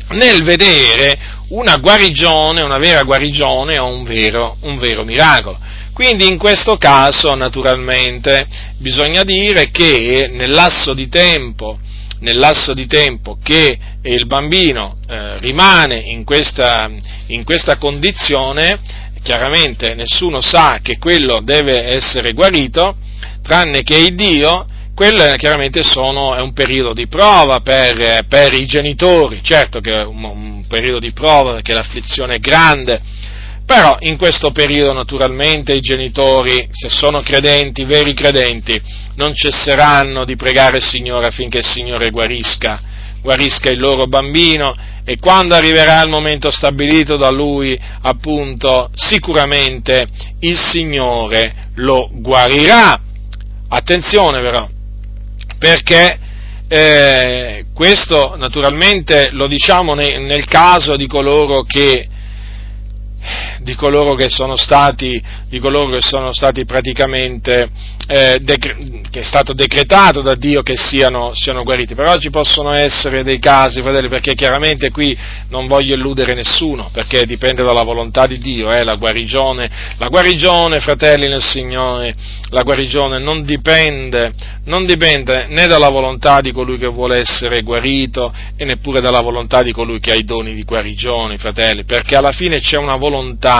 nel 0.09 0.43
vedere 0.43 1.17
una 1.49 1.77
guarigione, 1.77 2.61
una 2.61 2.77
vera 2.77 3.03
guarigione 3.03 3.79
o 3.79 3.87
un 3.87 4.03
vero, 4.03 4.57
un 4.61 4.77
vero 4.77 5.03
miracolo. 5.03 5.57
Quindi 5.93 6.27
in 6.27 6.37
questo 6.37 6.77
caso 6.77 7.35
naturalmente 7.35 8.47
bisogna 8.77 9.23
dire 9.23 9.71
che 9.71 10.29
nel 10.31 10.51
lasso 10.51 10.93
di 10.93 11.09
tempo, 11.09 11.79
nel 12.19 12.37
lasso 12.37 12.73
di 12.73 12.87
tempo 12.87 13.37
che 13.43 13.77
il 14.03 14.25
bambino 14.25 14.97
eh, 15.07 15.37
rimane 15.39 15.97
in 15.97 16.23
questa, 16.23 16.89
in 17.27 17.43
questa 17.43 17.77
condizione, 17.77 18.79
chiaramente 19.21 19.93
nessuno 19.93 20.41
sa 20.41 20.79
che 20.81 20.97
quello 20.97 21.41
deve 21.41 21.83
essere 21.83 22.33
guarito, 22.33 22.95
tranne 23.43 23.83
che 23.83 23.97
il 23.97 24.15
Dio, 24.15 24.65
quello 24.95 25.23
chiaramente 25.35 25.83
sono, 25.83 26.35
è 26.35 26.41
un 26.41 26.53
periodo 26.53 26.93
di 26.93 27.07
prova 27.07 27.59
per, 27.59 28.25
per, 28.27 28.53
i 28.53 28.65
genitori, 28.65 29.41
certo 29.43 29.79
che 29.79 29.91
è 29.91 30.03
un, 30.03 30.23
un 30.23 30.65
periodo 30.67 30.99
di 30.99 31.11
prova 31.11 31.53
perché 31.53 31.73
l'afflizione 31.73 32.35
è 32.35 32.39
grande, 32.39 33.01
però 33.71 33.95
in 34.01 34.17
questo 34.17 34.51
periodo 34.51 34.91
naturalmente 34.91 35.71
i 35.71 35.79
genitori, 35.79 36.67
se 36.71 36.89
sono 36.89 37.21
credenti, 37.21 37.85
veri 37.85 38.13
credenti, 38.13 38.77
non 39.15 39.33
cesseranno 39.33 40.25
di 40.25 40.35
pregare 40.35 40.77
il 40.77 40.83
Signore 40.83 41.27
affinché 41.27 41.59
il 41.59 41.65
Signore 41.65 42.09
guarisca, 42.09 42.81
guarisca 43.21 43.69
il 43.69 43.79
loro 43.79 44.07
bambino 44.07 44.75
e 45.05 45.17
quando 45.19 45.55
arriverà 45.55 46.01
il 46.01 46.09
momento 46.09 46.51
stabilito 46.51 47.15
da 47.15 47.29
lui, 47.29 47.79
appunto, 48.01 48.91
sicuramente 48.93 50.05
il 50.39 50.59
Signore 50.59 51.69
lo 51.75 52.09
guarirà. 52.11 52.99
Attenzione 53.69 54.41
però, 54.41 54.67
perché 55.57 56.19
eh, 56.67 57.65
questo 57.73 58.35
naturalmente 58.35 59.29
lo 59.31 59.47
diciamo 59.47 59.93
nel, 59.93 60.19
nel 60.23 60.43
caso 60.43 60.97
di 60.97 61.07
coloro 61.07 61.63
che 61.63 62.09
di 63.61 63.75
coloro 63.75 64.15
che 64.15 64.29
sono 64.29 64.55
stati, 64.55 65.21
che 65.49 66.01
sono 66.01 66.33
stati 66.33 66.65
praticamente, 66.65 67.69
eh, 68.07 68.39
decre- 68.41 68.77
che 69.09 69.19
è 69.19 69.23
stato 69.23 69.53
decretato 69.53 70.21
da 70.21 70.35
Dio 70.35 70.61
che 70.63 70.77
siano, 70.77 71.33
siano, 71.33 71.63
guariti. 71.63 71.95
Però 71.95 72.17
ci 72.17 72.29
possono 72.29 72.71
essere 72.71 73.23
dei 73.23 73.39
casi, 73.39 73.81
fratelli, 73.81 74.07
perché 74.07 74.33
chiaramente 74.33 74.89
qui 74.89 75.17
non 75.49 75.67
voglio 75.67 75.95
illudere 75.95 76.33
nessuno, 76.33 76.89
perché 76.91 77.25
dipende 77.25 77.63
dalla 77.63 77.83
volontà 77.83 78.25
di 78.25 78.39
Dio, 78.39 78.71
eh, 78.71 78.83
la 78.83 78.95
guarigione, 78.95 79.69
la 79.97 80.07
guarigione, 80.07 80.79
fratelli 80.79 81.27
nel 81.27 81.43
Signore, 81.43 82.13
la 82.49 82.63
guarigione 82.63 83.19
non 83.19 83.43
dipende, 83.43 84.33
non 84.65 84.85
dipende 84.85 85.47
né 85.47 85.67
dalla 85.67 85.89
volontà 85.89 86.41
di 86.41 86.51
colui 86.51 86.77
che 86.77 86.87
vuole 86.87 87.19
essere 87.19 87.61
guarito 87.61 88.33
e 88.55 88.65
neppure 88.65 88.99
dalla 88.99 89.21
volontà 89.21 89.63
di 89.63 89.71
colui 89.71 89.99
che 89.99 90.11
ha 90.11 90.15
i 90.15 90.23
doni 90.23 90.53
di 90.53 90.63
guarigione, 90.63 91.37
fratelli, 91.37 91.85
perché 91.85 92.15
alla 92.15 92.31
fine 92.31 92.59
c'è 92.59 92.77
una 92.77 92.95
volontà, 92.95 93.50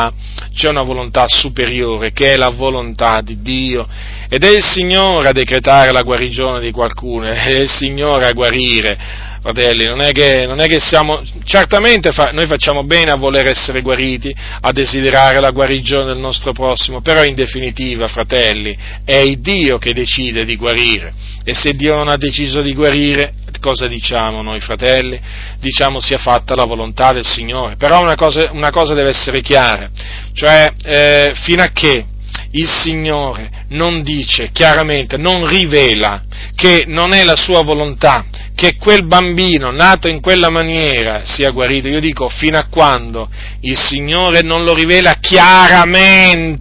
c'è 0.53 0.69
una 0.69 0.83
volontà 0.83 1.25
superiore 1.27 2.11
che 2.11 2.33
è 2.33 2.35
la 2.37 2.49
volontà 2.49 3.21
di 3.21 3.41
Dio. 3.41 3.87
Ed 4.29 4.43
è 4.43 4.49
il 4.49 4.63
Signore 4.63 5.29
a 5.29 5.33
decretare 5.33 5.91
la 5.91 6.03
guarigione 6.03 6.61
di 6.61 6.71
qualcuno, 6.71 7.27
è 7.27 7.49
il 7.51 7.69
Signore 7.69 8.27
a 8.27 8.33
guarire 8.33 9.29
fratelli, 9.41 9.85
non 9.85 10.01
è 10.01 10.11
che, 10.11 10.45
non 10.45 10.59
è 10.59 10.67
che 10.67 10.79
siamo, 10.79 11.21
certamente 11.43 12.11
fa, 12.11 12.29
noi 12.31 12.45
facciamo 12.47 12.83
bene 12.83 13.11
a 13.11 13.15
voler 13.15 13.47
essere 13.47 13.81
guariti, 13.81 14.33
a 14.61 14.71
desiderare 14.71 15.39
la 15.39 15.49
guarigione 15.49 16.05
del 16.05 16.19
nostro 16.19 16.51
prossimo, 16.51 17.01
però 17.01 17.23
in 17.23 17.35
definitiva, 17.35 18.07
fratelli, 18.07 18.77
è 19.03 19.15
il 19.15 19.39
Dio 19.39 19.77
che 19.77 19.93
decide 19.93 20.45
di 20.45 20.55
guarire 20.55 21.13
e 21.43 21.55
se 21.55 21.73
Dio 21.73 21.95
non 21.95 22.07
ha 22.07 22.17
deciso 22.17 22.61
di 22.61 22.73
guarire, 22.73 23.33
cosa 23.59 23.87
diciamo 23.87 24.41
noi 24.43 24.59
fratelli? 24.59 25.19
Diciamo 25.59 25.99
sia 25.99 26.19
fatta 26.19 26.55
la 26.55 26.65
volontà 26.65 27.11
del 27.13 27.25
Signore, 27.25 27.75
però 27.77 27.99
una 27.99 28.15
cosa, 28.15 28.49
una 28.51 28.69
cosa 28.69 28.93
deve 28.93 29.09
essere 29.09 29.41
chiara, 29.41 29.89
cioè 30.33 30.71
eh, 30.83 31.31
fino 31.33 31.63
a 31.63 31.69
che 31.73 32.05
il 32.51 32.67
Signore 32.67 33.49
non 33.69 34.01
dice 34.01 34.49
chiaramente, 34.51 35.17
non 35.17 35.47
rivela 35.47 36.23
che 36.55 36.83
non 36.87 37.13
è 37.13 37.23
la 37.23 37.35
sua 37.35 37.63
volontà 37.63 38.25
che 38.55 38.75
quel 38.75 39.05
bambino 39.07 39.71
nato 39.71 40.07
in 40.07 40.21
quella 40.21 40.49
maniera 40.49 41.25
sia 41.25 41.49
guarito. 41.51 41.87
Io 41.87 41.99
dico 41.99 42.29
fino 42.29 42.57
a 42.57 42.67
quando 42.69 43.29
il 43.61 43.77
Signore 43.77 44.41
non 44.41 44.63
lo 44.63 44.73
rivela 44.73 45.15
chiaramente, 45.15 46.59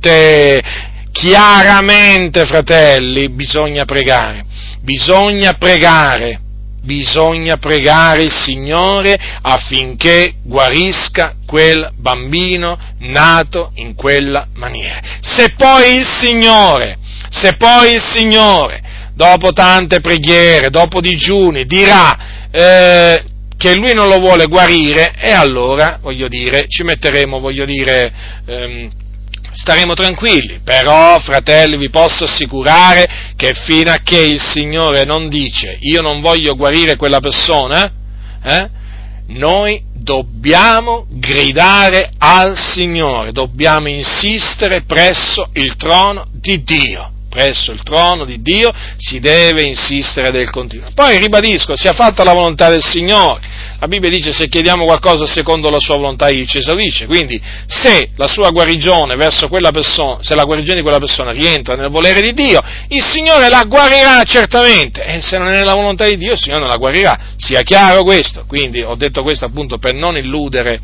chiaramente 1.12 2.47
fratelli, 2.47 3.29
bisogna 3.31 3.85
pregare, 3.85 4.45
bisogna 4.83 5.55
pregare 5.55 6.41
bisogna 6.82 7.57
pregare 7.57 8.23
il 8.23 8.32
Signore 8.32 9.19
affinché 9.43 10.35
guarisca 10.43 11.35
quel 11.47 11.90
bambino 11.97 12.78
nato 12.98 13.73
in 13.74 13.94
quella 13.94 14.47
maniera. 14.55 15.01
Se 15.20 15.55
poi 15.57 15.97
il 15.97 16.09
Signore, 16.09 16.98
se 17.28 17.57
poi 17.57 17.94
il 17.94 18.02
Signore, 18.02 18.82
dopo 19.15 19.52
tante 19.52 20.01
preghiere, 20.01 20.70
dopo 20.70 21.01
digiuni, 21.01 21.66
dirà 21.66 22.48
eh, 22.51 23.24
che 23.57 23.74
lui 23.74 23.93
non 23.93 24.09
lo 24.09 24.19
vuole 24.19 24.47
guarire, 24.47 25.12
e 25.19 25.31
allora, 25.32 25.98
voglio 26.01 26.28
dire, 26.28 26.65
ci 26.66 26.82
metteremo, 26.82 27.40
voglio 27.40 27.66
dire, 27.66 28.12
ehm, 28.47 28.90
staremo 29.61 29.93
tranquilli, 29.93 30.61
però 30.65 31.19
fratelli 31.19 31.77
vi 31.77 31.91
posso 31.91 32.24
assicurare 32.24 33.07
che 33.37 33.53
fino 33.53 33.91
a 33.91 34.01
che 34.03 34.19
il 34.19 34.41
Signore 34.41 35.05
non 35.05 35.28
dice 35.28 35.77
io 35.81 36.01
non 36.01 36.23
voglio 36.23 36.55
guarire 36.55 36.97
quella 36.97 37.20
persona, 37.20 37.93
eh, 38.43 38.69
noi 39.28 39.82
dobbiamo 39.93 41.07
gridare 41.11 42.11
al 42.16 42.59
Signore, 42.59 43.32
dobbiamo 43.32 43.89
insistere 43.89 44.82
presso 44.85 45.51
il 45.53 45.77
trono 45.77 46.27
di 46.32 46.62
Dio. 46.62 47.12
Presso 47.28 47.70
il 47.70 47.81
trono 47.85 48.24
di 48.24 48.43
Dio 48.43 48.73
si 48.97 49.20
deve 49.20 49.62
insistere 49.62 50.32
del 50.32 50.51
continuo. 50.51 50.89
Poi 50.97 51.16
ribadisco, 51.19 51.77
sia 51.77 51.93
fatta 51.93 52.24
la 52.24 52.32
volontà 52.32 52.69
del 52.69 52.82
Signore 52.82 53.41
la 53.81 53.89
Bibbia 53.89 54.11
dice 54.11 54.31
se 54.32 54.48
chiediamo 54.48 54.85
qualcosa 54.85 55.24
secondo 55.24 55.70
la 55.70 55.81
sua 55.81 55.97
volontà 55.97 56.28
egli 56.28 56.47
ci 56.47 56.59
esaurisce, 56.59 57.07
quindi 57.07 57.40
se 57.66 58.11
la 58.16 58.28
sua 58.28 58.51
guarigione 58.51 59.16
verso 59.16 59.48
quella 59.48 59.70
persona, 59.70 60.19
se 60.20 60.35
la 60.35 60.44
guarigione 60.44 60.77
di 60.77 60.82
quella 60.82 60.98
persona 60.98 61.32
rientra 61.32 61.77
nel 61.77 61.89
volere 61.90 62.20
di 62.20 62.35
Dio, 62.35 62.62
il 62.89 63.02
Signore 63.02 63.48
la 63.48 63.65
guarirà 63.65 64.23
certamente, 64.24 65.02
e 65.02 65.23
se 65.23 65.39
non 65.39 65.48
è 65.48 65.52
nella 65.52 65.73
volontà 65.73 66.05
di 66.05 66.19
Dio 66.19 66.32
il 66.32 66.39
Signore 66.39 66.61
non 66.61 66.69
la 66.69 66.77
guarirà, 66.77 67.19
sia 67.39 67.62
chiaro 67.62 68.02
questo, 68.02 68.44
quindi 68.47 68.82
ho 68.82 68.97
detto 68.97 69.23
questo 69.23 69.47
appunto 69.47 69.78
per 69.78 69.94
non 69.94 70.15
illudere, 70.19 70.78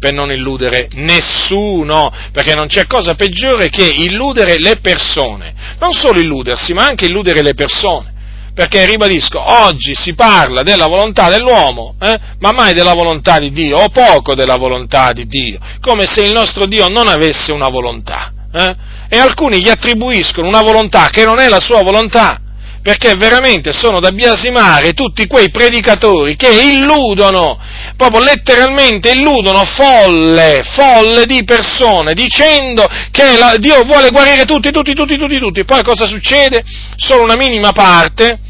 per 0.00 0.12
non 0.12 0.32
illudere 0.32 0.88
nessuno, 0.94 2.12
perché 2.32 2.56
non 2.56 2.66
c'è 2.66 2.88
cosa 2.88 3.14
peggiore 3.14 3.68
che 3.68 3.84
illudere 3.84 4.58
le 4.58 4.78
persone, 4.80 5.54
non 5.78 5.92
solo 5.92 6.18
illudersi, 6.18 6.72
ma 6.72 6.84
anche 6.84 7.06
illudere 7.06 7.42
le 7.42 7.54
persone 7.54 8.18
perché 8.60 8.84
ribadisco, 8.84 9.40
oggi 9.40 9.94
si 9.94 10.12
parla 10.12 10.62
della 10.62 10.86
volontà 10.86 11.30
dell'uomo, 11.30 11.94
eh, 11.98 12.18
ma 12.40 12.52
mai 12.52 12.74
della 12.74 12.92
volontà 12.92 13.38
di 13.38 13.52
Dio, 13.52 13.78
o 13.78 13.88
poco 13.88 14.34
della 14.34 14.56
volontà 14.56 15.14
di 15.14 15.26
Dio, 15.26 15.58
come 15.80 16.04
se 16.04 16.20
il 16.20 16.32
nostro 16.32 16.66
Dio 16.66 16.86
non 16.88 17.08
avesse 17.08 17.52
una 17.52 17.68
volontà. 17.68 18.30
Eh? 18.52 18.76
E 19.08 19.16
alcuni 19.18 19.62
gli 19.62 19.70
attribuiscono 19.70 20.46
una 20.46 20.60
volontà 20.60 21.08
che 21.08 21.24
non 21.24 21.38
è 21.38 21.48
la 21.48 21.58
sua 21.58 21.82
volontà, 21.82 22.38
perché 22.82 23.14
veramente 23.14 23.72
sono 23.72 23.98
da 23.98 24.10
biasimare 24.10 24.92
tutti 24.92 25.26
quei 25.26 25.50
predicatori 25.50 26.36
che 26.36 26.50
illudono, 26.50 27.58
proprio 27.96 28.22
letteralmente 28.22 29.12
illudono 29.12 29.64
folle, 29.64 30.62
folle 30.74 31.24
di 31.24 31.44
persone, 31.44 32.12
dicendo 32.12 32.86
che 33.10 33.38
la, 33.38 33.56
Dio 33.56 33.84
vuole 33.84 34.10
guarire 34.10 34.44
tutti, 34.44 34.70
tutti, 34.70 34.92
tutti, 34.92 35.16
tutti, 35.16 35.38
tutti. 35.38 35.64
Poi 35.64 35.82
cosa 35.82 36.06
succede? 36.06 36.62
Solo 36.96 37.22
una 37.22 37.36
minima 37.36 37.72
parte 37.72 38.48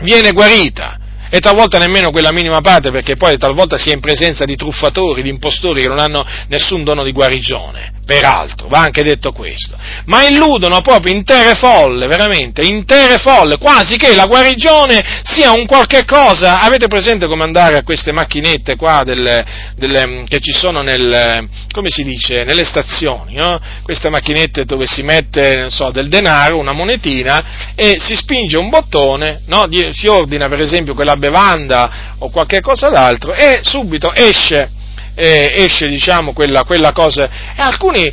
viene 0.00 0.32
guarita. 0.32 0.98
E 1.30 1.40
talvolta 1.40 1.76
nemmeno 1.76 2.10
quella 2.10 2.32
minima 2.32 2.60
parte, 2.62 2.90
perché 2.90 3.14
poi 3.14 3.36
talvolta 3.36 3.76
si 3.76 3.90
è 3.90 3.92
in 3.92 4.00
presenza 4.00 4.46
di 4.46 4.56
truffatori, 4.56 5.20
di 5.20 5.28
impostori 5.28 5.82
che 5.82 5.88
non 5.88 5.98
hanno 5.98 6.24
nessun 6.48 6.84
dono 6.84 7.04
di 7.04 7.12
guarigione, 7.12 7.92
peraltro, 8.08 8.68
va 8.68 8.80
anche 8.80 9.02
detto 9.02 9.32
questo, 9.32 9.76
ma 10.06 10.26
illudono 10.26 10.80
proprio 10.80 11.12
intere 11.12 11.54
folle, 11.56 12.06
veramente, 12.06 12.64
intere 12.64 13.18
folle, 13.18 13.58
quasi 13.58 13.98
che 13.98 14.14
la 14.14 14.24
guarigione 14.24 15.20
sia 15.24 15.52
un 15.52 15.66
qualche 15.66 16.06
cosa, 16.06 16.58
avete 16.58 16.86
presente 16.86 17.26
come 17.26 17.42
andare 17.42 17.76
a 17.76 17.82
queste 17.82 18.12
macchinette 18.12 18.76
qua 18.76 19.02
delle, 19.04 19.44
delle, 19.76 20.24
che 20.26 20.38
ci 20.40 20.52
sono 20.52 20.80
nel, 20.80 21.46
come 21.70 21.90
si 21.90 22.02
dice, 22.02 22.44
nelle 22.44 22.64
stazioni, 22.64 23.34
no? 23.34 23.60
queste 23.82 24.08
macchinette 24.08 24.64
dove 24.64 24.86
si 24.86 25.02
mette, 25.02 25.66
so, 25.68 25.90
del 25.90 26.08
denaro, 26.08 26.56
una 26.56 26.72
monetina, 26.72 27.74
e 27.74 27.98
si 27.98 28.16
spinge 28.16 28.56
un 28.56 28.70
bottone, 28.70 29.42
no? 29.48 29.68
si 29.92 30.06
ordina 30.06 30.48
per 30.48 30.62
esempio 30.62 30.94
quella 30.94 31.16
bevanda 31.16 32.14
o 32.20 32.30
qualche 32.30 32.62
cosa 32.62 32.88
d'altro 32.88 33.34
e 33.34 33.60
subito 33.60 34.14
esce 34.14 34.76
eh, 35.20 35.52
esce 35.64 35.88
diciamo, 35.88 36.32
quella, 36.32 36.62
quella, 36.62 36.92
cosa. 36.92 37.24
E 37.56 37.60
alcuni 37.60 38.08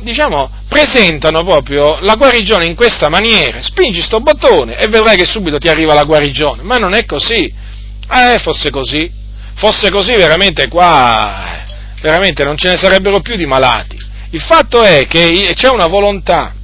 diciamo, 0.00 0.50
presentano 0.68 1.44
proprio 1.44 1.98
la 2.00 2.16
guarigione 2.16 2.66
in 2.66 2.74
questa 2.74 3.08
maniera. 3.08 3.62
Spingi 3.62 4.02
sto 4.02 4.20
bottone 4.20 4.76
e 4.76 4.88
vedrai 4.88 5.16
che 5.16 5.24
subito 5.24 5.58
ti 5.58 5.68
arriva 5.68 5.94
la 5.94 6.02
guarigione. 6.02 6.62
Ma 6.62 6.76
non 6.76 6.94
è 6.94 7.04
così. 7.04 7.44
Eh, 7.44 8.38
fosse 8.40 8.70
così. 8.70 9.08
Fosse 9.54 9.90
così 9.90 10.14
veramente 10.14 10.68
qua, 10.68 11.64
veramente 12.00 12.44
non 12.44 12.56
ce 12.56 12.68
ne 12.68 12.76
sarebbero 12.76 13.20
più 13.20 13.36
di 13.36 13.46
malati. 13.46 13.96
Il 14.30 14.40
fatto 14.40 14.82
è 14.82 15.06
che 15.06 15.52
c'è 15.54 15.68
una 15.68 15.86
volontà, 15.86 16.54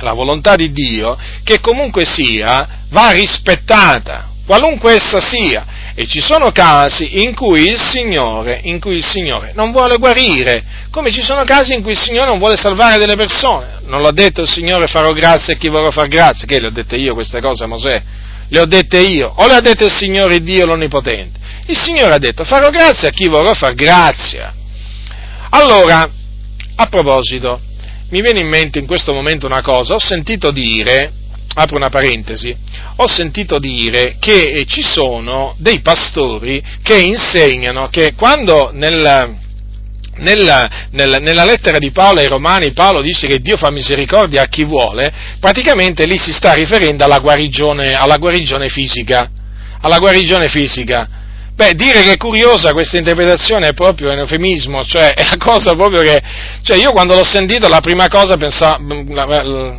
la 0.00 0.12
volontà 0.12 0.56
di 0.56 0.72
Dio, 0.72 1.16
che 1.42 1.58
comunque 1.58 2.04
sia, 2.04 2.84
va 2.90 3.10
rispettata, 3.10 4.28
qualunque 4.46 4.94
essa 4.94 5.20
sia. 5.20 5.64
E 5.94 6.06
ci 6.06 6.20
sono 6.20 6.50
casi 6.52 7.22
in 7.22 7.34
cui, 7.34 7.68
il 7.68 7.78
Signore, 7.78 8.60
in 8.64 8.80
cui 8.80 8.96
il 8.96 9.04
Signore 9.04 9.52
non 9.54 9.72
vuole 9.72 9.98
guarire, 9.98 10.64
come 10.90 11.10
ci 11.10 11.22
sono 11.22 11.44
casi 11.44 11.74
in 11.74 11.82
cui 11.82 11.92
il 11.92 11.98
Signore 11.98 12.30
non 12.30 12.38
vuole 12.38 12.56
salvare 12.56 12.98
delle 12.98 13.16
persone. 13.16 13.80
Non 13.86 14.00
l'ha 14.00 14.10
detto 14.10 14.40
il 14.40 14.48
Signore 14.48 14.86
farò 14.86 15.12
grazia 15.12 15.52
a 15.52 15.56
chi 15.56 15.68
vorrà 15.68 15.90
far 15.90 16.08
grazia, 16.08 16.46
che 16.46 16.60
le 16.60 16.68
ho 16.68 16.70
dette 16.70 16.96
io 16.96 17.12
queste 17.12 17.40
cose 17.40 17.64
a 17.64 17.66
Mosè? 17.66 18.02
Le 18.48 18.60
ho 18.60 18.64
dette 18.64 18.98
io, 18.98 19.32
o 19.36 19.46
le 19.46 19.54
ha 19.54 19.60
dette 19.60 19.84
il 19.84 19.92
Signore 19.92 20.40
Dio 20.40 20.64
l'Onnipotente? 20.64 21.38
Il 21.66 21.76
Signore 21.76 22.14
ha 22.14 22.18
detto 22.18 22.44
farò 22.44 22.68
grazia 22.68 23.08
a 23.08 23.12
chi 23.12 23.28
vorrà 23.28 23.52
far 23.52 23.74
grazia. 23.74 24.52
Allora, 25.50 26.08
a 26.76 26.86
proposito, 26.86 27.60
mi 28.08 28.22
viene 28.22 28.40
in 28.40 28.48
mente 28.48 28.78
in 28.78 28.86
questo 28.86 29.12
momento 29.12 29.46
una 29.46 29.60
cosa, 29.60 29.94
ho 29.94 29.98
sentito 29.98 30.50
dire, 30.50 31.12
apro 31.54 31.76
una 31.76 31.88
parentesi, 31.88 32.54
ho 32.96 33.06
sentito 33.06 33.58
dire 33.58 34.16
che 34.18 34.64
ci 34.66 34.82
sono 34.82 35.54
dei 35.58 35.80
pastori 35.80 36.62
che 36.82 36.98
insegnano 36.98 37.88
che 37.88 38.14
quando 38.14 38.70
nel, 38.72 39.34
nella, 40.16 40.70
nella, 40.90 41.18
nella, 41.18 41.44
lettera 41.44 41.78
di 41.78 41.90
Paolo 41.90 42.20
ai 42.20 42.28
Romani 42.28 42.72
Paolo 42.72 43.02
dice 43.02 43.26
che 43.26 43.40
Dio 43.40 43.56
fa 43.56 43.70
misericordia 43.70 44.42
a 44.42 44.46
chi 44.46 44.64
vuole, 44.64 45.12
praticamente 45.40 46.06
lì 46.06 46.18
si 46.18 46.32
sta 46.32 46.52
riferendo 46.52 47.04
alla 47.04 47.18
guarigione, 47.18 47.94
alla 47.94 48.16
guarigione 48.16 48.68
fisica. 48.68 49.30
Alla 49.80 49.98
guarigione 49.98 50.48
fisica. 50.48 51.21
Beh, 51.54 51.74
dire 51.74 52.02
che 52.02 52.12
è 52.12 52.16
curiosa 52.16 52.72
questa 52.72 52.96
interpretazione 52.96 53.68
è 53.68 53.72
proprio 53.74 54.10
un 54.10 54.18
eufemismo, 54.20 54.84
cioè 54.84 55.12
è 55.12 55.22
la 55.22 55.36
cosa 55.36 55.74
proprio 55.74 56.00
che, 56.00 56.22
cioè 56.62 56.78
io 56.78 56.92
quando 56.92 57.14
l'ho 57.14 57.24
sentito 57.24 57.68
la 57.68 57.80
prima 57.80 58.08
cosa, 58.08 58.38
pensavo, 58.38 58.82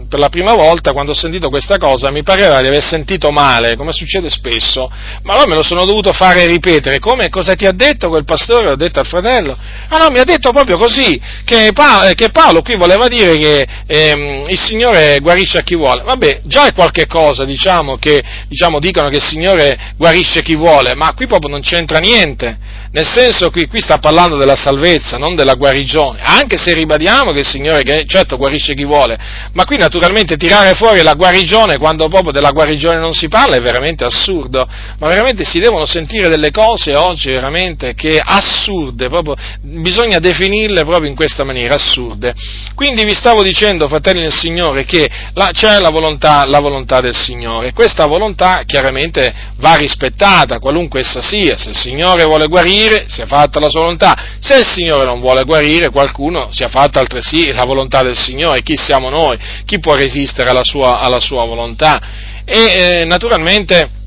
per 0.08 0.20
la 0.20 0.30
prima 0.30 0.54
volta 0.54 0.92
quando 0.92 1.14
ho 1.14 1.16
sentito 1.16 1.50
questa 1.50 1.80
cosa 1.80 2.12
mi 2.12 2.22
pareva 2.22 2.62
di 2.62 2.68
aver 2.68 2.84
sentito 2.84 3.32
male, 3.32 3.76
come 3.76 3.92
succede 3.92 4.30
spesso, 4.30 4.88
ma 5.24 5.34
allora 5.34 5.48
me 5.48 5.56
lo 5.56 5.64
sono 5.64 5.84
dovuto 5.84 6.14
fare 6.14 6.46
ripetere, 6.46 7.00
come, 7.00 7.30
cosa 7.30 7.56
ti 7.56 7.66
ha 7.66 7.72
detto 7.72 8.08
quel 8.08 8.24
pastore, 8.24 8.70
ho 8.70 8.76
detto 8.76 9.00
al 9.00 9.08
fratello, 9.08 9.58
ah 9.90 9.98
no, 9.98 10.12
mi 10.12 10.20
ha 10.20 10.24
detto 10.24 10.52
proprio 10.52 10.78
così, 10.78 11.20
che 11.44 11.72
Paolo, 11.74 12.14
che 12.14 12.30
Paolo 12.30 12.62
qui 12.62 12.76
voleva 12.76 13.08
dire 13.08 13.36
che 13.36 13.68
ehm, 13.88 14.44
il 14.48 14.60
Signore 14.60 15.20
guarisce 15.22 15.58
a 15.58 15.64
chi 15.64 15.76
vuole, 15.76 16.04
vabbè, 16.04 16.42
già 16.44 16.68
è 16.68 16.74
qualche 16.74 17.08
cosa, 17.08 17.46
diciamo, 17.46 17.98
che 17.98 18.24
diciamo, 18.48 18.80
dicono 18.80 19.10
che 19.10 19.16
il 19.16 19.24
Signore 19.24 19.94
guarisce 19.98 20.44
chi 20.44 20.54
vuole, 20.54 20.94
ma 20.94 21.14
qui 21.16 21.26
proprio 21.26 21.50
non 21.50 21.62
c'entra 21.64 21.98
niente, 21.98 22.58
nel 22.92 23.08
senso 23.08 23.50
che 23.50 23.68
qui 23.68 23.82
sta 23.82 23.98
parlando 23.98 24.38
della 24.38 24.56
salvezza, 24.56 25.18
non 25.18 25.34
della 25.34 25.56
guarigione, 25.56 26.22
anche 26.22 26.58
se 26.58 26.74
ribadiamo 26.74 27.32
che 27.32 27.40
il 27.40 27.48
Signore 27.48 28.06
certo 28.06 28.38
guarisce 28.38 28.76
chi 28.76 28.84
vuole, 28.84 29.18
ma 29.54 29.66
qui 29.66 29.78
naturalmente 29.78 30.38
tirare 30.38 30.76
fuori 30.76 31.02
la 31.02 31.16
guarigione 31.16 31.78
quando 31.78 32.08
proprio 32.08 32.32
della 32.32 32.52
guarigione 32.52 32.98
non 32.98 33.14
si 33.14 33.28
parla 33.28 33.56
è 33.56 33.62
veramente 33.62 34.04
assurdo, 34.04 34.68
ma 35.00 35.08
veramente 35.08 35.44
si 35.44 35.60
devono 35.60 35.86
sentire 35.86 36.28
delle 36.28 36.52
cose 36.52 36.96
oggi 36.96 37.32
veramente 37.32 37.96
che 37.96 38.22
assurde, 38.24 39.08
proprio, 39.08 39.36
bisogna 39.62 40.20
definirle 40.20 40.84
proprio 40.84 41.10
in 41.10 41.16
questa 41.16 41.44
maniera, 41.44 41.76
assurde. 41.76 42.34
Quindi 42.76 43.06
vi 43.06 43.16
stavo 43.16 43.42
dicendo, 43.42 43.88
fratelli 43.88 44.22
del 44.22 44.34
Signore, 44.34 44.86
che 44.86 45.10
la, 45.34 45.50
c'è 45.52 45.80
la 45.80 45.90
volontà, 45.90 46.46
la 46.46 46.60
volontà 46.60 47.02
del 47.02 47.16
Signore, 47.16 47.74
questa 47.74 48.06
volontà 48.06 48.62
chiaramente 48.66 49.34
va 49.58 49.76
rispettata, 49.76 50.60
qualunque 50.60 51.00
essa 51.00 51.22
sia, 51.22 51.53
se 51.58 51.70
il 51.70 51.78
Signore 51.78 52.24
vuole 52.26 52.48
guarire, 52.48 53.06
sia 53.08 53.26
fatta 53.26 53.60
la 53.60 53.70
sua 53.70 53.82
volontà, 53.82 54.14
se 54.40 54.58
il 54.58 54.68
Signore 54.68 55.06
non 55.06 55.20
vuole 55.20 55.44
guarire, 55.44 55.90
qualcuno 55.90 56.50
sia 56.52 56.68
fatta 56.68 57.00
altresì 57.00 57.52
la 57.52 57.66
volontà 57.66 58.04
del 58.04 58.18
Signore, 58.18 58.62
chi 58.62 58.76
siamo 58.76 59.10
noi, 59.10 59.38
chi 59.66 59.80
può 59.80 59.96
resistere 59.96 60.50
alla 60.50 60.64
sua, 60.64 61.00
alla 61.00 61.20
sua 61.20 61.46
volontà? 61.46 62.02
E 62.46 63.02
eh, 63.02 63.06
naturalmente 63.06 64.02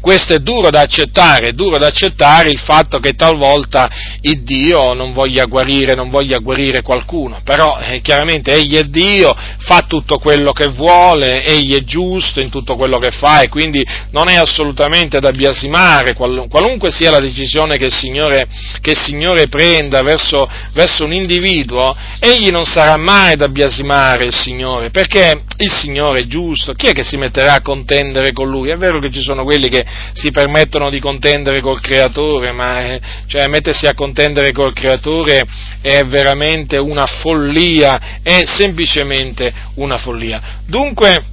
questo 0.00 0.34
è 0.34 0.38
duro 0.38 0.70
da 0.70 0.80
accettare, 0.80 1.48
è 1.48 1.52
duro 1.52 1.78
da 1.78 1.86
accettare 1.86 2.50
il 2.50 2.58
fatto 2.58 2.98
che 2.98 3.12
talvolta 3.12 3.88
il 4.22 4.42
Dio 4.42 4.92
non 4.94 5.12
voglia 5.12 5.46
guarire, 5.46 5.94
non 5.94 6.10
voglia 6.10 6.38
guarire 6.38 6.82
qualcuno, 6.82 7.40
però 7.44 7.78
eh, 7.80 8.00
chiaramente 8.00 8.52
egli 8.52 8.76
è 8.76 8.84
Dio, 8.84 9.34
fa 9.58 9.84
tutto 9.86 10.18
quello 10.18 10.52
che 10.52 10.68
vuole, 10.68 11.44
egli 11.44 11.74
è 11.74 11.84
giusto 11.84 12.40
in 12.40 12.50
tutto 12.50 12.76
quello 12.76 12.98
che 12.98 13.10
fa 13.10 13.40
e 13.40 13.48
quindi 13.48 13.84
non 14.10 14.28
è 14.28 14.36
assolutamente 14.36 15.20
da 15.20 15.30
biasimare 15.30 16.14
qualunque 16.14 16.90
sia 16.90 17.10
la 17.10 17.20
decisione 17.20 17.76
che 17.76 17.86
il 17.86 17.94
Signore, 17.94 18.46
che 18.80 18.90
il 18.90 18.98
Signore 18.98 19.48
prenda 19.48 20.02
verso, 20.02 20.48
verso 20.72 21.04
un 21.04 21.12
individuo, 21.12 21.94
egli 22.18 22.50
non 22.50 22.64
sarà 22.64 22.96
mai 22.96 23.36
da 23.36 23.48
biasimare 23.48 24.24
il 24.24 24.34
Signore, 24.34 24.90
perché 24.90 25.42
il 25.58 25.72
Signore 25.72 26.20
è 26.20 26.26
giusto, 26.26 26.72
chi 26.72 26.86
è 26.86 26.92
che 26.92 27.02
si 27.02 27.16
metterà 27.16 27.54
a 27.54 27.62
contendere 27.62 28.32
con 28.32 28.48
lui? 28.48 28.70
È 28.70 28.76
vero 28.76 28.98
che 29.00 29.10
ci 29.10 29.20
sono 29.20 29.44
quelli 29.44 29.68
che 29.68 29.84
si 30.12 30.30
permettono 30.30 30.90
di 30.90 31.00
contendere 31.00 31.60
col 31.60 31.80
creatore, 31.80 32.52
ma 32.52 32.94
eh, 32.94 33.00
cioè, 33.26 33.46
mettersi 33.48 33.86
a 33.86 33.94
contendere 33.94 34.52
col 34.52 34.72
creatore 34.72 35.44
è 35.80 36.02
veramente 36.04 36.76
una 36.76 37.06
follia, 37.06 38.20
è 38.22 38.42
semplicemente 38.46 39.52
una 39.74 39.98
follia. 39.98 40.60
Dunque, 40.66 41.24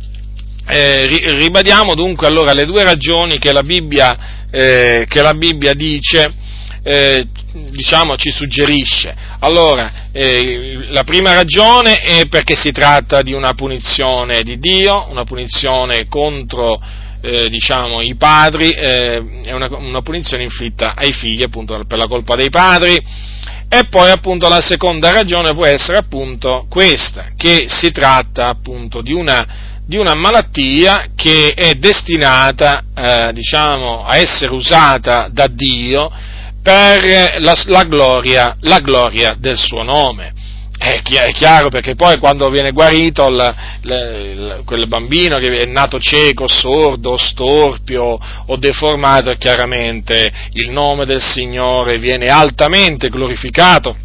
eh, 0.67 1.05
ribadiamo 1.37 1.93
dunque 1.93 2.27
allora 2.27 2.53
le 2.53 2.65
due 2.65 2.83
ragioni 2.83 3.37
che 3.37 3.51
la 3.51 3.63
Bibbia, 3.63 4.47
eh, 4.49 5.05
che 5.07 5.21
la 5.21 5.33
Bibbia 5.33 5.73
dice, 5.73 6.33
eh, 6.83 7.25
diciamo, 7.71 8.15
ci 8.15 8.31
suggerisce. 8.31 9.15
Allora, 9.39 10.09
eh, 10.11 10.85
la 10.89 11.03
prima 11.03 11.33
ragione 11.33 11.99
è 11.99 12.27
perché 12.27 12.55
si 12.55 12.71
tratta 12.71 13.21
di 13.21 13.33
una 13.33 13.53
punizione 13.53 14.43
di 14.43 14.57
Dio, 14.57 15.07
una 15.09 15.23
punizione 15.23 16.07
contro 16.07 16.79
eh, 17.25 17.49
diciamo, 17.49 18.01
i 18.01 18.15
padri, 18.15 18.69
eh, 18.69 19.41
è 19.43 19.51
una, 19.51 19.67
una, 19.71 20.01
punizione 20.01 20.43
inflitta 20.43 20.93
ai 20.95 21.11
figli 21.11 21.41
appunto 21.41 21.81
per 21.87 21.97
la 21.97 22.07
colpa 22.07 22.35
dei 22.35 22.49
padri. 22.49 22.95
E 23.67 23.85
poi 23.89 24.11
appunto 24.11 24.47
la 24.47 24.61
seconda 24.61 25.11
ragione 25.11 25.53
può 25.53 25.65
essere 25.65 25.97
appunto 25.97 26.67
questa, 26.69 27.31
che 27.35 27.65
si 27.67 27.91
tratta 27.91 28.47
appunto 28.47 29.01
di 29.01 29.11
una, 29.11 29.81
di 29.85 29.97
una 29.97 30.13
malattia 30.13 31.07
che 31.15 31.53
è 31.53 31.73
destinata 31.73 32.83
eh, 32.95 33.33
diciamo, 33.33 34.03
a 34.03 34.17
essere 34.17 34.53
usata 34.53 35.29
da 35.31 35.47
Dio 35.47 36.11
per 36.61 37.39
la, 37.39 37.53
la, 37.65 37.83
gloria, 37.83 38.55
la 38.61 38.79
gloria 38.79 39.35
del 39.37 39.57
suo 39.57 39.81
nome. 39.81 40.31
È 40.77 41.31
chiaro 41.31 41.69
perché 41.69 41.95
poi 41.95 42.17
quando 42.17 42.49
viene 42.49 42.71
guarito 42.71 43.27
il, 43.27 43.55
il, 43.83 44.61
quel 44.65 44.87
bambino 44.87 45.37
che 45.37 45.57
è 45.59 45.65
nato 45.65 45.99
cieco, 45.99 46.47
sordo, 46.47 47.17
storpio 47.17 48.17
o 48.47 48.55
deformato, 48.57 49.33
chiaramente 49.35 50.31
il 50.53 50.71
nome 50.71 51.05
del 51.05 51.21
Signore 51.21 51.97
viene 51.97 52.27
altamente 52.27 53.09
glorificato 53.09 53.95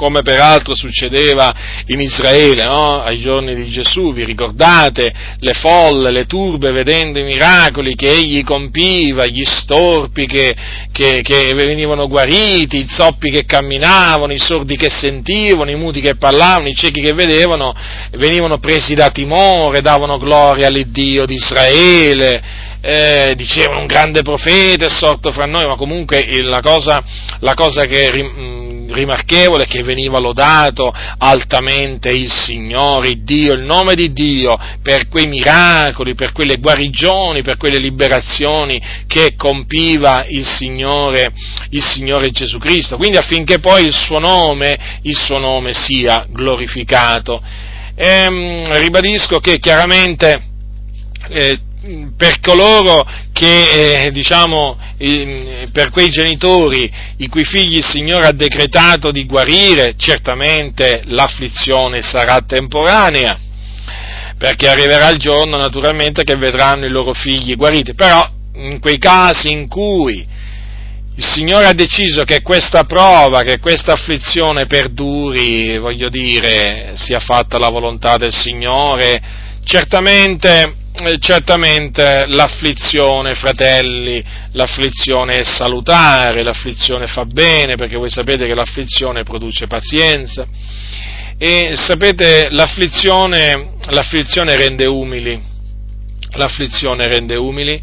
come 0.00 0.22
peraltro 0.22 0.74
succedeva 0.74 1.54
in 1.88 2.00
Israele 2.00 2.64
no? 2.64 3.02
ai 3.02 3.20
giorni 3.20 3.54
di 3.54 3.68
Gesù, 3.68 4.14
vi 4.14 4.24
ricordate 4.24 5.12
le 5.40 5.52
folle, 5.52 6.10
le 6.10 6.24
turbe 6.24 6.72
vedendo 6.72 7.18
i 7.18 7.24
miracoli 7.24 7.94
che 7.94 8.10
egli 8.10 8.42
compiva, 8.42 9.26
gli 9.26 9.44
storpi 9.44 10.24
che, 10.24 10.56
che, 10.90 11.20
che 11.20 11.52
venivano 11.52 12.08
guariti, 12.08 12.78
i 12.78 12.86
zoppi 12.88 13.30
che 13.30 13.44
camminavano, 13.44 14.32
i 14.32 14.38
sordi 14.38 14.74
che 14.78 14.88
sentivano, 14.88 15.70
i 15.70 15.76
muti 15.76 16.00
che 16.00 16.16
parlavano, 16.16 16.68
i 16.68 16.74
ciechi 16.74 17.02
che 17.02 17.12
vedevano, 17.12 17.74
venivano 18.12 18.58
presi 18.58 18.94
da 18.94 19.10
timore, 19.10 19.82
davano 19.82 20.16
gloria 20.16 20.68
all'Iddio 20.68 21.26
di 21.26 21.34
Israele, 21.34 22.69
eh, 22.80 23.34
dicevano 23.36 23.80
un 23.80 23.86
grande 23.86 24.22
profeta 24.22 24.86
è 24.86 24.90
sorto 24.90 25.30
fra 25.32 25.46
noi, 25.46 25.66
ma 25.66 25.76
comunque 25.76 26.26
la 26.42 26.60
cosa, 26.60 27.02
la 27.40 27.54
cosa 27.54 27.84
che 27.84 28.10
rimarchevole 28.10 29.66
che 29.66 29.82
veniva 29.82 30.18
lodato 30.18 30.92
altamente 31.18 32.10
il 32.10 32.30
Signore, 32.30 33.10
il 33.10 33.22
Dio, 33.22 33.52
il 33.52 33.62
nome 33.62 33.94
di 33.94 34.12
Dio 34.12 34.58
per 34.82 35.08
quei 35.08 35.26
miracoli, 35.26 36.14
per 36.14 36.32
quelle 36.32 36.56
guarigioni, 36.56 37.42
per 37.42 37.56
quelle 37.56 37.78
liberazioni 37.78 38.80
che 39.06 39.34
compiva 39.36 40.24
il 40.28 40.46
Signore, 40.46 41.32
il 41.70 41.82
Signore 41.82 42.30
Gesù 42.30 42.58
Cristo. 42.58 42.96
Quindi 42.96 43.16
affinché 43.16 43.58
poi 43.58 43.84
il 43.84 43.92
suo 43.92 44.18
nome, 44.18 44.98
il 45.02 45.16
suo 45.16 45.38
nome 45.38 45.72
sia 45.74 46.26
glorificato. 46.28 47.42
E, 47.94 48.06
ehm, 48.06 48.78
ribadisco 48.78 49.38
che 49.40 49.58
chiaramente 49.58 50.48
eh, 51.28 51.58
per 52.16 52.40
coloro 52.40 53.06
che, 53.32 54.04
eh, 54.04 54.10
diciamo, 54.10 54.78
per 55.72 55.90
quei 55.90 56.08
genitori 56.08 56.92
i 57.18 57.28
cui 57.28 57.44
figli 57.44 57.76
il 57.76 57.86
Signore 57.86 58.26
ha 58.26 58.32
decretato 58.32 59.10
di 59.10 59.24
guarire, 59.24 59.94
certamente 59.96 61.02
l'afflizione 61.06 62.02
sarà 62.02 62.42
temporanea, 62.42 63.38
perché 64.36 64.68
arriverà 64.68 65.08
il 65.08 65.18
giorno 65.18 65.56
naturalmente 65.56 66.22
che 66.22 66.36
vedranno 66.36 66.84
i 66.84 66.90
loro 66.90 67.14
figli 67.14 67.56
guariti, 67.56 67.94
però 67.94 68.28
in 68.56 68.78
quei 68.78 68.98
casi 68.98 69.50
in 69.50 69.68
cui 69.68 70.26
il 71.14 71.24
Signore 71.24 71.66
ha 71.66 71.74
deciso 71.74 72.24
che 72.24 72.40
questa 72.40 72.84
prova, 72.84 73.42
che 73.42 73.58
questa 73.58 73.92
afflizione 73.92 74.66
perduri, 74.66 75.78
voglio 75.78 76.08
dire, 76.08 76.92
sia 76.94 77.20
fatta 77.20 77.58
la 77.58 77.68
volontà 77.68 78.16
del 78.16 78.32
Signore, 78.32 79.20
certamente, 79.64 80.74
eh, 81.06 81.18
certamente 81.18 82.26
l'afflizione, 82.26 83.34
fratelli, 83.34 84.22
l'afflizione 84.52 85.38
è 85.38 85.44
salutare, 85.44 86.42
l'afflizione 86.42 87.06
fa 87.06 87.24
bene, 87.24 87.76
perché 87.76 87.96
voi 87.96 88.10
sapete 88.10 88.46
che 88.46 88.54
l'afflizione 88.54 89.22
produce 89.22 89.66
pazienza. 89.66 90.46
E 91.38 91.72
sapete 91.74 92.48
l'afflizione, 92.50 93.72
l'afflizione 93.88 94.56
rende 94.56 94.86
umili, 94.86 95.40
l'afflizione 96.32 97.06
rende 97.06 97.36
umili 97.36 97.82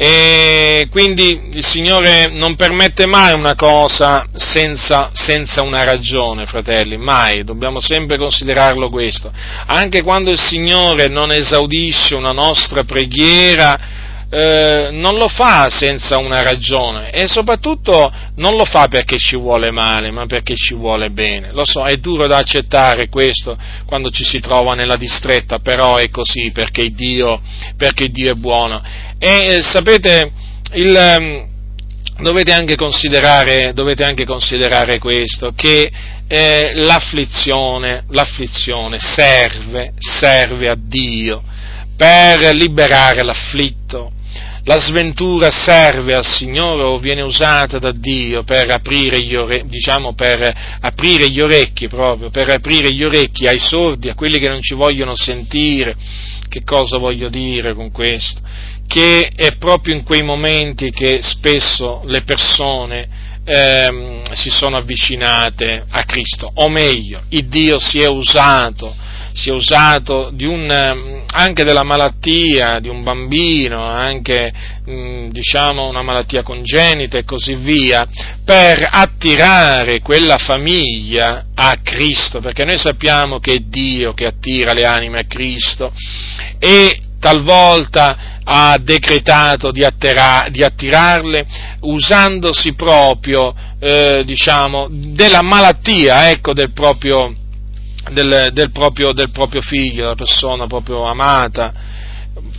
e 0.00 0.86
quindi 0.92 1.48
il 1.54 1.64
Signore 1.66 2.28
non 2.28 2.54
permette 2.54 3.04
mai 3.06 3.34
una 3.34 3.56
cosa 3.56 4.28
senza, 4.32 5.10
senza, 5.12 5.62
una 5.62 5.82
ragione, 5.82 6.46
fratelli, 6.46 6.96
mai, 6.96 7.42
dobbiamo 7.42 7.80
sempre 7.80 8.16
considerarlo 8.16 8.90
questo. 8.90 9.32
Anche 9.66 10.04
quando 10.04 10.30
il 10.30 10.38
Signore 10.38 11.08
non 11.08 11.32
esaudisce 11.32 12.14
una 12.14 12.30
nostra 12.30 12.84
preghiera, 12.84 13.76
eh, 14.30 14.90
non 14.92 15.16
lo 15.16 15.28
fa 15.28 15.70
senza 15.70 16.18
una 16.18 16.42
ragione 16.42 17.10
e 17.10 17.26
soprattutto 17.26 18.12
non 18.34 18.56
lo 18.56 18.64
fa 18.66 18.86
perché 18.88 19.16
ci 19.16 19.36
vuole 19.36 19.70
male, 19.70 20.10
ma 20.10 20.26
perché 20.26 20.54
ci 20.54 20.74
vuole 20.74 21.10
bene. 21.10 21.50
Lo 21.52 21.64
so, 21.64 21.84
è 21.84 21.96
duro 21.96 22.26
da 22.26 22.36
accettare 22.36 23.08
questo 23.08 23.56
quando 23.86 24.10
ci 24.10 24.24
si 24.24 24.40
trova 24.40 24.74
nella 24.74 24.96
distretta, 24.96 25.60
però 25.60 25.96
è 25.96 26.10
così 26.10 26.50
perché 26.52 26.90
Dio, 26.90 27.40
perché 27.76 28.08
Dio 28.08 28.32
è 28.32 28.34
buono. 28.34 28.82
E 29.18 29.54
eh, 29.54 29.62
sapete, 29.62 30.30
il, 30.74 30.94
ehm, 30.94 31.46
dovete, 32.20 32.52
anche 32.52 32.76
dovete, 33.72 34.04
anche 34.04 34.24
considerare, 34.26 34.98
questo, 34.98 35.52
che 35.56 35.90
eh, 36.26 36.72
l'afflizione, 36.74 38.04
l'afflizione 38.10 38.98
serve, 38.98 39.94
serve 39.96 40.68
a 40.68 40.76
Dio 40.78 41.42
per 41.96 42.54
liberare 42.54 43.24
l'afflitto, 43.24 44.12
la 44.68 44.78
sventura 44.78 45.50
serve 45.50 46.14
al 46.14 46.26
Signore 46.26 46.84
o 46.84 46.98
viene 46.98 47.22
usata 47.22 47.78
da 47.78 47.90
Dio 47.90 48.42
per 48.42 48.70
aprire 48.70 49.18
gli, 49.22 49.34
ore, 49.34 49.64
diciamo, 49.64 50.12
per 50.12 50.78
aprire 50.80 51.30
gli 51.30 51.40
orecchi 51.40 51.88
proprio, 51.88 52.28
per 52.28 52.50
aprire 52.50 52.92
gli 52.92 53.02
orecchi 53.02 53.46
ai 53.46 53.58
sordi, 53.58 54.10
a 54.10 54.14
quelli 54.14 54.38
che 54.38 54.46
non 54.46 54.60
ci 54.60 54.74
vogliono 54.74 55.14
sentire. 55.16 55.96
Che 56.46 56.64
cosa 56.64 56.98
voglio 56.98 57.30
dire 57.30 57.72
con 57.72 57.90
questo? 57.90 58.42
Che 58.86 59.30
è 59.34 59.56
proprio 59.56 59.94
in 59.94 60.02
quei 60.02 60.22
momenti 60.22 60.90
che 60.90 61.20
spesso 61.22 62.02
le 62.04 62.20
persone 62.24 63.08
ehm, 63.44 64.32
si 64.32 64.50
sono 64.50 64.76
avvicinate 64.76 65.84
a 65.88 66.02
Cristo, 66.02 66.50
o 66.56 66.68
meglio, 66.68 67.22
il 67.30 67.46
Dio 67.48 67.78
si 67.78 68.00
è 68.00 68.06
usato 68.06 68.94
si 69.38 69.50
è 69.50 69.52
usato 69.52 70.32
un, 70.36 70.68
ehm, 70.68 71.22
anche 71.30 71.62
della 71.62 71.84
malattia 71.84 72.80
di 72.80 72.88
un 72.88 73.04
bambino, 73.04 73.84
anche 73.84 74.52
mm, 74.90 75.28
diciamo 75.30 75.86
una 75.86 76.02
malattia 76.02 76.42
congenita 76.42 77.18
e 77.18 77.24
così 77.24 77.54
via, 77.54 78.04
per 78.44 78.88
attirare 78.90 80.00
quella 80.00 80.38
famiglia 80.38 81.46
a 81.54 81.78
Cristo, 81.84 82.40
perché 82.40 82.64
noi 82.64 82.78
sappiamo 82.78 83.38
che 83.38 83.54
è 83.54 83.58
Dio 83.58 84.12
che 84.12 84.26
attira 84.26 84.72
le 84.72 84.84
anime 84.84 85.20
a 85.20 85.26
Cristo 85.26 85.92
e 86.58 87.02
talvolta 87.20 88.40
ha 88.42 88.78
decretato 88.80 89.70
di, 89.70 89.84
attira, 89.84 90.46
di 90.50 90.64
attirarle 90.64 91.46
usandosi 91.80 92.74
proprio 92.74 93.54
eh, 93.78 94.22
diciamo, 94.24 94.88
della 94.90 95.42
malattia 95.42 96.30
ecco, 96.30 96.52
del 96.52 96.72
proprio 96.72 97.34
del, 98.10 98.50
del, 98.52 98.70
proprio, 98.70 99.12
del 99.12 99.30
proprio 99.30 99.60
figlio, 99.60 100.02
della 100.02 100.14
persona 100.14 100.66
proprio 100.66 101.04
amata. 101.04 101.96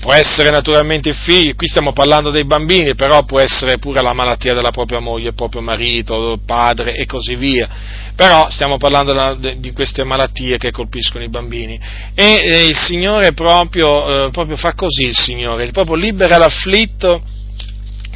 Può 0.02 0.14
essere 0.14 0.50
naturalmente 0.50 1.10
il 1.10 1.16
figlio, 1.16 1.56
qui 1.56 1.68
stiamo 1.68 1.94
parlando 1.94 2.32
dei 2.32 2.46
bambini, 2.46 2.96
però 2.96 3.24
può 3.24 3.40
essere 3.40 3.78
pure 3.78 4.02
la 4.02 4.14
malattia 4.14 4.54
della 4.54 4.72
propria 4.72 5.00
moglie, 5.00 5.34
proprio 5.34 5.62
marito, 5.62 6.38
padre 6.46 6.96
e 6.96 7.06
così 7.06 7.36
via. 7.36 7.68
Però 8.16 8.50
stiamo 8.50 8.78
parlando 8.78 9.38
di 9.56 9.72
queste 9.72 10.04
malattie 10.04 10.58
che 10.58 10.72
colpiscono 10.72 11.24
i 11.24 11.30
bambini. 11.30 11.80
E 12.14 12.42
eh, 12.44 12.66
il 12.68 12.78
Signore 12.78 13.32
proprio, 13.32 14.26
eh, 14.28 14.30
proprio 14.32 14.58
fa 14.58 14.74
così, 14.74 15.06
il 15.06 15.18
Signore, 15.18 15.70
proprio 15.72 15.96
libera 15.96 16.38
l'afflitto 16.38 17.22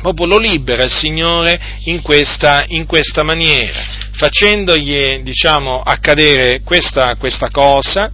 proprio 0.03 0.27
lo 0.27 0.37
libera 0.37 0.83
il 0.83 0.91
Signore 0.91 1.59
in 1.85 2.01
questa, 2.01 2.65
in 2.67 2.85
questa 2.85 3.23
maniera, 3.23 3.81
facendogli 4.11 5.19
diciamo, 5.23 5.81
accadere 5.81 6.61
questa, 6.61 7.15
questa 7.15 7.49
cosa 7.49 8.11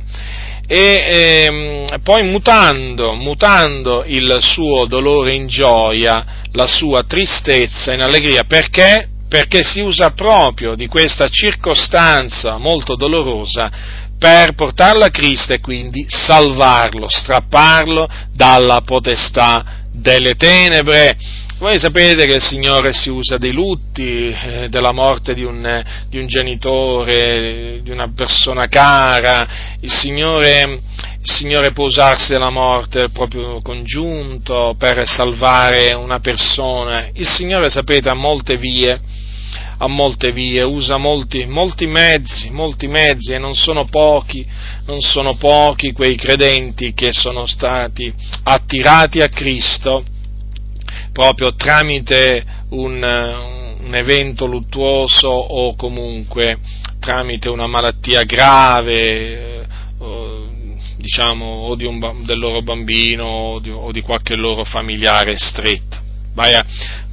e 0.72 1.03
ehm, 1.10 1.99
poi 2.03 2.22
mutando, 2.24 3.16
mutando 3.16 4.03
il 4.06 4.38
suo 4.40 4.86
dolore 4.86 5.34
in 5.34 5.48
gioia, 5.48 6.44
la 6.52 6.68
sua 6.68 7.03
tristezza 7.03 7.91
in 7.91 8.02
allegria, 8.02 8.44
perché? 8.44 9.10
Perché 9.28 9.64
si 9.64 9.80
usa 9.80 10.11
proprio 10.11 10.76
di 10.76 10.86
questa 10.86 11.28
circostanza 11.28 12.57
molto 12.57 12.95
dolorosa 12.95 13.72
per 14.20 14.53
portarlo 14.53 15.06
a 15.06 15.10
Cristo 15.10 15.53
e 15.53 15.60
quindi 15.60 16.06
salvarlo, 16.07 17.07
strapparlo 17.10 18.07
dalla 18.32 18.82
potestà 18.82 19.78
delle 19.91 20.36
tenebre 20.36 21.18
voi 21.60 21.77
sapete 21.77 22.26
che 22.26 22.36
il 22.36 22.41
Signore 22.41 22.94
si 22.94 23.10
usa 23.10 23.38
dei 23.38 23.52
lutti, 23.52 24.30
eh, 24.30 24.69
della 24.69 24.94
morte 24.94 25.34
di 25.34 25.44
un, 25.44 25.84
di 26.07 26.18
un, 26.18 26.26
genitore, 26.26 27.81
di 27.84 27.91
una 27.91 28.10
persona 28.14 28.68
cara, 28.68 29.76
il 29.81 29.91
Signore, 29.91 30.80
il 31.19 31.30
Signore 31.30 31.73
può 31.73 31.84
usarsi 31.84 32.31
della 32.31 32.49
morte 32.49 32.99
del 32.99 33.11
proprio 33.11 33.60
congiunto 33.61 34.73
per 34.80 35.06
salvare 35.06 35.91
una 35.94 36.22
persona. 36.22 37.10
Il 37.11 37.27
Signore, 37.27 37.69
sapete, 37.69 38.07
ha 38.07 38.14
molte 38.14 38.56
vie, 38.56 38.98
ha 39.80 39.88
molte 39.88 40.31
vie, 40.31 40.64
usa 40.64 40.95
molti, 40.95 41.44
molti 41.45 41.88
mezzi, 41.88 42.49
molti 42.52 42.88
mezzi 42.88 43.34
e 43.34 43.38
non 43.38 43.53
sono 43.53 43.84
pochi, 43.84 44.48
non 44.86 45.02
sono 45.02 45.36
pochi 45.36 45.91
quei 45.91 46.15
credenti 46.15 46.94
che 46.94 47.11
sono 47.11 47.45
stati 47.45 48.14
attirati 48.44 49.19
a 49.19 49.27
Cristo 49.27 50.06
proprio 51.20 51.54
tramite 51.54 52.41
un, 52.70 52.94
un 53.84 53.94
evento 53.94 54.46
luttuoso 54.46 55.28
o 55.28 55.76
comunque 55.76 56.56
tramite 56.98 57.50
una 57.50 57.68
malattia 57.68 58.24
grave, 58.24 59.68
o, 59.98 60.48
diciamo, 60.96 61.46
o 61.46 61.76
un, 61.78 62.24
del 62.24 62.40
loro 62.40 62.62
bambino 62.62 63.26
o 63.26 63.60
di, 63.60 63.70
o 63.70 63.91
di 63.91 64.00
qualche 64.00 64.38
loro 64.38 64.64
familiare 64.64 65.36
stretto 65.36 66.08
vai 66.40 66.53
a, 66.53 66.66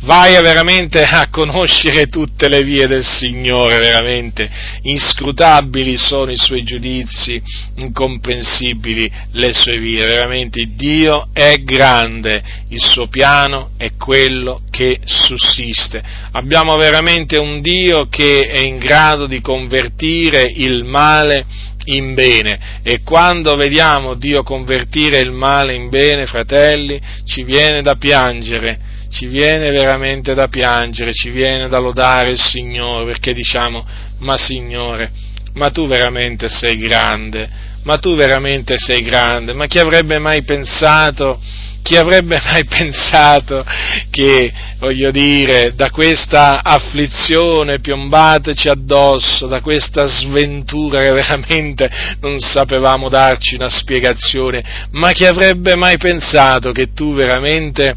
vai 0.03 0.37
a 0.37 0.41
veramente 0.41 1.03
a 1.03 1.29
conoscere 1.31 2.07
tutte 2.07 2.49
le 2.49 2.63
vie 2.63 2.87
del 2.87 3.05
Signore, 3.05 3.79
veramente. 3.79 4.49
Inscrutabili 4.83 5.97
sono 5.97 6.31
i 6.31 6.37
suoi 6.37 6.63
giudizi, 6.63 7.43
incomprensibili 7.79 9.11
le 9.33 9.53
sue 9.53 9.79
vie, 9.79 10.07
veramente 10.07 10.69
Dio 10.77 11.29
è 11.33 11.57
grande, 11.57 12.41
il 12.69 12.81
suo 12.81 13.09
piano 13.09 13.71
è 13.77 13.95
quello 13.99 14.63
che 14.71 15.01
sussiste. 15.03 16.01
Abbiamo 16.33 16.77
veramente 16.77 17.37
un 17.37 17.61
Dio 17.61 18.07
che 18.09 18.47
è 18.47 18.61
in 18.61 18.79
grado 18.79 19.27
di 19.27 19.41
convertire 19.41 20.53
il 20.55 20.85
male 20.85 21.45
in 21.87 22.15
bene. 22.15 22.81
E 22.85 23.03
quando 23.03 23.57
vediamo 23.57 24.15
Dio 24.15 24.45
convertire 24.45 25.19
il 25.19 25.33
male 25.33 25.75
in 25.75 25.89
bene, 25.89 26.27
fratelli, 26.27 27.01
ci 27.25 27.43
viene 27.43 27.83
da 27.83 27.97
piangere 27.97 28.95
ci 29.09 29.27
viene 29.27 29.71
veramente 29.71 30.35
da 30.35 30.49
piangere, 30.49 31.13
ci 31.13 31.31
viene 31.31 31.69
da 31.69 31.79
lodare 31.79 32.31
il 32.31 32.41
Signore, 32.41 33.05
perché 33.05 33.33
diciamo, 33.33 33.87
ma 34.19 34.37
Signore, 34.37 35.11
ma 35.55 35.71
tu 35.71 35.87
veramente 35.87 36.49
sei 36.49 36.77
grande, 36.77 37.49
ma 37.85 37.99
tu 37.99 38.15
veramente 38.15 38.77
sei 38.79 39.03
grande, 39.03 39.53
ma 39.53 39.67
chi 39.67 39.79
avrebbe 39.79 40.19
mai 40.19 40.43
pensato 40.43 41.41
chi 41.87 41.97
avrebbe 41.97 42.43
mai 42.51 42.65
pensato 42.67 43.65
che, 44.11 44.53
voglio 44.79 45.13
dire, 45.13 45.73
da 45.77 45.91
questa 45.91 46.65
afflizione 46.65 47.79
piombateci 47.79 48.69
addosso, 48.69 49.47
da 49.47 49.61
questa 49.61 50.07
sventura 50.07 51.01
che 51.01 51.13
veramente 51.13 51.89
non 52.21 52.41
sapevamo 52.41 53.09
darci 53.09 53.55
una 53.55 53.71
spiegazione, 53.71 54.89
ma 54.91 55.13
chi 55.13 55.27
avrebbe 55.27 55.77
mai 55.77 55.97
pensato 55.97 56.73
che 56.73 56.93
tu 56.93 57.15
veramente 57.15 57.95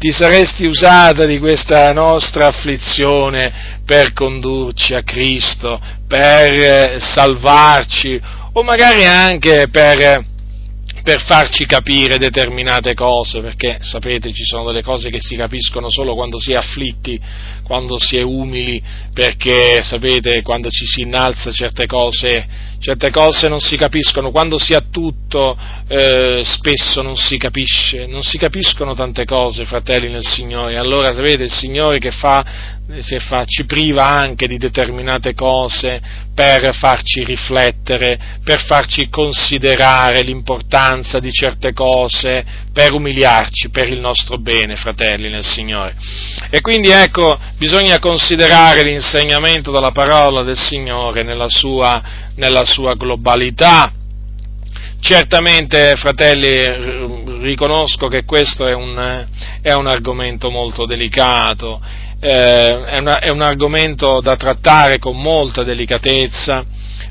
ti 0.00 0.10
saresti 0.10 0.64
usata 0.64 1.26
di 1.26 1.38
questa 1.38 1.92
nostra 1.92 2.46
afflizione 2.46 3.82
per 3.84 4.14
condurci 4.14 4.94
a 4.94 5.02
Cristo, 5.02 5.78
per 6.08 6.98
salvarci 7.02 8.18
o 8.54 8.62
magari 8.62 9.04
anche 9.04 9.68
per 9.70 10.24
per 11.02 11.22
farci 11.22 11.66
capire 11.66 12.18
determinate 12.18 12.94
cose, 12.94 13.40
perché 13.40 13.78
sapete 13.80 14.32
ci 14.32 14.44
sono 14.44 14.64
delle 14.64 14.82
cose 14.82 15.08
che 15.08 15.20
si 15.20 15.34
capiscono 15.34 15.90
solo 15.90 16.14
quando 16.14 16.38
si 16.38 16.52
è 16.52 16.56
afflitti, 16.56 17.18
quando 17.70 18.00
si 18.00 18.16
è 18.16 18.22
umili, 18.22 18.82
perché 19.14 19.80
sapete 19.84 20.42
quando 20.42 20.70
ci 20.70 20.84
si 20.86 21.02
innalza 21.02 21.52
certe 21.52 21.86
cose, 21.86 22.44
certe 22.80 23.12
cose 23.12 23.48
non 23.48 23.60
si 23.60 23.76
capiscono, 23.76 24.32
quando 24.32 24.58
si 24.58 24.74
ha 24.74 24.82
tutto 24.90 25.56
eh, 25.86 26.42
spesso 26.44 27.00
non 27.00 27.14
si 27.14 27.36
capisce, 27.36 28.06
non 28.06 28.22
si 28.22 28.38
capiscono 28.38 28.92
tante 28.94 29.24
cose, 29.24 29.66
fratelli 29.66 30.08
nel 30.08 30.26
Signore, 30.26 30.78
allora 30.78 31.12
sapete 31.12 31.44
il 31.44 31.52
Signore 31.52 31.98
che 31.98 32.10
fa 32.10 32.44
fa, 33.20 33.44
ci 33.44 33.64
priva 33.66 34.08
anche 34.08 34.48
di 34.48 34.58
determinate 34.58 35.34
cose 35.34 36.00
per 36.34 36.74
farci 36.74 37.22
riflettere, 37.22 38.18
per 38.42 38.64
farci 38.64 39.08
considerare 39.08 40.22
l'importanza 40.22 41.20
di 41.20 41.30
certe 41.30 41.72
cose, 41.72 42.44
per 42.72 42.92
umiliarci 42.92 43.70
per 43.70 43.88
il 43.88 44.00
nostro 44.00 44.38
bene, 44.38 44.76
fratelli 44.76 45.28
nel 45.28 45.44
Signore. 45.44 45.94
E 46.50 46.60
quindi 46.60 46.88
ecco, 46.88 47.38
bisogna 47.60 47.98
considerare 47.98 48.82
l'insegnamento 48.82 49.70
della 49.70 49.90
parola 49.90 50.42
del 50.42 50.56
Signore 50.56 51.22
nella 51.22 51.48
sua, 51.48 52.00
nella 52.36 52.64
sua 52.64 52.94
globalità. 52.94 53.92
Certamente, 54.98 55.92
fratelli, 55.96 57.42
riconosco 57.42 58.08
che 58.08 58.24
questo 58.24 58.66
è 58.66 58.72
un, 58.72 59.26
è 59.60 59.72
un 59.72 59.86
argomento 59.86 60.50
molto 60.50 60.86
delicato 60.86 61.82
eh, 62.18 62.84
è, 62.84 62.98
una, 62.98 63.18
è 63.18 63.28
un 63.28 63.42
argomento 63.42 64.20
da 64.20 64.36
trattare 64.36 64.98
con 64.98 65.18
molta 65.18 65.62
delicatezza 65.62 66.64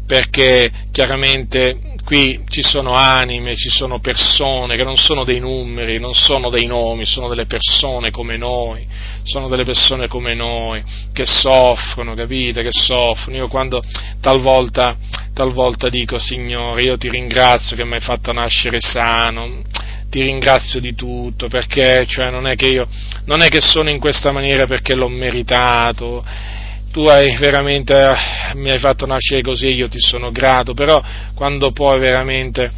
perché 0.06 0.72
chiaramente 0.92 1.78
qui 2.10 2.42
ci 2.50 2.64
sono 2.64 2.94
anime, 2.94 3.56
ci 3.56 3.70
sono 3.70 4.00
persone 4.00 4.76
che 4.76 4.84
non 4.84 4.98
sono 4.98 5.24
dei 5.24 5.40
numeri, 5.40 6.00
non 6.00 6.16
sono 6.16 6.50
dei 6.50 6.66
nomi, 6.66 7.06
sono 7.06 7.28
delle 7.28 7.46
persone 7.46 8.10
come 8.10 8.36
noi, 8.36 8.84
sono 9.22 9.48
delle 9.48 9.64
persone 9.64 10.08
come 10.08 10.34
noi 10.34 10.82
che 11.14 11.28
soffrono, 11.28 12.16
capite, 12.16 12.64
che 12.64 12.72
soffrono. 12.72 13.38
Io 13.38 13.48
quando 13.48 13.84
talvolta, 14.22 14.98
talvolta 15.36 15.88
dico 15.90 16.18
Signore, 16.18 16.82
io 16.82 16.98
ti 16.98 17.12
ringrazio 17.12 17.76
che 17.76 17.86
mi 17.86 17.94
hai 17.94 18.02
fatto 18.02 18.34
nascere 18.34 18.80
sano, 18.80 19.62
ti 20.10 20.24
ringrazio 20.24 20.80
di 20.80 20.96
tutto, 20.96 21.48
perché 21.48 22.08
cioè, 22.08 22.32
non, 22.32 22.48
è 22.48 22.56
che 22.56 22.70
io, 22.70 22.88
non 23.26 23.44
è 23.44 23.50
che 23.50 23.62
sono 23.62 23.92
in 23.92 24.00
questa 24.00 24.32
maniera 24.32 24.66
perché 24.66 24.96
l'ho 24.96 25.10
meritato, 25.10 26.26
tu 26.92 27.06
hai 27.06 27.38
veramente, 27.38 27.94
mi 28.56 28.70
hai 28.70 28.80
fatto 28.80 29.06
nascere 29.06 29.42
così, 29.42 29.68
io 29.74 29.88
ti 29.88 30.00
sono 30.00 30.32
grato, 30.32 30.74
però 30.74 31.02
quando 31.34 31.72
poi 31.72 32.00
veramente 32.00 32.72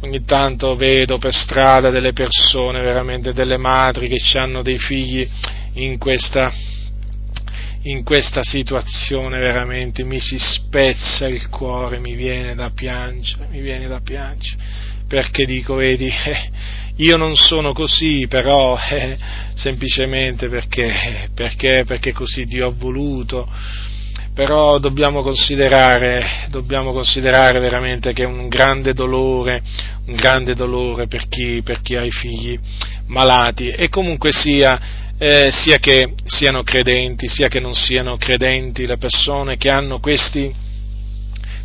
ogni 0.00 0.24
tanto 0.24 0.74
vedo 0.74 1.18
per 1.18 1.32
strada 1.32 1.90
delle 1.90 2.12
persone, 2.12 2.80
veramente 2.80 3.32
delle 3.32 3.56
madri 3.56 4.08
che 4.08 4.38
hanno 4.38 4.62
dei 4.62 4.78
figli 4.78 5.28
in 5.74 5.96
questa, 5.98 6.52
in 7.82 8.02
questa 8.02 8.42
situazione 8.42 9.38
veramente 9.38 10.02
mi 10.04 10.18
si 10.18 10.38
spezza 10.38 11.26
il 11.28 11.48
cuore, 11.48 11.98
mi 11.98 12.14
viene 12.14 12.54
da 12.54 12.70
piangere, 12.70 13.46
mi 13.48 13.60
viene 13.60 13.86
da 13.86 14.00
piangere 14.00 14.90
perché 15.12 15.44
dico, 15.44 15.74
vedi, 15.74 16.06
eh, 16.06 16.50
io 16.96 17.18
non 17.18 17.36
sono 17.36 17.74
così, 17.74 18.26
però 18.28 18.78
eh, 18.78 19.18
semplicemente 19.52 20.48
perché, 20.48 21.28
perché, 21.34 21.84
perché 21.86 22.12
così 22.12 22.46
Dio 22.46 22.68
ha 22.68 22.72
voluto. 22.74 23.46
Però 24.34 24.78
dobbiamo 24.78 25.20
considerare, 25.20 26.46
dobbiamo 26.48 26.92
considerare 26.92 27.58
veramente 27.58 28.14
che 28.14 28.22
è 28.22 28.26
un 28.26 28.48
grande 28.48 28.94
dolore, 28.94 29.60
un 30.06 30.14
grande 30.14 30.54
dolore 30.54 31.08
per 31.08 31.28
chi, 31.28 31.60
per 31.62 31.82
chi 31.82 31.94
ha 31.94 32.02
i 32.02 32.10
figli 32.10 32.58
malati 33.08 33.68
e 33.68 33.90
comunque 33.90 34.32
sia, 34.32 34.80
eh, 35.18 35.50
sia 35.52 35.76
che 35.76 36.14
siano 36.24 36.62
credenti, 36.62 37.28
sia 37.28 37.48
che 37.48 37.60
non 37.60 37.74
siano 37.74 38.16
credenti, 38.16 38.86
le 38.86 38.96
persone 38.96 39.58
che 39.58 39.68
hanno 39.68 40.00
questi, 40.00 40.50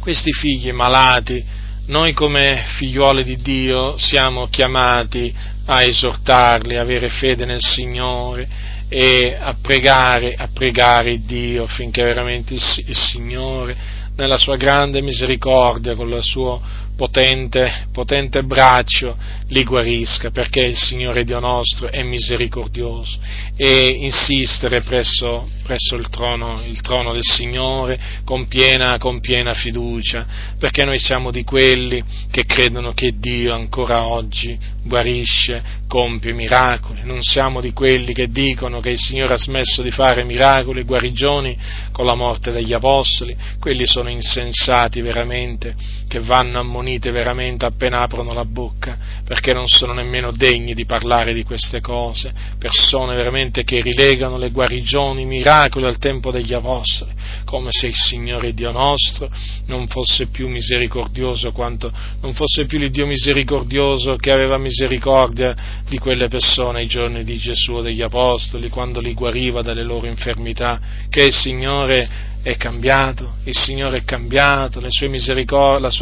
questi 0.01 0.33
figli 0.33 0.73
malati, 0.73 1.55
noi 1.88 2.14
come 2.14 2.65
figliuoli 2.77 3.23
di 3.23 3.38
Dio 3.38 3.97
siamo 3.97 4.47
chiamati 4.47 5.34
a 5.65 5.84
esortarli, 5.84 6.76
a 6.76 6.81
avere 6.81 7.09
fede 7.09 7.45
nel 7.45 7.61
Signore 7.61 8.47
e 8.89 9.38
a 9.39 9.55
pregare, 9.61 10.34
a 10.35 10.49
pregare 10.53 11.22
Dio 11.23 11.64
affinché 11.64 12.03
veramente 12.03 12.53
il, 12.53 12.61
il 12.88 12.95
Signore, 12.95 13.76
nella 14.15 14.38
sua 14.38 14.55
grande 14.55 15.01
misericordia, 15.01 15.95
con 15.95 16.09
il 16.09 16.23
suo 16.23 16.61
potente, 16.97 17.87
potente 17.93 18.43
braccio 18.43 19.15
li 19.49 19.63
guarisca, 19.63 20.31
perché 20.31 20.61
il 20.61 20.75
Signore 20.75 21.23
Dio 21.23 21.39
nostro 21.39 21.89
è 21.89 22.03
misericordioso 22.03 23.17
e 23.55 23.87
insistere 24.01 24.81
presso, 24.81 25.47
presso 25.63 25.95
il, 25.95 26.09
trono, 26.09 26.61
il, 26.65 26.81
trono, 26.81 27.13
del 27.13 27.23
Signore 27.23 27.97
con 28.25 28.47
piena, 28.47 28.97
con 28.97 29.21
piena 29.21 29.53
fiducia, 29.53 30.25
perché 30.59 30.83
noi 30.83 30.97
siamo 30.97 31.31
di 31.31 31.43
quelli 31.43 32.03
che 32.29 32.45
credono 32.45 32.93
che 32.93 33.13
Dio 33.17 33.53
ancora 33.53 34.05
oggi 34.07 34.57
guarisce, 34.83 35.63
compie 35.87 36.33
miracoli, 36.33 37.01
non 37.03 37.21
siamo 37.21 37.61
di 37.61 37.73
quelli 37.73 38.13
che 38.13 38.27
dicono 38.29 38.79
che 38.79 38.89
il 38.89 38.99
Signore 38.99 39.35
ha 39.35 39.37
smesso 39.37 39.81
di 39.81 39.91
fare 39.91 40.23
miracoli 40.23 40.81
e 40.81 40.83
guarigioni 40.83 41.57
con 41.91 42.05
la 42.05 42.15
morte 42.15 42.51
degli 42.51 42.73
Apostoli, 42.73 43.35
quelli 43.59 43.85
sono 43.85 44.09
insensati 44.09 45.01
veramente, 45.01 45.73
che 46.07 46.19
vanno 46.19 46.59
ammonite 46.88 47.11
veramente 47.11 47.65
appena 47.65 48.01
aprono 48.01 48.34
la 48.34 48.45
bocca, 48.45 48.97
perché 49.26 49.51
non 49.51 49.68
sono 49.68 49.93
nemmeno 49.93 50.31
degni 50.31 50.73
di 50.73 50.85
parlare 50.85 51.34
di 51.34 51.43
queste 51.43 51.81
cose, 51.81 52.31
persone 52.57 53.15
veramente 53.15 53.64
che 53.64 53.81
rilegano 53.81 54.38
le 54.38 54.51
guarigioni, 54.51 55.23
i 55.23 55.26
miracoli 55.26 55.85
al 55.85 55.97
tempo 55.97 56.31
degli 56.31 56.53
Apostoli, 56.53 57.11
come 57.43 57.72
se 57.72 57.88
il 57.88 57.95
Signore 57.95 58.53
Dio 58.53 58.72
nostro 58.72 59.30
non 59.65 59.88
fosse 59.88 60.27
più 60.27 60.47
misericordioso 60.47 61.51
quanto 61.51 61.91
non 62.22 62.34
fosse 62.34 62.65
più 62.65 62.80
il 62.80 62.89
Dio 62.89 63.05
misericordioso 63.05 64.15
che 64.15 64.31
aveva 64.31 64.57
misericordia 64.57 65.84
di 65.88 65.97
quelle 65.97 66.27
persone 66.27 66.80
ai 66.80 66.88
giorni 66.88 67.23
di 67.23 67.38
Gesù 67.38 67.80
e 67.80 67.81
degli 67.84 68.01
Apostoli, 68.01 68.69
quando 68.69 69.01
li 69.01 69.14
guariva 69.14 69.61
dalle 69.61 69.84
loro 69.84 70.07
infermità, 70.07 70.80
che 71.09 71.23
il 71.23 71.34
Signore 71.34 72.35
è 72.47 72.55
cambiato, 72.55 73.33
il 73.43 73.57
Signore 73.57 73.97
è 73.97 74.03
cambiato, 74.05 74.79
la 74.79 74.89
sua 74.89 75.09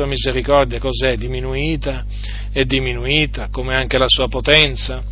misericordia 0.05 0.77
cos'è? 0.77 1.17
Diminuita? 1.17 2.05
È 2.51 2.63
diminuita, 2.65 3.47
come 3.49 3.73
anche 3.73 3.97
la 3.97 4.05
sua 4.07 4.27
potenza? 4.27 5.03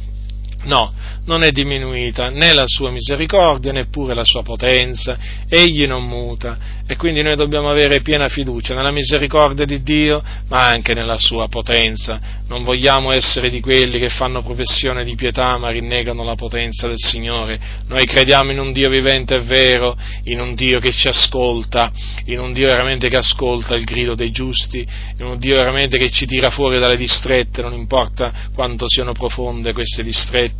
No, 0.63 0.93
non 1.25 1.43
è 1.43 1.51
diminuita 1.51 2.29
né 2.29 2.53
la 2.53 2.65
sua 2.65 2.91
misericordia 2.91 3.71
neppure 3.71 4.13
la 4.13 4.23
sua 4.23 4.43
potenza, 4.43 5.17
egli 5.47 5.85
non 5.85 6.05
muta 6.05 6.81
e 6.85 6.97
quindi 6.97 7.21
noi 7.21 7.35
dobbiamo 7.35 7.69
avere 7.69 8.01
piena 8.01 8.27
fiducia 8.27 8.75
nella 8.75 8.91
misericordia 8.91 9.65
di 9.65 9.81
Dio 9.81 10.21
ma 10.49 10.67
anche 10.67 10.93
nella 10.93 11.17
sua 11.17 11.47
potenza. 11.47 12.41
Non 12.47 12.63
vogliamo 12.63 13.11
essere 13.11 13.49
di 13.49 13.61
quelli 13.61 13.99
che 13.99 14.09
fanno 14.09 14.43
professione 14.43 15.03
di 15.03 15.15
pietà 15.15 15.57
ma 15.57 15.69
rinnegano 15.69 16.23
la 16.23 16.35
potenza 16.35 16.87
del 16.87 16.99
Signore. 16.99 17.59
Noi 17.87 18.05
crediamo 18.05 18.51
in 18.51 18.59
un 18.59 18.73
Dio 18.73 18.89
vivente 18.89 19.35
e 19.35 19.41
vero, 19.41 19.97
in 20.25 20.41
un 20.41 20.55
Dio 20.55 20.79
che 20.79 20.91
ci 20.91 21.07
ascolta, 21.07 21.91
in 22.25 22.39
un 22.39 22.51
Dio 22.51 22.67
veramente 22.67 23.07
che 23.07 23.17
ascolta 23.17 23.77
il 23.77 23.85
grido 23.85 24.13
dei 24.13 24.31
giusti, 24.31 24.85
in 25.17 25.25
un 25.25 25.37
Dio 25.39 25.55
veramente 25.55 25.97
che 25.97 26.11
ci 26.11 26.25
tira 26.25 26.49
fuori 26.51 26.79
dalle 26.79 26.97
distrette, 26.97 27.61
non 27.61 27.73
importa 27.73 28.49
quanto 28.53 28.87
siano 28.87 29.13
profonde 29.13 29.71
queste 29.73 30.03
distrette, 30.03 30.52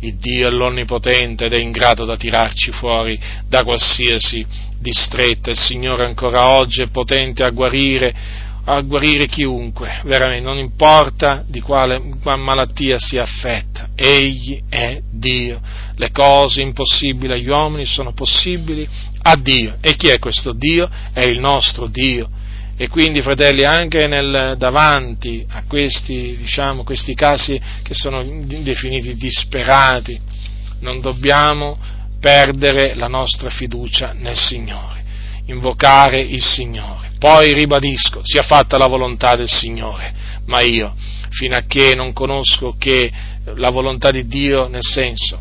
il 0.00 0.16
Dio 0.16 0.48
è 0.48 0.50
l'Onnipotente 0.50 1.46
ed 1.46 1.52
è 1.52 1.58
in 1.58 1.70
grado 1.70 2.04
da 2.04 2.16
tirarci 2.16 2.72
fuori 2.72 3.18
da 3.48 3.62
qualsiasi 3.62 4.44
distretta. 4.78 5.50
Il 5.50 5.58
Signore 5.58 6.04
ancora 6.04 6.48
oggi 6.48 6.82
è 6.82 6.88
potente 6.88 7.42
a 7.42 7.50
guarire, 7.50 8.14
a 8.64 8.80
guarire 8.82 9.26
chiunque, 9.26 10.00
veramente, 10.04 10.46
non 10.46 10.58
importa 10.58 11.44
di 11.46 11.60
quale 11.60 12.00
malattia 12.22 12.98
sia 12.98 13.22
affetta, 13.22 13.88
Egli 13.94 14.62
è 14.68 15.00
Dio. 15.10 15.60
Le 15.96 16.10
cose 16.12 16.60
impossibili 16.60 17.32
agli 17.32 17.48
uomini 17.48 17.84
sono 17.84 18.12
possibili 18.12 18.86
a 19.22 19.36
Dio. 19.36 19.76
E 19.80 19.96
chi 19.96 20.08
è 20.08 20.18
questo 20.18 20.52
Dio? 20.52 20.88
È 21.12 21.24
il 21.24 21.40
nostro 21.40 21.86
Dio 21.86 22.28
E 22.80 22.86
quindi, 22.86 23.22
fratelli, 23.22 23.64
anche 23.64 24.06
nel, 24.06 24.54
davanti 24.56 25.44
a 25.48 25.64
questi, 25.66 26.36
diciamo, 26.36 26.84
questi 26.84 27.12
casi 27.12 27.60
che 27.82 27.92
sono 27.92 28.22
definiti 28.22 29.16
disperati, 29.16 30.16
non 30.78 31.00
dobbiamo 31.00 31.76
perdere 32.20 32.94
la 32.94 33.08
nostra 33.08 33.50
fiducia 33.50 34.12
nel 34.12 34.36
Signore, 34.36 35.02
invocare 35.46 36.20
il 36.20 36.40
Signore. 36.40 37.10
Poi 37.18 37.52
ribadisco, 37.52 38.20
sia 38.22 38.42
fatta 38.42 38.78
la 38.78 38.86
volontà 38.86 39.34
del 39.34 39.50
Signore, 39.50 40.14
ma 40.46 40.60
io, 40.60 40.94
fino 41.30 41.56
a 41.56 41.62
che 41.66 41.96
non 41.96 42.12
conosco 42.12 42.76
che 42.78 43.10
la 43.56 43.70
volontà 43.70 44.12
di 44.12 44.24
Dio, 44.28 44.68
nel 44.68 44.84
senso, 44.84 45.40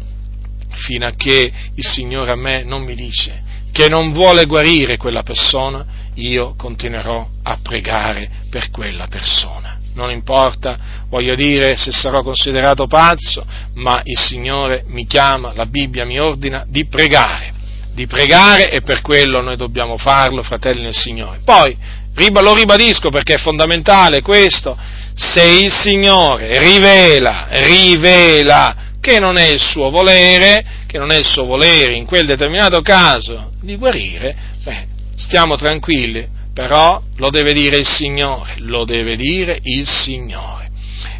fino 0.72 1.06
a 1.06 1.12
che 1.16 1.52
il 1.76 1.86
Signore 1.86 2.32
a 2.32 2.36
me 2.36 2.64
non 2.64 2.82
mi 2.82 2.96
dice 2.96 3.46
che 3.78 3.90
non 3.90 4.12
vuole 4.12 4.46
guarire 4.46 4.98
quella 4.98 5.22
persona, 5.22 5.86
io 6.18 6.56
continuerò 6.56 7.28
a 7.44 7.60
pregare 7.62 8.30
per 8.50 8.70
quella 8.72 9.08
persona. 9.08 9.78
Non 9.94 10.12
importa, 10.12 10.78
voglio 11.10 11.36
dire, 11.36 11.76
se 11.76 11.92
sarò 11.92 12.22
considerato 12.22 12.86
pazzo, 12.86 13.46
ma 13.76 14.02
il 14.04 14.18
Signore 14.18 14.84
mi 14.88 15.08
chiama, 15.08 15.54
la 15.56 15.66
Bibbia 15.66 16.06
mi 16.06 16.20
ordina 16.20 16.66
di 16.68 16.86
pregare, 16.86 17.52
di 17.94 18.06
pregare 18.06 18.70
e 18.70 18.82
per 18.82 19.02
quello 19.02 19.42
noi 19.42 19.56
dobbiamo 19.56 19.98
farlo, 19.98 20.44
fratelli 20.44 20.82
nel 20.84 20.96
Signore. 20.96 21.40
Poi, 21.44 21.76
lo 22.14 22.54
ribadisco 22.54 23.10
perché 23.10 23.36
è 23.36 23.40
fondamentale 23.40 24.22
questo, 24.22 24.78
se 25.16 25.44
il 25.44 25.72
Signore 25.72 26.60
rivela, 26.60 27.48
rivela 27.50 28.76
che 29.00 29.20
non 29.20 29.38
è 29.38 29.48
il 29.48 29.60
suo 29.60 29.90
volere, 29.90 30.84
che 30.86 31.00
non 31.00 31.12
è 31.12 31.18
il 31.18 31.26
suo 31.26 31.46
volere 31.46 31.96
in 31.96 32.06
quel 32.06 32.26
determinato 32.26 32.82
caso 32.82 33.52
di 33.62 33.78
guarire, 33.78 34.36
beh, 34.64 34.88
stiamo 35.18 35.56
tranquilli, 35.56 36.26
però 36.54 37.02
lo 37.18 37.30
deve 37.30 37.52
dire 37.52 37.78
il 37.78 37.88
Signore, 37.88 38.56
lo 38.60 38.86
deve 38.86 39.16
dire 39.16 39.60
il 39.64 39.88
Signore. 39.88 40.66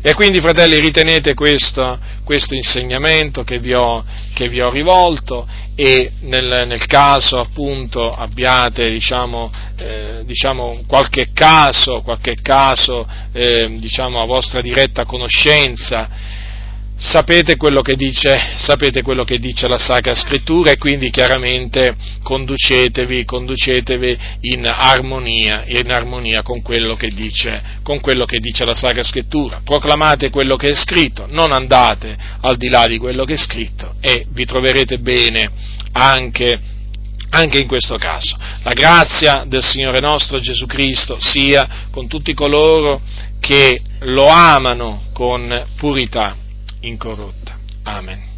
E 0.02 0.14
quindi, 0.14 0.40
fratelli, 0.40 0.80
ritenete 0.80 1.34
questo, 1.34 2.00
questo 2.24 2.54
insegnamento 2.54 3.44
che 3.44 3.60
vi, 3.60 3.74
ho, 3.74 4.06
che 4.34 4.48
vi, 4.48 4.62
ho, 4.62 4.70
rivolto 4.70 5.48
e 5.76 6.12
nel, 6.22 6.66
nel 6.68 6.86
caso 6.86 7.40
appunto 7.40 8.10
abbiate 8.10 8.90
diciamo, 8.90 9.52
eh, 9.78 10.22
diciamo, 10.26 10.84
qualche 10.88 11.30
caso, 11.34 12.02
qualche 12.02 12.36
caso 12.42 13.08
eh, 13.34 13.76
diciamo, 13.80 14.22
a 14.22 14.26
vostra 14.26 14.62
diretta 14.62 15.06
conoscenza 15.06 16.10
sapete 16.98 17.58
quello, 17.58 17.84
dice, 17.96 18.54
sapete 18.56 19.04
quello 19.04 19.24
che 19.24 19.38
dice, 19.38 19.68
la 19.68 19.78
Sacra 19.78 20.16
Scrittura 20.16 20.72
e 20.72 20.78
quindi 20.78 21.12
chiaramente 21.12 21.96
conducetevi, 22.24 23.24
conducetevi 23.24 24.18
in, 24.42 24.66
armonia, 24.66 25.64
in 25.68 25.92
armonia 25.92 26.42
con 26.42 26.62
quello, 26.64 26.98
dice, 27.14 27.62
con 27.84 28.00
quello, 28.00 28.26
che 28.26 28.40
dice, 28.40 28.66
la 28.66 28.74
Sacra 28.74 29.04
Scrittura. 29.04 29.62
Proclamate 29.64 30.32
quello 30.32 30.56
che 30.56 30.70
è 30.70 30.74
scritto, 30.74 31.28
non 31.30 31.52
andate 31.52 32.18
al 32.42 32.58
di 32.58 32.68
là 32.68 32.88
di 32.88 32.98
quello 32.98 33.26
che 33.26 33.34
è 33.34 33.38
scritto 33.38 33.94
e 34.02 34.26
vi 34.32 34.46
troverete 34.46 34.98
bene 34.98 35.48
anche, 35.92 36.60
anche 37.30 37.60
in 37.60 37.68
questo 37.68 37.98
caso. 37.98 38.36
La 38.64 38.74
grazia 38.74 39.46
del 39.48 39.64
Signore 39.64 40.00
nostro 40.00 40.40
Gesù 40.40 40.66
Cristo 40.66 41.18
sia 41.20 41.86
con 41.92 42.08
tutti 42.08 42.34
coloro 42.34 43.02
che 43.40 43.82
lo 44.00 44.26
amano 44.26 45.04
con 45.14 45.66
purità 45.78 46.36
incorrotta. 46.82 47.58
Amen. 47.86 48.37